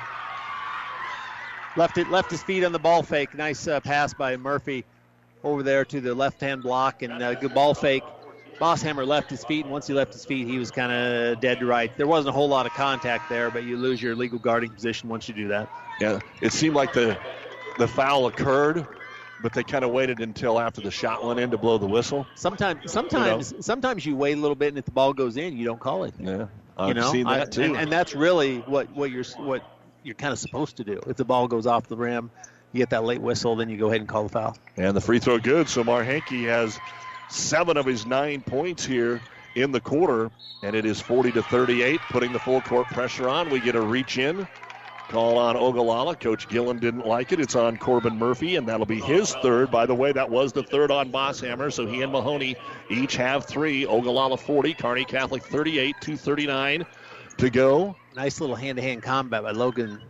Left 1.78 1.98
it, 1.98 2.10
left 2.10 2.32
his 2.32 2.42
feet 2.42 2.64
on 2.64 2.72
the 2.72 2.80
ball 2.80 3.04
fake. 3.04 3.34
Nice 3.36 3.68
uh, 3.68 3.82
pass 3.82 4.14
by 4.14 4.38
Murphy 4.38 4.86
over 5.44 5.62
there 5.62 5.84
to 5.86 6.00
the 6.00 6.16
left 6.16 6.40
hand 6.40 6.64
block 6.64 7.02
and 7.02 7.22
uh, 7.22 7.34
good 7.36 7.54
ball 7.54 7.74
fake. 7.74 8.04
Bosshammer 8.60 9.06
left 9.06 9.30
his 9.30 9.44
feet, 9.44 9.66
and 9.66 9.72
once 9.72 9.88
he 9.88 9.94
left 9.94 10.14
his 10.14 10.26
feet, 10.26 10.48
he 10.48 10.60
was 10.60 10.72
kind 10.72 10.92
of 10.92 11.40
dead 11.40 11.60
to 11.60 11.66
right. 11.66 11.92
There 11.98 12.08
wasn't 12.08 12.30
a 12.30 12.32
whole 12.38 12.48
lot 12.48 12.66
of 12.66 12.74
contact 12.74 13.28
there, 13.28 13.52
but 13.52 13.64
you 13.64 13.78
lose 13.78 14.02
your 14.02 14.16
legal 14.16 14.40
guarding 14.40 14.72
position 14.72 15.10
once 15.10 15.28
you 15.28 15.34
do 15.34 15.50
that. 15.50 15.70
Yeah, 16.00 16.20
it 16.42 16.54
seemed 16.54 16.76
like 16.76 16.92
the 16.92 17.18
the 17.78 17.88
foul 17.88 18.28
occurred, 18.28 18.88
but 19.42 19.52
they 19.54 19.64
kind 19.64 19.84
of 19.84 19.92
waited 19.92 20.22
until 20.22 20.60
after 20.60 20.80
the 20.82 20.92
shot 20.92 21.24
went 21.24 21.40
in 21.40 21.52
to 21.52 21.58
blow 21.58 21.78
the 21.78 21.86
whistle. 21.86 22.26
Sometimes, 22.36 22.92
sometimes, 22.92 23.54
sometimes 23.66 24.06
you 24.06 24.16
wait 24.16 24.38
a 24.38 24.40
little 24.42 24.56
bit, 24.56 24.70
and 24.70 24.78
if 24.78 24.86
the 24.86 24.92
ball 24.92 25.14
goes 25.14 25.36
in, 25.36 25.58
you 25.58 25.66
don't 25.66 25.80
call 25.80 26.06
it. 26.06 26.14
Yeah, 26.18 26.48
I've 26.78 26.96
know, 26.96 27.12
seen 27.12 27.28
I- 27.28 27.40
that 27.40 27.52
too. 27.52 27.62
and, 27.64 27.76
and 27.76 27.92
that's 27.92 28.16
really 28.16 28.60
what 28.60 28.90
what 28.96 29.12
you're 29.12 29.26
what 29.38 29.62
you're 30.04 30.16
kind 30.16 30.32
of 30.32 30.40
supposed 30.40 30.78
to 30.78 30.84
do. 30.84 31.02
If 31.08 31.18
the 31.18 31.26
ball 31.26 31.48
goes 31.48 31.68
off 31.68 31.88
the 31.88 31.98
rim, 31.98 32.32
you 32.72 32.78
get 32.80 32.92
that 32.92 33.04
late 33.04 33.20
whistle, 33.22 33.56
then 33.56 33.70
you 33.70 33.78
go 33.78 33.88
ahead 33.88 34.00
and 34.02 34.08
call 34.08 34.24
the 34.24 34.30
foul. 34.30 34.58
And 34.78 34.96
the 34.96 35.02
free 35.02 35.20
throw 35.20 35.40
good. 35.40 35.68
So 35.68 35.84
Marhenke 35.84 36.46
has 36.48 36.80
seven 37.30 37.78
of 37.78 37.86
his 37.86 38.06
nine 38.06 38.42
points 38.42 38.86
here 38.86 39.22
in 39.56 39.72
the 39.72 39.80
quarter, 39.80 40.32
and 40.64 40.76
it 40.76 40.86
is 40.86 41.00
40 41.02 41.32
to 41.34 41.44
38, 41.44 42.00
putting 42.10 42.34
the 42.34 42.40
full 42.40 42.62
court 42.62 42.88
pressure 42.88 43.30
on. 43.30 43.50
We 43.50 43.60
get 43.60 43.76
a 43.76 43.82
reach 43.82 44.18
in. 44.18 44.48
Call 45.10 45.38
on 45.38 45.56
Ogallala. 45.56 46.16
Coach 46.16 46.48
Gillen 46.48 46.80
didn't 46.80 47.06
like 47.06 47.32
it. 47.32 47.40
It's 47.40 47.56
on 47.56 47.78
Corbin 47.78 48.18
Murphy, 48.18 48.56
and 48.56 48.68
that'll 48.68 48.88
be 48.88 49.00
his 49.00 49.36
third. 49.36 49.70
By 49.70 49.86
the 49.86 49.94
way, 49.94 50.12
that 50.12 50.30
was 50.30 50.52
the 50.52 50.64
third 50.64 50.90
on 50.90 51.12
Bosshammer, 51.12 51.72
so 51.72 51.86
he 51.86 52.02
and 52.02 52.12
Mahoney 52.12 52.56
each 52.90 53.16
have 53.16 53.46
three. 53.46 53.86
Ogallala 53.86 54.38
40, 54.38 54.74
Kearney 54.74 55.06
Catholic 55.06 55.44
38, 55.44 55.96
239 56.02 56.86
to 57.38 57.50
go. 57.52 57.96
Nice 58.16 58.42
little 58.42 58.56
hand-to-hand 58.56 59.04
combat 59.04 59.44
by 59.44 59.52
Logan 59.52 60.02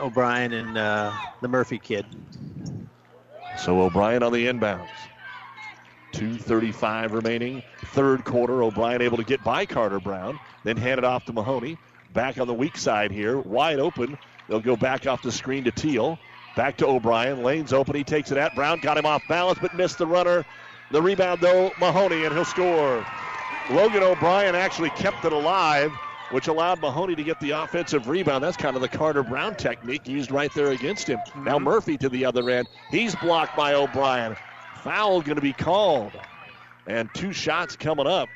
O'Brien 0.00 0.52
and 0.52 0.78
uh, 0.78 1.12
the 1.40 1.48
Murphy 1.48 1.78
kid. 1.78 2.06
So 3.58 3.80
O'Brien 3.80 4.22
on 4.22 4.32
the 4.32 4.46
inbounds. 4.46 4.88
2.35 6.14 7.12
remaining. 7.12 7.62
Third 7.86 8.24
quarter. 8.24 8.62
O'Brien 8.62 9.02
able 9.02 9.16
to 9.16 9.24
get 9.24 9.42
by 9.42 9.66
Carter 9.66 9.98
Brown, 10.00 10.38
then 10.62 10.76
hand 10.76 10.98
it 10.98 11.04
off 11.04 11.24
to 11.26 11.32
Mahoney. 11.32 11.76
Back 12.12 12.38
on 12.38 12.46
the 12.46 12.54
weak 12.54 12.76
side 12.76 13.10
here. 13.10 13.38
Wide 13.38 13.80
open. 13.80 14.16
They'll 14.48 14.60
go 14.60 14.76
back 14.76 15.06
off 15.06 15.22
the 15.22 15.32
screen 15.32 15.64
to 15.64 15.72
Teal. 15.72 16.18
Back 16.56 16.76
to 16.78 16.86
O'Brien. 16.86 17.42
Lane's 17.42 17.72
open. 17.72 17.96
He 17.96 18.04
takes 18.04 18.30
it 18.30 18.38
at 18.38 18.54
Brown. 18.54 18.78
Got 18.78 18.96
him 18.96 19.06
off 19.06 19.22
balance, 19.28 19.58
but 19.60 19.74
missed 19.74 19.98
the 19.98 20.06
runner. 20.06 20.44
The 20.92 21.02
rebound, 21.02 21.40
though, 21.40 21.72
Mahoney, 21.80 22.24
and 22.24 22.32
he'll 22.32 22.44
score. 22.44 23.04
Logan 23.70 24.02
O'Brien 24.02 24.54
actually 24.54 24.90
kept 24.90 25.24
it 25.24 25.32
alive, 25.32 25.90
which 26.30 26.46
allowed 26.46 26.80
Mahoney 26.80 27.16
to 27.16 27.24
get 27.24 27.40
the 27.40 27.50
offensive 27.50 28.08
rebound. 28.08 28.44
That's 28.44 28.56
kind 28.56 28.76
of 28.76 28.82
the 28.82 28.88
Carter 28.88 29.22
Brown 29.22 29.56
technique 29.56 30.06
used 30.06 30.30
right 30.30 30.52
there 30.54 30.68
against 30.68 31.08
him. 31.08 31.18
Now 31.36 31.56
mm-hmm. 31.56 31.64
Murphy 31.64 31.98
to 31.98 32.08
the 32.08 32.24
other 32.24 32.48
end. 32.50 32.68
He's 32.90 33.16
blocked 33.16 33.56
by 33.56 33.74
O'Brien. 33.74 34.36
Foul 34.84 35.22
going 35.22 35.36
to 35.36 35.42
be 35.42 35.54
called. 35.54 36.12
And 36.86 37.08
two 37.14 37.32
shots 37.32 37.74
coming 37.74 38.06
up. 38.06 38.28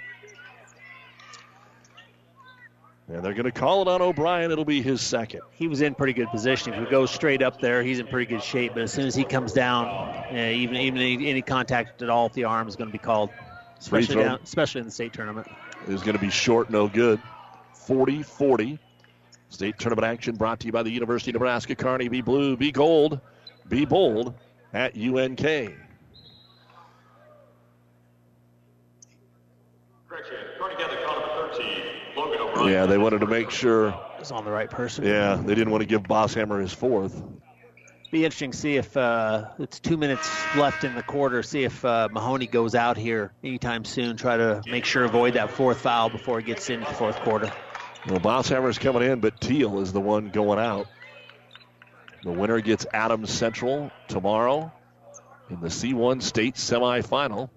And 3.06 3.22
they're 3.22 3.34
going 3.34 3.44
to 3.44 3.52
call 3.52 3.82
it 3.82 3.88
on 3.88 4.00
O'Brien. 4.00 4.50
It'll 4.50 4.64
be 4.64 4.80
his 4.80 5.02
second. 5.02 5.42
He 5.50 5.68
was 5.68 5.82
in 5.82 5.94
pretty 5.94 6.14
good 6.14 6.28
position. 6.28 6.72
If 6.72 6.80
he 6.80 6.90
goes 6.90 7.10
straight 7.10 7.42
up 7.42 7.60
there, 7.60 7.82
he's 7.82 7.98
in 7.98 8.06
pretty 8.06 8.26
good 8.26 8.42
shape. 8.42 8.72
But 8.74 8.82
as 8.82 8.92
soon 8.92 9.06
as 9.06 9.14
he 9.14 9.24
comes 9.24 9.52
down, 9.52 9.86
uh, 9.86 10.52
even 10.54 10.76
even 10.76 11.00
any, 11.00 11.28
any 11.28 11.42
contact 11.42 12.00
at 12.02 12.10
all 12.10 12.24
with 12.24 12.34
the 12.34 12.44
arm 12.44 12.66
is 12.68 12.76
going 12.76 12.88
to 12.88 12.92
be 12.92 12.98
called, 12.98 13.30
especially 13.78 14.16
down, 14.16 14.40
especially 14.42 14.80
in 14.80 14.86
the 14.86 14.90
state 14.90 15.12
tournament. 15.12 15.46
is 15.86 16.02
going 16.02 16.16
to 16.16 16.20
be 16.20 16.30
short, 16.30 16.70
no 16.70 16.88
good. 16.88 17.20
40 17.74 18.22
40. 18.22 18.78
State 19.50 19.78
tournament 19.78 20.06
action 20.06 20.36
brought 20.36 20.60
to 20.60 20.66
you 20.66 20.72
by 20.72 20.82
the 20.82 20.90
University 20.90 21.30
of 21.30 21.34
Nebraska. 21.34 21.74
Kearney, 21.74 22.08
be 22.08 22.20
blue, 22.20 22.56
be 22.56 22.70
gold, 22.70 23.20
be 23.68 23.86
bold 23.86 24.34
at 24.74 24.94
UNK. 24.94 25.87
Yeah, 32.66 32.86
they 32.86 32.98
wanted 32.98 33.20
to 33.20 33.26
make 33.26 33.50
sure. 33.50 33.98
It's 34.18 34.30
on 34.30 34.44
the 34.44 34.50
right 34.50 34.70
person. 34.70 35.04
Yeah, 35.04 35.36
they 35.36 35.54
didn't 35.54 35.70
want 35.70 35.82
to 35.82 35.86
give 35.86 36.02
Bosshammer 36.02 36.60
his 36.60 36.72
fourth. 36.72 37.22
Be 38.10 38.24
interesting 38.24 38.52
to 38.52 38.56
see 38.56 38.76
if 38.76 38.96
uh, 38.96 39.50
it's 39.58 39.80
two 39.80 39.98
minutes 39.98 40.30
left 40.56 40.82
in 40.82 40.94
the 40.94 41.02
quarter. 41.02 41.42
See 41.42 41.64
if 41.64 41.84
uh, 41.84 42.08
Mahoney 42.10 42.46
goes 42.46 42.74
out 42.74 42.96
here 42.96 43.32
anytime 43.44 43.84
soon. 43.84 44.16
Try 44.16 44.38
to 44.38 44.62
make 44.66 44.86
sure 44.86 45.04
avoid 45.04 45.34
that 45.34 45.50
fourth 45.50 45.80
foul 45.80 46.08
before 46.08 46.40
he 46.40 46.46
gets 46.46 46.70
into 46.70 46.86
the 46.86 46.94
fourth 46.94 47.16
quarter. 47.20 47.52
Well, 48.06 48.18
Bosshammer's 48.18 48.78
coming 48.78 49.02
in, 49.02 49.20
but 49.20 49.38
Teal 49.40 49.80
is 49.80 49.92
the 49.92 50.00
one 50.00 50.30
going 50.30 50.58
out. 50.58 50.86
The 52.22 52.32
winner 52.32 52.60
gets 52.60 52.86
Adams 52.92 53.30
Central 53.30 53.90
tomorrow 54.08 54.72
in 55.50 55.60
the 55.60 55.68
C1 55.68 56.22
state 56.22 56.54
semifinal. 56.54 57.50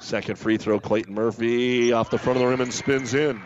Second 0.00 0.36
free 0.36 0.56
throw, 0.56 0.80
Clayton 0.80 1.14
Murphy 1.14 1.92
off 1.92 2.10
the 2.10 2.18
front 2.18 2.38
of 2.38 2.42
the 2.42 2.48
rim 2.48 2.60
and 2.60 2.72
spins 2.72 3.14
in. 3.14 3.40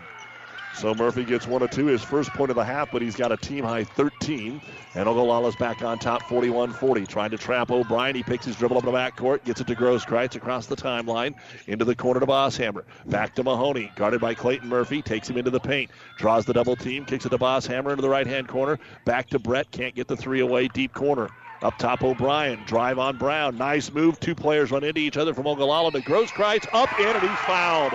So 0.74 0.92
Murphy 0.92 1.24
gets 1.24 1.46
one 1.46 1.62
of 1.62 1.70
two, 1.70 1.86
his 1.86 2.02
first 2.02 2.30
point 2.30 2.50
of 2.50 2.57
the 2.57 2.64
half, 2.64 2.90
but 2.90 3.00
he's 3.00 3.14
got 3.14 3.30
a 3.30 3.36
team 3.36 3.64
high 3.64 3.84
13. 3.84 4.61
And 4.96 5.09
Ogallala's 5.09 5.55
back 5.57 5.82
on 5.82 5.98
top 5.98 6.22
41 6.22 6.72
40. 6.72 7.07
Trying 7.07 7.30
to 7.30 7.38
trap 7.38 7.70
O'Brien. 7.70 8.16
He 8.16 8.22
picks 8.22 8.44
his 8.46 8.57
dribble 8.57 8.78
up 8.78 8.84
the 8.84 8.90
backcourt, 8.90 9.44
gets 9.44 9.61
it 9.61 9.68
to 9.68 9.74
Grosskreitz 9.74 10.34
across 10.34 10.66
the 10.66 10.76
timeline, 10.76 11.34
into 11.68 11.84
the 11.84 11.94
corner 11.94 12.18
to 12.18 12.26
Bosshammer. 12.26 12.84
Back 13.07 13.34
to 13.36 13.44
Mahoney, 13.44 13.92
guarded 13.94 14.20
by 14.20 14.34
Clayton 14.34 14.68
Murphy, 14.68 15.00
takes 15.00 15.30
him 15.30 15.36
into 15.36 15.50
the 15.50 15.61
paint, 15.61 15.90
draws 16.18 16.44
the 16.44 16.52
double 16.52 16.76
team, 16.76 17.05
kicks 17.05 17.24
it 17.24 17.30
to 17.30 17.38
Bosshammer 17.38 17.90
into 17.90 18.02
the 18.02 18.09
right 18.09 18.26
hand 18.26 18.48
corner. 18.48 18.78
Back 19.05 19.28
to 19.30 19.38
Brett, 19.38 19.70
can't 19.70 19.94
get 19.94 20.09
the 20.09 20.16
three 20.16 20.40
away, 20.40 20.68
deep 20.68 20.92
corner. 20.92 21.28
Up 21.65 21.79
top, 21.79 22.05
O'Brien. 22.05 22.62
Drive 22.67 22.99
on 22.99 23.17
Brown. 23.17 23.57
Nice 23.57 23.91
move. 23.91 24.21
Two 24.21 24.35
players 24.35 24.71
run 24.71 24.85
into 24.85 25.01
each 25.01 25.17
other 25.17 25.33
from 25.33 25.47
Ogallala 25.47 25.93
to 25.93 26.01
Grosskreitz. 26.01 26.67
Up 26.75 26.91
in, 27.01 27.07
and 27.07 27.23
he's 27.23 27.39
fouled. 27.41 27.95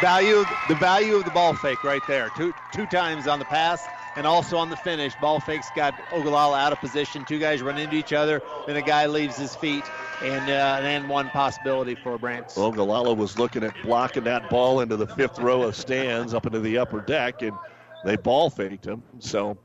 Value 0.00 0.44
the 0.68 0.74
value 0.74 1.14
of 1.14 1.24
the 1.24 1.30
ball 1.30 1.54
fake 1.54 1.84
right 1.84 2.02
there. 2.08 2.28
Two 2.36 2.52
two 2.72 2.86
times 2.86 3.28
on 3.28 3.38
the 3.38 3.44
pass 3.44 3.86
and 4.16 4.26
also 4.26 4.56
on 4.56 4.68
the 4.68 4.76
finish. 4.76 5.14
Ball 5.20 5.38
fakes 5.38 5.68
got 5.76 5.94
Ogallala 6.12 6.58
out 6.58 6.72
of 6.72 6.80
position. 6.80 7.24
Two 7.24 7.38
guys 7.38 7.62
run 7.62 7.78
into 7.78 7.94
each 7.94 8.12
other. 8.12 8.42
Then 8.66 8.74
a 8.74 8.82
guy 8.82 9.06
leaves 9.06 9.36
his 9.36 9.54
feet, 9.54 9.84
and 10.22 10.50
uh, 10.50 10.80
then 10.80 11.06
one 11.06 11.30
possibility 11.30 11.94
for 11.94 12.18
Brants. 12.18 12.58
Ogallala 12.58 13.14
was 13.14 13.38
looking 13.38 13.62
at 13.62 13.80
blocking 13.84 14.24
that 14.24 14.50
ball 14.50 14.80
into 14.80 14.96
the 14.96 15.06
fifth 15.06 15.38
row 15.38 15.62
of 15.62 15.76
stands 15.76 16.34
up 16.34 16.46
into 16.46 16.58
the 16.58 16.78
upper 16.78 17.00
deck, 17.00 17.42
and 17.42 17.56
they 18.04 18.16
ball 18.16 18.50
faked 18.50 18.84
him. 18.84 19.04
So 19.20 19.56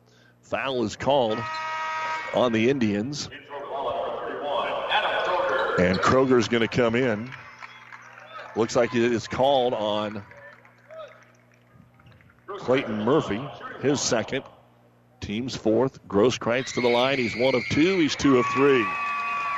foul 0.44 0.84
is 0.84 0.96
called 0.96 1.40
on 2.34 2.52
the 2.52 2.70
Indians. 2.70 3.30
And 5.80 6.00
Kroger's 6.00 6.48
going 6.48 6.62
to 6.62 6.68
come 6.68 6.96
in. 6.96 7.32
Looks 8.56 8.76
like 8.76 8.96
it 8.96 9.12
is 9.12 9.28
called 9.28 9.74
on 9.74 10.24
Clayton 12.48 13.04
Murphy, 13.04 13.48
his 13.82 14.02
second. 14.02 14.44
Team's 15.22 15.56
fourth. 15.56 16.06
Grosskreitz 16.08 16.74
to 16.74 16.82
the 16.82 16.90
line. 16.90 17.18
He's 17.18 17.36
one 17.36 17.54
of 17.54 17.64
two. 17.70 18.00
He's 18.00 18.16
two 18.16 18.38
of 18.38 18.46
three. 18.48 18.86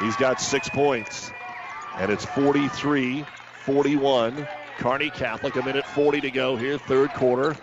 He's 0.02 0.16
got 0.18 0.42
six 0.42 0.68
points. 0.70 1.32
And 1.96 2.12
it's 2.12 2.26
43 2.26 3.26
41. 3.66 4.48
Kearney 4.78 5.10
Catholic, 5.10 5.56
a 5.58 5.64
minute 5.64 5.86
40 5.86 6.22
to 6.22 6.32
go 6.32 6.56
here, 6.56 6.78
third 6.78 7.14
quarter. 7.14 7.56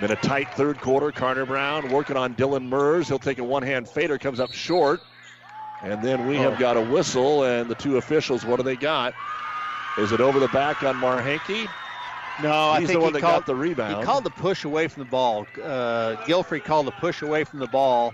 Been 0.00 0.10
a 0.10 0.16
tight 0.16 0.52
third 0.54 0.80
quarter. 0.80 1.12
Carter 1.12 1.46
Brown 1.46 1.90
working 1.90 2.16
on 2.16 2.34
Dylan 2.34 2.68
Mers. 2.68 3.08
He'll 3.08 3.18
take 3.18 3.38
a 3.38 3.44
one 3.44 3.62
hand 3.62 3.88
fader, 3.88 4.18
comes 4.18 4.40
up 4.40 4.52
short. 4.52 5.00
And 5.82 6.02
then 6.02 6.26
we 6.26 6.36
have 6.36 6.58
got 6.58 6.76
a 6.76 6.80
whistle, 6.80 7.44
and 7.44 7.68
the 7.70 7.74
two 7.74 7.98
officials, 7.98 8.44
what 8.44 8.56
do 8.56 8.62
they 8.62 8.76
got? 8.76 9.14
Is 9.98 10.12
it 10.12 10.20
over 10.20 10.40
the 10.40 10.48
back 10.48 10.82
on 10.82 10.96
Marhenke? 10.96 11.68
No, 12.42 12.70
I 12.70 12.78
think 12.78 12.92
the 12.92 12.98
one 12.98 13.08
he 13.08 13.12
that 13.12 13.20
called, 13.20 13.40
got 13.42 13.46
the 13.46 13.54
rebound. 13.54 13.98
He 13.98 14.02
called 14.02 14.24
the 14.24 14.30
push 14.30 14.64
away 14.64 14.88
from 14.88 15.04
the 15.04 15.08
ball. 15.10 15.46
Uh, 15.62 16.16
Gilfrey 16.26 16.62
called 16.64 16.86
the 16.86 16.92
push 16.92 17.22
away 17.22 17.44
from 17.44 17.60
the 17.60 17.68
ball. 17.68 18.12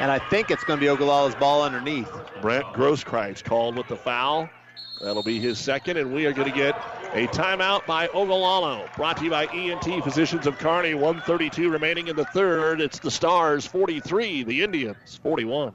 And 0.00 0.10
I 0.10 0.18
think 0.18 0.50
it's 0.50 0.64
going 0.64 0.80
to 0.80 0.80
be 0.80 0.88
Ogallala's 0.88 1.34
ball 1.34 1.62
underneath. 1.62 2.10
Brent 2.40 2.64
Grosskreitz 2.66 3.44
called 3.44 3.76
with 3.76 3.88
the 3.88 3.96
foul. 3.96 4.48
That'll 5.02 5.22
be 5.22 5.38
his 5.38 5.58
second, 5.58 5.98
and 5.98 6.14
we 6.14 6.24
are 6.24 6.32
going 6.32 6.50
to 6.50 6.56
get 6.56 6.74
a 7.12 7.26
timeout 7.28 7.86
by 7.86 8.08
Ogallala. 8.08 8.88
Brought 8.96 9.16
to 9.18 9.24
you 9.24 9.30
by 9.30 9.46
ENT 9.46 10.04
Physicians 10.04 10.46
of 10.46 10.58
Kearney. 10.58 10.94
132 10.94 11.68
remaining 11.70 12.08
in 12.08 12.16
the 12.16 12.24
third. 12.26 12.80
It's 12.80 13.00
the 13.00 13.10
Stars 13.10 13.66
43, 13.66 14.44
the 14.44 14.62
Indians 14.62 15.18
41. 15.22 15.74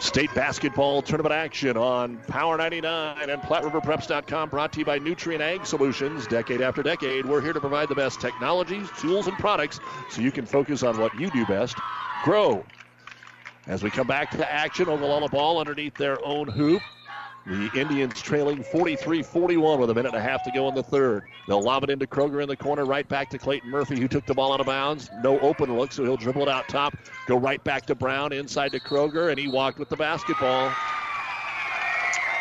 State 0.00 0.32
basketball 0.34 1.02
tournament 1.02 1.34
action 1.34 1.76
on 1.76 2.16
Power 2.26 2.56
99 2.56 3.28
and 3.28 3.42
PlatteRiverPreps.com 3.42 4.48
brought 4.48 4.72
to 4.72 4.78
you 4.78 4.84
by 4.86 4.98
Nutrient 4.98 5.42
Ag 5.42 5.66
Solutions. 5.66 6.26
Decade 6.26 6.62
after 6.62 6.82
decade, 6.82 7.26
we're 7.26 7.42
here 7.42 7.52
to 7.52 7.60
provide 7.60 7.90
the 7.90 7.94
best 7.94 8.18
technologies, 8.18 8.88
tools, 8.98 9.26
and 9.26 9.36
products 9.36 9.78
so 10.08 10.22
you 10.22 10.32
can 10.32 10.46
focus 10.46 10.82
on 10.82 10.98
what 10.98 11.14
you 11.20 11.30
do 11.30 11.44
best 11.44 11.76
grow. 12.24 12.64
As 13.66 13.82
we 13.82 13.90
come 13.90 14.06
back 14.06 14.30
to 14.30 14.50
action, 14.50 14.88
Ogallala 14.88 15.28
ball 15.28 15.58
underneath 15.58 15.94
their 15.96 16.18
own 16.24 16.48
hoop. 16.48 16.80
The 17.46 17.70
Indians 17.74 18.20
trailing 18.20 18.62
43 18.62 19.22
41 19.22 19.80
with 19.80 19.90
a 19.90 19.94
minute 19.94 20.14
and 20.14 20.16
a 20.16 20.20
half 20.20 20.42
to 20.44 20.50
go 20.52 20.68
in 20.68 20.74
the 20.74 20.82
third. 20.82 21.24
They'll 21.48 21.62
lob 21.62 21.84
it 21.84 21.90
into 21.90 22.06
Kroger 22.06 22.42
in 22.42 22.48
the 22.48 22.56
corner, 22.56 22.84
right 22.84 23.08
back 23.08 23.28
to 23.30 23.38
Clayton 23.38 23.70
Murphy, 23.70 23.98
who 23.98 24.08
took 24.08 24.26
the 24.26 24.34
ball 24.34 24.52
out 24.52 24.60
of 24.60 24.66
bounds. 24.66 25.10
No 25.22 25.38
open 25.40 25.74
look, 25.74 25.92
so 25.92 26.04
he'll 26.04 26.16
dribble 26.16 26.42
it 26.42 26.48
out 26.48 26.68
top, 26.68 26.96
go 27.26 27.36
right 27.36 27.62
back 27.64 27.86
to 27.86 27.94
Brown, 27.94 28.32
inside 28.32 28.72
to 28.72 28.80
Kroger, 28.80 29.30
and 29.30 29.38
he 29.38 29.48
walked 29.48 29.78
with 29.78 29.88
the 29.88 29.96
basketball. 29.96 30.70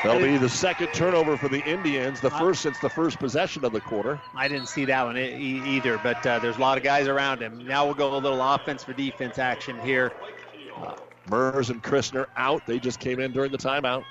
That'll 0.03 0.21
be 0.21 0.37
the 0.37 0.47
second 0.47 0.93
turnover 0.93 1.35
for 1.35 1.49
the 1.49 1.59
Indians, 1.65 2.21
the 2.21 2.29
first 2.29 2.61
since 2.61 2.77
the 2.79 2.89
first 2.89 3.19
possession 3.19 3.65
of 3.65 3.73
the 3.73 3.81
quarter. 3.81 4.19
I 4.33 4.47
didn't 4.47 4.69
see 4.69 4.85
that 4.85 5.03
one 5.05 5.17
e- 5.17 5.61
either, 5.75 5.97
but 5.97 6.25
uh, 6.25 6.39
there's 6.39 6.55
a 6.57 6.61
lot 6.61 6.77
of 6.77 6.83
guys 6.85 7.07
around 7.07 7.41
him. 7.41 7.67
Now 7.67 7.85
we'll 7.85 7.95
go 7.95 8.15
a 8.15 8.17
little 8.17 8.41
offense 8.41 8.83
for 8.83 8.93
defense 8.93 9.37
action 9.37 9.77
here. 9.83 10.13
Uh, 10.77 10.93
Mers 11.29 11.69
and 11.69 11.83
Christner 11.83 12.27
out. 12.37 12.65
They 12.65 12.79
just 12.79 12.99
came 12.99 13.19
in 13.19 13.33
during 13.33 13.51
the 13.51 13.57
timeout. 13.57 14.05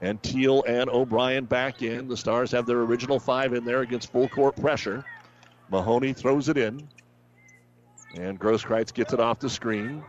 And 0.00 0.22
Teal 0.22 0.62
and 0.66 0.90
O'Brien 0.90 1.44
back 1.44 1.82
in. 1.82 2.08
The 2.08 2.16
Stars 2.16 2.50
have 2.52 2.66
their 2.66 2.80
original 2.80 3.18
five 3.18 3.54
in 3.54 3.64
there 3.64 3.80
against 3.80 4.12
full 4.12 4.28
court 4.28 4.56
pressure. 4.56 5.04
Mahoney 5.70 6.12
throws 6.12 6.48
it 6.48 6.58
in. 6.58 6.86
And 8.14 8.38
Grosskreitz 8.38 8.92
gets 8.92 9.12
it 9.12 9.20
off 9.20 9.38
the 9.38 9.50
screen. 9.50 10.02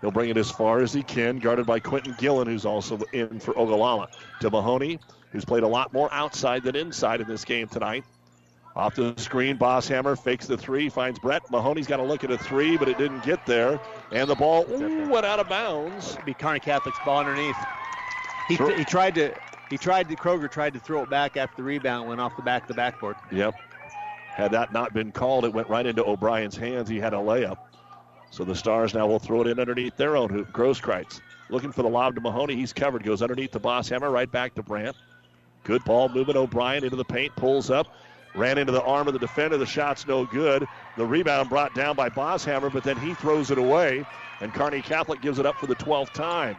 He'll 0.00 0.10
bring 0.10 0.30
it 0.30 0.36
as 0.36 0.50
far 0.50 0.80
as 0.80 0.92
he 0.92 1.02
can, 1.02 1.38
guarded 1.38 1.66
by 1.66 1.78
Quentin 1.78 2.14
Gillen, 2.18 2.48
who's 2.48 2.66
also 2.66 2.98
in 3.12 3.38
for 3.38 3.56
Ogallala. 3.56 4.08
To 4.40 4.50
Mahoney, 4.50 4.98
who's 5.30 5.44
played 5.44 5.62
a 5.62 5.68
lot 5.68 5.92
more 5.92 6.12
outside 6.12 6.64
than 6.64 6.74
inside 6.74 7.20
in 7.20 7.28
this 7.28 7.44
game 7.44 7.68
tonight. 7.68 8.04
Off 8.74 8.94
the 8.94 9.14
screen, 9.16 9.58
Bosshammer 9.58 10.18
fakes 10.18 10.46
the 10.46 10.56
three, 10.56 10.88
finds 10.88 11.18
Brett. 11.18 11.42
Mahoney's 11.50 11.86
got 11.86 11.98
to 11.98 12.02
look 12.02 12.24
at 12.24 12.30
a 12.30 12.38
three, 12.38 12.76
but 12.76 12.88
it 12.88 12.96
didn't 12.96 13.22
get 13.22 13.44
there. 13.44 13.78
And 14.10 14.28
the 14.28 14.34
ball 14.34 14.66
ooh, 14.70 15.08
went 15.08 15.26
out 15.26 15.38
of 15.38 15.48
bounds. 15.48 16.14
It'd 16.14 16.24
be 16.24 16.34
Kearney 16.34 16.58
Catholic's 16.58 16.98
ball 17.04 17.20
underneath. 17.20 17.56
He, 18.48 18.56
he 18.56 18.84
tried 18.84 19.14
to 19.16 19.34
he 19.70 19.78
tried 19.78 20.08
to 20.08 20.16
Kroger 20.16 20.50
tried 20.50 20.74
to 20.74 20.80
throw 20.80 21.02
it 21.02 21.10
back 21.10 21.36
after 21.36 21.56
the 21.56 21.62
rebound 21.62 22.08
went 22.08 22.20
off 22.20 22.36
the 22.36 22.42
back 22.42 22.62
of 22.62 22.68
the 22.68 22.74
backboard. 22.74 23.16
Yep. 23.30 23.54
Had 24.34 24.52
that 24.52 24.72
not 24.72 24.92
been 24.92 25.12
called, 25.12 25.44
it 25.44 25.52
went 25.52 25.68
right 25.68 25.84
into 25.84 26.04
O'Brien's 26.04 26.56
hands. 26.56 26.88
He 26.88 26.98
had 26.98 27.12
a 27.12 27.18
layup. 27.18 27.56
So 28.30 28.44
the 28.44 28.54
Stars 28.54 28.94
now 28.94 29.06
will 29.06 29.18
throw 29.18 29.42
it 29.42 29.46
in 29.46 29.60
underneath 29.60 29.96
their 29.96 30.16
own 30.16 30.30
hoop. 30.30 30.52
Grosskreitz 30.52 31.20
looking 31.50 31.70
for 31.70 31.82
the 31.82 31.88
lob 31.88 32.14
to 32.14 32.20
Mahoney. 32.20 32.56
He's 32.56 32.72
covered. 32.72 33.04
Goes 33.04 33.22
underneath 33.22 33.52
the 33.52 33.60
Bosshammer, 33.60 34.10
right 34.10 34.30
back 34.30 34.54
to 34.54 34.62
Brandt. 34.62 34.96
Good 35.64 35.84
ball 35.84 36.08
movement. 36.08 36.38
O'Brien 36.38 36.82
into 36.82 36.96
the 36.96 37.04
paint, 37.04 37.34
pulls 37.36 37.70
up, 37.70 37.86
ran 38.34 38.58
into 38.58 38.72
the 38.72 38.82
arm 38.82 39.06
of 39.06 39.12
the 39.12 39.20
defender. 39.20 39.58
The 39.58 39.66
shot's 39.66 40.06
no 40.06 40.24
good. 40.26 40.66
The 40.96 41.06
rebound 41.06 41.50
brought 41.50 41.74
down 41.74 41.94
by 41.94 42.08
Bosshammer, 42.08 42.72
but 42.72 42.84
then 42.84 42.96
he 42.98 43.14
throws 43.14 43.50
it 43.50 43.58
away, 43.58 44.04
and 44.40 44.52
Kearney 44.52 44.82
Catholic 44.82 45.20
gives 45.20 45.38
it 45.38 45.46
up 45.46 45.56
for 45.56 45.66
the 45.66 45.76
12th 45.76 46.12
time. 46.12 46.56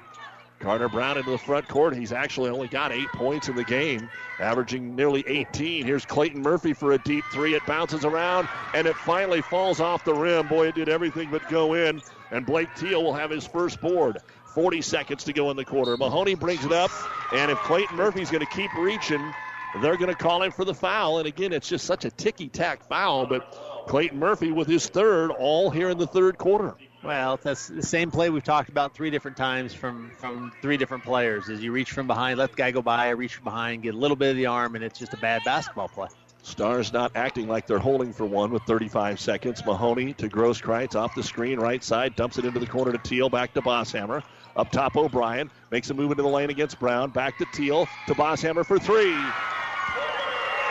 Carter 0.64 0.88
Brown 0.88 1.18
into 1.18 1.30
the 1.30 1.38
front 1.38 1.68
court. 1.68 1.94
He's 1.94 2.14
actually 2.14 2.50
only 2.50 2.70
got 2.70 2.94
eight 2.94 3.10
points 3.10 3.50
in 3.50 3.56
the 3.58 3.66
game, 3.66 4.10
averaging 4.40 4.96
nearly 4.96 5.22
18. 5.28 5.86
Here's 5.86 6.06
Clayton 6.06 6.42
Murphy 6.42 6.72
for 6.72 6.94
a 6.94 6.98
deep 7.00 7.26
three. 7.34 7.54
It 7.54 7.66
bounces 7.66 8.06
around, 8.06 8.48
and 8.74 8.88
it 8.88 8.96
finally 8.96 9.42
falls 9.42 9.82
off 9.82 10.06
the 10.06 10.14
rim. 10.14 10.48
Boy, 10.48 10.68
it 10.68 10.76
did 10.76 10.88
everything 10.88 11.30
but 11.30 11.50
go 11.50 11.74
in, 11.74 12.02
and 12.32 12.46
Blake 12.46 12.70
Teal 12.78 13.04
will 13.04 13.14
have 13.14 13.30
his 13.30 13.46
first 13.46 13.82
board. 13.82 14.20
40 14.54 14.82
seconds 14.82 15.26
to 15.26 15.34
go 15.34 15.52
in 15.52 15.58
the 15.58 15.66
quarter. 15.66 15.98
Mahoney 15.98 16.36
brings 16.36 16.64
it 16.64 16.72
up, 16.72 16.92
and 17.34 17.52
if 17.52 17.58
Clayton 17.64 17.98
Murphy's 17.98 18.32
going 18.32 18.46
to 18.46 18.54
keep 18.54 18.74
reaching, 18.76 19.34
they're 19.82 19.98
going 19.98 20.12
to 20.12 20.16
call 20.16 20.44
him 20.44 20.54
for 20.54 20.64
the 20.64 20.74
foul. 20.74 21.18
And 21.18 21.28
again, 21.28 21.52
it's 21.52 21.68
just 21.68 21.86
such 21.86 22.06
a 22.06 22.10
ticky 22.12 22.48
tack 22.48 22.88
foul, 22.88 23.26
but 23.26 23.86
Clayton 23.88 24.18
Murphy 24.18 24.54
with 24.54 24.70
his 24.70 24.88
third, 24.88 25.30
all 25.32 25.70
here 25.70 25.90
in 25.90 25.98
the 25.98 26.08
third 26.08 26.38
quarter. 26.38 26.76
Well, 27.04 27.38
that's 27.42 27.68
the 27.68 27.84
same 27.84 28.12
play 28.12 28.30
we've 28.30 28.44
talked 28.44 28.70
about 28.70 28.94
three 28.94 29.10
different 29.10 29.36
times 29.36 29.74
from 29.74 30.12
from 30.18 30.54
three 30.62 30.78
different 30.78 31.04
players. 31.04 31.50
Is 31.50 31.62
you 31.62 31.74
reach 31.74 31.92
from 31.92 32.08
behind, 32.08 32.40
let 32.40 32.52
the 32.52 32.56
guy 32.56 32.72
go 32.72 32.82
by, 32.82 33.10
reach 33.10 33.36
from 33.36 33.44
behind, 33.44 33.84
get 33.84 33.94
a 33.94 33.98
little 33.98 34.16
bit 34.16 34.32
of 34.32 34.38
the 34.38 34.46
arm, 34.46 34.76
and 34.76 34.84
it's 34.84 34.98
just 34.98 35.14
a 35.14 35.18
bad 35.18 35.42
basketball 35.44 35.90
play. 35.90 36.08
Stars 36.44 36.92
not 36.92 37.12
acting 37.16 37.48
like 37.48 37.68
they're 37.68 37.80
holding 37.80 38.14
for 38.14 38.26
one 38.26 38.52
with 38.52 38.64
35 38.64 39.20
seconds. 39.20 39.66
Mahoney 39.66 40.14
to 40.14 40.30
Grosskreitz 40.30 40.96
off 40.96 41.16
the 41.16 41.24
screen, 41.24 41.60
right 41.60 41.84
side, 41.84 42.16
dumps 42.16 42.38
it 42.38 42.46
into 42.46 42.60
the 42.60 42.68
corner 42.68 42.92
to 42.92 42.98
Teal, 42.98 43.30
back 43.30 43.54
to 43.54 43.62
Bosshammer. 43.62 44.24
Up 44.56 44.70
top, 44.72 44.96
O'Brien 44.96 45.50
makes 45.72 45.90
a 45.90 45.94
move 45.94 46.12
into 46.12 46.24
the 46.24 46.30
lane 46.30 46.50
against 46.50 46.80
Brown. 46.80 47.10
Back 47.10 47.38
to 47.38 47.46
Teal 47.54 47.88
to 48.08 48.14
Bosshammer 48.14 48.66
for 48.66 48.78
three. 48.78 49.16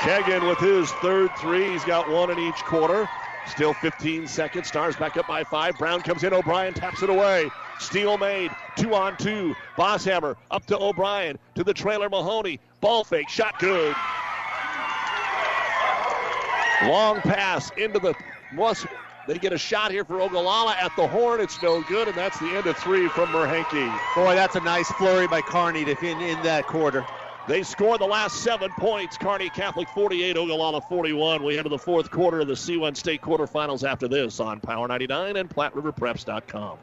Kegan 0.00 0.46
with 0.46 0.58
his 0.58 0.90
third 0.94 1.30
three. 1.36 1.70
He's 1.70 1.84
got 1.84 2.08
one 2.10 2.30
in 2.30 2.38
each 2.38 2.62
quarter. 2.64 3.08
Still 3.46 3.74
15 3.74 4.26
seconds. 4.26 4.68
Stars 4.68 4.96
back 4.96 5.16
up 5.16 5.26
by 5.26 5.44
five. 5.44 5.76
Brown 5.78 6.00
comes 6.00 6.24
in. 6.24 6.32
O'Brien 6.32 6.74
taps 6.74 7.02
it 7.02 7.10
away. 7.10 7.50
Steal 7.78 8.16
made. 8.16 8.50
Two 8.76 8.94
on 8.94 9.16
two. 9.16 9.54
Bosshammer 9.76 10.36
up 10.50 10.66
to 10.66 10.78
O'Brien. 10.78 11.38
To 11.56 11.64
the 11.64 11.74
trailer 11.74 12.08
Mahoney. 12.08 12.60
Ball 12.80 13.04
fake. 13.04 13.28
Shot 13.28 13.58
good. 13.58 13.94
Long 16.84 17.20
pass 17.20 17.70
into 17.76 17.98
the 17.98 18.14
must. 18.52 18.86
They 19.28 19.38
get 19.38 19.52
a 19.52 19.58
shot 19.58 19.92
here 19.92 20.04
for 20.04 20.20
Ogallala 20.20 20.74
at 20.80 20.94
the 20.96 21.06
horn. 21.06 21.40
It's 21.40 21.62
no 21.62 21.82
good, 21.82 22.08
and 22.08 22.16
that's 22.16 22.38
the 22.40 22.48
end 22.56 22.66
of 22.66 22.76
three 22.76 23.08
from 23.08 23.28
Marhenke. 23.28 24.14
Boy, 24.16 24.34
that's 24.34 24.56
a 24.56 24.60
nice 24.60 24.90
flurry 24.92 25.28
by 25.28 25.42
Kearney 25.42 25.84
to 25.84 25.96
in, 26.04 26.20
in 26.20 26.42
that 26.42 26.66
quarter. 26.66 27.06
They 27.48 27.64
scored 27.64 28.00
the 28.00 28.06
last 28.06 28.36
seven 28.42 28.70
points. 28.72 29.16
Kearney 29.16 29.50
Catholic 29.50 29.88
48, 29.88 30.36
Ogallala 30.36 30.80
41. 30.80 31.42
We 31.42 31.58
enter 31.58 31.68
the 31.68 31.78
fourth 31.78 32.10
quarter 32.10 32.40
of 32.40 32.46
the 32.46 32.54
C1 32.54 32.96
State 32.96 33.20
quarterfinals 33.20 33.88
after 33.88 34.06
this 34.06 34.38
on 34.38 34.60
Power 34.60 34.86
99 34.86 35.36
and 35.36 35.48
PlatteRiverPreps.com. 35.48 36.78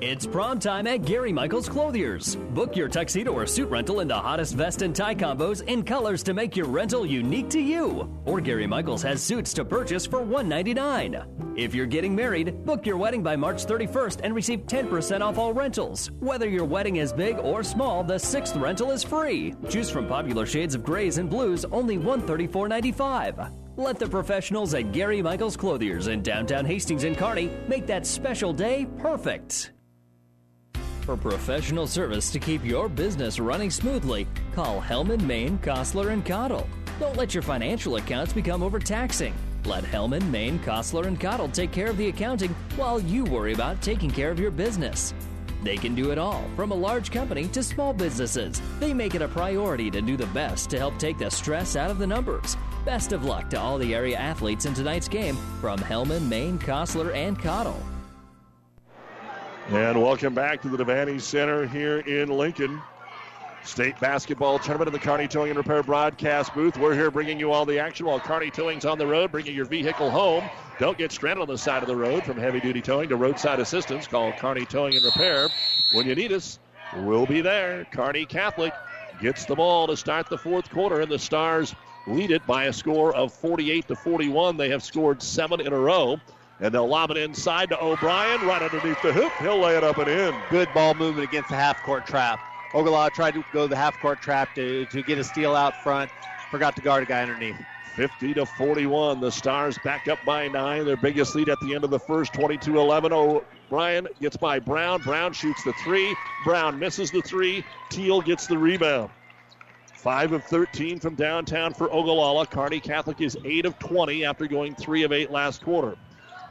It's 0.00 0.26
prom 0.26 0.58
time 0.58 0.86
at 0.88 1.04
Gary 1.04 1.32
Michaels 1.32 1.68
Clothiers. 1.68 2.36
Book 2.36 2.74
your 2.74 2.88
tuxedo 2.88 3.32
or 3.32 3.46
suit 3.46 3.70
rental 3.70 4.00
in 4.00 4.08
the 4.08 4.14
hottest 4.14 4.54
vest 4.54 4.82
and 4.82 4.94
tie 4.94 5.14
combos 5.14 5.62
in 5.68 5.84
colors 5.84 6.22
to 6.24 6.34
make 6.34 6.56
your 6.56 6.66
rental 6.66 7.06
unique 7.06 7.48
to 7.50 7.60
you. 7.60 8.08
Or 8.24 8.40
Gary 8.40 8.66
Michaels 8.66 9.02
has 9.02 9.22
suits 9.22 9.52
to 9.54 9.64
purchase 9.64 10.04
for 10.04 10.20
199. 10.20 11.54
If 11.56 11.74
you're 11.74 11.86
getting 11.86 12.14
married, 12.14 12.64
book 12.64 12.86
your 12.86 12.96
wedding 12.96 13.22
by 13.22 13.36
March 13.36 13.66
31st 13.66 14.20
and 14.24 14.34
receive 14.34 14.60
10% 14.66 15.20
off 15.20 15.38
all 15.38 15.52
rentals. 15.52 16.10
Whether 16.18 16.48
your 16.48 16.64
wedding 16.64 16.96
is 16.96 17.12
big 17.12 17.38
or 17.38 17.62
small, 17.62 18.02
the 18.02 18.18
sixth 18.18 18.56
rental 18.56 18.90
is 18.90 19.04
free. 19.04 19.54
Choose 19.68 19.90
from 19.90 20.08
popular 20.08 20.46
shades 20.46 20.74
of 20.74 20.82
grays 20.82 21.18
and 21.18 21.30
blues, 21.30 21.64
only 21.66 21.98
$134.95. 21.98 23.67
Let 23.78 24.00
the 24.00 24.08
professionals 24.08 24.74
at 24.74 24.90
Gary 24.90 25.22
Michaels 25.22 25.56
Clothiers 25.56 26.08
in 26.08 26.20
downtown 26.20 26.64
Hastings 26.64 27.04
and 27.04 27.16
Kearney 27.16 27.48
make 27.68 27.86
that 27.86 28.04
special 28.08 28.52
day 28.52 28.88
perfect. 28.98 29.70
For 31.02 31.16
professional 31.16 31.86
service 31.86 32.32
to 32.32 32.40
keep 32.40 32.64
your 32.64 32.88
business 32.88 33.38
running 33.38 33.70
smoothly, 33.70 34.26
call 34.52 34.82
Hellman, 34.82 35.22
Maine, 35.22 35.58
Kostler, 35.58 36.10
and 36.10 36.26
Cottle. 36.26 36.68
Don't 36.98 37.16
let 37.16 37.34
your 37.34 37.42
financial 37.44 37.94
accounts 37.98 38.32
become 38.32 38.64
overtaxing. 38.64 39.32
Let 39.64 39.84
Hellman, 39.84 40.28
Maine, 40.28 40.58
Kostler, 40.58 41.06
and 41.06 41.20
Cottle 41.20 41.48
take 41.48 41.70
care 41.70 41.88
of 41.88 41.96
the 41.96 42.08
accounting 42.08 42.56
while 42.74 42.98
you 42.98 43.26
worry 43.26 43.52
about 43.52 43.80
taking 43.80 44.10
care 44.10 44.32
of 44.32 44.40
your 44.40 44.50
business. 44.50 45.14
They 45.62 45.76
can 45.76 45.94
do 45.94 46.10
it 46.10 46.18
all, 46.18 46.44
from 46.56 46.72
a 46.72 46.74
large 46.74 47.12
company 47.12 47.46
to 47.48 47.62
small 47.62 47.92
businesses. 47.92 48.60
They 48.80 48.92
make 48.92 49.14
it 49.14 49.22
a 49.22 49.28
priority 49.28 49.88
to 49.92 50.02
do 50.02 50.16
the 50.16 50.26
best 50.26 50.68
to 50.70 50.78
help 50.78 50.98
take 50.98 51.18
the 51.18 51.30
stress 51.30 51.76
out 51.76 51.92
of 51.92 51.98
the 51.98 52.06
numbers. 52.08 52.56
Best 52.84 53.12
of 53.12 53.24
luck 53.24 53.50
to 53.50 53.60
all 53.60 53.76
the 53.76 53.94
area 53.94 54.16
athletes 54.16 54.64
in 54.64 54.72
tonight's 54.72 55.08
game 55.08 55.36
from 55.60 55.78
Hellman, 55.78 56.28
Maine, 56.28 56.58
Kostler, 56.58 57.12
and 57.14 57.38
Cottle. 57.38 57.82
And 59.68 60.00
welcome 60.00 60.32
back 60.32 60.62
to 60.62 60.68
the 60.68 60.82
Devaney 60.82 61.20
Center 61.20 61.66
here 61.66 61.98
in 61.98 62.28
Lincoln. 62.28 62.80
State 63.64 63.98
basketball 64.00 64.58
tournament 64.58 64.88
in 64.88 64.92
the 64.94 64.98
Kearney 64.98 65.28
Towing 65.28 65.50
and 65.50 65.58
Repair 65.58 65.82
broadcast 65.82 66.54
booth. 66.54 66.78
We're 66.78 66.94
here 66.94 67.10
bringing 67.10 67.38
you 67.38 67.52
all 67.52 67.66
the 67.66 67.78
action 67.78 68.06
while 68.06 68.20
Kearney 68.20 68.50
Towing's 68.50 68.86
on 68.86 68.96
the 68.96 69.06
road, 69.06 69.32
bringing 69.32 69.54
your 69.54 69.66
vehicle 69.66 70.10
home. 70.10 70.44
Don't 70.78 70.96
get 70.96 71.12
stranded 71.12 71.42
on 71.42 71.48
the 71.48 71.58
side 71.58 71.82
of 71.82 71.88
the 71.88 71.96
road 71.96 72.24
from 72.24 72.38
heavy 72.38 72.60
duty 72.60 72.80
towing 72.80 73.10
to 73.10 73.16
roadside 73.16 73.60
assistance. 73.60 74.06
Call 74.06 74.32
Kearney 74.32 74.64
Towing 74.64 74.94
and 74.94 75.04
Repair. 75.04 75.48
When 75.92 76.06
you 76.06 76.14
need 76.14 76.32
us, 76.32 76.60
we'll 76.98 77.26
be 77.26 77.42
there. 77.42 77.86
Kearney 77.90 78.24
Catholic 78.24 78.72
gets 79.20 79.44
the 79.44 79.56
ball 79.56 79.88
to 79.88 79.96
start 79.96 80.30
the 80.30 80.38
fourth 80.38 80.70
quarter, 80.70 81.00
and 81.00 81.10
the 81.10 81.18
Stars 81.18 81.74
lead 82.08 82.30
it 82.30 82.46
by 82.46 82.64
a 82.64 82.72
score 82.72 83.14
of 83.14 83.32
48 83.32 83.88
to 83.88 83.96
41. 83.96 84.56
They 84.56 84.68
have 84.70 84.82
scored 84.82 85.22
seven 85.22 85.60
in 85.60 85.72
a 85.72 85.78
row. 85.78 86.20
And 86.60 86.74
they'll 86.74 86.88
lob 86.88 87.12
it 87.12 87.16
inside 87.16 87.70
to 87.70 87.80
O'Brien, 87.80 88.40
right 88.40 88.60
underneath 88.60 89.00
the 89.00 89.12
hoop. 89.12 89.32
He'll 89.40 89.60
lay 89.60 89.76
it 89.76 89.84
up 89.84 89.96
and 89.98 90.08
in. 90.08 90.34
Good 90.50 90.72
ball 90.74 90.94
movement 90.94 91.28
against 91.28 91.50
the 91.50 91.56
half 91.56 91.80
court 91.84 92.04
trap. 92.04 92.40
Ogallala 92.74 93.10
tried 93.10 93.34
to 93.34 93.44
go 93.52 93.68
the 93.68 93.76
half 93.76 93.98
court 94.00 94.20
trap 94.20 94.54
to, 94.56 94.84
to 94.86 95.02
get 95.02 95.18
a 95.18 95.24
steal 95.24 95.54
out 95.54 95.74
front. 95.76 96.10
Forgot 96.50 96.74
to 96.76 96.82
guard 96.82 97.04
a 97.04 97.06
guy 97.06 97.22
underneath. 97.22 97.64
50 97.94 98.34
to 98.34 98.46
41. 98.46 99.20
The 99.20 99.30
Stars 99.30 99.78
back 99.78 100.08
up 100.08 100.24
by 100.24 100.48
nine. 100.48 100.84
Their 100.84 100.96
biggest 100.96 101.34
lead 101.34 101.48
at 101.48 101.60
the 101.60 101.74
end 101.74 101.84
of 101.84 101.90
the 101.90 101.98
first, 101.98 102.32
22 102.32 102.78
11. 102.78 103.12
O'Brien 103.12 104.08
gets 104.20 104.36
by 104.36 104.58
Brown. 104.58 105.00
Brown 105.02 105.32
shoots 105.32 105.62
the 105.62 105.72
three. 105.84 106.14
Brown 106.44 106.78
misses 106.78 107.10
the 107.10 107.22
three. 107.22 107.64
Teal 107.88 108.20
gets 108.20 108.46
the 108.46 108.58
rebound. 108.58 109.10
5 109.98 110.32
of 110.32 110.44
13 110.44 111.00
from 111.00 111.16
downtown 111.16 111.74
for 111.74 111.92
Ogallala. 111.92 112.46
Kearney 112.46 112.78
Catholic 112.78 113.20
is 113.20 113.36
8 113.44 113.66
of 113.66 113.78
20 113.80 114.24
after 114.24 114.46
going 114.46 114.76
3 114.76 115.02
of 115.02 115.12
8 115.12 115.32
last 115.32 115.62
quarter. 115.64 115.96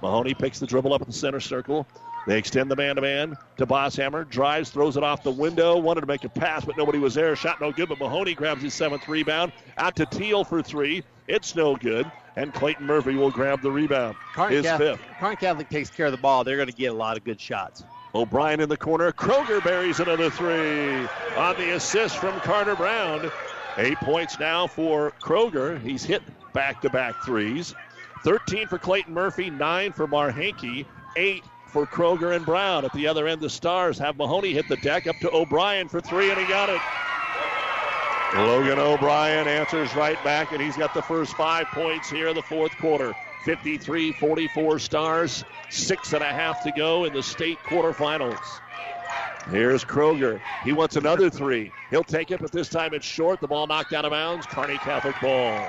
Mahoney 0.01 0.33
picks 0.33 0.59
the 0.59 0.67
dribble 0.67 0.93
up 0.93 1.01
in 1.01 1.07
the 1.07 1.13
center 1.13 1.39
circle. 1.39 1.87
They 2.27 2.37
extend 2.37 2.69
the 2.69 2.75
man 2.75 2.97
to 2.97 3.01
man 3.01 3.37
to 3.55 3.65
Bosshammer. 3.65 4.29
Drives, 4.29 4.69
throws 4.69 4.97
it 4.97 5.03
off 5.03 5.23
the 5.23 5.31
window. 5.31 5.77
Wanted 5.77 6.01
to 6.01 6.07
make 6.07 6.25
a 6.25 6.29
pass, 6.29 6.65
but 6.65 6.75
nobody 6.75 6.99
was 6.99 7.13
there. 7.13 7.37
Shot 7.37 7.61
no 7.61 7.71
good, 7.71 7.87
but 7.87 7.99
Mahoney 7.99 8.35
grabs 8.35 8.61
his 8.61 8.73
seventh 8.73 9.07
rebound. 9.07 9.53
Out 9.77 9.95
to 9.95 10.05
Teal 10.05 10.43
for 10.43 10.61
three. 10.61 11.03
It's 11.29 11.55
no 11.55 11.77
good. 11.77 12.11
And 12.35 12.53
Clayton 12.53 12.85
Murphy 12.85 13.15
will 13.15 13.31
grab 13.31 13.61
the 13.61 13.71
rebound. 13.71 14.17
Kearney 14.35 14.57
his 14.57 14.65
Catholic, 14.65 14.99
fifth. 14.99 15.07
Kearney 15.21 15.35
Catholic 15.37 15.69
takes 15.69 15.89
care 15.89 16.07
of 16.07 16.11
the 16.11 16.17
ball. 16.17 16.43
They're 16.43 16.57
going 16.57 16.67
to 16.67 16.75
get 16.75 16.87
a 16.87 16.93
lot 16.93 17.15
of 17.15 17.23
good 17.23 17.39
shots. 17.39 17.85
O'Brien 18.17 18.59
in 18.59 18.67
the 18.67 18.77
corner. 18.77 19.11
Kroger 19.11 19.63
buries 19.63 19.99
another 19.99 20.31
three 20.31 21.07
on 21.37 21.55
the 21.57 21.75
assist 21.75 22.17
from 22.17 22.39
Carter 22.39 22.75
Brown. 22.75 23.31
Eight 23.77 23.97
points 23.99 24.39
now 24.39 24.65
for 24.65 25.13
Kroger. 25.21 25.79
He's 25.79 26.03
hit 26.03 26.23
back 26.51 26.81
to 26.81 26.89
back 26.89 27.23
threes. 27.23 27.75
13 28.23 28.67
for 28.67 28.79
Clayton 28.79 29.13
Murphy, 29.13 29.51
9 29.51 29.91
for 29.91 30.07
Marhenke, 30.07 30.87
8 31.15 31.43
for 31.67 31.85
Kroger 31.85 32.35
and 32.35 32.43
Brown. 32.43 32.85
At 32.85 32.93
the 32.93 33.05
other 33.05 33.27
end, 33.27 33.39
the 33.39 33.51
Stars 33.51 33.99
have 33.99 34.17
Mahoney 34.17 34.51
hit 34.51 34.67
the 34.67 34.77
deck 34.77 35.05
up 35.05 35.17
to 35.17 35.31
O'Brien 35.31 35.87
for 35.87 36.01
three, 36.01 36.31
and 36.31 36.39
he 36.39 36.47
got 36.47 36.69
it. 36.69 36.81
Logan 38.35 38.79
O'Brien 38.79 39.47
answers 39.47 39.95
right 39.95 40.21
back, 40.23 40.51
and 40.51 40.61
he's 40.61 40.75
got 40.75 40.95
the 40.95 41.03
first 41.03 41.35
five 41.35 41.67
points 41.67 42.09
here 42.09 42.29
in 42.29 42.35
the 42.35 42.41
fourth 42.41 42.75
quarter. 42.77 43.13
53 43.43 44.11
44 44.13 44.79
Stars, 44.79 45.43
six 45.69 46.13
and 46.13 46.23
a 46.23 46.27
half 46.27 46.63
to 46.63 46.71
go 46.71 47.05
in 47.05 47.13
the 47.13 47.23
state 47.23 47.57
quarterfinals. 47.59 48.59
Here's 49.49 49.85
Kroger. 49.85 50.41
He 50.65 50.73
wants 50.73 50.97
another 50.97 51.29
three. 51.29 51.71
He'll 51.89 52.03
take 52.03 52.31
it, 52.31 52.41
but 52.41 52.51
this 52.51 52.67
time 52.67 52.93
it's 52.93 53.05
short. 53.05 53.39
The 53.39 53.47
ball 53.47 53.65
knocked 53.65 53.93
out 53.93 54.03
of 54.03 54.11
bounds. 54.11 54.45
Kearney 54.45 54.77
Catholic 54.77 55.15
ball. 55.21 55.65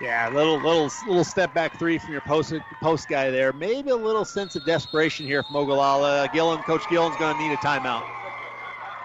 Yeah, 0.00 0.28
little 0.30 0.56
little 0.56 0.90
little 1.06 1.22
step 1.22 1.54
back 1.54 1.78
three 1.78 1.98
from 1.98 2.10
your 2.10 2.22
post 2.22 2.52
post 2.82 3.08
guy 3.08 3.30
there. 3.30 3.52
Maybe 3.52 3.90
a 3.90 3.96
little 3.96 4.24
sense 4.24 4.56
of 4.56 4.64
desperation 4.66 5.26
here 5.26 5.44
from 5.44 5.54
Ogallala. 5.54 6.28
Gillen, 6.32 6.60
Coach 6.62 6.88
Gillen's 6.90 7.16
going 7.18 7.36
to 7.36 7.40
need 7.40 7.52
a 7.52 7.56
timeout. 7.58 8.04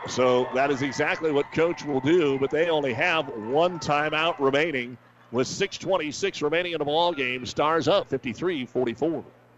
So 0.08 0.50
that 0.56 0.72
is 0.72 0.82
exactly 0.82 1.32
what 1.32 1.52
coach 1.52 1.84
will 1.86 2.00
do, 2.00 2.40
but 2.40 2.50
they 2.50 2.70
only 2.70 2.94
have 2.94 3.28
one 3.28 3.78
timeout 3.78 4.40
remaining 4.40 4.98
with 5.32 5.48
6.26 5.48 6.42
remaining 6.42 6.74
in 6.74 6.80
the 6.80 6.86
ball 6.86 7.14
game. 7.14 7.46
Stars 7.46 7.88
up 7.88 8.08
53 8.08 8.66
44. 8.66 9.24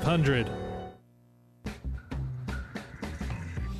3500. 0.00 0.65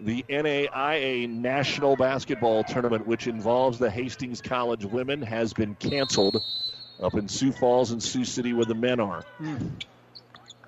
The 0.00 0.24
NAIA 0.28 1.28
National 1.28 1.96
Basketball 1.96 2.62
Tournament, 2.64 3.06
which 3.06 3.26
involves 3.26 3.78
the 3.78 3.90
Hastings 3.90 4.40
College 4.40 4.84
women, 4.84 5.20
has 5.22 5.52
been 5.52 5.74
canceled 5.74 6.42
up 7.02 7.14
in 7.14 7.28
Sioux 7.28 7.52
Falls 7.52 7.90
and 7.90 8.02
Sioux 8.02 8.24
City 8.24 8.52
where 8.52 8.64
the 8.64 8.74
men 8.74 9.00
are. 9.00 9.22
Hmm. 9.38 9.56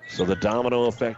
So 0.09 0.25
the 0.25 0.35
domino 0.35 0.85
effect 0.85 1.17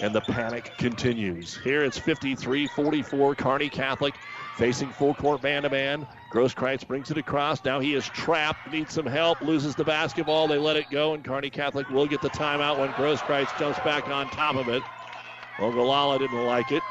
and 0.00 0.14
the 0.14 0.20
panic 0.22 0.72
continues. 0.78 1.56
Here 1.58 1.84
it's 1.84 1.98
53 1.98 2.66
44, 2.66 3.34
Kearney 3.34 3.68
Catholic 3.68 4.14
facing 4.56 4.88
full 4.88 5.14
court 5.14 5.42
man 5.42 5.62
to 5.62 5.70
man. 5.70 6.06
Grosskreitz 6.30 6.86
brings 6.86 7.10
it 7.10 7.18
across. 7.18 7.62
Now 7.64 7.80
he 7.80 7.94
is 7.94 8.08
trapped, 8.08 8.70
needs 8.72 8.94
some 8.94 9.06
help, 9.06 9.42
loses 9.42 9.74
the 9.74 9.84
basketball. 9.84 10.48
They 10.48 10.58
let 10.58 10.76
it 10.76 10.90
go, 10.90 11.12
and 11.12 11.22
Kearney 11.22 11.50
Catholic 11.50 11.88
will 11.90 12.06
get 12.06 12.22
the 12.22 12.30
timeout 12.30 12.78
when 12.78 12.90
Grosskreitz 12.90 13.58
jumps 13.58 13.78
back 13.80 14.08
on 14.08 14.28
top 14.30 14.56
of 14.56 14.68
it. 14.68 14.82
Ogallala 15.58 16.18
didn't 16.18 16.46
like 16.46 16.72
it. 16.72 16.82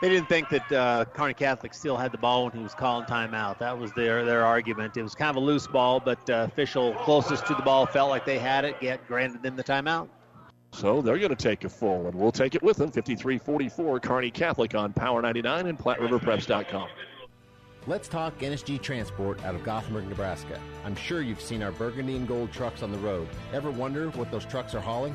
They 0.00 0.08
didn't 0.08 0.28
think 0.28 0.48
that 0.50 0.72
uh, 0.72 1.04
Kearney 1.06 1.34
Catholic 1.34 1.72
still 1.72 1.96
had 1.96 2.12
the 2.12 2.18
ball 2.18 2.44
when 2.44 2.52
he 2.52 2.62
was 2.62 2.74
calling 2.74 3.06
timeout. 3.06 3.58
That 3.58 3.78
was 3.78 3.92
their 3.92 4.24
their 4.24 4.44
argument. 4.44 4.96
It 4.96 5.02
was 5.02 5.14
kind 5.14 5.30
of 5.30 5.36
a 5.36 5.44
loose 5.44 5.66
ball, 5.66 6.00
but 6.00 6.28
uh, 6.28 6.46
official 6.50 6.94
closest 6.94 7.46
to 7.46 7.54
the 7.54 7.62
ball 7.62 7.86
felt 7.86 8.10
like 8.10 8.26
they 8.26 8.38
had 8.38 8.64
it. 8.64 8.76
Yet 8.80 9.06
granted 9.06 9.42
them 9.42 9.56
the 9.56 9.64
timeout. 9.64 10.08
So 10.72 11.00
they're 11.00 11.18
going 11.18 11.30
to 11.30 11.36
take 11.36 11.64
a 11.64 11.68
full, 11.68 12.08
and 12.08 12.14
we'll 12.14 12.32
take 12.32 12.56
it 12.56 12.62
with 12.62 12.76
them. 12.76 12.90
53 12.90 13.38
44, 13.38 14.00
Kearney 14.00 14.30
Catholic 14.30 14.74
on 14.74 14.92
Power 14.92 15.22
99 15.22 15.66
and 15.68 15.78
PlatteRiverPreps.com. 15.78 16.88
Let's 17.86 18.08
talk 18.08 18.38
NSG 18.38 18.80
Transport 18.80 19.44
out 19.44 19.54
of 19.54 19.62
Gothenburg, 19.62 20.08
Nebraska. 20.08 20.58
I'm 20.84 20.96
sure 20.96 21.20
you've 21.20 21.40
seen 21.40 21.62
our 21.62 21.70
burgundy 21.70 22.16
and 22.16 22.26
gold 22.26 22.50
trucks 22.50 22.82
on 22.82 22.90
the 22.90 22.98
road. 22.98 23.28
Ever 23.52 23.70
wonder 23.70 24.08
what 24.10 24.30
those 24.30 24.46
trucks 24.46 24.74
are 24.74 24.80
hauling? 24.80 25.14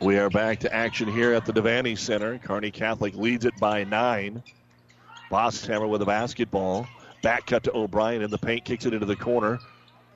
We 0.00 0.18
are 0.18 0.30
back 0.30 0.60
to 0.60 0.74
action 0.74 1.08
here 1.08 1.34
at 1.34 1.44
the 1.44 1.52
Devaney 1.52 1.98
Center. 1.98 2.38
Kearney 2.38 2.70
Catholic 2.70 3.14
leads 3.14 3.44
it 3.44 3.58
by 3.60 3.84
nine. 3.84 4.42
Bosshammer 5.30 5.88
with 5.88 6.00
a 6.00 6.06
basketball. 6.06 6.86
Back 7.22 7.46
cut 7.46 7.64
to 7.64 7.76
O'Brien 7.76 8.22
in 8.22 8.30
the 8.30 8.38
paint, 8.38 8.64
kicks 8.64 8.86
it 8.86 8.94
into 8.94 9.04
the 9.04 9.14
corner. 9.16 9.60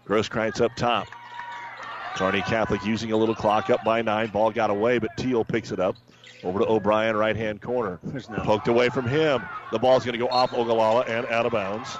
Grosskreitz 0.06 0.62
up 0.62 0.74
top. 0.74 1.06
Kearney 2.16 2.40
Catholic 2.42 2.82
using 2.86 3.12
a 3.12 3.16
little 3.16 3.34
clock 3.34 3.68
up 3.68 3.84
by 3.84 4.00
nine. 4.00 4.28
Ball 4.28 4.52
got 4.52 4.70
away, 4.70 4.98
but 4.98 5.14
Teal 5.18 5.44
picks 5.44 5.70
it 5.70 5.80
up. 5.80 5.96
Over 6.42 6.60
to 6.60 6.66
O'Brien, 6.66 7.16
right 7.16 7.36
hand 7.36 7.60
corner. 7.60 7.98
no- 8.04 8.36
Poked 8.42 8.68
away 8.68 8.88
from 8.88 9.06
him. 9.06 9.42
The 9.70 9.78
ball's 9.78 10.04
going 10.04 10.12
to 10.14 10.18
go 10.18 10.28
off 10.28 10.52
Ogallala 10.54 11.02
and 11.02 11.26
out 11.26 11.44
of 11.44 11.52
bounds. 11.52 11.98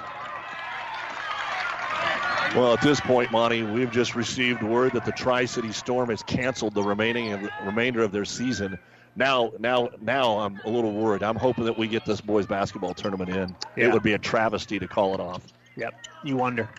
Well, 2.53 2.73
at 2.73 2.81
this 2.81 2.99
point, 3.01 3.31
Monty, 3.31 3.63
we've 3.63 3.91
just 3.91 4.15
received 4.15 4.63
word 4.63 4.93
that 4.93 5.05
the 5.05 5.11
Tri 5.11 5.45
City 5.45 5.71
Storm 5.71 6.09
has 6.09 6.23
canceled 6.23 6.73
the 6.73 6.83
remaining 6.83 7.33
of, 7.33 7.49
remainder 7.65 8.03
of 8.03 8.11
their 8.11 8.25
season. 8.25 8.77
Now, 9.15 9.51
now, 9.59 9.89
now, 10.01 10.39
I'm 10.39 10.59
a 10.65 10.69
little 10.69 10.93
worried. 10.93 11.23
I'm 11.23 11.35
hoping 11.35 11.65
that 11.65 11.77
we 11.77 11.87
get 11.87 12.05
this 12.05 12.21
boys 12.21 12.45
basketball 12.45 12.93
tournament 12.93 13.29
in. 13.29 13.55
Yeah. 13.75 13.85
It 13.85 13.93
would 13.93 14.03
be 14.03 14.13
a 14.13 14.17
travesty 14.17 14.79
to 14.79 14.87
call 14.87 15.13
it 15.13 15.19
off. 15.19 15.41
Yep. 15.75 15.93
You 16.23 16.37
wonder. 16.37 16.69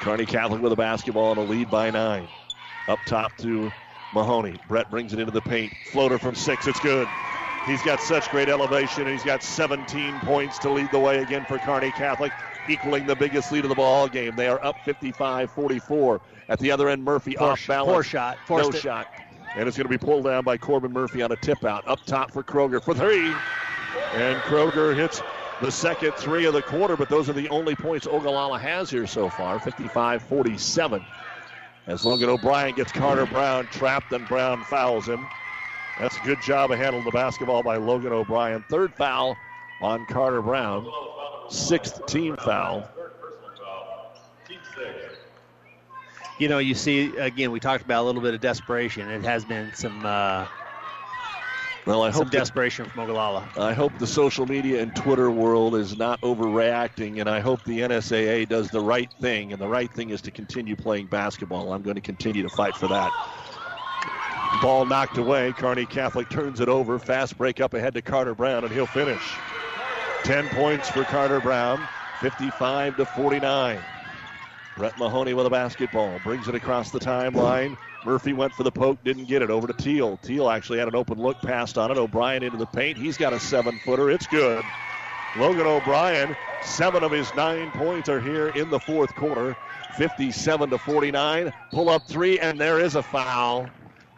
Kearney 0.00 0.26
Catholic 0.26 0.60
with 0.62 0.72
a 0.72 0.76
basketball 0.76 1.32
and 1.32 1.40
a 1.40 1.42
lead 1.42 1.70
by 1.70 1.90
nine. 1.90 2.28
Up 2.88 2.98
top 3.06 3.36
to 3.38 3.72
Mahoney. 4.14 4.56
Brett 4.68 4.90
brings 4.90 5.12
it 5.12 5.18
into 5.18 5.32
the 5.32 5.40
paint. 5.40 5.72
Floater 5.92 6.18
from 6.18 6.34
six. 6.34 6.66
It's 6.66 6.80
good. 6.80 7.08
He's 7.66 7.82
got 7.82 8.00
such 8.00 8.30
great 8.30 8.48
elevation, 8.48 9.02
and 9.02 9.10
he's 9.10 9.24
got 9.24 9.42
17 9.42 10.20
points 10.20 10.58
to 10.60 10.70
lead 10.70 10.90
the 10.92 11.00
way 11.00 11.18
again 11.18 11.44
for 11.46 11.58
Carney 11.58 11.90
Catholic, 11.90 12.32
equaling 12.68 13.06
the 13.06 13.16
biggest 13.16 13.52
lead 13.52 13.64
of 13.64 13.68
the 13.68 13.74
ball 13.74 14.08
game. 14.08 14.34
They 14.36 14.48
are 14.48 14.62
up 14.64 14.76
55-44. 14.84 16.20
At 16.48 16.58
the 16.58 16.70
other 16.70 16.88
end, 16.88 17.04
Murphy 17.04 17.34
Poor 17.34 17.52
off 17.52 17.66
balance. 17.66 17.92
poor 17.92 18.02
shot. 18.02 18.38
No 18.48 18.68
it. 18.68 18.76
shot. 18.76 19.08
And 19.56 19.66
it's 19.66 19.76
going 19.76 19.86
to 19.86 19.90
be 19.90 19.98
pulled 19.98 20.24
down 20.24 20.44
by 20.44 20.56
Corbin 20.58 20.92
Murphy 20.92 21.22
on 21.22 21.32
a 21.32 21.36
tip 21.36 21.64
out. 21.64 21.86
Up 21.88 21.98
top 22.06 22.30
for 22.30 22.42
Kroger 22.42 22.82
for 22.82 22.94
three. 22.94 23.34
And 24.14 24.38
Kroger 24.42 24.94
hits 24.94 25.22
the 25.62 25.70
second 25.70 26.12
three 26.14 26.44
of 26.44 26.52
the 26.52 26.62
quarter, 26.62 26.96
but 26.96 27.08
those 27.08 27.28
are 27.30 27.32
the 27.32 27.48
only 27.48 27.74
points 27.74 28.06
Ogallala 28.06 28.58
has 28.58 28.90
here 28.90 29.06
so 29.06 29.30
far 29.30 29.58
55 29.58 30.22
47. 30.22 31.04
As 31.86 32.04
Logan 32.04 32.28
O'Brien 32.28 32.74
gets 32.74 32.92
Carter 32.92 33.26
Brown 33.26 33.66
trapped, 33.68 34.12
and 34.12 34.26
Brown 34.28 34.62
fouls 34.64 35.08
him. 35.08 35.24
That's 35.98 36.16
a 36.18 36.20
good 36.20 36.42
job 36.42 36.70
of 36.72 36.78
handling 36.78 37.04
the 37.04 37.10
basketball 37.12 37.62
by 37.62 37.76
Logan 37.76 38.12
O'Brien. 38.12 38.62
Third 38.68 38.92
foul 38.94 39.36
on 39.80 40.04
Carter 40.06 40.42
Brown. 40.42 40.84
Sixth 41.48 42.04
team 42.06 42.36
foul. 42.36 42.88
You 46.38 46.48
know, 46.48 46.58
you 46.58 46.74
see 46.74 47.16
again. 47.16 47.50
We 47.50 47.60
talked 47.60 47.84
about 47.84 48.02
a 48.02 48.06
little 48.06 48.20
bit 48.20 48.34
of 48.34 48.40
desperation. 48.40 49.08
It 49.08 49.22
has 49.24 49.44
been 49.44 49.72
some 49.74 50.04
uh, 50.04 50.46
Well, 51.86 52.02
I 52.02 52.10
some 52.10 52.24
hope 52.24 52.30
desperation 52.30 52.86
from 52.86 53.04
Ogallala. 53.04 53.48
I 53.56 53.72
hope 53.72 53.98
the 53.98 54.06
social 54.06 54.44
media 54.44 54.82
and 54.82 54.94
Twitter 54.94 55.30
world 55.30 55.76
is 55.76 55.96
not 55.96 56.20
overreacting, 56.20 57.20
and 57.20 57.28
I 57.28 57.40
hope 57.40 57.62
the 57.64 57.80
NSAA 57.80 58.48
does 58.48 58.70
the 58.70 58.80
right 58.80 59.10
thing, 59.20 59.52
and 59.52 59.60
the 59.62 59.68
right 59.68 59.90
thing 59.92 60.10
is 60.10 60.20
to 60.22 60.30
continue 60.32 60.76
playing 60.76 61.06
basketball. 61.06 61.72
I'm 61.72 61.82
going 61.82 61.94
to 61.94 62.02
continue 62.02 62.42
to 62.42 62.50
fight 62.50 62.76
for 62.76 62.88
that. 62.88 63.12
Ball 64.60 64.84
knocked 64.84 65.16
away. 65.18 65.52
Kearney 65.52 65.86
Catholic 65.86 66.28
turns 66.28 66.60
it 66.60 66.68
over. 66.68 66.98
Fast 66.98 67.38
break 67.38 67.60
up 67.60 67.72
ahead 67.74 67.94
to 67.94 68.02
Carter 68.02 68.34
Brown, 68.34 68.64
and 68.64 68.72
he'll 68.72 68.86
finish. 68.86 69.22
10 70.24 70.48
points 70.48 70.88
for 70.88 71.04
Carter 71.04 71.40
Brown, 71.40 71.86
55 72.20 72.96
to 72.96 73.06
49. 73.06 73.78
Brett 74.76 74.98
Mahoney 74.98 75.34
with 75.34 75.46
a 75.46 75.50
basketball. 75.50 76.18
Brings 76.24 76.48
it 76.48 76.54
across 76.54 76.90
the 76.90 76.98
timeline. 76.98 77.76
Murphy 78.04 78.32
went 78.32 78.52
for 78.52 78.62
the 78.62 78.70
poke, 78.70 79.02
didn't 79.04 79.24
get 79.24 79.42
it. 79.42 79.50
Over 79.50 79.66
to 79.66 79.72
Teal. 79.72 80.18
Teal 80.18 80.50
actually 80.50 80.78
had 80.78 80.88
an 80.88 80.94
open 80.94 81.18
look, 81.18 81.40
passed 81.40 81.78
on 81.78 81.90
it. 81.90 81.96
O'Brien 81.96 82.42
into 82.42 82.58
the 82.58 82.66
paint. 82.66 82.98
He's 82.98 83.16
got 83.16 83.32
a 83.32 83.40
seven 83.40 83.78
footer. 83.78 84.10
It's 84.10 84.26
good. 84.26 84.64
Logan 85.36 85.66
O'Brien, 85.66 86.36
seven 86.62 87.02
of 87.02 87.12
his 87.12 87.34
nine 87.34 87.70
points 87.72 88.08
are 88.08 88.20
here 88.20 88.48
in 88.48 88.70
the 88.70 88.80
fourth 88.80 89.14
quarter. 89.14 89.56
57 89.96 90.70
to 90.70 90.78
49. 90.78 91.52
Pull 91.70 91.88
up 91.88 92.06
three, 92.06 92.38
and 92.38 92.60
there 92.60 92.80
is 92.80 92.96
a 92.96 93.02
foul. 93.02 93.68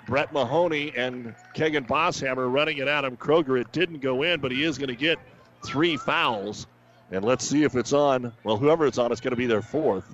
Brett 0.07 0.33
Mahoney 0.33 0.93
and 0.97 1.35
Kegan 1.55 1.85
Bosshammer 1.85 2.53
running 2.53 2.79
it 2.79 2.83
at 2.83 2.89
Adam 2.89 3.17
Kroger. 3.17 3.61
It 3.61 3.71
didn't 3.73 4.01
go 4.01 4.23
in, 4.23 4.41
but 4.41 4.51
he 4.51 4.65
is 4.65 4.79
going 4.79 4.89
to 4.89 4.97
get 4.97 5.19
three 5.65 5.97
fouls. 5.97 6.67
And 7.11 7.25
let's 7.25 7.47
see 7.47 7.65
if 7.65 7.75
it's 7.75 7.93
on. 7.93 8.33
Well, 8.45 8.57
whoever 8.57 8.87
it's 8.87 8.99
on, 8.99 9.13
it's 9.13 9.21
going 9.21 9.31
to 9.31 9.37
be 9.37 9.47
their 9.47 9.63
fourth. 9.63 10.05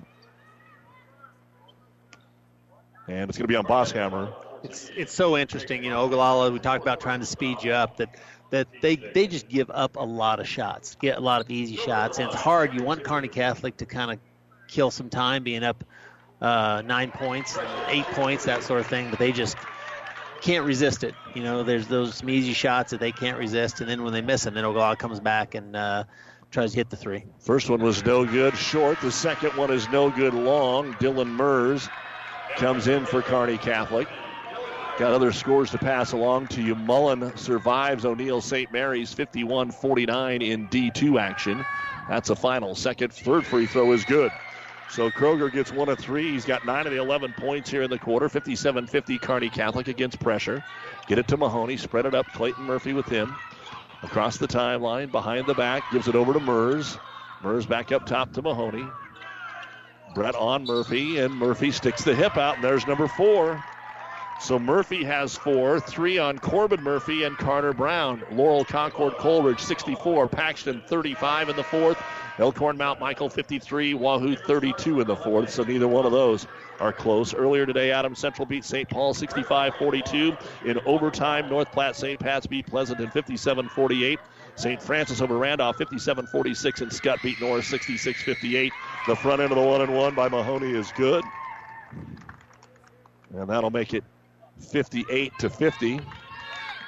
And 3.07 3.29
it's 3.29 3.37
going 3.37 3.45
to 3.45 3.51
be 3.51 3.55
on 3.55 3.65
Bosshammer. 3.65 4.33
It's 4.63 4.89
it's 4.95 5.13
so 5.13 5.37
interesting, 5.37 5.83
you 5.83 5.91
know. 5.91 6.05
Ogallala, 6.05 6.51
we 6.51 6.57
talked 6.57 6.81
about 6.81 6.99
trying 6.99 7.19
to 7.19 7.25
speed 7.25 7.63
you 7.63 7.71
up. 7.71 7.97
That 7.97 8.15
that 8.49 8.67
they 8.81 8.95
they 8.95 9.27
just 9.27 9.47
give 9.47 9.69
up 9.69 9.95
a 9.95 10.03
lot 10.03 10.39
of 10.39 10.47
shots, 10.47 10.95
get 10.95 11.17
a 11.17 11.21
lot 11.21 11.41
of 11.41 11.51
easy 11.51 11.75
shots, 11.75 12.17
and 12.17 12.27
it's 12.27 12.35
hard. 12.35 12.73
You 12.73 12.83
want 12.83 13.03
Kearney 13.03 13.27
Catholic 13.27 13.77
to 13.77 13.85
kind 13.85 14.11
of 14.11 14.19
kill 14.67 14.89
some 14.89 15.09
time, 15.09 15.43
being 15.43 15.63
up 15.63 15.83
uh, 16.41 16.81
nine 16.85 17.11
points, 17.11 17.57
eight 17.89 18.05
points, 18.05 18.45
that 18.45 18.63
sort 18.63 18.79
of 18.79 18.87
thing, 18.87 19.09
but 19.09 19.19
they 19.19 19.31
just 19.31 19.55
can't 20.41 20.65
resist 20.65 21.03
it. 21.03 21.15
You 21.33 21.43
know, 21.43 21.63
there's 21.63 21.87
those 21.87 22.15
some 22.15 22.29
easy 22.29 22.53
shots 22.53 22.91
that 22.91 22.99
they 22.99 23.11
can't 23.11 23.37
resist, 23.37 23.81
and 23.81 23.89
then 23.89 24.03
when 24.03 24.13
they 24.13 24.21
miss 24.21 24.43
them, 24.43 24.53
then 24.53 24.65
Ogallala 24.65 24.95
comes 24.95 25.19
back 25.19 25.55
and 25.55 25.75
uh, 25.75 26.03
tries 26.51 26.71
to 26.71 26.77
hit 26.77 26.89
the 26.89 26.95
three. 26.95 27.25
First 27.39 27.69
one 27.69 27.81
was 27.81 28.03
no 28.05 28.25
good 28.25 28.55
short. 28.55 28.99
The 29.01 29.11
second 29.11 29.55
one 29.57 29.71
is 29.71 29.89
no 29.89 30.09
good 30.09 30.33
long. 30.33 30.93
Dylan 30.95 31.35
Mers 31.35 31.89
comes 32.57 32.87
in 32.87 33.05
for 33.05 33.21
Kearney 33.21 33.57
Catholic. 33.57 34.07
Got 34.97 35.11
other 35.11 35.33
scores 35.33 35.71
to 35.71 35.77
pass 35.77 36.13
along 36.13 36.47
to 36.47 36.61
you. 36.61 36.73
Mullen 36.73 37.35
survives 37.35 38.05
O'Neill 38.05 38.39
St. 38.39 38.71
Mary's 38.71 39.11
51 39.11 39.71
49 39.71 40.41
in 40.41 40.69
D2 40.69 41.19
action. 41.19 41.65
That's 42.07 42.29
a 42.29 42.35
final. 42.35 42.75
Second, 42.75 43.11
third 43.11 43.45
free 43.45 43.65
throw 43.65 43.91
is 43.91 44.05
good. 44.05 44.31
So 44.89 45.09
Kroger 45.09 45.51
gets 45.51 45.71
one 45.71 45.89
of 45.89 45.99
three. 45.99 46.31
He's 46.31 46.45
got 46.45 46.65
nine 46.65 46.85
of 46.85 46.93
the 46.93 46.99
11 46.99 47.33
points 47.33 47.69
here 47.69 47.81
in 47.81 47.89
the 47.89 47.99
quarter. 47.99 48.29
57 48.29 48.87
50 48.87 49.17
Kearney 49.17 49.49
Catholic 49.49 49.87
against 49.87 50.19
pressure. 50.19 50.63
Get 51.07 51.17
it 51.17 51.27
to 51.29 51.37
Mahoney. 51.37 51.77
Spread 51.77 52.05
it 52.05 52.15
up. 52.15 52.27
Clayton 52.33 52.63
Murphy 52.63 52.93
with 52.93 53.07
him. 53.07 53.35
Across 54.03 54.37
the 54.37 54.47
timeline, 54.47 55.11
behind 55.11 55.47
the 55.47 55.55
back, 55.55 55.83
gives 55.91 56.07
it 56.07 56.15
over 56.15 56.33
to 56.33 56.39
Mers. 56.39 56.97
Mers 57.43 57.65
back 57.65 57.91
up 57.91 58.05
top 58.05 58.31
to 58.33 58.41
Mahoney. 58.41 58.85
Brett 60.13 60.35
on 60.35 60.65
Murphy, 60.65 61.17
and 61.17 61.33
Murphy 61.33 61.71
sticks 61.71 62.03
the 62.03 62.15
hip 62.15 62.37
out, 62.37 62.55
and 62.55 62.63
there's 62.63 62.85
number 62.87 63.07
four. 63.07 63.63
So 64.41 64.59
Murphy 64.59 65.03
has 65.03 65.35
four, 65.35 65.79
three 65.79 66.17
on 66.19 66.39
Corbin 66.39 66.83
Murphy 66.83 67.23
and 67.23 67.37
Carter 67.37 67.73
Brown. 67.73 68.23
Laurel 68.31 68.65
Concord 68.65 69.13
Coleridge 69.17 69.59
64, 69.59 70.27
Paxton 70.27 70.83
35 70.87 71.49
in 71.49 71.55
the 71.55 71.63
fourth. 71.63 71.97
Elkhorn 72.37 72.77
Mount 72.77 72.99
Michael 72.99 73.29
53, 73.29 73.93
Wahoo 73.93 74.35
32 74.35 75.01
in 75.01 75.07
the 75.07 75.15
fourth. 75.15 75.49
So 75.49 75.63
neither 75.63 75.87
one 75.87 76.05
of 76.05 76.11
those 76.11 76.47
are 76.79 76.91
close. 76.91 77.33
Earlier 77.33 77.65
today, 77.65 77.91
Adams 77.91 78.19
Central 78.19 78.45
beat 78.45 78.65
St. 78.65 78.89
Paul 78.89 79.13
65 79.13 79.75
42. 79.75 80.35
In 80.65 80.79
overtime, 80.85 81.49
North 81.49 81.71
Platte 81.71 81.95
St. 81.95 82.19
Pat's 82.19 82.45
beat 82.45 82.67
Pleasanton 82.67 83.09
57 83.09 83.69
48. 83.69 84.19
St. 84.55 84.81
Francis 84.81 85.21
over 85.21 85.37
Randolph 85.37 85.77
57 85.77 86.27
46, 86.27 86.81
and 86.81 86.91
Scott 86.91 87.19
beat 87.21 87.39
Norris 87.39 87.67
66 87.67 88.23
58. 88.23 88.73
The 89.07 89.15
front 89.15 89.41
end 89.41 89.51
of 89.51 89.57
the 89.57 89.63
one 89.63 89.81
and 89.81 89.93
one 89.95 90.15
by 90.15 90.29
Mahoney 90.29 90.71
is 90.71 90.91
good. 90.93 91.23
And 93.33 93.49
that'll 93.49 93.69
make 93.69 93.93
it 93.93 94.03
58 94.59 95.33
to 95.39 95.49
50. 95.49 95.99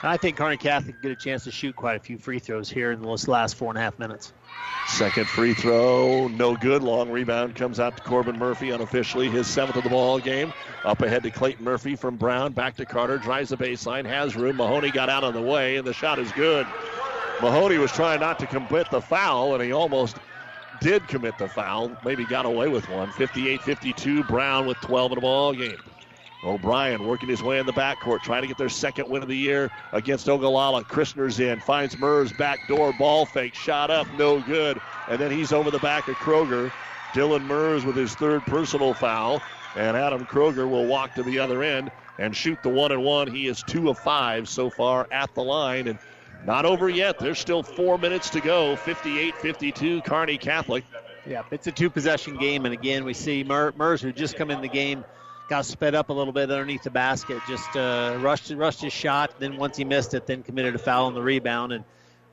I 0.03 0.15
think 0.15 0.37
Kearney 0.37 0.57
Catholic 0.57 0.95
can 0.95 1.01
get 1.01 1.11
a 1.11 1.21
chance 1.21 1.43
to 1.45 1.51
shoot 1.51 1.75
quite 1.75 1.95
a 1.95 1.99
few 1.99 2.17
free 2.17 2.39
throws 2.39 2.69
here 2.69 2.91
in 2.91 3.01
those 3.01 3.27
last 3.27 3.55
four 3.55 3.69
and 3.69 3.77
a 3.77 3.81
half 3.81 3.97
minutes. 3.97 4.31
Second 4.87 5.27
free 5.27 5.53
throw, 5.53 6.27
no 6.27 6.55
good. 6.55 6.81
Long 6.81 7.11
rebound 7.11 7.55
comes 7.55 7.79
out 7.79 7.97
to 7.97 8.03
Corbin 8.03 8.39
Murphy 8.39 8.71
unofficially, 8.71 9.29
his 9.29 9.45
seventh 9.45 9.75
of 9.75 9.83
the 9.83 9.89
ball 9.89 10.17
game. 10.17 10.53
Up 10.85 11.01
ahead 11.01 11.23
to 11.23 11.29
Clayton 11.29 11.63
Murphy 11.63 11.95
from 11.95 12.15
Brown, 12.15 12.53
back 12.53 12.77
to 12.77 12.85
Carter, 12.85 13.17
drives 13.17 13.49
the 13.49 13.57
baseline, 13.57 14.05
has 14.05 14.35
room. 14.35 14.55
Mahoney 14.55 14.89
got 14.89 15.09
out 15.09 15.23
of 15.23 15.33
the 15.33 15.41
way, 15.41 15.75
and 15.75 15.85
the 15.85 15.93
shot 15.93 16.19
is 16.19 16.31
good. 16.31 16.65
Mahoney 17.41 17.77
was 17.77 17.91
trying 17.91 18.21
not 18.21 18.39
to 18.39 18.47
commit 18.47 18.89
the 18.89 19.01
foul, 19.01 19.53
and 19.53 19.63
he 19.63 19.71
almost 19.73 20.17
did 20.79 21.07
commit 21.07 21.37
the 21.37 21.47
foul. 21.47 21.91
Maybe 22.03 22.23
got 22.25 22.45
away 22.45 22.69
with 22.69 22.89
one. 22.89 23.11
58 23.11 23.61
52, 23.61 24.23
Brown 24.23 24.65
with 24.65 24.77
12 24.81 25.11
in 25.11 25.15
the 25.15 25.21
ball 25.21 25.53
game. 25.53 25.77
O'Brien 26.43 27.03
working 27.03 27.29
his 27.29 27.41
way 27.41 27.59
in 27.59 27.65
the 27.65 27.73
backcourt, 27.73 28.21
trying 28.21 28.41
to 28.41 28.47
get 28.47 28.57
their 28.57 28.69
second 28.69 29.09
win 29.09 29.23
of 29.23 29.27
the 29.27 29.37
year 29.37 29.71
against 29.91 30.29
Ogallala. 30.29 30.83
Christner's 30.83 31.39
in, 31.39 31.59
finds 31.59 31.97
Mers 31.97 32.31
back 32.31 32.67
door, 32.67 32.93
ball 32.93 33.25
fake, 33.25 33.55
shot 33.55 33.89
up, 33.89 34.07
no 34.13 34.39
good. 34.39 34.79
And 35.09 35.19
then 35.19 35.31
he's 35.31 35.51
over 35.51 35.71
the 35.71 35.79
back 35.79 36.07
of 36.07 36.15
Kroger. 36.15 36.71
Dylan 37.13 37.47
Mers 37.47 37.85
with 37.85 37.95
his 37.95 38.13
third 38.13 38.45
personal 38.45 38.93
foul. 38.93 39.41
And 39.75 39.95
Adam 39.95 40.25
Kroger 40.25 40.69
will 40.69 40.87
walk 40.87 41.13
to 41.15 41.23
the 41.23 41.39
other 41.39 41.61
end 41.63 41.91
and 42.19 42.35
shoot 42.35 42.61
the 42.63 42.69
one 42.69 42.91
and 42.91 43.03
one. 43.03 43.27
He 43.27 43.47
is 43.47 43.61
two 43.63 43.89
of 43.89 43.97
five 43.99 44.49
so 44.49 44.69
far 44.69 45.07
at 45.11 45.33
the 45.35 45.43
line. 45.43 45.87
And 45.87 45.99
not 46.45 46.65
over 46.65 46.89
yet. 46.89 47.19
There's 47.19 47.39
still 47.39 47.63
four 47.63 47.97
minutes 47.97 48.29
to 48.31 48.41
go. 48.41 48.75
58 48.75 49.35
52, 49.35 50.01
Kearney 50.01 50.37
Catholic. 50.37 50.83
Yeah, 51.27 51.43
it's 51.51 51.67
a 51.67 51.71
two 51.71 51.89
possession 51.89 52.37
game. 52.37 52.65
And 52.65 52.73
again, 52.73 53.03
we 53.03 53.13
see 53.13 53.43
Mer- 53.43 53.73
Mers, 53.75 54.01
who 54.01 54.13
just 54.13 54.35
come 54.37 54.49
in 54.49 54.61
the 54.61 54.69
game, 54.69 55.03
got 55.49 55.65
sped 55.65 55.95
up 55.95 56.09
a 56.09 56.13
little 56.13 56.33
bit 56.33 56.51
underneath 56.51 56.83
the 56.83 56.89
basket, 56.89 57.41
just 57.47 57.75
uh, 57.75 58.17
rushed 58.19 58.49
rushed 58.51 58.81
his 58.81 58.93
shot. 58.93 59.39
Then 59.39 59.57
once 59.57 59.77
he 59.77 59.83
missed 59.83 60.13
it, 60.13 60.27
then 60.27 60.43
committed 60.43 60.75
a 60.75 60.77
foul 60.77 61.05
on 61.05 61.13
the 61.13 61.21
rebound. 61.21 61.73
And 61.73 61.83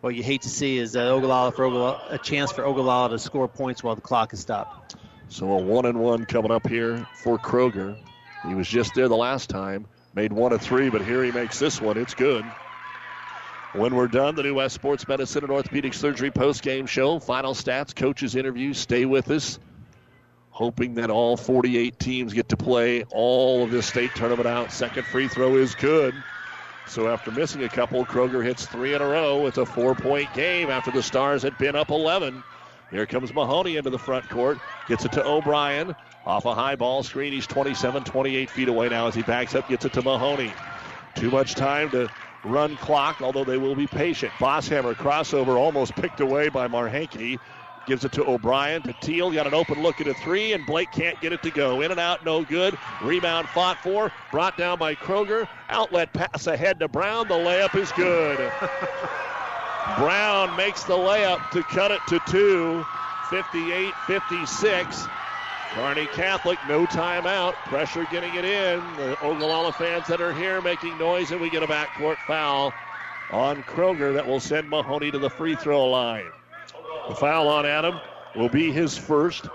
what 0.00 0.14
you 0.14 0.22
hate 0.22 0.42
to 0.42 0.48
see 0.48 0.78
is 0.78 0.96
uh, 0.96 1.00
Ogallala 1.00 1.52
for 1.52 1.64
Ogallala, 1.64 2.02
a 2.10 2.18
chance 2.18 2.52
for 2.52 2.64
Ogallala 2.64 3.10
to 3.10 3.18
score 3.18 3.48
points 3.48 3.82
while 3.82 3.94
the 3.94 4.00
clock 4.00 4.32
is 4.32 4.40
stopped. 4.40 4.96
So 5.28 5.50
a 5.50 5.62
one 5.62 5.86
and 5.86 5.98
one 5.98 6.26
coming 6.26 6.50
up 6.50 6.66
here 6.66 7.06
for 7.22 7.38
Kroger. 7.38 7.96
He 8.46 8.54
was 8.54 8.68
just 8.68 8.94
there 8.94 9.08
the 9.08 9.16
last 9.16 9.48
time, 9.48 9.86
made 10.14 10.32
one 10.32 10.52
of 10.52 10.60
three, 10.60 10.90
but 10.90 11.02
here 11.02 11.24
he 11.24 11.32
makes 11.32 11.58
this 11.58 11.80
one. 11.80 11.96
It's 11.96 12.14
good. 12.14 12.44
When 13.72 13.96
we're 13.96 14.06
done, 14.06 14.36
the 14.36 14.44
New 14.44 14.54
West 14.54 14.74
Sports 14.74 15.08
Medicine 15.08 15.42
and 15.42 15.50
Orthopedic 15.50 15.94
Surgery 15.94 16.30
post-game 16.30 16.86
show, 16.86 17.18
final 17.18 17.54
stats, 17.54 17.94
coaches' 17.94 18.36
interviews. 18.36 18.78
Stay 18.78 19.04
with 19.04 19.30
us 19.30 19.58
hoping 20.54 20.94
that 20.94 21.10
all 21.10 21.36
48 21.36 21.98
teams 21.98 22.32
get 22.32 22.48
to 22.50 22.56
play 22.56 23.02
all 23.10 23.64
of 23.64 23.72
this 23.72 23.86
state 23.86 24.14
tournament 24.14 24.46
out. 24.46 24.70
Second 24.70 25.04
free 25.04 25.26
throw 25.26 25.56
is 25.56 25.74
good. 25.74 26.14
So 26.86 27.08
after 27.08 27.32
missing 27.32 27.64
a 27.64 27.68
couple, 27.68 28.04
Kroger 28.06 28.44
hits 28.44 28.64
three 28.64 28.94
in 28.94 29.02
a 29.02 29.06
row. 29.06 29.46
It's 29.46 29.58
a 29.58 29.66
four 29.66 29.96
point 29.96 30.32
game 30.32 30.70
after 30.70 30.92
the 30.92 31.02
Stars 31.02 31.42
had 31.42 31.58
been 31.58 31.74
up 31.74 31.90
11. 31.90 32.44
Here 32.92 33.04
comes 33.04 33.34
Mahoney 33.34 33.78
into 33.78 33.90
the 33.90 33.98
front 33.98 34.28
court. 34.28 34.58
Gets 34.86 35.04
it 35.04 35.10
to 35.12 35.26
O'Brien. 35.26 35.92
Off 36.24 36.44
a 36.44 36.54
high 36.54 36.76
ball 36.76 37.02
screen. 37.02 37.32
He's 37.32 37.48
27, 37.48 38.04
28 38.04 38.48
feet 38.48 38.68
away 38.68 38.88
now 38.88 39.08
as 39.08 39.16
he 39.16 39.22
backs 39.22 39.56
up, 39.56 39.68
gets 39.68 39.84
it 39.84 39.92
to 39.94 40.02
Mahoney. 40.02 40.52
Too 41.16 41.32
much 41.32 41.56
time 41.56 41.90
to 41.90 42.08
run 42.44 42.76
clock, 42.76 43.20
although 43.22 43.44
they 43.44 43.56
will 43.56 43.74
be 43.74 43.88
patient. 43.88 44.32
Bosshammer 44.34 44.94
crossover 44.94 45.58
almost 45.58 45.96
picked 45.96 46.20
away 46.20 46.48
by 46.48 46.68
Marhenke. 46.68 47.40
Gives 47.86 48.04
it 48.04 48.12
to 48.12 48.24
O'Brien. 48.24 48.82
To 48.82 48.94
Teal. 48.94 49.30
Got 49.30 49.46
an 49.46 49.54
open 49.54 49.82
look 49.82 50.00
at 50.00 50.06
a 50.06 50.14
three, 50.14 50.52
and 50.52 50.64
Blake 50.66 50.90
can't 50.90 51.20
get 51.20 51.32
it 51.32 51.42
to 51.42 51.50
go. 51.50 51.82
In 51.82 51.90
and 51.90 52.00
out, 52.00 52.24
no 52.24 52.44
good. 52.44 52.78
Rebound 53.02 53.48
fought 53.48 53.78
for. 53.82 54.10
Brought 54.30 54.56
down 54.56 54.78
by 54.78 54.94
Kroger. 54.94 55.46
Outlet 55.68 56.12
pass 56.12 56.46
ahead 56.46 56.78
to 56.80 56.88
Brown. 56.88 57.28
The 57.28 57.34
layup 57.34 57.74
is 57.74 57.92
good. 57.92 58.38
Brown 59.98 60.56
makes 60.56 60.84
the 60.84 60.96
layup 60.96 61.50
to 61.50 61.62
cut 61.62 61.90
it 61.90 62.00
to 62.08 62.20
two. 62.26 62.84
58 63.30 63.92
56. 64.06 65.06
Kearney 65.74 66.06
Catholic, 66.06 66.58
no 66.68 66.86
timeout. 66.86 67.54
Pressure 67.66 68.06
getting 68.10 68.34
it 68.34 68.44
in. 68.44 68.80
The 68.96 69.18
Ogallala 69.22 69.72
fans 69.72 70.06
that 70.06 70.20
are 70.20 70.32
here 70.32 70.60
making 70.62 70.96
noise, 70.98 71.32
and 71.32 71.40
we 71.40 71.50
get 71.50 71.64
a 71.64 71.66
backcourt 71.66 72.16
foul 72.28 72.72
on 73.30 73.62
Kroger 73.64 74.14
that 74.14 74.26
will 74.26 74.38
send 74.38 74.68
Mahoney 74.70 75.10
to 75.10 75.18
the 75.18 75.30
free 75.30 75.56
throw 75.56 75.86
line. 75.86 76.30
The 77.08 77.14
foul 77.14 77.48
on 77.48 77.66
Adam 77.66 78.00
will 78.34 78.48
be 78.48 78.72
his 78.72 78.96
first. 78.96 79.46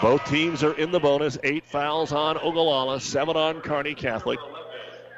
Both 0.00 0.24
teams 0.24 0.62
are 0.62 0.74
in 0.74 0.90
the 0.90 1.00
bonus. 1.00 1.38
Eight 1.42 1.64
fouls 1.64 2.12
on 2.12 2.36
Ogallala, 2.38 3.00
seven 3.00 3.36
on 3.36 3.60
Kearney 3.60 3.94
Catholic. 3.94 4.38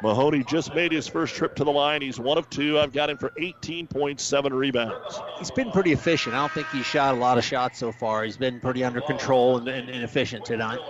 Mahoney 0.02 0.44
just 0.44 0.74
made 0.74 0.92
his 0.92 1.06
first 1.06 1.34
trip 1.34 1.54
to 1.56 1.64
the 1.64 1.70
line. 1.70 2.02
He's 2.02 2.20
one 2.20 2.36
of 2.36 2.50
two. 2.50 2.78
I've 2.78 2.92
got 2.92 3.08
him 3.08 3.16
for 3.16 3.30
18.7 3.38 4.50
rebounds. 4.50 5.20
He's 5.38 5.50
been 5.50 5.70
pretty 5.70 5.92
efficient. 5.92 6.34
I 6.34 6.40
don't 6.40 6.52
think 6.52 6.66
he's 6.68 6.84
shot 6.84 7.14
a 7.14 7.16
lot 7.16 7.38
of 7.38 7.44
shots 7.44 7.78
so 7.78 7.92
far. 7.92 8.24
He's 8.24 8.36
been 8.36 8.60
pretty 8.60 8.84
under 8.84 9.00
control 9.00 9.56
and, 9.56 9.68
and, 9.68 9.88
and 9.88 10.04
efficient 10.04 10.44
tonight. 10.44 10.80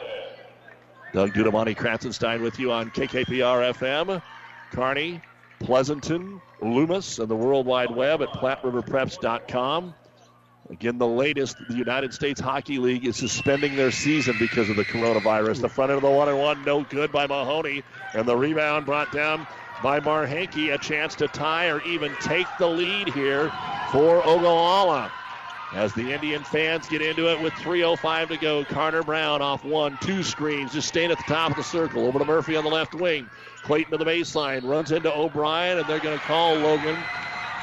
Doug 1.12 1.32
Dudamani 1.32 1.76
Kratzenstein 1.76 2.42
with 2.42 2.58
you 2.58 2.72
on 2.72 2.90
KKPR 2.90 3.72
FM. 3.74 4.20
Kearney, 4.72 5.20
Pleasanton, 5.60 6.40
Loomis, 6.60 7.20
and 7.20 7.28
the 7.28 7.36
World 7.36 7.66
Wide 7.66 7.94
Web 7.94 8.20
at 8.20 8.30
PlatteRiverPreps.com. 8.30 9.94
Again, 10.70 10.96
the 10.96 11.06
latest, 11.06 11.56
the 11.68 11.74
United 11.74 12.14
States 12.14 12.40
Hockey 12.40 12.78
League 12.78 13.06
is 13.06 13.16
suspending 13.16 13.76
their 13.76 13.90
season 13.90 14.36
because 14.38 14.70
of 14.70 14.76
the 14.76 14.84
coronavirus. 14.84 15.60
The 15.60 15.68
front 15.68 15.90
end 15.90 15.98
of 15.98 16.02
the 16.02 16.10
one 16.10 16.28
and 16.28 16.38
one, 16.38 16.64
no 16.64 16.82
good 16.82 17.12
by 17.12 17.26
Mahoney. 17.26 17.82
And 18.14 18.26
the 18.26 18.36
rebound 18.36 18.86
brought 18.86 19.12
down 19.12 19.46
by 19.82 20.00
Marhenke. 20.00 20.72
A 20.72 20.78
chance 20.78 21.14
to 21.16 21.28
tie 21.28 21.68
or 21.68 21.82
even 21.82 22.14
take 22.22 22.46
the 22.58 22.66
lead 22.66 23.08
here 23.08 23.52
for 23.92 24.26
Ogallala. 24.26 25.12
As 25.74 25.92
the 25.92 26.12
Indian 26.12 26.42
fans 26.44 26.88
get 26.88 27.02
into 27.02 27.30
it 27.30 27.42
with 27.42 27.52
3.05 27.54 28.28
to 28.28 28.36
go, 28.38 28.64
Carter 28.64 29.02
Brown 29.02 29.42
off 29.42 29.64
one, 29.64 29.98
two 30.00 30.22
screens, 30.22 30.72
just 30.72 30.88
staying 30.88 31.10
at 31.10 31.18
the 31.18 31.24
top 31.24 31.50
of 31.50 31.56
the 31.56 31.64
circle. 31.64 32.06
Over 32.06 32.20
to 32.20 32.24
Murphy 32.24 32.56
on 32.56 32.64
the 32.64 32.70
left 32.70 32.94
wing. 32.94 33.28
Clayton 33.64 33.90
to 33.90 33.98
the 33.98 34.04
baseline, 34.04 34.62
runs 34.62 34.92
into 34.92 35.12
O'Brien, 35.12 35.78
and 35.78 35.86
they're 35.88 35.98
going 35.98 36.18
to 36.18 36.24
call 36.24 36.54
Logan 36.54 36.96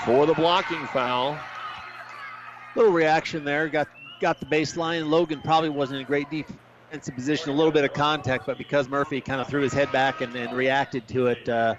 for 0.06 0.26
the 0.26 0.34
blocking 0.34 0.86
foul 0.88 1.40
little 2.76 2.92
reaction 2.92 3.44
there. 3.44 3.68
Got 3.68 3.88
got 4.20 4.40
the 4.40 4.46
baseline. 4.46 5.10
Logan 5.10 5.42
probably 5.42 5.70
wasn't 5.70 5.98
in 5.98 6.04
a 6.04 6.08
great 6.08 6.30
defensive 6.30 7.16
position. 7.16 7.50
A 7.50 7.54
little 7.54 7.72
bit 7.72 7.84
of 7.84 7.94
contact, 7.94 8.46
but 8.46 8.58
because 8.58 8.88
Murphy 8.88 9.22
kind 9.22 9.42
of 9.42 9.48
threw 9.48 9.62
his 9.62 9.74
head 9.74 9.92
back 9.92 10.22
and, 10.22 10.36
and 10.36 10.56
reacted 10.56 11.08
to 11.10 11.28
it, 11.28 11.48
uh, 11.50 11.76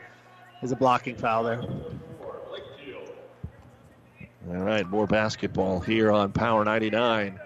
is 0.62 0.73
a 0.73 0.77
blocking 0.77 1.16
foul 1.16 1.44
there. 1.44 1.62
All 4.48 4.56
right, 4.56 4.89
more 4.89 5.06
basketball 5.06 5.78
here 5.78 6.10
on 6.10 6.32
Power 6.32 6.64
99 6.64 7.39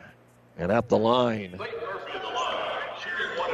and 0.58 0.72
at 0.72 0.88
the 0.88 0.96
line. 0.96 1.58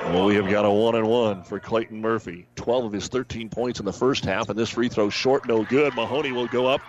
Well, 0.04 0.26
we 0.26 0.34
have 0.36 0.48
got 0.48 0.64
a 0.64 0.70
one 0.70 0.94
and 0.94 1.06
one 1.06 1.42
for 1.42 1.58
Clayton 1.58 2.00
Murphy. 2.00 2.46
12 2.56 2.84
of 2.84 2.92
his 2.92 3.08
13 3.08 3.48
points 3.48 3.80
in 3.80 3.86
the 3.86 3.92
first 3.92 4.24
half, 4.24 4.48
and 4.48 4.58
this 4.58 4.70
free 4.70 4.88
throw 4.88 5.10
short, 5.10 5.46
no 5.46 5.64
good. 5.64 5.94
Mahoney 5.94 6.32
will 6.32 6.48
go 6.48 6.66
up 6.66 6.80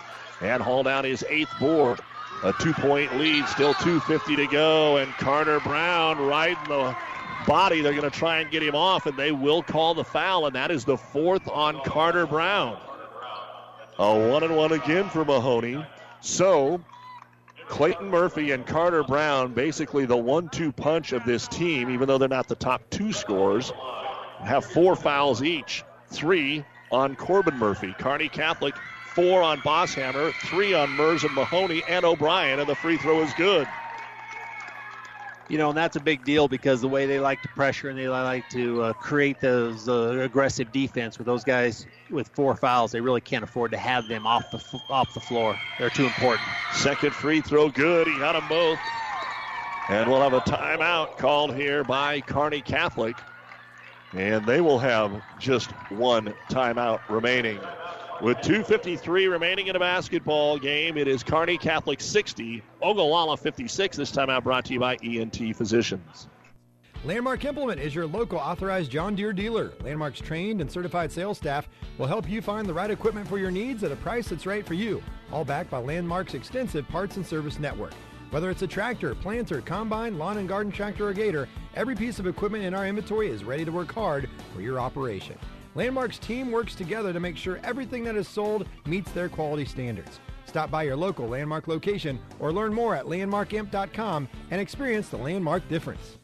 and 0.41 0.61
haul 0.61 0.84
down 0.84 1.05
his 1.05 1.23
eighth 1.30 1.53
board. 1.59 1.99
A 2.44 2.52
two 2.52 2.74
point 2.74 3.18
lead, 3.18 3.48
still 3.48 3.74
2.50 3.74 4.36
to 4.36 4.48
go, 4.48 4.98
and 4.98 5.11
Carter 5.14 5.61
Brown 5.61 6.18
riding 6.18 6.68
the 6.68 6.95
body. 7.48 7.80
They're 7.80 7.94
going 7.94 8.10
to 8.10 8.18
try 8.18 8.41
and 8.41 8.52
get 8.52 8.61
him 8.61 8.76
off, 8.76 9.06
and 9.06 9.18
they 9.18 9.32
will 9.32 9.64
call 9.64 9.94
the 9.94 10.03
foul, 10.03 10.45
and 10.45 10.56
that 10.56 10.70
is 10.70 10.84
the 10.84 10.98
fourth 10.98 11.48
on 11.48 11.80
Carter 11.86 12.28
Brown. 12.28 12.78
A 13.98 14.30
one 14.30 14.44
and 14.44 14.57
one 14.57 14.74
again 14.74 15.10
for 15.10 15.24
Mahoney. 15.24 15.86
So, 16.20 16.84
Clayton 17.70 18.10
Murphy 18.10 18.52
and 18.52 18.65
Carter 18.65 19.03
Brown, 19.03 19.53
basically 19.53 20.06
the 20.06 20.18
one 20.18 20.49
two 20.49 20.74
punch 20.74 21.14
of 21.14 21.24
this 21.24 21.48
team, 21.48 21.90
even 21.90 22.07
though 22.10 22.18
they're 22.18 22.28
not 22.28 22.49
the 22.49 22.56
top 22.56 22.82
two 22.90 23.14
scorers, 23.14 23.72
have 24.41 24.65
four 24.65 24.98
fouls 24.98 25.44
each. 25.44 25.86
Three 26.10 26.65
on 26.91 27.15
Corbin 27.15 27.57
Murphy. 27.57 27.95
Kearney 27.98 28.28
Catholic 28.28 28.76
four 29.14 29.44
on 29.44 29.61
Bosshammer, 29.61 30.34
three 30.35 30.73
on 30.73 30.95
Mers 30.95 31.23
and 31.23 31.34
Mahoney 31.34 31.84
and 31.88 32.06
O'Brien, 32.06 32.60
and 32.60 32.68
the 32.68 32.76
free 32.76 32.98
throw 32.98 33.22
is 33.22 33.34
good. 33.34 33.68
You 35.49 35.57
know, 35.57 35.69
and 35.69 35.77
that's 35.77 35.95
a 35.95 35.99
big 35.99 36.23
deal 36.23 36.48
because 36.48 36.81
the 36.81 36.88
way 36.88 37.06
they 37.06 37.19
like 37.19 37.41
to 37.41 37.49
pressure 37.49 37.90
and 37.90 37.99
they 37.99 38.07
like 38.07 38.49
to 38.49 38.81
uh, 38.81 38.94
create 38.94 39.40
those 39.40 39.88
uh, 39.88 40.18
aggressive 40.22 40.72
defense 40.72 41.18
with 41.18 41.27
those 41.27 41.44
guys 41.44 41.85
with 42.10 42.27
four 42.30 42.56
fouls, 42.56 42.91
they 42.91 43.02
really 43.02 43.22
can't 43.22 43.44
afford 43.44 43.72
to 43.72 43.77
have 43.77 44.07
them 44.07 44.26
off 44.26 44.49
the 44.52 44.57
f- 44.57 44.81
off 44.90 45.14
the 45.14 45.19
floor. 45.19 45.60
They're 45.77 45.90
too 45.90 46.06
important. 46.06 46.48
Second 46.72 47.14
free 47.14 47.41
throw, 47.41 47.69
good. 47.69 48.07
He 48.07 48.19
got 48.19 48.34
them 48.34 48.48
both. 48.48 48.80
And 49.90 50.10
we'll 50.10 50.22
have 50.22 50.34
a 50.34 50.41
timeout 50.41 51.18
called 51.18 51.56
here 51.56 51.84
by 51.84 52.22
Kearney 52.22 52.61
Catholic. 52.61 53.15
And 54.14 54.45
they 54.48 54.61
will 54.61 54.80
have 54.80 55.22
just 55.38 55.72
one 55.90 56.34
timeout 56.49 57.02
remaining. 57.10 57.60
With 58.23 58.37
2.53 58.37 59.29
remaining 59.29 59.67
in 59.67 59.75
a 59.75 59.79
basketball 59.79 60.57
game, 60.57 60.97
it 60.97 61.09
is 61.09 61.23
Kearney 61.23 61.57
Catholic 61.57 61.99
60, 61.99 62.63
Ogallala 62.81 63.35
56. 63.35 63.97
This 63.97 64.11
time 64.11 64.29
out 64.29 64.45
brought 64.45 64.63
to 64.63 64.71
you 64.71 64.79
by 64.79 64.95
ENT 65.03 65.53
Physicians. 65.57 66.29
Landmark 67.03 67.43
Implement 67.43 67.81
is 67.81 67.93
your 67.93 68.07
local 68.07 68.37
authorized 68.37 68.89
John 68.89 69.13
Deere 69.13 69.33
dealer. 69.33 69.73
Landmark's 69.81 70.21
trained 70.21 70.61
and 70.61 70.71
certified 70.71 71.11
sales 71.11 71.37
staff 71.37 71.67
will 71.97 72.07
help 72.07 72.29
you 72.29 72.41
find 72.41 72.65
the 72.65 72.73
right 72.73 72.89
equipment 72.89 73.27
for 73.27 73.39
your 73.39 73.51
needs 73.51 73.83
at 73.83 73.91
a 73.91 73.97
price 73.97 74.29
that's 74.29 74.45
right 74.45 74.65
for 74.65 74.73
you. 74.73 75.03
All 75.29 75.43
backed 75.43 75.69
by 75.69 75.79
Landmark's 75.79 76.33
extensive 76.33 76.87
parts 76.87 77.17
and 77.17 77.27
service 77.27 77.59
network. 77.59 77.93
Whether 78.31 78.49
it's 78.49 78.61
a 78.61 78.67
tractor, 78.67 79.15
planter, 79.15 79.59
combine, 79.59 80.17
lawn 80.17 80.37
and 80.37 80.47
garden 80.47 80.71
tractor, 80.71 81.09
or 81.09 81.13
gator, 81.13 81.49
every 81.75 81.93
piece 81.93 82.19
of 82.19 82.27
equipment 82.27 82.63
in 82.63 82.73
our 82.73 82.87
inventory 82.87 83.27
is 83.27 83.43
ready 83.43 83.65
to 83.65 83.71
work 83.73 83.91
hard 83.91 84.29
for 84.55 84.61
your 84.61 84.79
operation. 84.79 85.37
Landmark's 85.75 86.19
team 86.19 86.51
works 86.51 86.75
together 86.75 87.13
to 87.13 87.19
make 87.19 87.37
sure 87.37 87.59
everything 87.63 88.03
that 88.03 88.15
is 88.15 88.27
sold 88.27 88.67
meets 88.85 89.11
their 89.11 89.29
quality 89.29 89.65
standards. 89.65 90.19
Stop 90.45 90.69
by 90.69 90.83
your 90.83 90.95
local 90.95 91.27
Landmark 91.27 91.67
location 91.67 92.19
or 92.39 92.51
learn 92.51 92.73
more 92.73 92.95
at 92.95 93.05
landmarkimp.com 93.05 94.27
and 94.51 94.61
experience 94.61 95.09
the 95.09 95.17
Landmark 95.17 95.67
difference. 95.67 96.19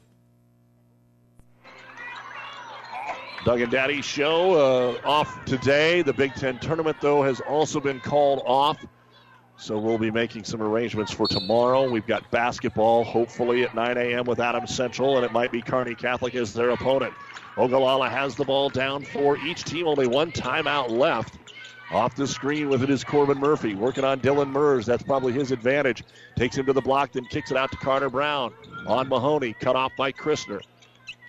Doug 3.46 3.62
and 3.62 3.72
Daddy 3.72 4.02
show 4.02 4.54
uh, 4.54 5.08
off 5.08 5.44
today. 5.46 6.02
The 6.02 6.14
Big 6.14 6.36
Ten 6.36 6.60
tournament, 6.60 6.98
though, 7.02 7.24
has 7.24 7.40
also 7.42 7.80
been 7.80 8.00
called 8.02 8.44
off. 8.46 8.86
So 9.60 9.78
we'll 9.78 9.98
be 9.98 10.10
making 10.10 10.46
some 10.46 10.62
arrangements 10.62 11.12
for 11.12 11.28
tomorrow. 11.28 11.90
We've 11.90 12.08
got 12.08 12.32
basketball, 12.32 13.04
hopefully 13.04 13.64
at 13.64 13.76
9 13.76 13.98
a.m. 13.98 14.24
with 14.24 14.40
Adams 14.40 14.74
Central, 14.74 15.18
and 15.18 15.26
it 15.26 15.34
might 15.34 15.52
be 15.52 15.62
Kearney 15.62 15.96
Catholic 15.96 16.34
as 16.34 16.54
their 16.54 16.70
opponent. 16.70 17.14
Ogallala 17.58 18.10
has 18.10 18.36
the 18.36 18.46
ball 18.46 18.70
down 18.70 19.04
for 19.04 19.38
each 19.40 19.66
team. 19.66 19.86
Only 19.86 20.08
one 20.08 20.32
timeout 20.32 20.92
left. 20.92 21.38
Off 21.92 22.16
the 22.16 22.26
screen 22.26 22.70
with 22.70 22.84
it 22.84 22.90
is 22.90 23.04
Corbin 23.04 23.38
Murphy 23.38 23.76
working 23.76 24.06
on 24.06 24.22
Dylan 24.22 24.50
Mers. 24.50 24.86
That's 24.86 25.04
probably 25.04 25.34
his 25.34 25.52
advantage. 25.52 26.04
Takes 26.38 26.58
him 26.58 26.66
to 26.68 26.74
the 26.74 26.82
block, 26.82 27.12
then 27.12 27.26
kicks 27.26 27.52
it 27.52 27.58
out 27.58 27.70
to 27.72 27.78
Carter 27.78 28.10
Brown. 28.10 28.54
On 28.88 29.10
Mahoney, 29.10 29.54
cut 29.60 29.76
off 29.76 29.92
by 29.98 30.14
Christner. 30.14 30.62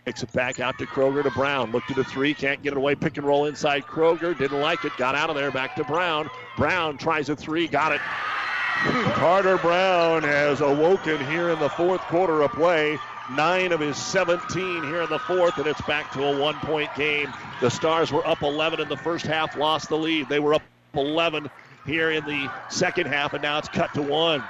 Kicks 0.05 0.23
it 0.23 0.33
back 0.33 0.61
out 0.61 0.79
to 0.79 0.87
Kroger 0.87 1.23
to 1.23 1.31
Brown. 1.31 1.73
Looked 1.73 1.91
at 1.91 1.97
the 1.97 2.05
three, 2.05 2.33
can't 2.33 2.63
get 2.63 2.73
it 2.73 2.77
away. 2.77 2.95
Pick 2.95 3.19
and 3.19 3.27
roll 3.27 3.47
inside 3.47 3.87
Kroger. 3.87 4.37
Didn't 4.37 4.61
like 4.61 4.85
it. 4.85 4.97
Got 4.97 5.15
out 5.15 5.29
of 5.29 5.37
there. 5.37 5.51
Back 5.51 5.77
to 5.77 5.85
Brown. 5.85 6.31
Brown 6.57 6.97
tries 6.97 7.29
a 7.29 7.37
three. 7.37 7.69
Got 7.69 7.93
it. 7.93 8.01
Carter 9.13 9.59
Brown 9.59 10.23
has 10.23 10.63
awoken 10.63 11.25
here 11.27 11.51
in 11.51 11.59
the 11.59 11.69
fourth 11.69 12.01
quarter 12.03 12.43
of 12.43 12.51
play. 12.53 12.99
Nine 13.33 13.73
of 13.73 13.81
his 13.81 13.97
17 13.97 14.83
here 14.85 15.03
in 15.03 15.11
the 15.11 15.19
fourth, 15.19 15.59
and 15.59 15.67
it's 15.67 15.83
back 15.83 16.11
to 16.13 16.25
a 16.25 16.41
one 16.41 16.57
point 16.61 16.93
game. 16.95 17.33
The 17.61 17.71
Stars 17.71 18.11
were 18.11 18.27
up 18.27 18.43
11 18.43 18.81
in 18.81 18.89
the 18.89 18.97
first 18.97 19.27
half, 19.27 19.57
lost 19.57 19.91
the 19.91 19.99
lead. 19.99 20.29
They 20.29 20.41
were 20.41 20.55
up 20.55 20.63
11 20.95 21.51
here 21.85 22.11
in 22.11 22.25
the 22.25 22.51
second 22.71 23.07
half, 23.07 23.35
and 23.35 23.43
now 23.43 23.59
it's 23.59 23.69
cut 23.69 23.93
to 23.95 24.03
one. 24.03 24.43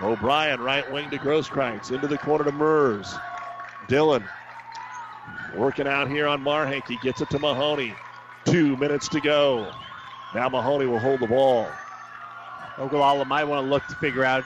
O'Brien, 0.00 0.60
right 0.60 0.90
wing 0.90 1.10
to 1.10 1.18
Grosskreitz, 1.18 1.90
into 1.90 2.06
the 2.06 2.18
corner 2.18 2.44
to 2.44 2.52
Mers. 2.52 3.12
Dylan 3.88 4.26
working 5.56 5.86
out 5.86 6.08
here 6.08 6.26
on 6.26 6.42
Marhank. 6.42 7.00
gets 7.02 7.20
it 7.20 7.30
to 7.30 7.38
Mahoney. 7.38 7.94
Two 8.44 8.76
minutes 8.76 9.08
to 9.08 9.20
go. 9.20 9.70
Now 10.34 10.48
Mahoney 10.48 10.86
will 10.86 10.98
hold 10.98 11.20
the 11.20 11.26
ball. 11.26 11.68
Ogallala 12.78 13.24
might 13.24 13.44
want 13.44 13.64
to 13.64 13.70
look 13.70 13.86
to 13.88 13.94
figure 13.96 14.24
out 14.24 14.44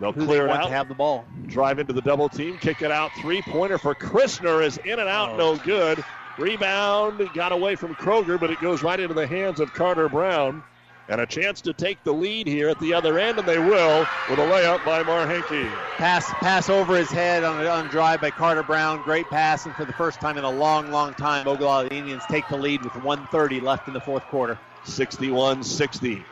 They'll 0.00 0.12
who 0.12 0.26
clear 0.26 0.46
they 0.46 0.52
it 0.52 0.56
out. 0.56 0.70
have 0.70 0.88
the 0.88 0.94
ball. 0.94 1.24
Drive 1.46 1.78
into 1.78 1.92
the 1.92 2.02
double 2.02 2.28
team, 2.28 2.56
kick 2.58 2.82
it 2.82 2.92
out. 2.92 3.10
Three 3.20 3.42
pointer 3.42 3.78
for 3.78 3.94
Christner 3.94 4.64
is 4.64 4.78
in 4.78 4.98
and 4.98 5.08
out, 5.08 5.30
oh. 5.30 5.36
no 5.36 5.56
good. 5.56 6.04
Rebound 6.38 7.28
got 7.34 7.50
away 7.50 7.74
from 7.74 7.96
Kroger, 7.96 8.38
but 8.38 8.50
it 8.50 8.60
goes 8.60 8.82
right 8.84 8.98
into 8.98 9.14
the 9.14 9.26
hands 9.26 9.58
of 9.58 9.72
Carter 9.74 10.08
Brown. 10.08 10.62
And 11.08 11.22
a 11.22 11.26
chance 11.26 11.62
to 11.62 11.72
take 11.72 12.04
the 12.04 12.12
lead 12.12 12.46
here 12.46 12.68
at 12.68 12.78
the 12.80 12.92
other 12.92 13.18
end, 13.18 13.38
and 13.38 13.48
they 13.48 13.58
will 13.58 14.06
with 14.28 14.38
a 14.38 14.42
layup 14.42 14.84
by 14.84 15.02
Marhenke. 15.02 15.70
Pass 15.96 16.28
pass 16.34 16.68
over 16.68 16.96
his 16.96 17.10
head 17.10 17.44
on 17.44 17.64
a, 17.64 17.68
on 17.68 17.86
drive 17.86 18.20
by 18.20 18.30
Carter 18.30 18.62
Brown. 18.62 19.02
Great 19.02 19.24
pass, 19.30 19.64
and 19.64 19.74
for 19.74 19.86
the 19.86 19.92
first 19.94 20.20
time 20.20 20.36
in 20.36 20.44
a 20.44 20.50
long, 20.50 20.92
long 20.92 21.14
time, 21.14 21.48
Ogallala 21.48 21.86
Indians 21.88 22.22
take 22.28 22.46
the 22.48 22.58
lead 22.58 22.82
with 22.82 22.94
130 22.96 23.60
left 23.60 23.88
in 23.88 23.94
the 23.94 24.00
fourth 24.00 24.24
quarter. 24.24 24.58
61 24.84 25.62
60. 25.62 26.22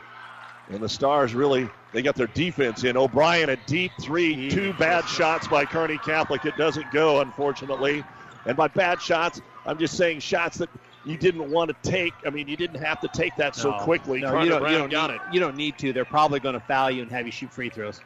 And 0.69 0.83
the 0.83 0.89
Stars 0.89 1.35
really, 1.35 1.71
they 1.93 2.03
got 2.03 2.15
their 2.17 2.27
defense 2.27 2.85
in. 2.85 2.99
O'Brien, 2.99 3.49
a 3.49 3.57
deep 3.67 3.93
three, 4.03 4.51
two 4.51 4.75
bad 4.75 5.09
shots 5.09 5.49
by 5.49 5.65
Kearney 5.65 5.99
Catholic. 5.99 6.45
It 6.45 6.57
doesn't 6.59 6.91
go, 6.93 7.21
unfortunately. 7.21 8.05
And 8.45 8.57
by 8.57 8.69
bad 8.69 9.01
shots, 9.01 9.41
I'm 9.65 9.79
just 9.79 9.97
saying 9.97 10.21
shots 10.21 10.59
that 10.59 10.69
you 11.07 11.17
didn't 11.17 11.51
want 11.51 11.71
to 11.71 11.91
take. 11.91 12.13
I 12.27 12.31
mean, 12.31 12.49
you 12.49 12.57
didn't 12.57 12.83
have 12.83 13.01
to 13.01 13.09
take 13.09 13.37
that 13.37 13.55
so 13.55 13.73
quickly. 13.79 14.21
No, 14.21 14.43
you 14.43 14.51
don't, 14.51 14.61
Brown 14.61 14.73
you 14.73 14.79
don't 14.79 14.91
got 14.91 15.11
need, 15.11 15.17
it. 15.17 15.23
You 15.33 15.41
don't 15.41 15.57
need 15.57 15.79
to. 15.79 15.93
They're 15.93 16.05
probably 16.05 16.41
going 16.41 16.55
to 16.55 16.61
foul 16.61 16.91
you 16.91 17.03
and 17.03 17.11
have 17.13 17.25
you 17.27 17.33
shoot 17.33 17.53
free 17.53 17.71
throws. 17.71 18.01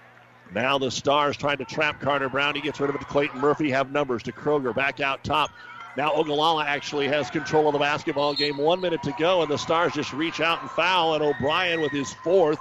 Now 0.55 0.79
the 0.79 0.91
Stars 0.91 1.37
trying 1.37 1.59
to 1.59 1.65
trap 1.65 2.01
Carter 2.01 2.29
Brown. 2.29 2.55
He 2.55 2.61
gets 2.61 2.79
rid 2.79 2.91
of 2.91 2.97
it 2.97 2.99
to 2.99 3.05
Clayton 3.07 3.41
Murphy. 3.41 3.71
Have 3.71 3.91
numbers 3.91 4.23
to 4.25 4.33
Kroger. 4.33 4.75
Back 4.75 5.01
out 5.01 5.25
top. 5.25 5.51
Now 5.97 6.13
Ogallala 6.13 6.65
actually 6.65 7.09
has 7.09 7.31
control 7.31 7.69
of 7.69 7.73
the 7.73 7.79
basketball 7.79 8.35
game. 8.35 8.59
One 8.59 8.81
minute 8.81 9.03
to 9.05 9.15
go, 9.19 9.43
and 9.43 9.51
the 9.51 9.57
Stars 9.57 9.93
just 9.95 10.13
reach 10.13 10.41
out 10.41 10.61
and 10.61 10.71
foul. 10.71 11.15
And 11.15 11.23
O'Brien 11.23 11.81
with 11.81 11.93
his 11.93 12.13
fourth. 12.23 12.59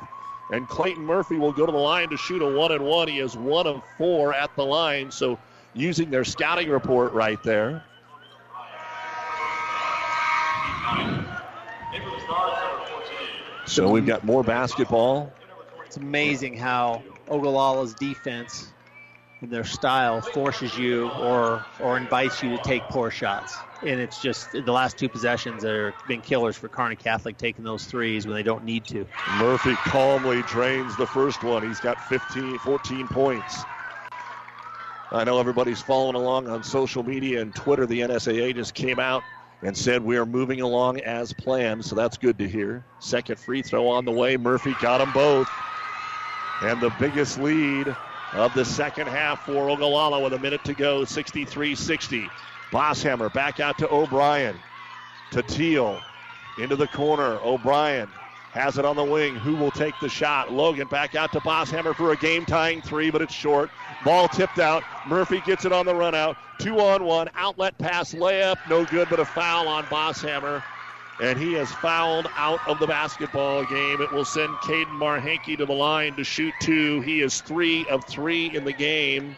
And 0.51 0.67
Clayton 0.67 1.05
Murphy 1.05 1.37
will 1.37 1.51
go 1.51 1.65
to 1.65 1.71
the 1.71 1.77
line 1.77 2.09
to 2.09 2.17
shoot 2.17 2.41
a 2.41 2.57
one 2.57 2.71
and 2.71 2.83
one. 2.83 3.07
He 3.07 3.19
is 3.19 3.35
one 3.35 3.67
of 3.67 3.83
four 3.97 4.33
at 4.33 4.55
the 4.55 4.65
line. 4.65 5.11
So 5.11 5.37
using 5.73 6.09
their 6.09 6.23
scouting 6.23 6.69
report 6.69 7.13
right 7.13 7.41
there. 7.43 7.83
So 13.65 13.89
we've 13.89 14.05
got 14.05 14.23
more 14.23 14.43
basketball. 14.43 15.31
It's 15.85 15.97
amazing 15.97 16.57
how 16.57 17.03
Ogallala's 17.27 17.93
defense 17.93 18.73
and 19.41 19.51
their 19.51 19.63
style 19.63 20.21
forces 20.21 20.77
you 20.77 21.09
or 21.21 21.63
or 21.79 21.97
invites 21.97 22.43
you 22.43 22.57
to 22.57 22.63
take 22.63 22.81
poor 22.89 23.09
shots. 23.09 23.57
And 23.81 23.99
it's 23.99 24.19
just 24.19 24.51
the 24.51 24.71
last 24.71 24.97
two 24.97 25.07
possessions 25.07 25.63
have 25.63 25.93
been 26.07 26.21
killers 26.21 26.57
for 26.57 26.67
Kearney 26.67 26.95
Catholic 26.95 27.37
taking 27.37 27.63
those 27.63 27.85
threes 27.85 28.25
when 28.25 28.35
they 28.35 28.43
don't 28.43 28.65
need 28.65 28.85
to. 28.85 29.05
Murphy 29.37 29.75
calmly 29.85 30.41
drains 30.43 30.95
the 30.97 31.07
first 31.07 31.43
one. 31.43 31.63
He's 31.63 31.79
got 31.79 31.97
15, 32.01 32.57
14 32.57 33.07
points. 33.07 33.65
I 35.11 35.23
know 35.23 35.39
everybody's 35.39 35.81
following 35.81 36.15
along 36.15 36.49
on 36.49 36.63
social 36.63 37.03
media 37.03 37.41
and 37.41 37.55
Twitter. 37.55 37.85
The 37.85 38.01
NSAA 38.01 38.53
just 38.53 38.73
came 38.73 38.99
out 38.99 39.23
and 39.61 39.75
said 39.75 40.01
we 40.01 40.17
are 40.17 40.25
moving 40.25 40.61
along 40.61 40.99
as 41.01 41.33
planned, 41.33 41.83
so 41.83 41.95
that's 41.95 42.17
good 42.17 42.37
to 42.39 42.47
hear. 42.47 42.83
Second 42.99 43.39
free 43.39 43.61
throw 43.61 43.87
on 43.87 44.05
the 44.05 44.11
way. 44.11 44.37
Murphy 44.37 44.73
got 44.75 44.99
them 44.99 45.11
both. 45.11 45.49
And 46.61 46.81
the 46.81 46.89
biggest 46.91 47.37
lead 47.37 47.95
of 48.33 48.53
the 48.53 48.65
second 48.65 49.07
half 49.07 49.39
for 49.45 49.69
Ogallala 49.69 50.21
with 50.21 50.33
a 50.33 50.39
minute 50.39 50.63
to 50.65 50.73
go, 50.73 51.03
63 51.05 51.75
60. 51.75 52.29
Bosshammer 52.71 53.31
back 53.33 53.59
out 53.59 53.77
to 53.79 53.89
O'Brien. 53.89 54.59
To 55.31 55.43
Teal. 55.43 55.99
Into 56.57 56.75
the 56.75 56.87
corner. 56.87 57.39
O'Brien 57.41 58.18
has 58.51 58.77
it 58.77 58.85
on 58.85 58.95
the 58.95 59.03
wing. 59.03 59.35
Who 59.35 59.55
will 59.55 59.71
take 59.71 59.93
the 60.01 60.09
shot? 60.09 60.51
Logan 60.51 60.87
back 60.87 61.15
out 61.15 61.31
to 61.33 61.39
Bosshammer 61.39 61.95
for 61.95 62.11
a 62.11 62.17
game 62.17 62.45
tying 62.45 62.81
three, 62.81 63.11
but 63.11 63.21
it's 63.21 63.33
short. 63.33 63.69
Ball 64.03 64.27
tipped 64.27 64.59
out. 64.59 64.83
Murphy 65.07 65.41
gets 65.45 65.65
it 65.65 65.71
on 65.71 65.85
the 65.85 65.93
run 65.93 66.15
out. 66.15 66.35
Two 66.59 66.79
on 66.79 67.03
one. 67.03 67.29
Outlet 67.35 67.77
pass 67.77 68.13
layup. 68.13 68.57
No 68.69 68.85
good, 68.85 69.07
but 69.09 69.19
a 69.19 69.25
foul 69.25 69.67
on 69.67 69.83
Bosshammer. 69.85 70.63
And 71.21 71.37
he 71.37 71.53
has 71.53 71.71
fouled 71.73 72.27
out 72.37 72.65
of 72.67 72.79
the 72.79 72.87
basketball 72.87 73.65
game. 73.65 74.01
It 74.01 74.11
will 74.11 74.25
send 74.25 74.53
Caden 74.57 74.97
Marhenke 74.97 75.57
to 75.57 75.65
the 75.65 75.73
line 75.73 76.15
to 76.15 76.23
shoot 76.23 76.53
two. 76.61 77.01
He 77.01 77.21
is 77.21 77.41
three 77.41 77.85
of 77.87 78.05
three 78.05 78.55
in 78.55 78.63
the 78.63 78.73
game. 78.73 79.35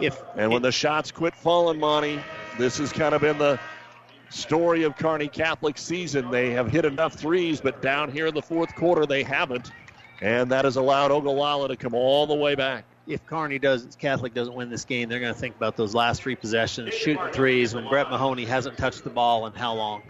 If 0.00 0.22
and 0.36 0.50
when 0.50 0.62
the 0.62 0.72
shots 0.72 1.10
quit 1.10 1.34
falling, 1.34 1.78
Monty, 1.78 2.20
this 2.56 2.78
has 2.78 2.92
kind 2.92 3.14
of 3.14 3.20
been 3.20 3.36
the 3.36 3.58
story 4.30 4.84
of 4.84 4.96
Kearney 4.96 5.28
Catholic 5.28 5.76
season. 5.76 6.30
They 6.30 6.50
have 6.50 6.70
hit 6.70 6.84
enough 6.84 7.14
threes, 7.14 7.60
but 7.60 7.82
down 7.82 8.10
here 8.10 8.26
in 8.26 8.34
the 8.34 8.42
fourth 8.42 8.74
quarter, 8.74 9.04
they 9.04 9.22
haven't. 9.22 9.70
And 10.22 10.50
that 10.50 10.64
has 10.64 10.76
allowed 10.76 11.10
Ogallala 11.10 11.68
to 11.68 11.76
come 11.76 11.94
all 11.94 12.26
the 12.26 12.34
way 12.34 12.54
back. 12.54 12.84
If 13.06 13.24
Kearney 13.26 13.58
does 13.58 13.96
Catholic 13.96 14.34
doesn't 14.34 14.54
win 14.54 14.70
this 14.70 14.84
game, 14.84 15.08
they're 15.08 15.20
going 15.20 15.34
to 15.34 15.38
think 15.38 15.56
about 15.56 15.76
those 15.76 15.94
last 15.94 16.22
three 16.22 16.36
possessions, 16.36 16.94
shooting 16.94 17.32
threes 17.32 17.74
when 17.74 17.88
Brett 17.88 18.10
Mahoney 18.10 18.44
hasn't 18.44 18.76
touched 18.78 19.02
the 19.02 19.10
ball 19.10 19.46
in 19.46 19.52
how 19.52 19.74
long. 19.74 20.02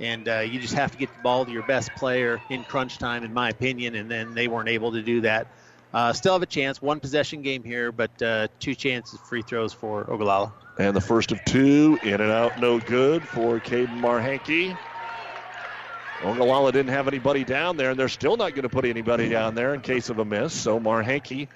And 0.00 0.28
uh, 0.28 0.40
you 0.40 0.58
just 0.58 0.74
have 0.74 0.90
to 0.90 0.98
get 0.98 1.14
the 1.14 1.22
ball 1.22 1.46
to 1.46 1.52
your 1.52 1.62
best 1.62 1.94
player 1.94 2.40
in 2.50 2.64
crunch 2.64 2.98
time, 2.98 3.24
in 3.24 3.32
my 3.32 3.50
opinion, 3.50 3.94
and 3.94 4.10
then 4.10 4.34
they 4.34 4.48
weren't 4.48 4.68
able 4.68 4.92
to 4.92 5.02
do 5.02 5.20
that. 5.22 5.46
Uh, 5.94 6.12
still 6.12 6.32
have 6.32 6.42
a 6.42 6.46
chance, 6.46 6.82
one 6.82 6.98
possession 6.98 7.42
game 7.42 7.62
here, 7.62 7.92
but 7.92 8.20
uh, 8.20 8.48
two 8.58 8.74
chances 8.74 9.20
free 9.20 9.42
throws 9.42 9.72
for 9.72 10.10
Ogallala. 10.10 10.52
And 10.82 10.96
the 10.96 11.00
first 11.00 11.30
of 11.30 11.44
two, 11.44 11.96
in 12.02 12.20
and 12.20 12.32
out, 12.32 12.58
no 12.60 12.80
good 12.80 13.22
for 13.22 13.60
Caden 13.60 14.00
Marhenke. 14.00 14.76
Ogallala 16.24 16.72
didn't 16.72 16.90
have 16.90 17.06
anybody 17.06 17.44
down 17.44 17.76
there, 17.76 17.90
and 17.90 17.98
they're 17.98 18.08
still 18.08 18.36
not 18.36 18.50
going 18.56 18.64
to 18.64 18.68
put 18.68 18.84
anybody 18.84 19.28
down 19.28 19.54
there 19.54 19.74
in 19.74 19.80
case 19.80 20.10
of 20.10 20.18
a 20.18 20.24
miss. 20.24 20.52
So 20.52 20.80
Marhenke, 20.80 21.46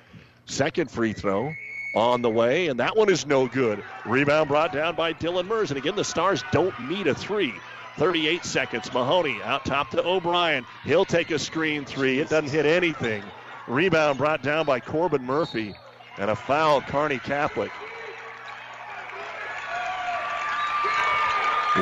second 0.44 0.92
free 0.92 1.12
throw 1.12 1.52
on 1.96 2.22
the 2.22 2.30
way, 2.30 2.68
and 2.68 2.78
that 2.78 2.96
one 2.96 3.10
is 3.10 3.26
no 3.26 3.48
good. 3.48 3.82
Rebound 4.04 4.46
brought 4.48 4.72
down 4.72 4.94
by 4.94 5.12
Dylan 5.12 5.48
Mers. 5.48 5.72
And 5.72 5.78
again, 5.78 5.96
the 5.96 6.04
Stars 6.04 6.44
don't 6.52 6.88
need 6.88 7.08
a 7.08 7.14
three. 7.14 7.52
38 7.96 8.44
seconds. 8.44 8.92
Mahoney 8.92 9.42
out 9.42 9.64
top 9.64 9.90
to 9.90 10.06
O'Brien. 10.06 10.64
He'll 10.84 11.04
take 11.04 11.32
a 11.32 11.38
screen 11.40 11.84
three. 11.84 12.20
It 12.20 12.28
doesn't 12.28 12.50
hit 12.50 12.64
anything. 12.64 13.24
Rebound 13.66 14.18
brought 14.18 14.44
down 14.44 14.66
by 14.66 14.78
Corbin 14.78 15.24
Murphy. 15.24 15.74
And 16.16 16.30
a 16.30 16.36
foul, 16.36 16.80
Kearney 16.82 17.18
Catholic. 17.18 17.72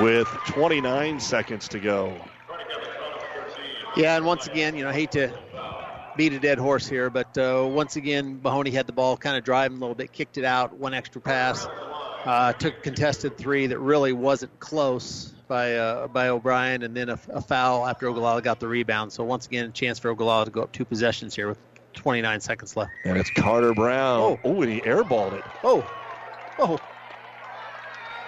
With 0.03 0.29
29 0.47 1.21
seconds 1.21 1.69
to 1.69 1.79
go. 1.79 2.15
Yeah, 3.97 4.16
and 4.16 4.27
once 4.27 4.47
again, 4.49 4.75
you 4.77 4.83
know, 4.83 4.91
I 4.91 4.93
hate 4.93 5.12
to 5.12 5.33
beat 6.16 6.33
a 6.33 6.41
dead 6.41 6.59
horse 6.59 6.89
here, 6.89 7.11
but 7.11 7.37
uh, 7.39 7.66
once 7.69 7.97
again, 7.97 8.41
Mahoney 8.43 8.71
had 8.71 8.87
the 8.87 8.93
ball, 8.93 9.16
kind 9.16 9.37
of 9.37 9.45
driving 9.45 9.77
a 9.77 9.81
little 9.81 9.95
bit, 9.95 10.12
kicked 10.12 10.37
it 10.37 10.45
out, 10.45 10.75
one 10.75 10.95
extra 10.95 11.21
pass, 11.21 11.66
uh, 12.25 12.53
took 12.55 12.83
contested 12.83 13.39
three 13.39 13.69
that 13.69 13.79
really 13.79 14.12
wasn't 14.12 14.59
close 14.59 15.33
by 15.47 15.77
uh, 15.77 16.09
by 16.09 16.29
O'Brien, 16.29 16.83
and 16.83 16.97
then 16.97 17.11
a, 17.11 17.19
a, 17.29 17.41
foul 17.41 17.87
after 17.87 18.09
Ogallala 18.09 18.43
got 18.43 18.61
the 18.61 18.66
rebound. 18.66 19.12
So 19.12 19.23
once 19.25 19.47
again, 19.47 19.66
a 19.66 19.71
chance 19.71 19.99
for 19.99 20.11
Ogallala 20.11 20.47
to 20.47 20.51
go 20.51 20.62
up 20.62 20.73
two 20.73 20.85
possessions 20.85 21.35
here 21.35 21.49
with 21.49 21.59
29 21.93 22.41
seconds 22.41 22.77
left. 22.77 22.91
And 23.05 23.16
it's 23.16 23.31
Carter 23.31 23.75
Brown. 23.75 24.21
Oh, 24.21 24.41
oh 24.45 24.62
and 24.62 24.73
he 24.73 24.81
airballed 24.81 25.35
it. 25.35 25.45
Oh, 25.62 25.89
oh. 26.59 26.79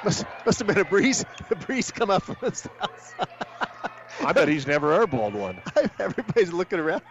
Must, 0.05 0.25
must 0.45 0.59
have 0.59 0.69
been 0.69 0.79
a 0.79 0.85
breeze. 0.85 1.25
A 1.51 1.55
breeze 1.55 1.91
come 1.91 2.11
up 2.11 2.23
from 2.23 2.37
the 2.41 2.55
south 2.55 3.15
side. 3.19 3.29
I 4.25 4.33
bet 4.33 4.49
he's 4.49 4.67
never 4.67 4.99
airballed 4.99 5.33
one. 5.33 5.61
Everybody's 5.99 6.53
looking 6.53 6.79
around. 6.79 7.03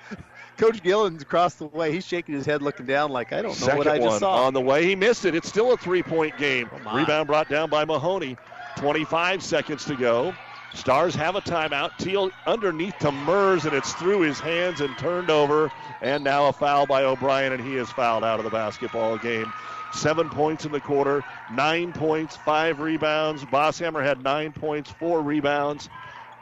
Coach 0.58 0.82
Gillen's 0.82 1.22
across 1.22 1.56
the 1.56 1.66
way. 1.66 1.92
He's 1.92 2.06
shaking 2.06 2.36
his 2.36 2.46
head, 2.46 2.62
looking 2.62 2.86
down, 2.86 3.12
like 3.12 3.34
I 3.34 3.42
don't 3.42 3.60
know 3.60 3.66
Second 3.66 3.78
what 3.78 3.88
I 3.88 4.00
just 4.00 4.20
saw. 4.20 4.46
on 4.46 4.54
the 4.54 4.62
way. 4.62 4.86
He 4.86 4.96
missed 4.96 5.26
it. 5.26 5.36
It's 5.36 5.48
still 5.48 5.74
a 5.74 5.78
three-point 5.78 6.38
game. 6.38 6.70
Rebound 6.94 7.28
brought 7.28 7.50
down 7.50 7.70
by 7.70 7.86
Mahoney. 7.86 8.38
25 8.78 9.44
seconds 9.44 9.86
to 9.86 9.96
go. 9.96 10.34
Stars 10.74 11.16
have 11.16 11.36
a 11.36 11.42
timeout. 11.42 11.98
Teal 11.98 12.32
underneath 12.46 12.98
to 13.00 13.12
Mers, 13.12 13.66
and 13.66 13.74
it's 13.74 13.94
through 13.94 14.22
his 14.22 14.40
hands 14.40 14.82
and 14.82 14.98
turned 14.98 15.30
over. 15.30 15.72
And 16.02 16.24
now 16.24 16.48
a 16.48 16.54
foul 16.54 16.86
by 16.86 17.04
O'Brien, 17.04 17.54
and 17.54 17.64
he 17.64 17.76
is 17.78 17.90
fouled 17.92 18.24
out 18.24 18.40
of 18.40 18.44
the 18.46 18.52
basketball 18.52 19.18
game. 19.18 19.52
Seven 19.96 20.30
points 20.30 20.66
in 20.66 20.74
the 20.74 20.82
quarter, 20.82 21.24
nine 21.50 21.94
points, 21.94 22.36
five 22.36 22.80
rebounds. 22.82 23.46
Bosshammer 23.46 24.04
had 24.04 24.22
nine 24.22 24.52
points, 24.52 24.92
four 24.92 25.22
rebounds. 25.22 25.90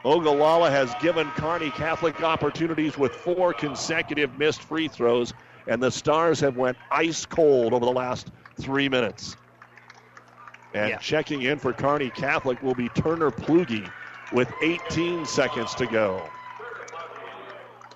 Ogallala 0.04 0.70
has 0.70 0.94
given 0.96 1.30
Kearney 1.30 1.70
Catholic 1.70 2.20
opportunities 2.22 2.98
with 2.98 3.14
four 3.14 3.54
consecutive 3.54 4.36
missed 4.36 4.62
free 4.64 4.88
throws, 4.88 5.32
and 5.68 5.80
the 5.80 5.90
Stars 5.90 6.40
have 6.40 6.56
went 6.56 6.76
ice 6.90 7.24
cold 7.24 7.72
over 7.72 7.84
the 7.84 7.92
last 7.92 8.32
three 8.60 8.88
minutes. 8.88 9.36
And 10.74 10.90
Yeah. 10.90 10.98
checking 10.98 11.42
in 11.42 11.58
for 11.60 11.72
Kearney 11.72 12.10
Catholic 12.10 12.60
will 12.60 12.74
be 12.74 12.88
Turner 12.88 13.30
Plugi 13.30 13.92
with 14.32 14.52
18 14.60 15.24
seconds 15.24 15.76
to 15.76 15.86
go. 15.86 16.32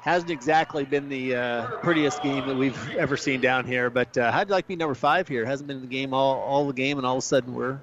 Hasn't 0.09 0.31
exactly 0.31 0.87
been 0.87 1.11
the 1.11 1.37
uh, 1.37 1.67
prettiest 1.83 2.23
game 2.23 2.47
that 2.47 2.57
we've 2.57 2.91
ever 2.97 3.15
seen 3.15 3.43
down 3.43 3.67
here, 3.67 3.91
but 3.91 4.17
uh, 4.17 4.33
how'd 4.33 4.49
you 4.49 4.53
like 4.53 4.65
to 4.65 4.69
be 4.69 4.77
number 4.77 4.95
five 4.95 5.29
here? 5.29 5.45
Hasn't 5.45 5.67
been 5.67 5.77
in 5.77 5.83
the 5.83 5.87
game 5.87 6.15
all, 6.15 6.41
all 6.41 6.67
the 6.67 6.73
game, 6.73 6.97
and 6.97 7.07
all 7.07 7.17
of 7.17 7.19
a 7.19 7.27
sudden 7.27 7.53
we're 7.53 7.79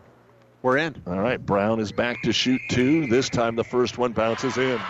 we're 0.64 0.78
in. 0.78 1.00
All 1.06 1.20
right, 1.20 1.40
Brown 1.40 1.80
is 1.80 1.92
back 1.92 2.24
to 2.24 2.34
shoot 2.34 2.60
two. 2.68 3.06
This 3.06 3.30
time 3.30 3.56
the 3.56 3.64
first 3.64 4.00
one 4.00 4.12
bounces 4.12 4.58
in. 4.58 4.82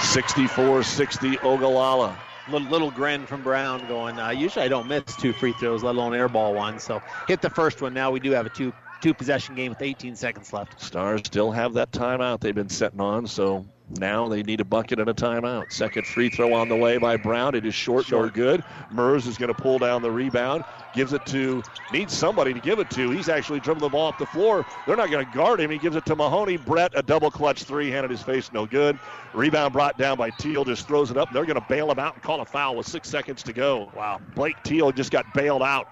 64 0.00 0.84
60 0.84 1.36
Ogallala. 1.40 2.18
Little, 2.48 2.68
little 2.70 2.90
grin 2.90 3.26
from 3.26 3.42
Brown 3.42 3.86
going, 3.88 4.18
uh, 4.18 4.30
usually 4.30 4.64
I 4.64 4.68
don't 4.68 4.88
miss 4.88 5.04
two 5.16 5.34
free 5.34 5.52
throws, 5.52 5.82
let 5.82 5.96
alone 5.96 6.12
airball 6.12 6.54
one. 6.54 6.78
So 6.78 7.02
hit 7.28 7.42
the 7.42 7.50
first 7.50 7.82
one. 7.82 7.92
Now 7.92 8.10
we 8.10 8.20
do 8.20 8.30
have 8.30 8.46
a 8.46 8.48
two 8.48 8.72
two 9.02 9.12
possession 9.12 9.54
game 9.54 9.72
with 9.72 9.82
18 9.82 10.16
seconds 10.16 10.50
left. 10.54 10.80
Stars 10.80 11.20
still 11.26 11.50
have 11.50 11.74
that 11.74 11.90
timeout 11.90 12.40
they've 12.40 12.54
been 12.54 12.70
setting 12.70 13.00
on, 13.02 13.26
so 13.26 13.66
now 13.98 14.28
they 14.28 14.42
need 14.42 14.60
a 14.60 14.64
bucket 14.64 14.98
and 14.98 15.08
a 15.08 15.14
timeout. 15.14 15.72
Second 15.72 16.06
free 16.06 16.28
throw 16.28 16.52
on 16.52 16.68
the 16.68 16.76
way 16.76 16.98
by 16.98 17.16
Brown. 17.16 17.54
It 17.54 17.66
is 17.66 17.74
short, 17.74 18.10
nor 18.10 18.28
good. 18.28 18.64
Mers 18.90 19.26
is 19.26 19.36
going 19.36 19.52
to 19.52 19.60
pull 19.60 19.78
down 19.78 20.02
the 20.02 20.10
rebound, 20.10 20.64
gives 20.94 21.12
it 21.12 21.24
to, 21.26 21.62
needs 21.92 22.12
somebody 22.12 22.54
to 22.54 22.60
give 22.60 22.78
it 22.78 22.90
to. 22.90 23.10
He's 23.10 23.28
actually 23.28 23.60
dribbling 23.60 23.90
the 23.90 23.92
ball 23.92 24.08
up 24.08 24.18
the 24.18 24.26
floor. 24.26 24.64
They're 24.86 24.96
not 24.96 25.10
going 25.10 25.24
to 25.24 25.32
guard 25.32 25.60
him. 25.60 25.70
He 25.70 25.78
gives 25.78 25.96
it 25.96 26.06
to 26.06 26.16
Mahoney. 26.16 26.56
Brett, 26.56 26.92
a 26.94 27.02
double 27.02 27.30
clutch 27.30 27.64
three, 27.64 27.90
handed 27.90 28.10
his 28.10 28.22
face, 28.22 28.52
no 28.52 28.66
good. 28.66 28.98
Rebound 29.34 29.72
brought 29.72 29.98
down 29.98 30.16
by 30.16 30.30
Teal, 30.30 30.64
just 30.64 30.86
throws 30.86 31.10
it 31.10 31.16
up. 31.16 31.32
They're 31.32 31.46
going 31.46 31.60
to 31.60 31.66
bail 31.68 31.90
him 31.90 31.98
out 31.98 32.14
and 32.14 32.22
call 32.22 32.40
a 32.40 32.46
foul 32.46 32.76
with 32.76 32.86
six 32.86 33.08
seconds 33.08 33.42
to 33.44 33.52
go. 33.52 33.90
Wow. 33.96 34.20
Blake 34.34 34.56
Teal 34.62 34.92
just 34.92 35.10
got 35.10 35.32
bailed 35.34 35.62
out. 35.62 35.88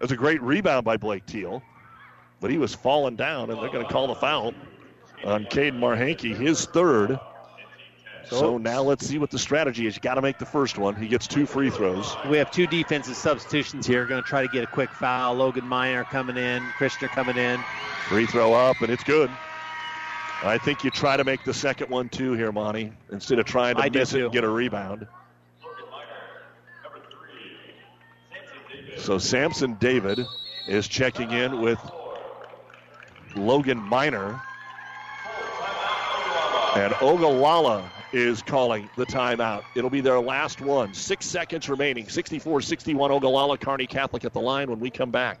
It 0.00 0.02
was 0.02 0.12
a 0.12 0.16
great 0.16 0.42
rebound 0.42 0.84
by 0.84 0.96
Blake 0.96 1.26
Teal 1.26 1.62
but 2.40 2.50
he 2.50 2.58
was 2.58 2.74
falling 2.74 3.16
down, 3.16 3.50
and 3.50 3.60
they're 3.60 3.70
going 3.70 3.84
to 3.84 3.92
call 3.92 4.06
the 4.06 4.14
foul 4.14 4.52
on 5.26 5.44
Caden 5.44 5.78
Marhenke, 5.78 6.34
his 6.34 6.64
third. 6.66 7.18
So 8.28 8.58
now 8.58 8.82
let's 8.82 9.06
see 9.06 9.18
what 9.18 9.30
the 9.30 9.38
strategy 9.38 9.86
is. 9.86 9.94
You 9.94 10.00
got 10.00 10.14
to 10.14 10.22
make 10.22 10.38
the 10.38 10.46
first 10.46 10.78
one. 10.78 10.96
He 10.96 11.06
gets 11.06 11.28
two 11.28 11.46
free 11.46 11.70
throws. 11.70 12.16
We 12.28 12.38
have 12.38 12.50
two 12.50 12.66
defensive 12.66 13.16
substitutions 13.16 13.86
here. 13.86 14.04
Going 14.04 14.22
to 14.22 14.28
try 14.28 14.42
to 14.42 14.48
get 14.48 14.64
a 14.64 14.66
quick 14.66 14.90
foul. 14.90 15.34
Logan 15.34 15.64
Meyer 15.64 16.02
coming 16.04 16.36
in, 16.36 16.62
Christner 16.78 17.08
coming 17.08 17.36
in. 17.36 17.60
Free 18.08 18.26
throw 18.26 18.52
up, 18.52 18.80
and 18.80 18.90
it's 18.90 19.04
good. 19.04 19.30
I 20.42 20.58
think 20.58 20.82
you 20.82 20.90
try 20.90 21.16
to 21.16 21.24
make 21.24 21.44
the 21.44 21.54
second 21.54 21.88
one 21.88 22.08
too 22.08 22.32
here, 22.32 22.52
Monty, 22.52 22.92
instead 23.10 23.38
of 23.38 23.46
trying 23.46 23.76
to 23.76 23.82
I 23.82 23.90
miss 23.90 24.12
it 24.12 24.22
and 24.22 24.32
get 24.32 24.44
a 24.44 24.48
rebound. 24.48 25.06
So 28.98 29.18
Samson 29.18 29.74
David 29.74 30.26
is 30.66 30.88
checking 30.88 31.30
in 31.30 31.60
with 31.60 31.78
Logan 33.36 33.78
Miner. 33.78 34.40
And 36.76 36.92
Ogallala 37.00 37.90
is 38.12 38.42
calling 38.42 38.90
the 38.96 39.06
timeout. 39.06 39.64
It'll 39.74 39.88
be 39.88 40.02
their 40.02 40.20
last 40.20 40.60
one. 40.60 40.92
Six 40.92 41.24
seconds 41.24 41.70
remaining. 41.70 42.06
64 42.06 42.60
61 42.60 43.10
Ogallala, 43.12 43.56
Kearney 43.56 43.86
Catholic 43.86 44.26
at 44.26 44.34
the 44.34 44.42
line 44.42 44.68
when 44.68 44.78
we 44.78 44.90
come 44.90 45.10
back. 45.10 45.40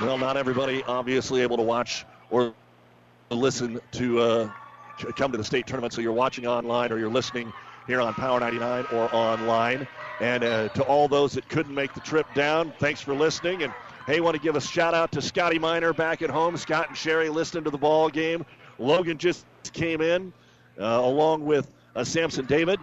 Well, 0.00 0.18
not 0.18 0.36
everybody 0.36 0.82
obviously 0.84 1.42
able 1.42 1.56
to 1.56 1.62
watch 1.62 2.04
or 2.30 2.54
listen 3.30 3.80
to 3.92 4.20
uh, 4.20 4.52
come 5.16 5.32
to 5.32 5.38
the 5.38 5.44
state 5.44 5.66
tournament. 5.66 5.92
So 5.92 6.00
you're 6.00 6.12
watching 6.12 6.46
online 6.46 6.92
or 6.92 6.98
you're 6.98 7.08
listening 7.08 7.52
here 7.86 8.00
on 8.00 8.14
Power 8.14 8.40
99 8.40 8.86
or 8.92 9.14
online. 9.14 9.86
And 10.20 10.44
uh, 10.44 10.68
to 10.70 10.82
all 10.82 11.08
those 11.08 11.32
that 11.32 11.48
couldn't 11.48 11.74
make 11.74 11.94
the 11.94 12.00
trip 12.00 12.26
down, 12.34 12.72
thanks 12.78 13.00
for 13.00 13.14
listening. 13.14 13.62
And 13.62 13.72
hey, 14.06 14.20
want 14.20 14.36
to 14.36 14.42
give 14.42 14.56
a 14.56 14.60
shout 14.60 14.94
out 14.94 15.12
to 15.12 15.22
Scotty 15.22 15.58
Miner 15.58 15.92
back 15.92 16.22
at 16.22 16.30
home. 16.30 16.56
Scott 16.56 16.88
and 16.88 16.96
Sherry 16.96 17.28
listening 17.28 17.64
to 17.64 17.70
the 17.70 17.78
ball 17.78 18.08
game. 18.08 18.44
Logan 18.78 19.18
just 19.18 19.46
came 19.72 20.00
in 20.00 20.32
uh, 20.78 20.84
along 20.84 21.44
with 21.44 21.72
uh, 21.94 22.04
Samson 22.04 22.46
David. 22.46 22.80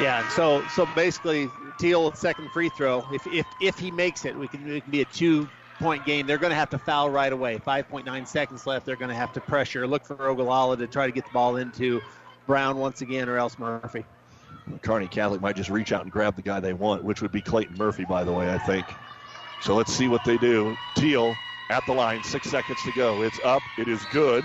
Yeah, 0.00 0.26
so 0.28 0.64
so 0.68 0.84
basically, 0.86 1.50
Teal 1.78 2.12
second 2.14 2.50
free 2.52 2.68
throw. 2.68 3.06
If 3.12 3.26
if 3.26 3.46
if 3.60 3.78
he 3.78 3.90
makes 3.90 4.24
it, 4.24 4.36
we 4.36 4.48
can 4.48 4.68
it 4.68 4.82
can 4.82 4.90
be 4.90 5.02
a 5.02 5.04
two 5.04 5.48
point 5.78 6.04
game. 6.04 6.26
They're 6.26 6.38
going 6.38 6.50
to 6.50 6.56
have 6.56 6.70
to 6.70 6.78
foul 6.78 7.10
right 7.10 7.32
away. 7.32 7.58
5.9 7.58 8.26
seconds 8.26 8.66
left. 8.66 8.86
They're 8.86 8.96
going 8.96 9.10
to 9.10 9.14
have 9.14 9.32
to 9.32 9.40
pressure. 9.40 9.86
Look 9.86 10.04
for 10.06 10.28
Ogallala 10.28 10.76
to 10.78 10.86
try 10.86 11.06
to 11.06 11.12
get 11.12 11.24
the 11.24 11.32
ball 11.32 11.56
into 11.56 12.02
Brown 12.46 12.78
once 12.78 13.00
again, 13.00 13.28
or 13.28 13.36
else 13.36 13.58
Murphy. 13.58 14.04
Kearney 14.82 15.08
Catholic 15.08 15.40
might 15.40 15.56
just 15.56 15.70
reach 15.70 15.92
out 15.92 16.02
and 16.02 16.10
grab 16.10 16.36
the 16.36 16.42
guy 16.42 16.60
they 16.60 16.72
want, 16.72 17.04
which 17.04 17.22
would 17.22 17.32
be 17.32 17.40
Clayton 17.40 17.76
Murphy, 17.76 18.04
by 18.04 18.24
the 18.24 18.32
way, 18.32 18.52
I 18.52 18.58
think. 18.58 18.96
So 19.60 19.74
let's 19.74 19.92
see 19.92 20.08
what 20.08 20.24
they 20.24 20.38
do. 20.38 20.76
Teal 20.94 21.36
at 21.70 21.86
the 21.86 21.94
line, 21.94 22.22
six 22.22 22.48
seconds 22.50 22.82
to 22.82 22.92
go. 22.92 23.22
It's 23.22 23.40
up. 23.44 23.62
It 23.76 23.88
is 23.88 24.04
good. 24.06 24.44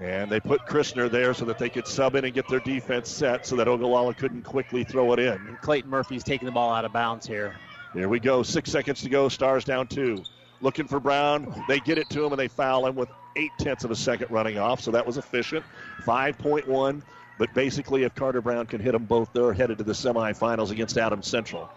And 0.00 0.30
they 0.30 0.40
put 0.40 0.60
Christner 0.66 1.10
there 1.10 1.34
so 1.34 1.44
that 1.44 1.58
they 1.58 1.68
could 1.68 1.86
sub 1.86 2.16
in 2.16 2.24
and 2.24 2.34
get 2.34 2.48
their 2.48 2.60
defense 2.60 3.08
set 3.08 3.46
so 3.46 3.56
that 3.56 3.68
Ogallala 3.68 4.14
couldn't 4.14 4.42
quickly 4.42 4.82
throw 4.82 5.12
it 5.12 5.20
in. 5.20 5.34
And 5.34 5.60
Clayton 5.60 5.88
Murphy's 5.88 6.24
taking 6.24 6.46
the 6.46 6.52
ball 6.52 6.72
out 6.72 6.84
of 6.84 6.92
bounds 6.92 7.26
here. 7.26 7.54
Here 7.92 8.08
we 8.08 8.18
go. 8.18 8.42
Six 8.42 8.70
seconds 8.70 9.02
to 9.02 9.08
go. 9.08 9.28
Stars 9.28 9.64
down 9.64 9.86
two. 9.86 10.24
Looking 10.60 10.88
for 10.88 10.98
Brown. 10.98 11.64
They 11.68 11.78
get 11.78 11.98
it 11.98 12.10
to 12.10 12.24
him 12.24 12.32
and 12.32 12.40
they 12.40 12.48
foul 12.48 12.86
him 12.86 12.96
with 12.96 13.08
eight 13.36 13.52
tenths 13.58 13.84
of 13.84 13.90
a 13.92 13.96
second 13.96 14.30
running 14.30 14.58
off. 14.58 14.80
So 14.80 14.90
that 14.90 15.06
was 15.06 15.16
efficient. 15.16 15.64
5.1. 16.02 17.02
But 17.38 17.52
basically, 17.54 18.02
if 18.04 18.14
Carter 18.14 18.40
Brown 18.40 18.66
can 18.66 18.80
hit 18.80 18.92
them 18.92 19.04
both, 19.04 19.32
they're 19.32 19.52
headed 19.52 19.78
to 19.78 19.84
the 19.84 19.92
semifinals 19.92 20.70
against 20.70 20.98
Adams 20.98 21.26
Central. 21.28 21.68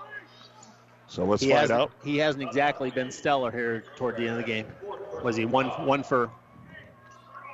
So 1.08 1.24
let's 1.24 1.42
he 1.42 1.52
find 1.52 1.72
out. 1.72 1.92
He 2.04 2.18
hasn't 2.18 2.44
exactly 2.44 2.92
been 2.92 3.12
stellar 3.12 3.50
here 3.52 3.84
toward 3.96 4.18
the 4.18 4.28
end 4.28 4.32
of 4.32 4.38
the 4.38 4.44
game. 4.44 4.66
Was 5.24 5.36
he 5.36 5.46
one 5.46 5.68
one 5.86 6.04
for 6.04 6.30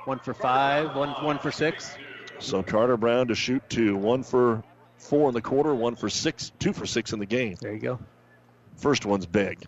one 0.06 0.18
for 0.18 0.34
five, 0.34 0.94
one 0.94 1.10
one 1.24 1.38
for 1.38 1.50
six? 1.50 1.94
So 2.38 2.62
Carter 2.62 2.96
Brown 2.96 3.28
to 3.28 3.34
shoot 3.34 3.62
two. 3.68 3.96
One 3.96 4.22
for 4.22 4.62
four 4.98 5.28
in 5.28 5.34
the 5.34 5.42
quarter, 5.42 5.74
one 5.74 5.96
for 5.96 6.10
six, 6.10 6.52
two 6.58 6.72
for 6.72 6.86
six 6.86 7.12
in 7.12 7.18
the 7.18 7.26
game. 7.26 7.56
There 7.60 7.72
you 7.72 7.80
go. 7.80 7.98
First 8.76 9.06
one's 9.06 9.26
big. 9.26 9.64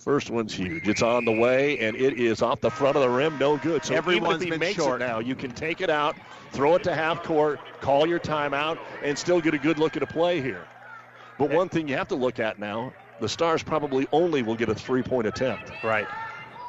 First 0.00 0.28
one's 0.28 0.52
huge. 0.52 0.86
It's 0.86 1.00
on 1.00 1.24
the 1.24 1.32
way, 1.32 1.78
and 1.78 1.96
it 1.96 2.20
is 2.20 2.42
off 2.42 2.60
the 2.60 2.70
front 2.70 2.96
of 2.96 3.02
the 3.02 3.08
rim. 3.08 3.38
No 3.38 3.56
good. 3.56 3.84
So 3.86 3.94
Everyone's 3.94 4.42
even 4.42 4.48
if 4.48 4.52
he 4.52 4.58
makes 4.58 4.76
short. 4.76 5.00
it 5.00 5.06
now, 5.06 5.18
you 5.18 5.34
can 5.34 5.50
take 5.50 5.80
it 5.80 5.88
out, 5.88 6.14
throw 6.52 6.74
it 6.74 6.82
to 6.84 6.94
half 6.94 7.22
court, 7.22 7.58
call 7.80 8.06
your 8.06 8.20
timeout, 8.20 8.78
and 9.02 9.18
still 9.18 9.40
get 9.40 9.54
a 9.54 9.58
good 9.58 9.78
look 9.78 9.96
at 9.96 10.02
a 10.02 10.06
play 10.06 10.42
here. 10.42 10.66
But 11.38 11.50
one 11.50 11.70
thing 11.70 11.88
you 11.88 11.96
have 11.96 12.08
to 12.08 12.16
look 12.16 12.38
at 12.38 12.58
now, 12.58 12.92
the 13.18 13.30
Stars 13.30 13.62
probably 13.62 14.06
only 14.12 14.42
will 14.42 14.56
get 14.56 14.68
a 14.68 14.74
three-point 14.74 15.26
attempt. 15.26 15.72
Right. 15.82 16.06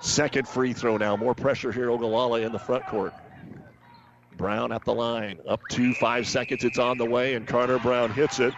Second 0.01 0.47
free 0.47 0.73
throw 0.73 0.97
now. 0.97 1.15
More 1.15 1.33
pressure 1.33 1.71
here, 1.71 1.89
Ogallala 1.89 2.41
in 2.41 2.51
the 2.51 2.59
front 2.59 2.85
court. 2.87 3.13
Brown 4.37 4.71
at 4.71 4.83
the 4.83 4.93
line. 4.93 5.39
Up 5.47 5.61
to 5.71 5.93
five 5.93 6.27
seconds. 6.27 6.63
It's 6.63 6.79
on 6.79 6.97
the 6.97 7.05
way, 7.05 7.33
and 7.35 7.47
Carter 7.47 7.79
Brown 7.79 8.11
hits 8.11 8.39
it. 8.39 8.53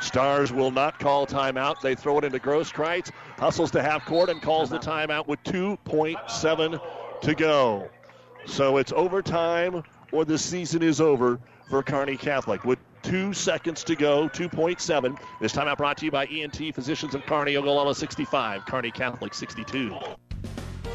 Stars 0.00 0.52
will 0.52 0.70
not 0.70 0.98
call 0.98 1.26
timeout. 1.26 1.80
They 1.80 1.94
throw 1.94 2.18
it 2.18 2.24
into 2.24 2.38
Grosskreitz, 2.38 3.10
hustles 3.38 3.70
to 3.72 3.82
half 3.82 4.04
court, 4.06 4.30
and 4.30 4.40
calls 4.40 4.70
the 4.70 4.78
timeout 4.78 5.26
with 5.26 5.42
2.7 5.44 6.80
to 7.20 7.34
go. 7.34 7.90
So 8.46 8.78
it's 8.78 8.92
overtime 8.92 9.82
or 10.12 10.24
the 10.24 10.38
season 10.38 10.82
is 10.82 11.00
over 11.00 11.38
for 11.68 11.82
Kearney 11.82 12.16
Catholic. 12.16 12.64
With 12.64 12.78
two 13.02 13.32
seconds 13.32 13.84
to 13.84 13.94
go, 13.94 14.28
2.7. 14.28 15.18
This 15.40 15.52
timeout 15.52 15.76
brought 15.76 15.98
to 15.98 16.06
you 16.06 16.10
by 16.10 16.26
ENT 16.26 16.74
Physicians 16.74 17.14
of 17.14 17.24
Kearney, 17.26 17.56
Ogallala 17.56 17.94
65, 17.94 18.66
Kearney 18.66 18.90
Catholic 18.90 19.34
62. 19.34 19.94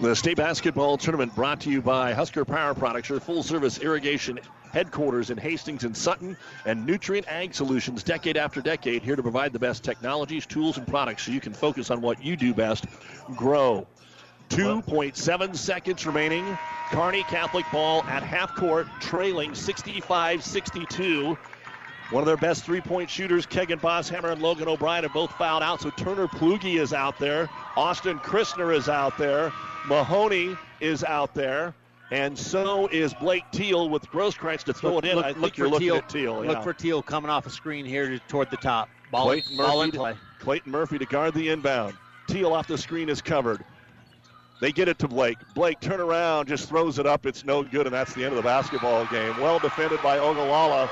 The 0.00 0.16
state 0.16 0.36
basketball 0.36 0.98
tournament 0.98 1.36
brought 1.36 1.60
to 1.60 1.70
you 1.70 1.80
by 1.80 2.12
Husker 2.12 2.44
Power 2.44 2.74
Products, 2.74 3.08
your 3.08 3.20
full 3.20 3.44
service 3.44 3.78
irrigation 3.78 4.40
headquarters 4.72 5.30
in 5.30 5.38
Hastings 5.38 5.84
and 5.84 5.96
Sutton, 5.96 6.36
and 6.66 6.84
Nutrien 6.84 7.24
Ag 7.28 7.54
Solutions, 7.54 8.02
decade 8.02 8.36
after 8.36 8.60
decade, 8.60 9.04
here 9.04 9.14
to 9.14 9.22
provide 9.22 9.52
the 9.52 9.58
best 9.60 9.84
technologies, 9.84 10.46
tools, 10.46 10.78
and 10.78 10.86
products 10.86 11.26
so 11.26 11.30
you 11.30 11.40
can 11.40 11.52
focus 11.52 11.92
on 11.92 12.00
what 12.00 12.24
you 12.24 12.36
do 12.36 12.52
best 12.52 12.86
grow. 13.36 13.86
2.7 14.48 15.56
seconds 15.56 16.06
remaining. 16.06 16.58
Kearney 16.90 17.22
Catholic 17.24 17.66
ball 17.70 18.02
at 18.04 18.24
half 18.24 18.56
court, 18.56 18.88
trailing 18.98 19.54
65 19.54 20.42
62. 20.42 21.38
One 22.10 22.22
of 22.22 22.26
their 22.26 22.38
best 22.38 22.64
three 22.64 22.80
point 22.80 23.10
shooters, 23.10 23.44
Kegan 23.44 23.78
Bosshammer 23.80 24.32
and 24.32 24.40
Logan 24.40 24.66
O'Brien, 24.66 25.02
have 25.02 25.12
both 25.12 25.30
fouled 25.32 25.62
out. 25.62 25.80
So 25.82 25.90
Turner 25.90 26.26
Plugi 26.26 26.80
is 26.80 26.94
out 26.94 27.18
there. 27.18 27.50
Austin 27.76 28.18
Christner 28.20 28.74
is 28.74 28.88
out 28.88 29.18
there. 29.18 29.52
Mahoney 29.86 30.56
is 30.80 31.04
out 31.04 31.34
there. 31.34 31.74
And 32.10 32.38
so 32.38 32.86
is 32.86 33.12
Blake 33.12 33.44
Teal 33.52 33.90
with 33.90 34.02
Grosskreitz 34.06 34.62
to 34.64 34.72
throw 34.72 34.94
Look- 34.94 35.04
it 35.04 35.10
in. 35.10 35.16
look- 35.16 35.24
I 35.26 35.28
think 35.32 35.42
look 35.42 35.56
you're 35.58 35.66
for 35.66 35.72
looking 35.72 35.86
Teal- 35.88 35.96
at 35.96 36.08
Teal. 36.08 36.44
Look 36.44 36.62
for 36.62 36.72
Teal 36.72 37.02
coming 37.02 37.30
off 37.30 37.46
a 37.46 37.50
screen 37.50 37.84
here 37.84 38.08
to, 38.08 38.18
toward 38.20 38.50
the 38.50 38.56
top. 38.56 38.88
Ball, 39.10 39.24
Clayton 39.26 39.56
ball 39.58 39.66
Murphy, 39.76 39.84
in 39.84 39.90
play. 39.92 40.12
To, 40.12 40.18
Clayton 40.44 40.72
Murphy 40.72 40.98
to 40.98 41.04
guard 41.04 41.34
the 41.34 41.50
inbound. 41.50 41.94
Teal 42.26 42.54
off 42.54 42.66
the 42.66 42.78
screen 42.78 43.10
is 43.10 43.20
covered. 43.20 43.62
They 44.62 44.72
get 44.72 44.88
it 44.88 44.98
to 45.00 45.08
Blake. 45.08 45.36
Blake 45.54 45.80
turn 45.80 46.00
around, 46.00 46.48
just 46.48 46.68
throws 46.68 46.98
it 46.98 47.06
up. 47.06 47.26
It's 47.26 47.44
no 47.44 47.62
good, 47.62 47.86
and 47.86 47.94
that's 47.94 48.14
the 48.14 48.22
end 48.24 48.32
of 48.32 48.36
the 48.36 48.42
basketball 48.42 49.04
game. 49.06 49.38
Well 49.38 49.58
defended 49.58 50.00
by 50.02 50.18
Ogallala, 50.18 50.88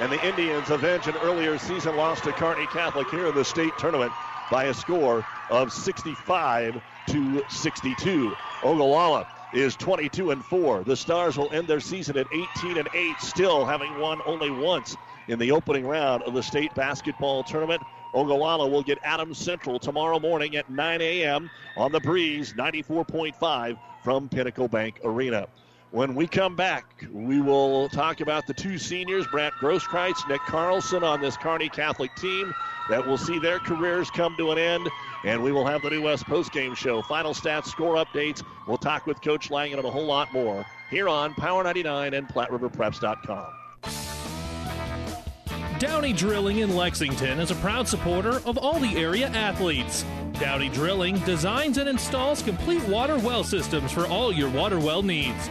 and 0.00 0.10
the 0.10 0.26
Indians 0.26 0.70
avenge 0.70 1.06
an 1.08 1.16
earlier 1.18 1.58
season 1.58 1.94
loss 1.94 2.22
to 2.22 2.32
Kearney 2.32 2.66
Catholic 2.68 3.10
here 3.10 3.26
in 3.26 3.34
the 3.34 3.44
state 3.44 3.76
tournament 3.76 4.10
by 4.50 4.64
a 4.64 4.74
score 4.74 5.22
of 5.50 5.70
65 5.70 6.80
to 7.08 7.44
62. 7.48 8.34
Ogallala 8.62 9.26
is 9.52 9.76
22 9.76 10.30
and 10.30 10.42
4. 10.42 10.84
The 10.84 10.96
Stars 10.96 11.36
will 11.36 11.52
end 11.52 11.68
their 11.68 11.80
season 11.80 12.16
at 12.16 12.26
18 12.30 12.78
and 12.78 12.88
8, 12.94 13.20
still 13.20 13.66
having 13.66 13.98
won 13.98 14.22
only 14.24 14.50
once 14.50 14.96
in 15.28 15.38
the 15.38 15.52
opening 15.52 15.86
round 15.86 16.22
of 16.22 16.32
the 16.32 16.42
state 16.42 16.74
basketball 16.74 17.44
tournament. 17.44 17.82
Ogallala 18.14 18.68
will 18.68 18.82
get 18.82 18.98
Adams 19.02 19.36
Central 19.36 19.78
tomorrow 19.78 20.18
morning 20.18 20.56
at 20.56 20.70
9 20.70 21.00
a.m. 21.02 21.50
on 21.76 21.92
the 21.92 22.00
breeze 22.00 22.54
94.5 22.54 23.76
from 24.02 24.30
Pinnacle 24.30 24.68
Bank 24.68 24.98
Arena. 25.04 25.46
When 25.92 26.14
we 26.14 26.28
come 26.28 26.54
back, 26.54 27.04
we 27.12 27.40
will 27.40 27.88
talk 27.88 28.20
about 28.20 28.46
the 28.46 28.54
two 28.54 28.78
seniors, 28.78 29.26
Brant 29.26 29.54
Grosskreitz, 29.54 30.28
Nick 30.28 30.40
Carlson, 30.42 31.02
on 31.02 31.20
this 31.20 31.36
Kearney 31.36 31.68
Catholic 31.68 32.14
team 32.14 32.54
that 32.88 33.04
will 33.04 33.18
see 33.18 33.40
their 33.40 33.58
careers 33.58 34.08
come 34.08 34.36
to 34.36 34.52
an 34.52 34.58
end. 34.58 34.88
And 35.24 35.42
we 35.42 35.50
will 35.50 35.66
have 35.66 35.82
the 35.82 35.90
New 35.90 36.02
West 36.02 36.26
postgame 36.26 36.76
show, 36.76 37.02
final 37.02 37.34
stats, 37.34 37.66
score 37.66 37.96
updates. 37.96 38.44
We'll 38.68 38.78
talk 38.78 39.06
with 39.06 39.20
Coach 39.20 39.50
Langen 39.50 39.80
and 39.80 39.88
a 39.88 39.90
whole 39.90 40.06
lot 40.06 40.32
more 40.32 40.64
here 40.90 41.08
on 41.08 41.34
Power 41.34 41.64
99 41.64 42.14
and 42.14 42.28
PlatteRiverPreps.com. 42.28 43.46
Downey 45.80 46.12
Drilling 46.12 46.58
in 46.58 46.76
Lexington 46.76 47.40
is 47.40 47.50
a 47.50 47.56
proud 47.56 47.88
supporter 47.88 48.42
of 48.46 48.58
all 48.58 48.78
the 48.78 48.96
area 48.96 49.26
athletes. 49.28 50.04
Downey 50.34 50.68
Drilling 50.68 51.18
designs 51.20 51.78
and 51.78 51.88
installs 51.88 52.42
complete 52.42 52.82
water 52.84 53.18
well 53.18 53.42
systems 53.42 53.90
for 53.90 54.06
all 54.06 54.32
your 54.32 54.50
water 54.50 54.78
well 54.78 55.02
needs. 55.02 55.50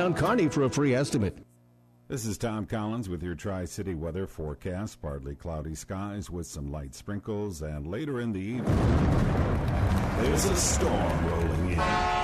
Kearney 0.09 0.49
for 0.49 0.63
a 0.63 0.69
free 0.69 0.95
estimate. 0.95 1.37
This 2.07 2.25
is 2.25 2.39
Tom 2.39 2.65
Collins 2.65 3.07
with 3.07 3.21
your 3.21 3.35
Tri 3.35 3.65
City 3.65 3.93
weather 3.93 4.25
forecast. 4.25 4.99
Partly 4.99 5.35
cloudy 5.35 5.75
skies 5.75 6.27
with 6.27 6.47
some 6.47 6.71
light 6.71 6.95
sprinkles, 6.95 7.61
and 7.61 7.85
later 7.85 8.19
in 8.19 8.31
the 8.31 8.39
evening, 8.39 8.65
there's 10.17 10.45
a 10.45 10.55
storm 10.55 11.25
rolling 11.27 11.71
in. 11.73 12.20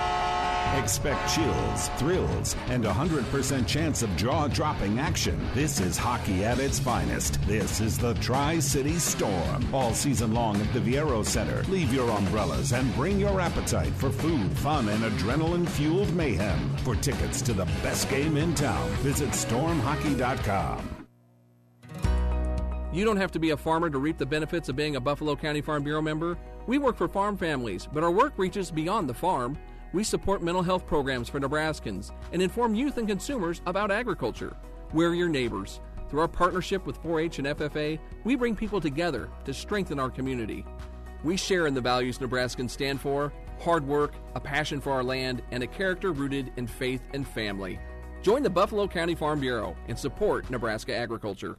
Expect 0.78 1.34
chills, 1.34 1.90
thrills, 1.98 2.56
and 2.68 2.86
a 2.86 2.92
100% 2.92 3.68
chance 3.68 4.04
of 4.04 4.16
jaw 4.16 4.48
dropping 4.48 5.00
action. 5.00 5.40
This 5.56 5.80
is 5.80 5.98
hockey 5.98 6.46
at 6.46 6.60
its 6.60 6.78
finest. 6.78 7.42
This 7.48 7.82
is 7.82 7.98
the 7.98 8.14
Tri 8.16 8.60
City 8.60 9.00
Storm. 9.00 9.74
All 9.74 9.96
season 9.96 10.36
long 10.36 10.62
at 10.62 10.72
the 10.74 10.80
Viaero 10.80 11.26
Center. 11.26 11.64
Leave 11.64 11.92
your 11.92 12.08
umbrellas 12.12 12.74
and 12.74 12.94
bring 12.94 13.20
your 13.20 13.42
appetite 13.42 13.92
for 13.94 14.12
food, 14.12 14.56
fun, 14.60 14.88
and 14.90 15.04
adrenaline 15.04 15.68
fueled 15.68 16.14
mayhem. 16.14 16.78
For 16.84 16.96
tickets 16.96 17.42
to 17.42 17.54
the 17.54 17.66
best 17.82 18.08
game 18.08 18.38
in 18.38 18.54
town, 18.54 18.88
visit 18.98 19.30
stormhockey.com. 19.30 21.08
You 22.94 23.04
don't 23.04 23.18
have 23.18 23.32
to 23.32 23.40
be 23.40 23.50
a 23.50 23.58
farmer 23.58 23.90
to 23.90 23.98
reap 23.98 24.20
the 24.20 24.26
benefits 24.28 24.70
of 24.70 24.76
being 24.76 24.96
a 24.96 25.02
Buffalo 25.02 25.36
County 25.36 25.62
Farm 25.62 25.84
Bureau 25.84 26.04
member. 26.04 26.38
We 26.68 26.78
work 26.78 26.98
for 26.98 27.08
farm 27.08 27.36
families, 27.36 27.88
but 27.92 28.04
our 28.04 28.12
work 28.12 28.34
reaches 28.38 28.70
beyond 28.70 29.10
the 29.10 29.14
farm. 29.16 29.58
We 29.94 30.04
support 30.04 30.44
mental 30.44 30.64
health 30.64 30.86
programs 30.86 31.30
for 31.30 31.40
Nebraskans 31.40 32.12
and 32.34 32.42
inform 32.42 32.76
youth 32.76 32.98
and 32.98 33.08
consumers 33.08 33.62
about 33.66 33.92
agriculture. 33.92 34.56
We're 34.94 35.14
your 35.14 35.30
neighbors. 35.30 35.80
Through 36.10 36.22
our 36.22 36.28
partnership 36.28 36.86
with 36.86 36.98
4 36.98 37.22
H 37.22 37.40
and 37.40 37.48
FFA, 37.48 38.00
we 38.24 38.36
bring 38.36 38.56
people 38.56 38.82
together 38.82 39.30
to 39.46 39.54
strengthen 39.54 40.00
our 40.00 40.10
community. 40.10 40.66
We 41.24 41.38
share 41.38 41.68
in 41.68 41.74
the 41.74 41.82
values 41.82 42.20
Nebraskans 42.20 42.72
stand 42.72 43.02
for 43.02 43.32
hard 43.60 43.88
work, 43.88 44.14
a 44.36 44.40
passion 44.40 44.80
for 44.80 44.92
our 44.92 45.04
land, 45.04 45.42
and 45.52 45.64
a 45.64 45.68
character 45.68 46.12
rooted 46.12 46.52
in 46.58 46.68
faith 46.68 47.02
and 47.14 47.28
family. 47.28 47.80
Join 48.22 48.44
the 48.44 48.50
Buffalo 48.50 48.88
County 48.88 49.16
Farm 49.16 49.40
Bureau 49.40 49.76
and 49.88 49.98
support 49.98 50.50
Nebraska 50.50 50.96
agriculture. 50.96 51.58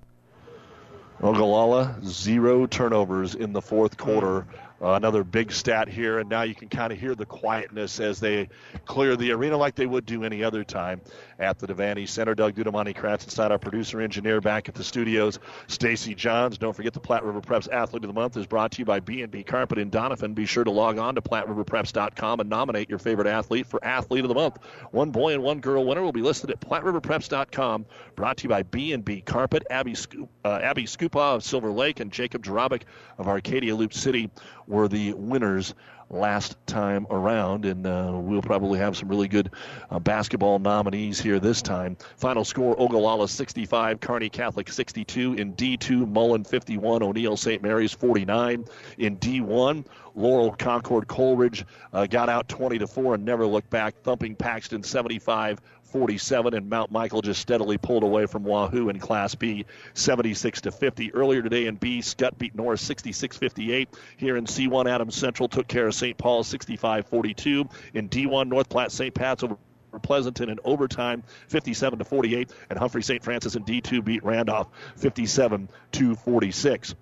Ogallala, 1.21 1.99
zero 2.05 2.67
turnovers 2.67 3.35
in 3.35 3.53
the 3.53 3.61
fourth 3.61 3.97
quarter 3.97 4.47
Uh, 4.81 4.93
another 4.93 5.25
big 5.25 5.51
stat 5.51 5.89
here, 5.89 6.21
and 6.21 6.29
now 6.29 6.43
you 6.43 6.55
can 6.55 6.69
kind 6.69 6.93
of 6.93 7.01
hear 7.01 7.15
the 7.15 7.27
quietness 7.27 7.99
as 7.99 8.21
they 8.21 8.49
clear 8.87 9.17
the 9.17 9.33
arena 9.33 9.57
like 9.57 9.75
they 9.75 9.87
would 9.87 10.07
do 10.07 10.23
any 10.23 10.45
other 10.45 10.63
time 10.63 11.01
at 11.41 11.59
the 11.59 11.67
Devaney 11.67 12.09
Center. 12.09 12.35
Doug 12.35 12.55
Dudamani 12.55 12.95
Kratzenstein, 12.95 13.51
our 13.51 13.59
producer 13.59 14.01
engineer, 14.01 14.41
back 14.41 14.69
at 14.69 14.77
the 14.77 14.85
studios. 14.85 15.41
Stacy 15.67 16.15
Johns. 16.15 16.59
Don't 16.59 16.75
forget 16.75 16.93
the 16.93 17.01
Platte 17.01 17.25
River 17.25 17.41
Preps 17.41 17.69
Athlete 17.73 18.05
of 18.05 18.09
the 18.09 18.15
Month 18.15 18.37
is 18.37 18.47
brought 18.47 18.71
to 18.73 18.79
you 18.79 18.85
by 18.85 19.01
B&B 19.01 19.43
Carpet 19.43 19.79
in 19.79 19.91
Doniphan. 19.91 20.35
Be 20.35 20.47
sure 20.47 20.65
to 20.65 20.71
log 20.71 20.99
on 20.99 21.17
to 21.17 21.23
PlatteRiverPreps.com 21.23 22.41
and 22.41 22.49
nominate 22.49 22.89
your 22.89 22.99
favorite 22.99 23.27
athlete 23.27 23.67
for 23.67 23.85
Athlete 23.85 24.25
of 24.25 24.29
the 24.29 24.35
Month. 24.35 24.59
One 24.93 25.11
boy 25.11 25.35
and 25.35 25.43
one 25.43 25.61
girl 25.61 25.85
winner 25.85 26.03
will 26.03 26.13
be 26.13 26.23
listed 26.23 26.51
at 26.51 26.61
PlatteRiverPreps.com. 26.61 27.87
Brought 28.15 28.37
to 28.39 28.43
you 28.45 28.49
by 28.49 28.63
B&B 28.63 29.23
Carpet. 29.23 29.67
Abby, 29.71 29.95
Scoop, 29.95 30.29
uh, 30.49 30.59
Abby 30.63 30.87
Scupa 30.87 31.19
of 31.19 31.45
Silver 31.45 31.71
Lake 31.71 32.01
and 32.01 32.11
Jacob 32.11 32.43
Jarabic 32.43 32.83
of 33.19 33.29
Arcadia 33.29 33.75
Loop 33.75 33.93
City 33.93 34.31
were 34.67 34.89
the 34.89 35.13
winners 35.15 35.75
last 36.11 36.57
time 36.67 37.07
around, 37.11 37.65
and 37.65 37.87
uh, 37.87 38.11
we'll 38.15 38.43
probably 38.43 38.79
have 38.79 38.97
some 38.97 39.09
really 39.09 39.29
good 39.29 39.51
uh, 39.91 39.99
basketball 39.99 40.59
nominees 40.59 41.21
here 41.21 41.39
this 41.39 41.61
time. 41.61 41.97
Final 42.17 42.45
score 42.45 42.75
Ogallala 42.81 43.29
65, 43.29 44.01
Kearney 44.01 44.31
Catholic 44.31 44.71
62. 44.71 45.35
In 45.35 45.55
D2, 45.55 46.11
Mullen 46.11 46.45
51, 46.45 47.03
O'Neill 47.03 47.37
St. 47.37 47.63
Mary's 47.63 47.93
49. 47.93 48.65
In 48.97 49.17
D1, 49.19 49.85
Laurel 50.15 50.53
Concord 50.53 51.07
Coleridge 51.07 51.65
uh, 51.93 52.07
got 52.07 52.29
out 52.29 52.49
20 52.49 52.79
to 52.79 52.87
4 52.87 53.15
and 53.15 53.25
never 53.25 53.47
looked 53.47 53.71
back, 53.71 53.95
thumping 54.03 54.35
Paxton 54.35 54.83
75 54.83 55.61
47, 55.89 56.55
and 56.55 56.69
Mount 56.69 56.91
Michael 56.91 57.23
just 57.23 57.41
steadily 57.41 57.79
pulled 57.79 58.03
away 58.03 58.27
from 58.27 58.45
Wahoo 58.45 58.89
in 58.89 58.99
Class 58.99 59.35
B, 59.35 59.67
76 59.95 60.61
to 60.63 60.71
50. 60.71 61.15
Earlier 61.15 61.43
today 61.43 61.67
in 61.67 61.77
B, 61.77 62.01
Skutt 62.01 62.39
beat 62.39 62.55
Norris 62.55 62.87
66-58. 62.89 63.89
Here 64.17 64.37
in 64.37 64.45
C1, 64.45 64.89
Adams 64.89 65.17
Central 65.17 65.49
took 65.49 65.69
care 65.69 65.87
of 65.87 65.95
St. 65.95 66.17
Paul 66.17 66.45
65-42. 66.45 67.71
In 67.95 68.09
D1, 68.09 68.49
North 68.49 68.69
Platte 68.69 68.93
St. 68.93 69.15
Pat's 69.15 69.43
over 69.43 69.57
Pleasanton 70.03 70.51
in 70.51 70.59
overtime, 70.65 71.23
57 71.49 71.99
to 71.99 72.05
48, 72.05 72.53
and 72.69 72.79
Humphrey 72.79 73.03
St. 73.03 73.25
Francis 73.25 73.57
in 73.57 73.65
D2 73.65 74.05
beat 74.05 74.23
Randolph 74.23 74.69
57 74.97 75.71
to 75.93 76.15
46 76.15 76.95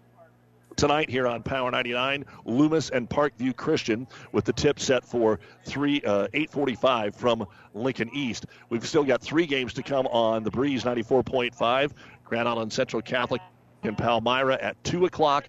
tonight 0.77 1.11
here 1.11 1.27
on 1.27 1.43
Power 1.43 1.70
99. 1.70 2.24
Loomis 2.44 2.90
and 2.90 3.09
Parkview 3.09 3.57
Christian 3.57 4.07
with 4.32 4.44
the 4.44 4.53
tip 4.53 4.78
set 4.78 5.05
for 5.05 5.40
three 5.65 6.01
uh, 6.03 6.28
8:45 6.28 7.15
from 7.15 7.47
Lincoln 7.74 8.11
East. 8.15 8.47
We've 8.69 8.86
still 8.86 9.05
got 9.05 9.23
three 9.23 9.47
games 9.47 9.73
to 9.74 9.82
come 9.82 10.07
on 10.07 10.43
the 10.43 10.51
Breeze 10.51 10.85
94.5, 10.85 11.93
Grand 12.24 12.48
Island 12.48 12.73
Central 12.73 13.03
Catholic 13.03 13.40
and 13.82 13.97
Palmyra 13.97 14.59
at 14.61 14.82
two 14.85 15.07
o'clock. 15.07 15.48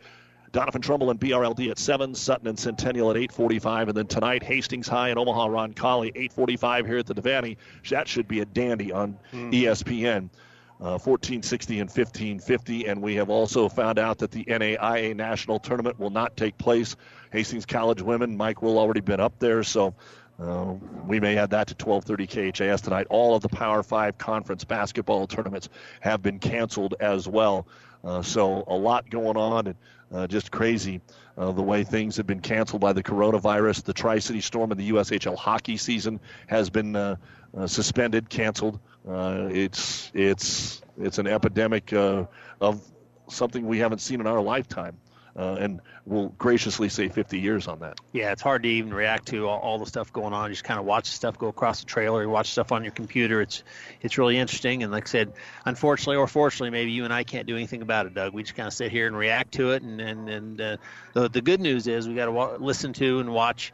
Doniphan 0.54 0.82
Trumbull 0.82 1.12
and 1.12 1.20
BRLD 1.20 1.70
at 1.70 1.78
7, 1.78 2.16
Sutton 2.16 2.48
and 2.48 2.58
Centennial 2.58 3.12
at 3.12 3.18
8.45, 3.18 3.90
and 3.90 3.98
then 3.98 4.08
tonight 4.08 4.42
Hastings 4.42 4.88
High 4.88 5.10
and 5.10 5.20
Omaha 5.20 5.50
Roncalli 5.50 6.14
8.45 6.32 6.88
here 6.88 6.98
at 6.98 7.06
the 7.06 7.14
Devaney. 7.14 7.58
That 7.90 8.08
should 8.08 8.30
be 8.30 8.40
a 8.40 8.46
dandy 8.46 8.94
on 8.94 9.20
mm. 9.34 9.54
ESPN 9.54 10.30
uh, 10.80 11.00
1460 11.00 11.80
and 11.80 11.90
1550. 11.90 12.88
And 12.88 13.02
we 13.02 13.16
have 13.16 13.30
also 13.30 13.68
found 13.70 14.00
out 14.00 14.20
that 14.20 14.32
the 14.32 14.46
NAIA 14.46 15.16
National 15.16 15.60
Tournament 15.60 16.00
will 16.00 16.10
not 16.10 16.38
take 16.38 16.58
place. 16.58 16.96
Hastings 17.32 17.66
College 17.66 18.02
women, 18.02 18.38
Mike 18.38 18.62
will 18.62 18.78
already 18.78 19.02
been 19.02 19.20
up 19.20 19.38
there, 19.40 19.64
so 19.64 19.94
uh, 20.40 20.76
we 21.06 21.20
may 21.20 21.38
add 21.38 21.50
that 21.50 21.68
to 21.68 21.76
12:30 21.76 22.28
KHAS 22.28 22.82
tonight. 22.82 23.08
All 23.10 23.36
of 23.36 23.42
the 23.42 23.50
Power 23.50 23.82
Five 23.82 24.18
conference 24.18 24.64
basketball 24.64 25.26
tournaments 25.28 25.70
have 26.02 26.22
been 26.22 26.40
canceled 26.40 26.96
as 27.00 27.28
well. 27.28 27.68
Uh, 28.04 28.22
so 28.22 28.64
a 28.68 28.76
lot 28.76 29.10
going 29.10 29.36
on 29.36 29.68
and 29.68 29.76
uh, 30.14 30.28
just 30.28 30.52
crazy 30.52 31.02
uh, 31.38 31.52
the 31.52 31.62
way 31.62 31.84
things 31.84 32.18
have 32.18 32.28
been 32.28 32.40
canceled 32.40 32.82
by 32.82 32.94
the 32.94 33.04
coronavirus. 33.04 33.84
The 33.84 33.94
Tri 33.94 34.20
City 34.20 34.42
Storm 34.42 34.72
and 34.72 34.80
the 34.80 34.92
USHL 34.92 35.36
hockey 35.36 35.78
season 35.78 36.20
has 36.48 36.70
been 36.70 36.96
uh, 36.96 37.00
uh, 37.00 37.16
suspended, 37.66 38.30
canceled. 38.30 38.80
Uh, 39.08 39.48
it's 39.52 40.12
it's 40.14 40.82
it's 41.00 41.18
an 41.18 41.28
epidemic 41.28 41.94
uh, 41.94 42.26
of 42.60 42.82
something 43.30 43.66
we 43.66 43.80
haven't 43.80 44.00
seen 44.00 44.20
in 44.20 44.28
our 44.28 44.42
lifetime. 44.42 44.98
Uh, 45.38 45.56
and 45.60 45.82
we'll 46.08 46.30
graciously 46.30 46.90
say 46.90 47.10
50 47.10 47.40
years 47.40 47.68
on 47.68 47.78
that. 47.78 48.00
Yeah, 48.12 48.32
it's 48.32 48.42
hard 48.42 48.64
to 48.64 48.70
even 48.70 48.92
react 48.92 49.28
to 49.28 49.48
all, 49.48 49.60
all 49.60 49.78
the 49.78 49.86
stuff 49.86 50.12
going 50.12 50.34
on. 50.34 50.50
You 50.50 50.54
just 50.54 50.64
kind 50.64 50.80
of 50.80 50.86
watch 50.88 51.06
stuff 51.06 51.38
go 51.38 51.48
across 51.48 51.82
the 51.82 51.86
trailer, 51.86 52.24
you 52.24 52.30
watch 52.30 52.50
stuff 52.50 52.72
on 52.72 52.84
your 52.84 52.92
computer. 52.92 53.40
It's 53.40 53.62
it's 54.02 54.18
really 54.18 54.40
interesting. 54.40 54.82
And 54.82 54.92
like 54.92 55.08
I 55.08 55.12
said, 55.12 55.34
unfortunately 55.64 56.16
or 56.16 56.26
fortunately, 56.26 56.72
maybe 56.72 56.92
you 56.92 57.04
and 57.04 57.14
I 57.14 57.24
can't 57.24 57.46
do 57.46 57.56
anything 57.56 57.84
about 57.84 58.08
it, 58.08 58.16
Doug. 58.16 58.34
We 58.34 58.42
just 58.42 58.56
kind 58.56 58.66
of 58.66 58.74
sit 58.74 58.92
here 58.92 59.06
and 59.06 59.16
react 59.16 59.54
to 59.54 59.74
it. 59.74 59.84
And 59.84 60.02
and 60.02 60.28
and 60.28 60.60
uh, 60.60 60.78
the 61.14 61.30
the 61.30 61.42
good 61.42 61.62
news 61.62 61.86
is 61.86 62.08
we 62.08 62.16
got 62.16 62.26
to 62.26 62.32
wa- 62.32 62.58
listen 62.60 62.94
to 62.94 63.20
and 63.20 63.32
watch 63.32 63.74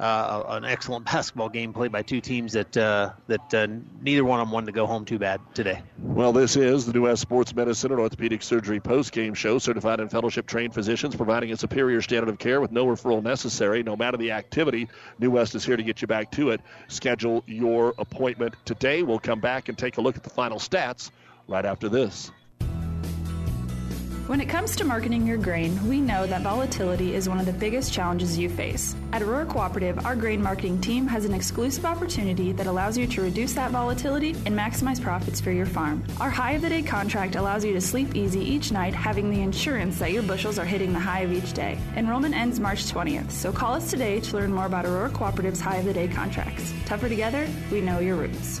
uh, 0.00 0.44
an 0.48 0.64
excellent 0.64 1.04
basketball 1.12 1.48
game 1.48 1.72
played 1.72 1.92
by 1.92 2.02
two 2.02 2.20
teams 2.20 2.52
that 2.52 2.76
uh, 2.76 3.10
that 3.26 3.54
uh, 3.54 3.66
neither 4.00 4.24
one 4.24 4.40
of 4.40 4.46
them 4.46 4.52
wanted 4.52 4.66
to 4.66 4.72
go 4.72 4.86
home 4.86 5.04
too 5.04 5.18
bad 5.18 5.40
today. 5.54 5.82
Well, 5.98 6.32
this 6.32 6.56
is 6.56 6.86
the 6.86 6.92
New 6.92 7.02
West 7.02 7.22
Sports 7.22 7.54
Medicine 7.54 7.90
and 7.90 8.00
Orthopedic 8.00 8.42
Surgery 8.42 8.80
post-game 8.80 9.34
show. 9.34 9.58
Certified 9.58 10.00
and 10.00 10.10
fellowship-trained 10.10 10.74
physicians 10.74 11.16
providing 11.16 11.52
a 11.52 11.56
superior 11.56 12.02
standard 12.02 12.28
of 12.28 12.38
care 12.38 12.60
with 12.60 12.72
no 12.72 12.86
referral 12.86 13.22
necessary, 13.22 13.82
no 13.82 13.96
matter 13.96 14.16
the 14.16 14.32
activity. 14.32 14.88
New 15.18 15.30
West 15.30 15.54
is 15.54 15.64
here 15.64 15.76
to 15.76 15.82
get 15.82 16.00
you 16.02 16.08
back 16.08 16.30
to 16.32 16.50
it. 16.50 16.60
Schedule 16.88 17.42
your 17.46 17.94
appointment 17.98 18.54
today. 18.64 19.02
We'll 19.02 19.18
come 19.18 19.40
back 19.40 19.68
and 19.68 19.76
take 19.76 19.98
a 19.98 20.00
look 20.00 20.16
at 20.16 20.22
the 20.22 20.30
final 20.30 20.58
stats 20.58 21.10
right 21.48 21.64
after 21.64 21.88
this. 21.88 22.30
When 24.28 24.42
it 24.42 24.50
comes 24.50 24.76
to 24.76 24.84
marketing 24.84 25.26
your 25.26 25.38
grain, 25.38 25.88
we 25.88 26.02
know 26.02 26.26
that 26.26 26.42
volatility 26.42 27.14
is 27.14 27.30
one 27.30 27.40
of 27.40 27.46
the 27.46 27.52
biggest 27.54 27.94
challenges 27.94 28.36
you 28.36 28.50
face. 28.50 28.94
At 29.14 29.22
Aurora 29.22 29.46
Cooperative, 29.46 30.04
our 30.04 30.14
grain 30.14 30.42
marketing 30.42 30.82
team 30.82 31.06
has 31.06 31.24
an 31.24 31.32
exclusive 31.32 31.86
opportunity 31.86 32.52
that 32.52 32.66
allows 32.66 32.98
you 32.98 33.06
to 33.06 33.22
reduce 33.22 33.54
that 33.54 33.70
volatility 33.70 34.32
and 34.44 34.54
maximize 34.54 35.02
profits 35.02 35.40
for 35.40 35.50
your 35.50 35.64
farm. 35.64 36.04
Our 36.20 36.28
high 36.28 36.52
of 36.52 36.60
the 36.60 36.68
day 36.68 36.82
contract 36.82 37.36
allows 37.36 37.64
you 37.64 37.72
to 37.72 37.80
sleep 37.80 38.14
easy 38.14 38.40
each 38.40 38.70
night, 38.70 38.92
having 38.92 39.30
the 39.30 39.40
insurance 39.40 39.98
that 39.98 40.12
your 40.12 40.24
bushels 40.24 40.58
are 40.58 40.66
hitting 40.66 40.92
the 40.92 41.00
high 41.00 41.20
of 41.20 41.32
each 41.32 41.54
day. 41.54 41.78
Enrollment 41.96 42.34
ends 42.34 42.60
March 42.60 42.84
20th, 42.84 43.30
so 43.30 43.50
call 43.50 43.72
us 43.72 43.88
today 43.88 44.20
to 44.20 44.36
learn 44.36 44.52
more 44.52 44.66
about 44.66 44.84
Aurora 44.84 45.08
Cooperative's 45.08 45.62
high 45.62 45.76
of 45.76 45.86
the 45.86 45.94
day 45.94 46.06
contracts. 46.06 46.70
Tougher 46.84 47.08
together, 47.08 47.48
we 47.72 47.80
know 47.80 47.98
your 47.98 48.16
roots. 48.16 48.60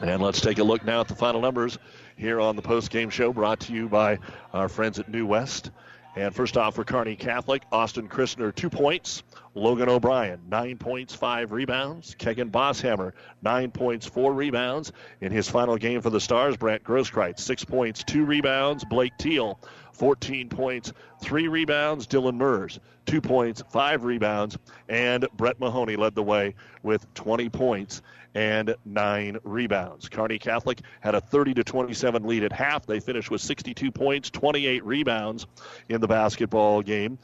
And 0.00 0.22
let's 0.22 0.40
take 0.40 0.58
a 0.58 0.64
look 0.64 0.84
now 0.84 1.02
at 1.02 1.08
the 1.08 1.14
final 1.14 1.42
numbers 1.42 1.78
here 2.16 2.40
on 2.40 2.56
the 2.56 2.62
post-game 2.62 3.10
show 3.10 3.32
brought 3.32 3.60
to 3.60 3.72
you 3.72 3.86
by 3.86 4.18
our 4.54 4.68
friends 4.68 4.98
at 4.98 5.10
New 5.10 5.26
West. 5.26 5.70
And 6.16 6.34
first 6.34 6.56
off 6.56 6.74
for 6.74 6.84
Kearney 6.84 7.16
Catholic, 7.16 7.62
Austin 7.70 8.08
Christner, 8.08 8.54
two 8.54 8.70
points. 8.70 9.22
Logan 9.54 9.88
O'Brien, 9.88 10.40
nine 10.48 10.78
points, 10.78 11.14
five 11.14 11.52
rebounds. 11.52 12.14
Kegan 12.14 12.50
Bosshammer, 12.50 13.12
nine 13.42 13.70
points, 13.70 14.06
four 14.06 14.32
rebounds. 14.32 14.92
In 15.20 15.32
his 15.32 15.48
final 15.48 15.76
game 15.76 16.00
for 16.00 16.10
the 16.10 16.20
Stars, 16.20 16.56
Brant 16.56 16.82
Grosskreitz, 16.82 17.40
six 17.40 17.64
points, 17.64 18.02
two 18.02 18.24
rebounds. 18.24 18.84
Blake 18.84 19.12
Teal, 19.18 19.60
14 19.92 20.48
points, 20.48 20.92
three 21.20 21.46
rebounds. 21.46 22.06
Dylan 22.06 22.36
Mers, 22.36 22.80
two 23.06 23.20
points, 23.20 23.62
five 23.70 24.04
rebounds. 24.04 24.56
And 24.88 25.28
Brett 25.36 25.60
Mahoney 25.60 25.96
led 25.96 26.14
the 26.14 26.22
way 26.22 26.54
with 26.82 27.12
20 27.14 27.50
points 27.50 28.02
and 28.34 28.74
nine 28.84 29.38
rebounds. 29.44 30.08
Kearney 30.08 30.38
Catholic 30.38 30.80
had 31.00 31.14
a 31.14 31.20
30 31.20 31.54
to 31.54 31.64
27 31.64 32.24
lead 32.24 32.44
at 32.44 32.52
half. 32.52 32.86
They 32.86 33.00
finished 33.00 33.30
with 33.30 33.40
62 33.40 33.90
points, 33.90 34.30
28 34.30 34.84
rebounds 34.84 35.46
in 35.88 36.00
the 36.00 36.08
basketball 36.08 36.82
game. 36.82 37.18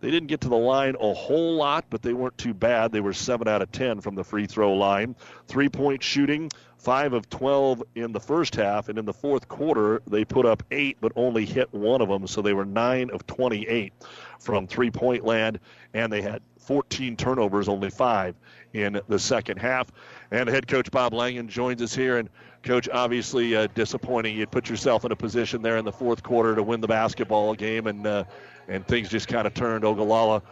They 0.00 0.10
didn't 0.10 0.28
get 0.28 0.40
to 0.40 0.48
the 0.48 0.56
line 0.56 0.96
a 1.00 1.14
whole 1.14 1.54
lot, 1.54 1.84
but 1.88 2.02
they 2.02 2.12
weren't 2.12 2.36
too 2.36 2.54
bad. 2.54 2.90
They 2.90 3.00
were 3.00 3.12
7 3.12 3.46
out 3.46 3.62
of 3.62 3.70
10 3.70 4.00
from 4.00 4.16
the 4.16 4.24
free 4.24 4.46
throw 4.46 4.74
line. 4.74 5.14
Three 5.46 5.68
point 5.68 6.02
shooting, 6.02 6.50
5 6.78 7.12
of 7.12 7.30
12 7.30 7.84
in 7.94 8.10
the 8.10 8.18
first 8.18 8.56
half, 8.56 8.88
and 8.88 8.98
in 8.98 9.04
the 9.04 9.12
fourth 9.12 9.46
quarter, 9.46 10.02
they 10.08 10.24
put 10.24 10.44
up 10.44 10.64
8 10.72 10.98
but 11.00 11.12
only 11.14 11.46
hit 11.46 11.72
one 11.72 12.00
of 12.00 12.08
them, 12.08 12.26
so 12.26 12.42
they 12.42 12.52
were 12.52 12.64
9 12.64 13.10
of 13.10 13.24
28 13.28 13.92
from 14.40 14.66
three 14.66 14.90
point 14.90 15.24
land, 15.24 15.60
and 15.94 16.12
they 16.12 16.20
had 16.20 16.42
14 16.62 17.16
turnovers, 17.16 17.68
only 17.68 17.90
5 17.90 18.34
in 18.72 19.00
the 19.08 19.18
second 19.18 19.58
half. 19.58 19.92
And 20.30 20.48
head 20.48 20.66
coach 20.66 20.90
Bob 20.90 21.12
Langen 21.12 21.48
joins 21.48 21.82
us 21.82 21.94
here. 21.94 22.18
And, 22.18 22.28
coach, 22.62 22.88
obviously 22.92 23.56
uh, 23.56 23.68
disappointing. 23.74 24.36
You 24.36 24.46
put 24.46 24.68
yourself 24.68 25.04
in 25.04 25.12
a 25.12 25.16
position 25.16 25.62
there 25.62 25.76
in 25.76 25.84
the 25.84 25.92
fourth 25.92 26.22
quarter 26.22 26.54
to 26.54 26.62
win 26.62 26.80
the 26.80 26.88
basketball 26.88 27.54
game, 27.54 27.86
and 27.86 28.06
uh, 28.06 28.24
and 28.68 28.86
things 28.86 29.08
just 29.08 29.28
kind 29.28 29.46
of 29.46 29.54
turned. 29.54 29.84
Ogallala 29.84 30.42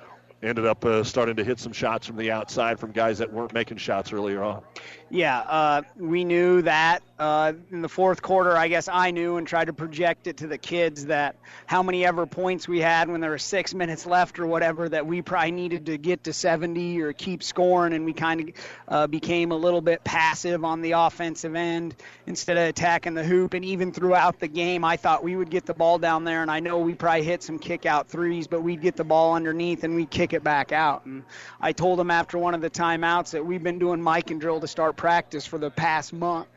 ended 0.42 0.66
up 0.66 0.84
uh, 0.84 1.04
starting 1.04 1.36
to 1.36 1.44
hit 1.44 1.58
some 1.58 1.72
shots 1.72 2.06
from 2.06 2.16
the 2.16 2.30
outside 2.30 2.78
from 2.80 2.92
guys 2.92 3.18
that 3.18 3.32
weren't 3.32 3.52
making 3.52 3.76
shots 3.76 4.12
earlier 4.12 4.42
on. 4.42 4.62
Yeah, 5.10 5.40
uh, 5.40 5.82
we 5.96 6.24
knew 6.24 6.62
that 6.62 7.02
uh, 7.18 7.52
in 7.72 7.82
the 7.82 7.88
fourth 7.88 8.22
quarter. 8.22 8.56
I 8.56 8.68
guess 8.68 8.88
I 8.88 9.10
knew 9.10 9.36
and 9.36 9.46
tried 9.46 9.66
to 9.66 9.72
project 9.72 10.28
it 10.28 10.38
to 10.38 10.46
the 10.46 10.56
kids 10.56 11.06
that 11.06 11.34
how 11.66 11.82
many 11.82 12.06
ever 12.06 12.26
points 12.26 12.68
we 12.68 12.80
had 12.80 13.10
when 13.10 13.20
there 13.20 13.30
were 13.30 13.38
six 13.38 13.74
minutes 13.74 14.06
left 14.06 14.38
or 14.38 14.46
whatever 14.46 14.88
that 14.88 15.06
we 15.06 15.20
probably 15.20 15.50
needed 15.50 15.86
to 15.86 15.98
get 15.98 16.24
to 16.24 16.32
70 16.32 17.02
or 17.02 17.12
keep 17.12 17.42
scoring, 17.42 17.92
and 17.92 18.04
we 18.04 18.12
kind 18.12 18.40
of 18.40 18.54
uh, 18.86 19.06
became 19.08 19.50
a 19.50 19.56
little 19.56 19.80
bit 19.80 20.04
passive 20.04 20.64
on 20.64 20.80
the 20.80 20.92
offensive 20.92 21.56
end 21.56 21.96
instead 22.26 22.56
of 22.56 22.68
attacking 22.68 23.14
the 23.14 23.24
hoop. 23.24 23.54
And 23.54 23.64
even 23.64 23.92
throughout 23.92 24.38
the 24.38 24.48
game, 24.48 24.84
I 24.84 24.96
thought 24.96 25.24
we 25.24 25.34
would 25.34 25.50
get 25.50 25.66
the 25.66 25.74
ball 25.74 25.98
down 25.98 26.22
there, 26.22 26.40
and 26.40 26.50
I 26.50 26.60
know 26.60 26.78
we 26.78 26.94
probably 26.94 27.24
hit 27.24 27.42
some 27.42 27.58
kick 27.58 27.84
out 27.84 28.08
threes, 28.08 28.46
but 28.46 28.62
we'd 28.62 28.80
get 28.80 28.94
the 28.94 29.04
ball 29.04 29.34
underneath 29.34 29.82
and 29.82 29.96
we'd 29.96 30.10
kick 30.10 30.29
it 30.32 30.44
back 30.44 30.72
out. 30.72 31.06
And 31.06 31.24
I 31.60 31.72
told 31.72 31.98
them 31.98 32.10
after 32.10 32.38
one 32.38 32.54
of 32.54 32.60
the 32.60 32.70
timeouts 32.70 33.30
that 33.30 33.44
we've 33.44 33.62
been 33.62 33.78
doing 33.78 34.00
Mikan 34.00 34.38
drill 34.38 34.60
to 34.60 34.68
start 34.68 34.96
practice 34.96 35.46
for 35.46 35.58
the 35.58 35.70
past 35.70 36.12
month. 36.12 36.48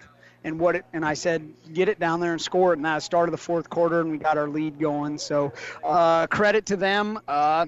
And 0.45 0.59
what 0.59 0.75
it, 0.75 0.85
and 0.91 1.05
I 1.05 1.13
said, 1.13 1.53
get 1.71 1.87
it 1.87 1.99
down 1.99 2.19
there 2.19 2.33
and 2.33 2.41
score 2.41 2.73
it. 2.73 2.77
And 2.77 2.85
that 2.85 3.01
started 3.01 3.31
the 3.31 3.37
fourth 3.37 3.69
quarter, 3.69 4.01
and 4.01 4.11
we 4.11 4.17
got 4.17 4.37
our 4.37 4.49
lead 4.49 4.77
going. 4.77 5.17
So 5.17 5.53
uh, 5.83 6.27
credit 6.27 6.65
to 6.65 6.75
them. 6.75 7.19
Uh, 7.27 7.67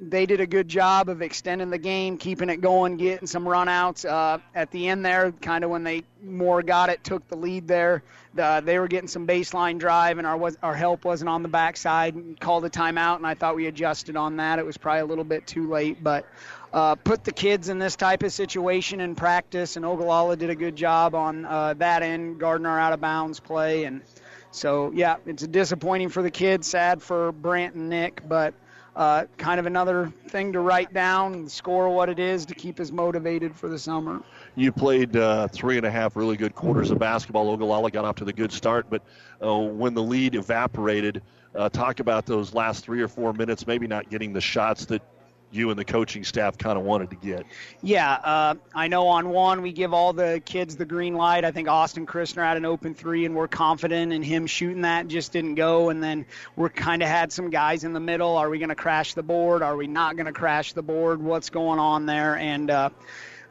they 0.00 0.26
did 0.26 0.40
a 0.40 0.46
good 0.46 0.68
job 0.68 1.08
of 1.08 1.22
extending 1.22 1.70
the 1.70 1.78
game, 1.78 2.18
keeping 2.18 2.50
it 2.50 2.60
going, 2.60 2.96
getting 2.96 3.26
some 3.26 3.44
runouts. 3.44 4.08
Uh, 4.08 4.38
at 4.54 4.70
the 4.70 4.88
end 4.88 5.04
there, 5.04 5.32
kind 5.32 5.64
of 5.64 5.70
when 5.70 5.82
they 5.82 6.04
more 6.22 6.62
got 6.62 6.88
it, 6.88 7.02
took 7.02 7.26
the 7.28 7.36
lead 7.36 7.66
there. 7.66 8.02
The, 8.34 8.62
they 8.64 8.78
were 8.78 8.86
getting 8.86 9.08
some 9.08 9.26
baseline 9.26 9.78
drive, 9.78 10.18
and 10.18 10.26
our 10.26 10.36
was, 10.36 10.56
our 10.62 10.74
help 10.74 11.04
wasn't 11.04 11.30
on 11.30 11.42
the 11.42 11.48
backside. 11.48 12.14
And 12.14 12.38
called 12.38 12.64
a 12.64 12.70
timeout, 12.70 13.16
and 13.16 13.26
I 13.26 13.34
thought 13.34 13.56
we 13.56 13.66
adjusted 13.66 14.16
on 14.16 14.36
that. 14.36 14.58
It 14.58 14.66
was 14.66 14.76
probably 14.76 15.00
a 15.00 15.06
little 15.06 15.24
bit 15.24 15.46
too 15.46 15.68
late, 15.68 16.02
but 16.02 16.26
uh, 16.72 16.94
put 16.94 17.24
the 17.24 17.32
kids 17.32 17.68
in 17.68 17.78
this 17.78 17.96
type 17.96 18.22
of 18.22 18.32
situation 18.32 19.00
in 19.00 19.14
practice, 19.16 19.76
and 19.76 19.84
Ogallala 19.84 20.36
did 20.36 20.50
a 20.50 20.56
good 20.56 20.76
job 20.76 21.14
on 21.14 21.44
uh, 21.44 21.74
that 21.74 22.02
end, 22.02 22.38
guarding 22.38 22.66
our 22.66 22.78
out 22.78 22.92
of 22.92 23.00
bounds 23.00 23.40
play. 23.40 23.84
And 23.84 24.02
so, 24.52 24.92
yeah, 24.94 25.16
it's 25.26 25.44
disappointing 25.46 26.10
for 26.10 26.22
the 26.22 26.30
kids, 26.30 26.68
sad 26.68 27.02
for 27.02 27.32
Brant 27.32 27.74
and 27.74 27.88
Nick, 27.88 28.22
but 28.28 28.54
uh, 28.98 29.24
kind 29.36 29.60
of 29.60 29.66
another 29.66 30.12
thing 30.26 30.52
to 30.52 30.58
write 30.58 30.92
down 30.92 31.48
score 31.48 31.88
what 31.88 32.08
it 32.08 32.18
is 32.18 32.44
to 32.44 32.54
keep 32.54 32.80
us 32.80 32.90
motivated 32.90 33.54
for 33.54 33.68
the 33.68 33.78
summer. 33.78 34.20
You 34.56 34.72
played 34.72 35.16
uh, 35.16 35.46
three 35.46 35.76
and 35.76 35.86
a 35.86 35.90
half 35.90 36.16
really 36.16 36.36
good 36.36 36.56
quarters 36.56 36.90
of 36.90 36.98
basketball. 36.98 37.48
Ogallala 37.48 37.92
got 37.92 38.04
off 38.04 38.16
to 38.16 38.24
the 38.24 38.32
good 38.32 38.50
start, 38.50 38.86
but 38.90 39.02
uh, 39.40 39.56
when 39.56 39.94
the 39.94 40.02
lead 40.02 40.34
evaporated, 40.34 41.22
uh, 41.54 41.68
talk 41.68 42.00
about 42.00 42.26
those 42.26 42.52
last 42.54 42.84
three 42.84 43.00
or 43.00 43.08
four 43.08 43.32
minutes, 43.32 43.68
maybe 43.68 43.86
not 43.86 44.10
getting 44.10 44.32
the 44.32 44.40
shots 44.40 44.84
that 44.86 45.00
you 45.50 45.70
and 45.70 45.78
the 45.78 45.84
coaching 45.84 46.24
staff 46.24 46.58
kind 46.58 46.78
of 46.78 46.84
wanted 46.84 47.10
to 47.10 47.16
get. 47.16 47.46
Yeah, 47.82 48.12
uh, 48.12 48.54
I 48.74 48.88
know 48.88 49.08
on 49.08 49.30
one 49.30 49.62
we 49.62 49.72
give 49.72 49.94
all 49.94 50.12
the 50.12 50.42
kids 50.44 50.76
the 50.76 50.84
green 50.84 51.14
light. 51.14 51.44
I 51.44 51.50
think 51.50 51.68
Austin 51.68 52.06
Christner 52.06 52.44
had 52.44 52.56
an 52.56 52.64
open 52.64 52.94
three, 52.94 53.24
and 53.24 53.34
we're 53.34 53.48
confident 53.48 54.12
in 54.12 54.22
him 54.22 54.46
shooting 54.46 54.82
that. 54.82 55.08
Just 55.08 55.32
didn't 55.32 55.54
go, 55.54 55.88
and 55.88 56.02
then 56.02 56.26
we're 56.56 56.68
kind 56.68 57.02
of 57.02 57.08
had 57.08 57.32
some 57.32 57.50
guys 57.50 57.84
in 57.84 57.92
the 57.92 58.00
middle. 58.00 58.36
Are 58.36 58.50
we 58.50 58.58
going 58.58 58.68
to 58.68 58.74
crash 58.74 59.14
the 59.14 59.22
board? 59.22 59.62
Are 59.62 59.76
we 59.76 59.86
not 59.86 60.16
going 60.16 60.26
to 60.26 60.32
crash 60.32 60.74
the 60.74 60.82
board? 60.82 61.22
What's 61.22 61.50
going 61.50 61.78
on 61.78 62.06
there? 62.06 62.36
And 62.36 62.70
uh, 62.70 62.90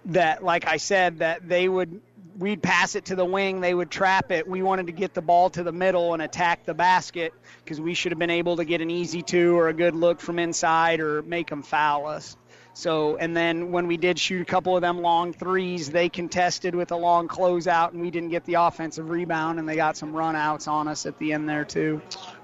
that, 0.06 0.44
like 0.44 0.68
I 0.68 0.78
said, 0.78 1.20
that 1.20 1.48
they 1.48 1.68
would 1.68 2.02
we'd 2.38 2.62
pass 2.62 2.96
it 2.96 3.06
to 3.06 3.16
the 3.16 3.26
wing, 3.26 3.62
they 3.62 3.74
would 3.74 3.90
trap 3.90 4.32
it. 4.32 4.48
We 4.48 4.62
wanted 4.62 4.88
to 4.88 4.92
get 4.92 5.14
the 5.14 5.22
ball 5.22 5.50
to 5.52 5.64
the 5.64 5.72
middle 5.72 6.14
and 6.14 6.22
attack 6.22 6.66
the 6.66 6.74
basket 6.74 7.34
because 7.64 7.82
we 7.82 7.94
should 7.94 8.12
have 8.12 8.20
been 8.20 8.30
able 8.30 8.58
to 8.58 8.66
get 8.66 8.82
an 8.82 8.92
easy 8.92 9.22
two 9.22 9.58
or 9.58 9.70
a 9.70 9.74
good 9.74 9.96
look 9.96 10.20
from 10.20 10.40
inside 10.40 11.00
or 11.00 11.22
make 11.24 11.50
them 11.50 11.64
foul 11.64 12.08
us. 12.08 12.38
So, 12.74 13.18
and 13.18 13.36
then 13.36 13.72
when 13.72 13.88
we 13.88 13.98
did 13.98 14.20
shoot 14.20 14.42
a 14.42 14.46
couple 14.46 14.76
of 14.76 14.82
them 14.82 15.02
long 15.02 15.34
threes, 15.34 15.90
they 15.90 16.10
contested 16.10 16.76
with 16.76 16.92
a 16.92 16.96
long 16.96 17.28
closeout, 17.28 17.94
and 17.94 18.02
we 18.02 18.12
didn't 18.12 18.30
get 18.30 18.46
the 18.46 18.54
offensive 18.54 19.10
rebound, 19.10 19.58
and 19.58 19.68
they 19.68 19.76
got 19.76 19.98
some 19.98 20.14
runouts 20.14 20.68
on 20.68 20.88
us 20.88 21.08
at 21.08 21.18
the 21.18 21.34
end 21.34 21.50
there 21.50 21.66
too. 21.66 22.00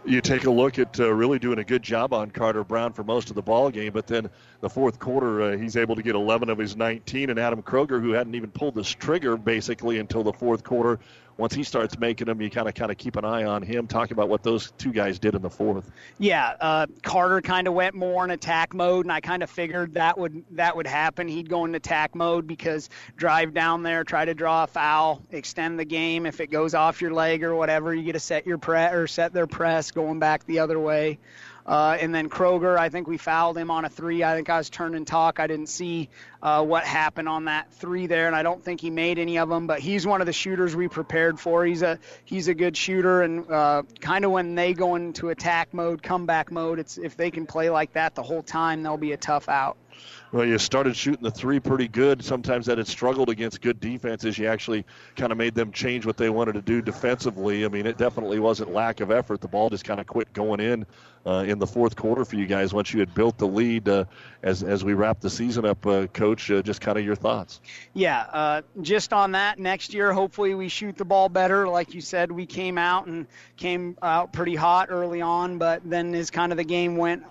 You 0.06 0.20
take 0.20 0.44
a 0.44 0.52
look 0.52 0.80
at 0.80 1.00
uh, 1.00 1.14
really 1.14 1.40
doing 1.40 1.60
a 1.60 1.64
good 1.64 1.82
job 1.82 2.14
on 2.14 2.30
Carter 2.30 2.66
Brown 2.66 2.92
for 2.92 3.06
most 3.06 3.30
of 3.30 3.36
the 3.36 3.42
ball 3.42 3.70
game, 3.70 3.94
but 3.94 4.06
then 4.06 4.30
the 4.60 4.70
fourth 4.70 5.00
quarter, 5.00 5.42
uh, 5.42 5.58
he's 5.58 5.78
able 5.78 5.96
to 5.96 6.04
get 6.04 6.14
11 6.14 6.50
of 6.50 6.58
his 6.58 6.76
19, 6.76 7.30
and 7.30 7.40
Adam 7.40 7.64
Kroger, 7.64 8.02
who 8.02 8.12
hadn't 8.12 8.36
even 8.36 8.52
pulled 8.52 8.76
this 8.76 8.90
trigger 8.90 9.38
basically 9.38 10.00
until 10.00 10.24
the 10.24 10.34
fourth 10.34 10.66
quarter, 10.66 11.00
once 11.38 11.54
he 11.54 11.64
starts 11.64 11.98
making 11.98 12.28
them, 12.28 12.42
you 12.42 12.50
kind 12.50 12.68
of 12.68 12.76
kind 12.76 12.92
of 12.92 12.98
keep 12.98 13.16
an 13.16 13.26
eye 13.26 13.44
on 13.44 13.62
him. 13.62 13.88
Talk 13.88 14.12
about 14.12 14.30
what 14.30 14.44
those 14.44 14.72
two 14.78 14.92
guys 14.92 15.20
did 15.20 15.36
in 15.36 15.42
the 15.42 15.50
fourth. 15.50 15.92
Yeah, 16.20 16.56
uh, 16.60 16.88
Carter 17.02 17.42
kind 17.42 17.68
of 17.68 17.74
went 17.74 17.96
more 17.96 18.24
in 18.24 18.32
attack 18.32 18.74
mode, 18.74 19.06
and 19.06 19.12
I 19.12 19.20
kind 19.20 19.44
of 19.44 19.50
figured 19.50 19.94
that 19.96 20.18
would 20.18 20.44
that 20.52 20.76
would 20.76 20.88
happen. 20.88 21.28
He'd 21.28 21.50
go 21.50 21.66
in 21.66 21.74
attack 21.76 22.16
mode 22.16 22.48
because 22.48 22.90
drive 23.16 23.54
down 23.54 23.84
there, 23.84 24.04
try 24.04 24.26
to 24.26 24.34
draw 24.34 24.64
a 24.64 24.68
foul, 24.68 25.22
extend 25.32 25.80
the 25.80 25.86
game. 25.86 26.26
If 26.26 26.40
it 26.40 26.52
goes 26.52 26.74
off 26.74 27.02
your 27.02 27.14
leg 27.14 27.44
or 27.44 27.56
whatever, 27.56 27.94
you 27.94 28.04
get 28.04 28.14
to 28.14 28.20
set 28.20 28.46
your 28.46 28.58
press 28.58 28.94
or 28.94 29.08
set 29.08 29.34
their 29.34 29.48
press 29.48 29.92
going 29.92 30.20
back 30.20 30.46
the 30.46 30.60
other 30.60 30.80
way. 30.80 31.18
Uh, 31.66 31.98
and 32.00 32.14
then 32.14 32.30
Kroger, 32.30 32.78
I 32.78 32.90
think 32.90 33.08
we 33.08 33.18
fouled 33.18 33.58
him 33.58 33.72
on 33.72 33.86
a 33.86 33.90
three. 33.90 34.24
I 34.24 34.36
think 34.36 34.50
I 34.50 34.58
was 34.58 34.70
turning 34.70 35.06
talk. 35.06 35.40
I 35.40 35.48
didn't 35.48 35.68
see 35.68 36.10
uh, 36.42 36.64
what 36.64 36.84
happened 36.84 37.30
on 37.30 37.46
that 37.46 37.74
three 37.76 38.08
there, 38.08 38.28
and 38.28 38.36
I 38.36 38.44
don't 38.44 38.64
think 38.64 38.82
he 38.82 38.90
made 38.90 39.18
any 39.18 39.38
of 39.40 39.48
them. 39.48 39.66
But 39.68 39.80
he's 39.80 40.06
one 40.06 40.20
of 40.22 40.28
the 40.28 40.34
shooters 40.34 40.76
we 40.76 40.90
prepared 40.90 41.40
for. 41.40 41.66
He's 41.66 41.82
a 41.82 42.00
he's 42.26 42.50
a 42.50 42.54
good 42.54 42.76
shooter, 42.76 43.22
and 43.22 43.50
uh, 43.50 43.84
kind 44.02 44.26
of 44.26 44.32
when 44.32 44.56
they 44.56 44.74
go 44.74 44.96
into 44.96 45.30
attack 45.30 45.74
mode, 45.74 46.04
comeback 46.04 46.52
mode, 46.52 46.80
it's 46.80 46.98
if 46.98 47.16
they 47.16 47.32
can 47.32 47.46
play 47.46 47.70
like 47.70 47.94
that 47.94 48.16
the 48.16 48.24
whole 48.24 48.44
time, 48.44 48.84
they'll 48.84 48.98
be 48.98 49.14
a 49.14 49.18
tough 49.18 49.48
out. 49.48 49.78
Well, 50.34 50.46
you 50.46 50.58
started 50.58 50.96
shooting 50.96 51.22
the 51.22 51.30
three 51.30 51.60
pretty 51.60 51.88
good. 51.88 52.26
Sometimes 52.26 52.66
that 52.66 52.80
had 52.80 52.88
struggled 52.88 53.30
against 53.30 53.62
good 53.62 53.80
defenses. 53.80 54.36
You 54.36 54.48
actually 54.48 54.84
kind 55.16 55.32
of 55.32 55.38
made 55.38 55.54
them 55.54 55.72
change 55.72 56.08
what 56.08 56.18
they 56.18 56.32
wanted 56.32 56.54
to 56.54 56.62
do 56.64 56.82
defensively. 56.82 57.66
I 57.66 57.68
mean, 57.68 57.86
it 57.86 58.00
definitely 58.00 58.40
wasn't 58.40 58.74
lack 58.74 59.00
of 59.00 59.12
effort. 59.12 59.42
The 59.42 59.48
ball 59.48 59.70
just 59.70 59.86
kind 59.86 60.00
of 60.00 60.08
quit 60.08 60.34
going 60.34 60.60
in 60.60 60.88
uh, 61.24 61.46
in 61.48 61.60
the 61.60 61.68
fourth 61.68 61.96
quarter 61.96 62.26
for 62.26 62.36
you 62.36 62.48
guys 62.48 62.74
once 62.74 62.92
you 62.92 63.00
had 63.00 63.14
built 63.14 63.38
the 63.38 63.46
lead. 63.46 63.88
Uh, 63.88 64.06
as 64.42 64.64
as 64.64 64.84
we 64.84 64.96
wrap 64.96 65.20
the 65.20 65.30
season 65.30 65.66
up, 65.66 65.86
uh, 65.86 66.08
Coach, 66.08 66.50
uh, 66.50 66.64
just 66.64 66.82
kind 66.82 66.98
of 66.98 67.06
your 67.06 67.16
thoughts. 67.16 67.62
Yeah, 67.94 68.22
uh, 68.22 68.62
just 68.82 69.14
on 69.14 69.34
that. 69.34 69.60
Next 69.60 69.94
year, 69.94 70.14
hopefully, 70.14 70.56
we 70.56 70.68
shoot 70.68 70.98
the 70.98 71.06
ball 71.06 71.30
better. 71.30 71.68
Like 71.68 71.94
you 71.94 72.02
said, 72.02 72.32
we 72.32 72.48
came 72.48 72.80
out 72.80 73.06
and 73.06 73.28
came 73.56 74.00
out 74.02 74.34
pretty 74.34 74.56
hot 74.56 74.88
early 74.90 75.22
on, 75.22 75.60
but 75.60 75.88
then 75.88 76.16
as 76.16 76.32
kind 76.32 76.52
of 76.52 76.58
the 76.58 76.64
game 76.64 76.98
went 76.98 77.24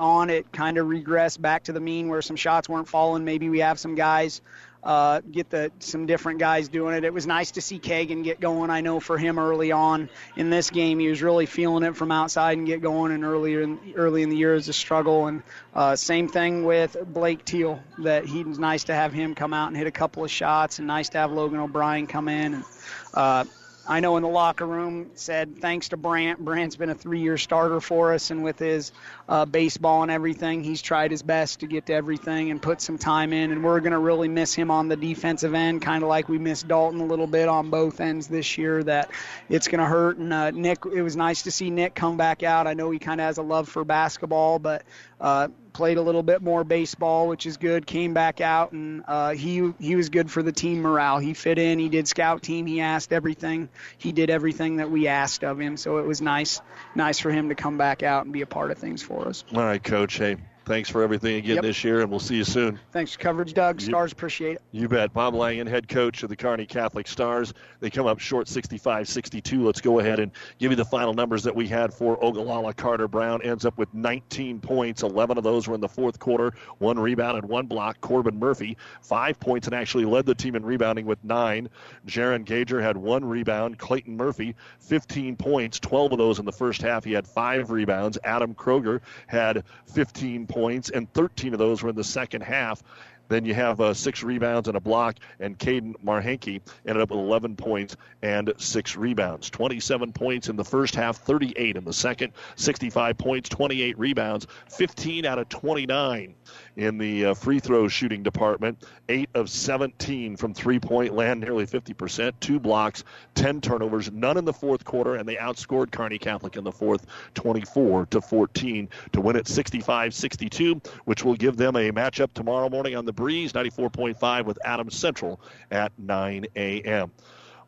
on, 0.00 0.30
it 0.30 0.50
kind 0.52 0.78
of 0.78 0.86
regressed 0.86 1.40
back 1.40 1.64
to 1.64 1.72
the 1.72 1.80
mean 1.80 2.08
where 2.08 2.22
some 2.22 2.36
shots 2.36 2.68
weren't 2.68 2.88
falling. 2.88 3.24
Maybe 3.24 3.48
we 3.48 3.60
have 3.60 3.78
some 3.78 3.94
guys 3.94 4.40
uh, 4.82 5.20
get 5.30 5.50
the 5.50 5.70
some 5.78 6.06
different 6.06 6.38
guys 6.38 6.68
doing 6.68 6.94
it. 6.94 7.04
It 7.04 7.12
was 7.12 7.26
nice 7.26 7.50
to 7.52 7.60
see 7.60 7.78
Kagan 7.78 8.24
get 8.24 8.40
going. 8.40 8.70
I 8.70 8.80
know 8.80 8.98
for 8.98 9.18
him 9.18 9.38
early 9.38 9.72
on 9.72 10.08
in 10.36 10.50
this 10.50 10.70
game, 10.70 10.98
he 10.98 11.08
was 11.08 11.22
really 11.22 11.46
feeling 11.46 11.84
it 11.84 11.96
from 11.96 12.10
outside 12.10 12.56
and 12.56 12.66
get 12.66 12.80
going. 12.80 13.12
And 13.12 13.24
earlier 13.24 13.60
in, 13.60 13.78
early 13.94 14.22
in 14.22 14.30
the 14.30 14.36
year 14.36 14.54
is 14.54 14.68
a 14.68 14.72
struggle. 14.72 15.26
And 15.26 15.42
uh, 15.74 15.96
same 15.96 16.28
thing 16.28 16.64
with 16.64 16.96
Blake 17.06 17.44
Teal. 17.44 17.80
That 17.98 18.24
he's 18.24 18.58
nice 18.58 18.84
to 18.84 18.94
have 18.94 19.12
him 19.12 19.34
come 19.34 19.52
out 19.52 19.68
and 19.68 19.76
hit 19.76 19.86
a 19.86 19.92
couple 19.92 20.24
of 20.24 20.30
shots, 20.30 20.78
and 20.78 20.88
nice 20.88 21.10
to 21.10 21.18
have 21.18 21.30
Logan 21.30 21.60
O'Brien 21.60 22.06
come 22.06 22.28
in. 22.28 22.54
And 22.54 22.64
uh, 23.12 23.44
I 23.86 24.00
know 24.00 24.16
in 24.16 24.22
the 24.22 24.28
locker 24.28 24.66
room 24.66 25.10
said 25.14 25.58
thanks 25.58 25.88
to 25.88 25.96
Brant. 25.96 26.38
Brant's 26.38 26.76
been 26.76 26.90
a 26.90 26.94
three-year 26.94 27.36
starter 27.36 27.80
for 27.80 28.14
us, 28.14 28.30
and 28.30 28.44
with 28.44 28.58
his 28.58 28.92
uh, 29.30 29.44
baseball 29.44 30.02
and 30.02 30.10
everything, 30.10 30.64
he's 30.64 30.82
tried 30.82 31.12
his 31.12 31.22
best 31.22 31.60
to 31.60 31.68
get 31.68 31.86
to 31.86 31.94
everything 31.94 32.50
and 32.50 32.60
put 32.60 32.80
some 32.80 32.98
time 32.98 33.32
in. 33.32 33.52
And 33.52 33.62
we're 33.62 33.78
going 33.78 33.92
to 33.92 33.98
really 33.98 34.28
miss 34.28 34.52
him 34.54 34.72
on 34.72 34.88
the 34.88 34.96
defensive 34.96 35.54
end, 35.54 35.82
kind 35.82 36.02
of 36.02 36.08
like 36.08 36.28
we 36.28 36.38
missed 36.38 36.66
Dalton 36.66 37.00
a 37.00 37.06
little 37.06 37.28
bit 37.28 37.48
on 37.48 37.70
both 37.70 38.00
ends 38.00 38.26
this 38.26 38.58
year. 38.58 38.82
That 38.82 39.08
it's 39.48 39.68
going 39.68 39.78
to 39.78 39.86
hurt. 39.86 40.18
And 40.18 40.32
uh, 40.32 40.50
Nick, 40.50 40.84
it 40.84 41.02
was 41.02 41.14
nice 41.14 41.42
to 41.42 41.52
see 41.52 41.70
Nick 41.70 41.94
come 41.94 42.16
back 42.16 42.42
out. 42.42 42.66
I 42.66 42.74
know 42.74 42.90
he 42.90 42.98
kind 42.98 43.20
of 43.20 43.26
has 43.26 43.38
a 43.38 43.42
love 43.42 43.68
for 43.68 43.84
basketball, 43.84 44.58
but 44.58 44.82
uh, 45.20 45.46
played 45.72 45.98
a 45.98 46.02
little 46.02 46.22
bit 46.22 46.42
more 46.42 46.64
baseball, 46.64 47.28
which 47.28 47.46
is 47.46 47.56
good. 47.56 47.86
Came 47.86 48.14
back 48.14 48.40
out 48.40 48.72
and 48.72 49.04
uh, 49.06 49.30
he 49.30 49.72
he 49.78 49.96
was 49.96 50.08
good 50.08 50.30
for 50.30 50.42
the 50.42 50.52
team 50.52 50.80
morale. 50.82 51.18
He 51.18 51.34
fit 51.34 51.58
in. 51.58 51.78
He 51.78 51.88
did 51.88 52.08
scout 52.08 52.42
team. 52.42 52.66
He 52.66 52.80
asked 52.80 53.12
everything. 53.12 53.68
He 53.98 54.12
did 54.12 54.30
everything 54.30 54.76
that 54.76 54.90
we 54.90 55.08
asked 55.08 55.44
of 55.44 55.60
him. 55.60 55.76
So 55.76 55.98
it 55.98 56.06
was 56.06 56.20
nice 56.20 56.60
nice 56.94 57.18
for 57.18 57.30
him 57.30 57.50
to 57.50 57.54
come 57.54 57.78
back 57.78 58.02
out 58.02 58.24
and 58.24 58.32
be 58.32 58.42
a 58.42 58.46
part 58.46 58.70
of 58.70 58.78
things 58.78 59.02
for 59.02 59.19
us. 59.26 59.44
All 59.54 59.62
right, 59.64 59.82
Coach. 59.82 60.16
Hey, 60.18 60.36
Thanks 60.70 60.88
for 60.88 61.02
everything 61.02 61.34
again 61.34 61.56
Yep. 61.56 61.64
this 61.64 61.82
year, 61.82 62.00
and 62.00 62.08
we'll 62.08 62.20
see 62.20 62.36
you 62.36 62.44
soon. 62.44 62.78
Thanks 62.92 63.14
for 63.14 63.18
coverage, 63.18 63.54
Doug. 63.54 63.80
You- 63.80 63.88
Stars 63.88 64.12
appreciate 64.12 64.52
it. 64.52 64.62
You 64.70 64.86
bet. 64.86 65.12
Bob 65.12 65.34
Langen, 65.34 65.66
head 65.66 65.88
coach 65.88 66.22
of 66.22 66.28
the 66.28 66.36
Kearney 66.36 66.64
Catholic 66.64 67.08
Stars. 67.08 67.52
They 67.80 67.90
come 67.90 68.06
up 68.06 68.20
short 68.20 68.46
65 68.46 69.08
62. 69.08 69.64
Let's 69.64 69.80
go 69.80 69.98
ahead 69.98 70.20
and 70.20 70.30
give 70.60 70.70
you 70.70 70.76
the 70.76 70.84
final 70.84 71.12
numbers 71.12 71.42
that 71.42 71.56
we 71.56 71.66
had 71.66 71.92
for 71.92 72.24
Ogallala. 72.24 72.72
Carter 72.72 73.08
Brown 73.08 73.42
ends 73.42 73.64
up 73.66 73.76
with 73.78 73.92
19 73.92 74.60
points. 74.60 75.02
11 75.02 75.36
of 75.38 75.42
those 75.42 75.66
were 75.66 75.74
in 75.74 75.80
the 75.80 75.88
fourth 75.88 76.20
quarter. 76.20 76.54
One 76.78 77.00
rebound 77.00 77.38
and 77.38 77.48
one 77.48 77.66
block. 77.66 78.00
Corbin 78.00 78.38
Murphy, 78.38 78.76
five 79.02 79.40
points 79.40 79.66
and 79.66 79.74
actually 79.74 80.04
led 80.04 80.24
the 80.24 80.36
team 80.36 80.54
in 80.54 80.64
rebounding 80.64 81.04
with 81.04 81.18
nine. 81.24 81.68
Jaron 82.06 82.44
Gager 82.44 82.80
had 82.80 82.96
one 82.96 83.24
rebound. 83.24 83.76
Clayton 83.78 84.16
Murphy, 84.16 84.54
15 84.78 85.34
points, 85.34 85.80
12 85.80 86.12
of 86.12 86.18
those 86.18 86.38
in 86.38 86.44
the 86.44 86.52
first 86.52 86.80
half. 86.80 87.02
He 87.02 87.10
had 87.12 87.26
five 87.26 87.72
rebounds. 87.72 88.18
Adam 88.22 88.54
Kroger 88.54 89.00
had 89.26 89.64
15 89.92 90.46
points, 90.46 90.59
and 90.68 91.12
13 91.12 91.52
of 91.52 91.58
those 91.58 91.82
were 91.82 91.90
in 91.90 91.96
the 91.96 92.04
second 92.04 92.42
half. 92.42 92.82
Then 93.30 93.44
you 93.44 93.54
have 93.54 93.80
uh, 93.80 93.94
six 93.94 94.24
rebounds 94.24 94.66
and 94.66 94.76
a 94.76 94.80
block, 94.80 95.16
and 95.38 95.56
Caden 95.56 95.94
Marhenke 96.04 96.60
ended 96.84 97.00
up 97.00 97.10
with 97.10 97.20
11 97.20 97.54
points 97.54 97.96
and 98.22 98.52
six 98.58 98.96
rebounds. 98.96 99.50
27 99.50 100.12
points 100.12 100.48
in 100.48 100.56
the 100.56 100.64
first 100.64 100.96
half, 100.96 101.16
38 101.18 101.76
in 101.76 101.84
the 101.84 101.92
second, 101.92 102.32
65 102.56 103.16
points, 103.16 103.48
28 103.48 103.96
rebounds, 104.00 104.48
15 104.68 105.26
out 105.26 105.38
of 105.38 105.48
29 105.48 106.34
in 106.76 106.98
the 106.98 107.26
uh, 107.26 107.34
free 107.34 107.60
throw 107.60 107.88
shooting 107.88 108.22
department. 108.22 108.84
8 109.08 109.28
of 109.34 109.50
17 109.50 110.36
from 110.36 110.54
three 110.54 110.78
point 110.78 111.14
land, 111.14 111.40
nearly 111.40 111.66
50%, 111.66 112.32
two 112.40 112.60
blocks, 112.60 113.04
10 113.34 113.60
turnovers, 113.60 114.10
none 114.12 114.36
in 114.36 114.44
the 114.44 114.52
fourth 114.52 114.84
quarter, 114.84 115.16
and 115.16 115.28
they 115.28 115.36
outscored 115.36 115.90
Kearney 115.90 116.18
Catholic 116.18 116.56
in 116.56 116.64
the 116.64 116.72
fourth 116.72 117.06
24 117.34 118.06
to 118.06 118.20
14 118.20 118.88
to 119.12 119.20
win 119.20 119.36
it 119.36 119.48
65 119.48 120.14
62, 120.14 120.80
which 121.04 121.24
will 121.24 121.34
give 121.34 121.56
them 121.56 121.76
a 121.76 121.90
matchup 121.90 122.32
tomorrow 122.34 122.68
morning 122.68 122.96
on 122.96 123.04
the 123.04 123.12
Breeze 123.12 123.52
94.5 123.52 124.44
with 124.44 124.58
Adams 124.64 124.96
Central 124.96 125.40
at 125.70 125.92
9 125.98 126.46
a.m. 126.56 127.10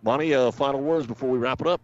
Monty, 0.02 0.34
uh, 0.34 0.50
final 0.50 0.80
words 0.80 1.06
before 1.06 1.30
we 1.30 1.38
wrap 1.38 1.60
it 1.60 1.66
up. 1.66 1.80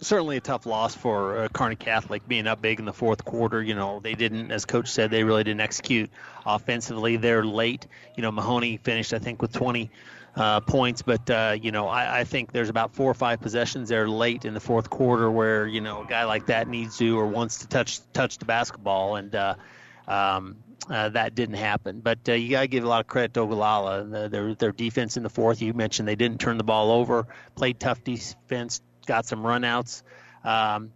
Certainly 0.00 0.36
a 0.36 0.40
tough 0.40 0.66
loss 0.66 0.94
for 0.94 1.44
uh, 1.44 1.48
Catholic 1.76 2.26
being 2.26 2.46
up 2.46 2.60
big 2.62 2.78
in 2.78 2.84
the 2.84 2.92
fourth 2.92 3.24
quarter. 3.24 3.62
You 3.62 3.74
know, 3.74 4.00
they 4.00 4.14
didn't, 4.14 4.50
as 4.50 4.64
coach 4.64 4.88
said, 4.88 5.10
they 5.10 5.24
really 5.24 5.44
didn't 5.44 5.60
execute 5.60 6.10
offensively. 6.46 7.16
They're 7.16 7.44
late. 7.44 7.86
You 8.16 8.22
know, 8.22 8.32
Mahoney 8.32 8.78
finished, 8.78 9.12
I 9.12 9.18
think, 9.18 9.42
with 9.42 9.52
20 9.52 9.90
uh, 10.36 10.60
points, 10.60 11.02
but 11.02 11.28
uh, 11.28 11.56
you 11.60 11.72
know, 11.72 11.88
I, 11.88 12.20
I 12.20 12.24
think 12.24 12.52
there's 12.52 12.68
about 12.68 12.94
four 12.94 13.10
or 13.10 13.14
five 13.14 13.40
possessions 13.40 13.88
there 13.88 14.08
late 14.08 14.44
in 14.44 14.54
the 14.54 14.60
fourth 14.60 14.88
quarter 14.88 15.30
where 15.30 15.66
you 15.66 15.80
know 15.80 16.02
a 16.02 16.06
guy 16.06 16.24
like 16.24 16.46
that 16.46 16.68
needs 16.68 16.98
to 16.98 17.18
or 17.18 17.26
wants 17.26 17.58
to 17.58 17.66
touch 17.68 18.00
touch 18.12 18.38
the 18.38 18.44
basketball, 18.44 19.16
and 19.16 19.34
uh, 19.34 19.56
um, 20.06 20.56
uh, 20.88 21.08
that 21.08 21.34
didn't 21.34 21.56
happen. 21.56 22.00
But 22.00 22.20
uh, 22.28 22.32
you 22.34 22.50
got 22.50 22.60
to 22.62 22.68
give 22.68 22.84
a 22.84 22.88
lot 22.88 23.00
of 23.00 23.08
credit 23.08 23.34
to 23.34 23.40
Ogallala. 23.40 24.04
The- 24.04 24.28
Their 24.28 24.54
their 24.54 24.72
defense 24.72 25.16
in 25.16 25.24
the 25.24 25.30
fourth. 25.30 25.60
You 25.60 25.74
mentioned 25.74 26.06
they 26.06 26.14
didn't 26.16 26.40
turn 26.40 26.58
the 26.58 26.64
ball 26.64 26.92
over, 26.92 27.26
played 27.56 27.80
tough 27.80 28.04
defense, 28.04 28.82
got 29.10 29.26
some 29.26 29.42
runouts. 29.42 30.04
Um, 30.44 30.92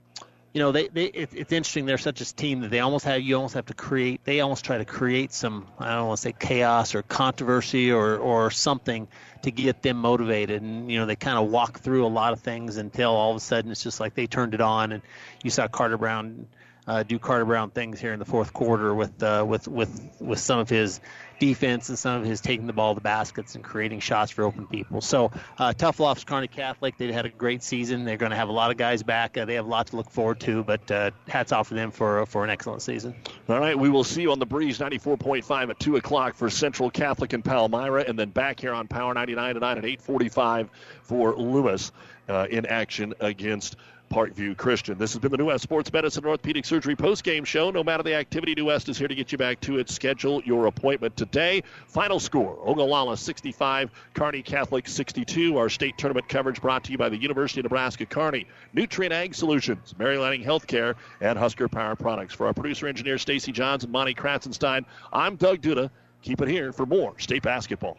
you 0.52 0.60
know, 0.60 0.70
they, 0.70 0.86
they 0.86 1.06
it, 1.06 1.30
it's 1.32 1.50
interesting. 1.50 1.84
They're 1.84 1.98
such 1.98 2.20
a 2.20 2.34
team 2.34 2.60
that 2.60 2.70
they 2.70 2.78
almost 2.78 3.04
have 3.06 3.20
you 3.20 3.34
almost 3.34 3.54
have 3.54 3.66
to 3.66 3.74
create. 3.74 4.20
They 4.22 4.38
almost 4.38 4.64
try 4.64 4.78
to 4.78 4.84
create 4.84 5.32
some 5.32 5.66
I 5.80 5.96
don't 5.96 6.06
want 6.06 6.18
to 6.18 6.22
say 6.22 6.32
chaos 6.32 6.94
or 6.94 7.02
controversy 7.02 7.90
or 7.90 8.16
or 8.16 8.52
something 8.52 9.08
to 9.42 9.50
get 9.50 9.82
them 9.82 9.96
motivated. 9.96 10.62
And 10.62 10.88
you 10.92 11.00
know, 11.00 11.06
they 11.06 11.16
kind 11.16 11.38
of 11.38 11.50
walk 11.50 11.80
through 11.80 12.06
a 12.06 12.12
lot 12.20 12.32
of 12.32 12.38
things 12.38 12.76
until 12.76 13.10
all 13.10 13.32
of 13.32 13.36
a 13.36 13.40
sudden 13.40 13.72
it's 13.72 13.82
just 13.82 13.98
like 13.98 14.14
they 14.14 14.28
turned 14.28 14.54
it 14.54 14.60
on. 14.60 14.92
And 14.92 15.02
you 15.42 15.50
saw 15.50 15.66
Carter 15.66 15.98
Brown 15.98 16.46
uh, 16.86 17.02
do 17.02 17.18
Carter 17.18 17.44
Brown 17.44 17.70
things 17.70 18.00
here 18.00 18.12
in 18.12 18.18
the 18.18 18.24
fourth 18.24 18.52
quarter 18.52 18.94
with 18.94 19.22
uh, 19.22 19.44
with 19.46 19.66
with 19.66 20.16
with 20.20 20.38
some 20.38 20.58
of 20.58 20.68
his 20.68 21.00
defense 21.40 21.88
and 21.88 21.98
some 21.98 22.20
of 22.20 22.26
his 22.26 22.40
taking 22.40 22.66
the 22.66 22.72
ball 22.72 22.94
to 22.94 22.96
the 22.96 23.02
baskets 23.02 23.54
and 23.54 23.64
creating 23.64 24.00
shots 24.00 24.30
for 24.30 24.44
open 24.44 24.66
people. 24.66 25.00
So 25.00 25.32
uh, 25.58 25.72
tough 25.72 25.98
loss 25.98 26.20
for 26.20 26.26
Kearney 26.26 26.48
Catholic. 26.48 26.96
They 26.96 27.10
had 27.10 27.26
a 27.26 27.30
great 27.30 27.62
season. 27.62 28.04
They're 28.04 28.16
going 28.16 28.30
to 28.30 28.36
have 28.36 28.48
a 28.48 28.52
lot 28.52 28.70
of 28.70 28.76
guys 28.76 29.02
back. 29.02 29.36
Uh, 29.36 29.44
they 29.44 29.54
have 29.54 29.66
a 29.66 29.68
lot 29.68 29.88
to 29.88 29.96
look 29.96 30.10
forward 30.10 30.40
to. 30.40 30.62
But 30.62 30.90
uh, 30.90 31.10
hats 31.26 31.52
off 31.52 31.68
to 31.68 31.74
them 31.74 31.90
for 31.90 32.26
for 32.26 32.44
an 32.44 32.50
excellent 32.50 32.82
season. 32.82 33.14
All 33.48 33.58
right, 33.58 33.78
we 33.78 33.88
will 33.88 34.04
see 34.04 34.22
you 34.22 34.32
on 34.32 34.38
the 34.38 34.46
Breeze 34.46 34.78
94.5 34.78 35.70
at 35.70 35.78
2 35.78 35.96
o'clock 35.96 36.34
for 36.34 36.50
Central 36.50 36.90
Catholic 36.90 37.32
and 37.32 37.44
Palmyra, 37.44 38.04
and 38.06 38.18
then 38.18 38.30
back 38.30 38.60
here 38.60 38.72
on 38.72 38.88
Power 38.88 39.14
99 39.14 39.54
tonight 39.54 39.78
at 39.78 39.84
8.45 39.84 40.68
for 41.02 41.34
Loomis 41.36 41.92
uh, 42.28 42.46
in 42.50 42.66
action 42.66 43.14
against 43.20 43.76
Parkview 44.10 44.56
Christian. 44.56 44.98
This 44.98 45.12
has 45.12 45.20
been 45.20 45.30
the 45.30 45.36
New 45.36 45.46
West 45.46 45.62
Sports 45.62 45.92
Medicine 45.92 46.24
and 46.24 46.30
Orthopedic 46.30 46.64
Surgery 46.64 46.94
postgame 46.94 47.44
show. 47.44 47.70
No 47.70 47.82
matter 47.82 48.02
the 48.02 48.14
activity, 48.14 48.54
New 48.54 48.66
West 48.66 48.88
is 48.88 48.96
here 48.96 49.08
to 49.08 49.14
get 49.14 49.32
you 49.32 49.38
back 49.38 49.60
to 49.60 49.78
it. 49.78 49.90
Schedule 49.90 50.42
your 50.44 50.66
appointment 50.66 51.16
today. 51.16 51.62
Final 51.88 52.20
score, 52.20 52.58
Ogallala 52.64 53.16
65, 53.16 53.90
Kearney 54.14 54.42
Catholic 54.42 54.86
62. 54.86 55.56
Our 55.56 55.68
state 55.68 55.98
tournament 55.98 56.28
coverage 56.28 56.60
brought 56.60 56.84
to 56.84 56.92
you 56.92 56.98
by 56.98 57.08
the 57.08 57.16
University 57.16 57.60
of 57.60 57.64
Nebraska 57.64 58.06
Kearney, 58.06 58.46
Nutrien 58.74 59.10
Ag 59.10 59.34
Solutions, 59.34 59.94
Mary 59.98 60.18
Lanning 60.18 60.44
Healthcare, 60.44 60.94
and 61.20 61.38
Husker 61.38 61.68
Power 61.68 61.96
Products. 61.96 62.34
For 62.34 62.46
our 62.46 62.54
producer 62.54 62.86
engineer 62.86 63.18
Stacy 63.18 63.52
Johns 63.52 63.84
and 63.84 63.92
Monty 63.92 64.14
Kratzenstein, 64.14 64.84
I'm 65.12 65.36
Doug 65.36 65.60
Duda. 65.60 65.90
Keep 66.22 66.42
it 66.42 66.48
here 66.48 66.72
for 66.72 66.86
more 66.86 67.18
state 67.18 67.42
basketball. 67.42 67.98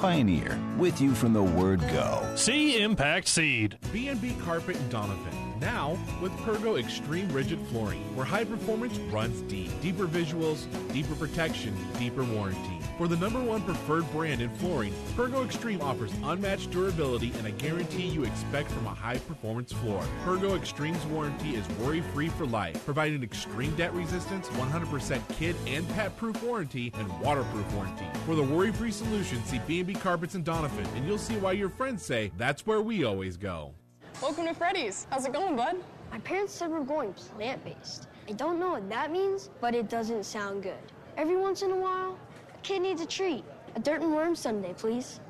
Pioneer, 0.00 0.58
with 0.78 0.98
you 0.98 1.14
from 1.14 1.34
the 1.34 1.42
word 1.42 1.78
go. 1.80 2.26
See 2.34 2.82
Impact 2.82 3.28
Seed. 3.28 3.76
B&B 3.92 4.34
Carpet 4.42 4.76
in 4.76 4.88
Doniphan. 4.88 5.60
Now 5.60 5.98
with 6.22 6.32
Pergo 6.38 6.80
Extreme 6.80 7.30
Rigid 7.34 7.58
Flooring, 7.66 8.16
where 8.16 8.24
high 8.24 8.44
performance 8.44 8.96
runs 9.12 9.42
deep. 9.42 9.70
Deeper 9.82 10.06
visuals, 10.06 10.64
deeper 10.94 11.14
protection, 11.16 11.76
deeper 11.98 12.24
warranty. 12.24 12.79
For 13.00 13.08
the 13.08 13.16
number 13.16 13.40
one 13.40 13.62
preferred 13.62 14.04
brand 14.12 14.42
in 14.42 14.50
flooring, 14.56 14.92
Pergo 15.16 15.42
Extreme 15.42 15.80
offers 15.80 16.12
unmatched 16.22 16.70
durability 16.70 17.32
and 17.38 17.46
a 17.46 17.50
guarantee 17.50 18.06
you 18.06 18.24
expect 18.24 18.70
from 18.70 18.86
a 18.86 18.92
high 18.92 19.16
performance 19.16 19.72
floor. 19.72 20.04
Pergo 20.22 20.54
Extreme's 20.54 21.02
warranty 21.06 21.54
is 21.54 21.66
worry 21.78 22.02
free 22.02 22.28
for 22.28 22.44
life, 22.44 22.84
providing 22.84 23.22
extreme 23.22 23.74
debt 23.74 23.94
resistance, 23.94 24.48
100% 24.48 25.22
kid 25.38 25.56
and 25.66 25.88
pet 25.94 26.14
proof 26.18 26.42
warranty, 26.42 26.92
and 26.98 27.20
waterproof 27.22 27.72
warranty. 27.72 28.04
For 28.26 28.34
the 28.34 28.42
worry 28.42 28.70
free 28.70 28.92
solution, 28.92 29.42
see 29.46 29.62
B&B 29.66 29.94
Carpets 29.94 30.34
in 30.34 30.44
Doniphan, 30.44 30.86
and 30.94 31.06
you'll 31.06 31.16
see 31.16 31.38
why 31.38 31.52
your 31.52 31.70
friends 31.70 32.04
say 32.04 32.30
that's 32.36 32.66
where 32.66 32.82
we 32.82 33.04
always 33.04 33.38
go. 33.38 33.72
Welcome 34.20 34.44
to 34.44 34.52
Freddy's. 34.52 35.06
How's 35.08 35.24
it 35.24 35.32
going, 35.32 35.56
bud? 35.56 35.76
My 36.12 36.18
parents 36.18 36.52
said 36.52 36.70
we're 36.70 36.84
going 36.84 37.14
plant 37.14 37.64
based. 37.64 38.08
I 38.28 38.32
don't 38.32 38.60
know 38.60 38.72
what 38.72 38.90
that 38.90 39.10
means, 39.10 39.48
but 39.58 39.74
it 39.74 39.88
doesn't 39.88 40.24
sound 40.24 40.62
good. 40.62 40.92
Every 41.16 41.38
once 41.38 41.62
in 41.62 41.70
a 41.70 41.76
while, 41.76 42.18
a 42.28 42.29
kid 42.62 42.82
needs 42.82 43.00
a 43.00 43.06
treat. 43.06 43.44
A 43.76 43.80
dirt 43.80 44.02
and 44.02 44.12
worm 44.12 44.34
sundae, 44.34 44.74
please. 44.74 45.20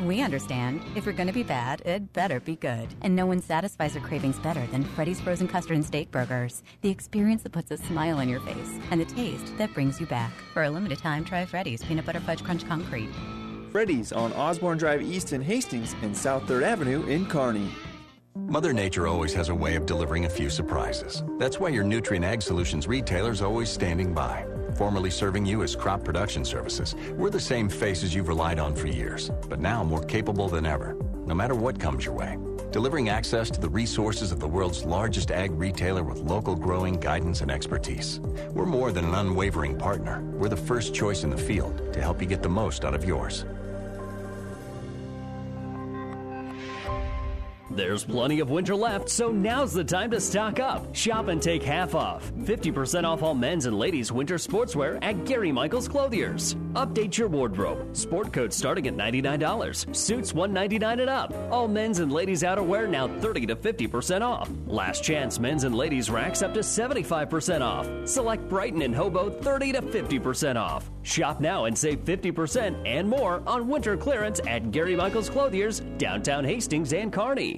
We 0.00 0.22
understand. 0.22 0.82
If 0.96 1.04
you're 1.04 1.14
going 1.14 1.28
to 1.28 1.32
be 1.32 1.42
bad, 1.42 1.82
it 1.82 2.12
better 2.12 2.40
be 2.40 2.56
good. 2.56 2.88
And 3.02 3.14
no 3.14 3.26
one 3.26 3.40
satisfies 3.40 3.94
your 3.94 4.02
cravings 4.04 4.38
better 4.38 4.66
than 4.68 4.84
Freddy's 4.84 5.20
Frozen 5.20 5.48
Custard 5.48 5.76
and 5.76 5.84
Steak 5.84 6.10
Burgers. 6.10 6.62
The 6.82 6.90
experience 6.90 7.42
that 7.42 7.52
puts 7.52 7.70
a 7.70 7.76
smile 7.76 8.18
on 8.18 8.28
your 8.28 8.40
face 8.40 8.78
and 8.90 9.00
the 9.00 9.04
taste 9.04 9.56
that 9.58 9.72
brings 9.74 10.00
you 10.00 10.06
back. 10.06 10.32
For 10.52 10.64
a 10.64 10.70
limited 10.70 10.98
time, 10.98 11.24
try 11.24 11.44
Freddy's 11.44 11.84
Peanut 11.84 12.06
Butter 12.06 12.20
Fudge 12.20 12.42
Crunch 12.42 12.66
Concrete. 12.66 13.10
Freddy's 13.70 14.12
on 14.12 14.32
Osborne 14.32 14.78
Drive 14.78 15.02
East 15.02 15.32
in 15.32 15.42
Hastings 15.42 15.94
and 16.02 16.16
South 16.16 16.44
3rd 16.44 16.62
Avenue 16.62 17.06
in 17.06 17.26
Kearney. 17.26 17.70
Mother 18.34 18.72
Nature 18.72 19.06
always 19.06 19.34
has 19.34 19.48
a 19.50 19.54
way 19.54 19.76
of 19.76 19.84
delivering 19.84 20.24
a 20.24 20.30
few 20.30 20.48
surprises. 20.48 21.22
That's 21.38 21.60
why 21.60 21.68
your 21.68 21.84
Nutrien 21.84 22.24
Ag 22.24 22.40
Solutions 22.40 22.86
retailer 22.86 23.30
is 23.30 23.42
always 23.42 23.68
standing 23.68 24.14
by. 24.14 24.46
Formerly 24.78 25.10
serving 25.10 25.44
you 25.44 25.64
as 25.64 25.74
crop 25.74 26.04
production 26.04 26.44
services, 26.44 26.94
we're 27.14 27.30
the 27.30 27.40
same 27.40 27.68
faces 27.68 28.14
you've 28.14 28.28
relied 28.28 28.60
on 28.60 28.76
for 28.76 28.86
years, 28.86 29.28
but 29.48 29.58
now 29.58 29.82
more 29.82 30.04
capable 30.04 30.48
than 30.48 30.64
ever, 30.64 30.96
no 31.26 31.34
matter 31.34 31.56
what 31.56 31.80
comes 31.80 32.04
your 32.04 32.14
way. 32.14 32.38
Delivering 32.70 33.08
access 33.08 33.50
to 33.50 33.60
the 33.60 33.68
resources 33.68 34.30
of 34.30 34.38
the 34.38 34.46
world's 34.46 34.84
largest 34.84 35.32
ag 35.32 35.50
retailer 35.50 36.04
with 36.04 36.18
local 36.18 36.54
growing 36.54 36.94
guidance 36.94 37.40
and 37.40 37.50
expertise. 37.50 38.20
We're 38.52 38.66
more 38.66 38.92
than 38.92 39.06
an 39.06 39.16
unwavering 39.16 39.76
partner. 39.76 40.22
We're 40.34 40.48
the 40.48 40.56
first 40.56 40.94
choice 40.94 41.24
in 41.24 41.30
the 41.30 41.36
field 41.36 41.92
to 41.92 42.00
help 42.00 42.22
you 42.22 42.28
get 42.28 42.44
the 42.44 42.48
most 42.48 42.84
out 42.84 42.94
of 42.94 43.04
yours. 43.04 43.44
There's 47.70 48.02
plenty 48.02 48.40
of 48.40 48.48
winter 48.48 48.74
left, 48.74 49.10
so 49.10 49.30
now's 49.30 49.74
the 49.74 49.84
time 49.84 50.10
to 50.12 50.20
stock 50.20 50.58
up. 50.58 50.94
Shop 50.94 51.28
and 51.28 51.40
take 51.40 51.62
half 51.62 51.94
off. 51.94 52.32
50% 52.38 53.04
off 53.04 53.22
all 53.22 53.34
men's 53.34 53.66
and 53.66 53.78
ladies' 53.78 54.10
winter 54.10 54.36
sportswear 54.36 54.98
at 55.02 55.26
Gary 55.26 55.52
Michaels 55.52 55.86
Clothiers. 55.86 56.54
Update 56.72 57.18
your 57.18 57.28
wardrobe. 57.28 57.94
Sport 57.94 58.32
coats 58.32 58.56
starting 58.56 58.86
at 58.86 58.96
$99. 58.96 59.94
Suits 59.94 60.32
199 60.32 61.00
and 61.00 61.10
up. 61.10 61.34
All 61.50 61.68
men's 61.68 61.98
and 61.98 62.10
ladies' 62.10 62.42
outerwear 62.42 62.88
now 62.88 63.06
30 63.06 63.46
to 63.46 63.56
50% 63.56 64.22
off. 64.22 64.50
Last 64.66 65.04
chance 65.04 65.38
men's 65.38 65.64
and 65.64 65.74
ladies' 65.74 66.08
racks 66.08 66.40
up 66.40 66.54
to 66.54 66.60
75% 66.60 67.60
off. 67.60 67.86
Select 68.08 68.48
Brighton 68.48 68.80
and 68.80 68.94
Hobo 68.94 69.28
30 69.28 69.72
to 69.72 69.82
50% 69.82 70.56
off. 70.56 70.90
Shop 71.02 71.38
now 71.40 71.66
and 71.66 71.76
save 71.76 72.04
50% 72.04 72.82
and 72.86 73.08
more 73.08 73.42
on 73.46 73.68
winter 73.68 73.96
clearance 73.96 74.40
at 74.46 74.70
Gary 74.70 74.96
Michaels 74.96 75.28
Clothiers, 75.28 75.80
downtown 75.98 76.44
Hastings 76.44 76.92
and 76.92 77.12
Kearney. 77.12 77.57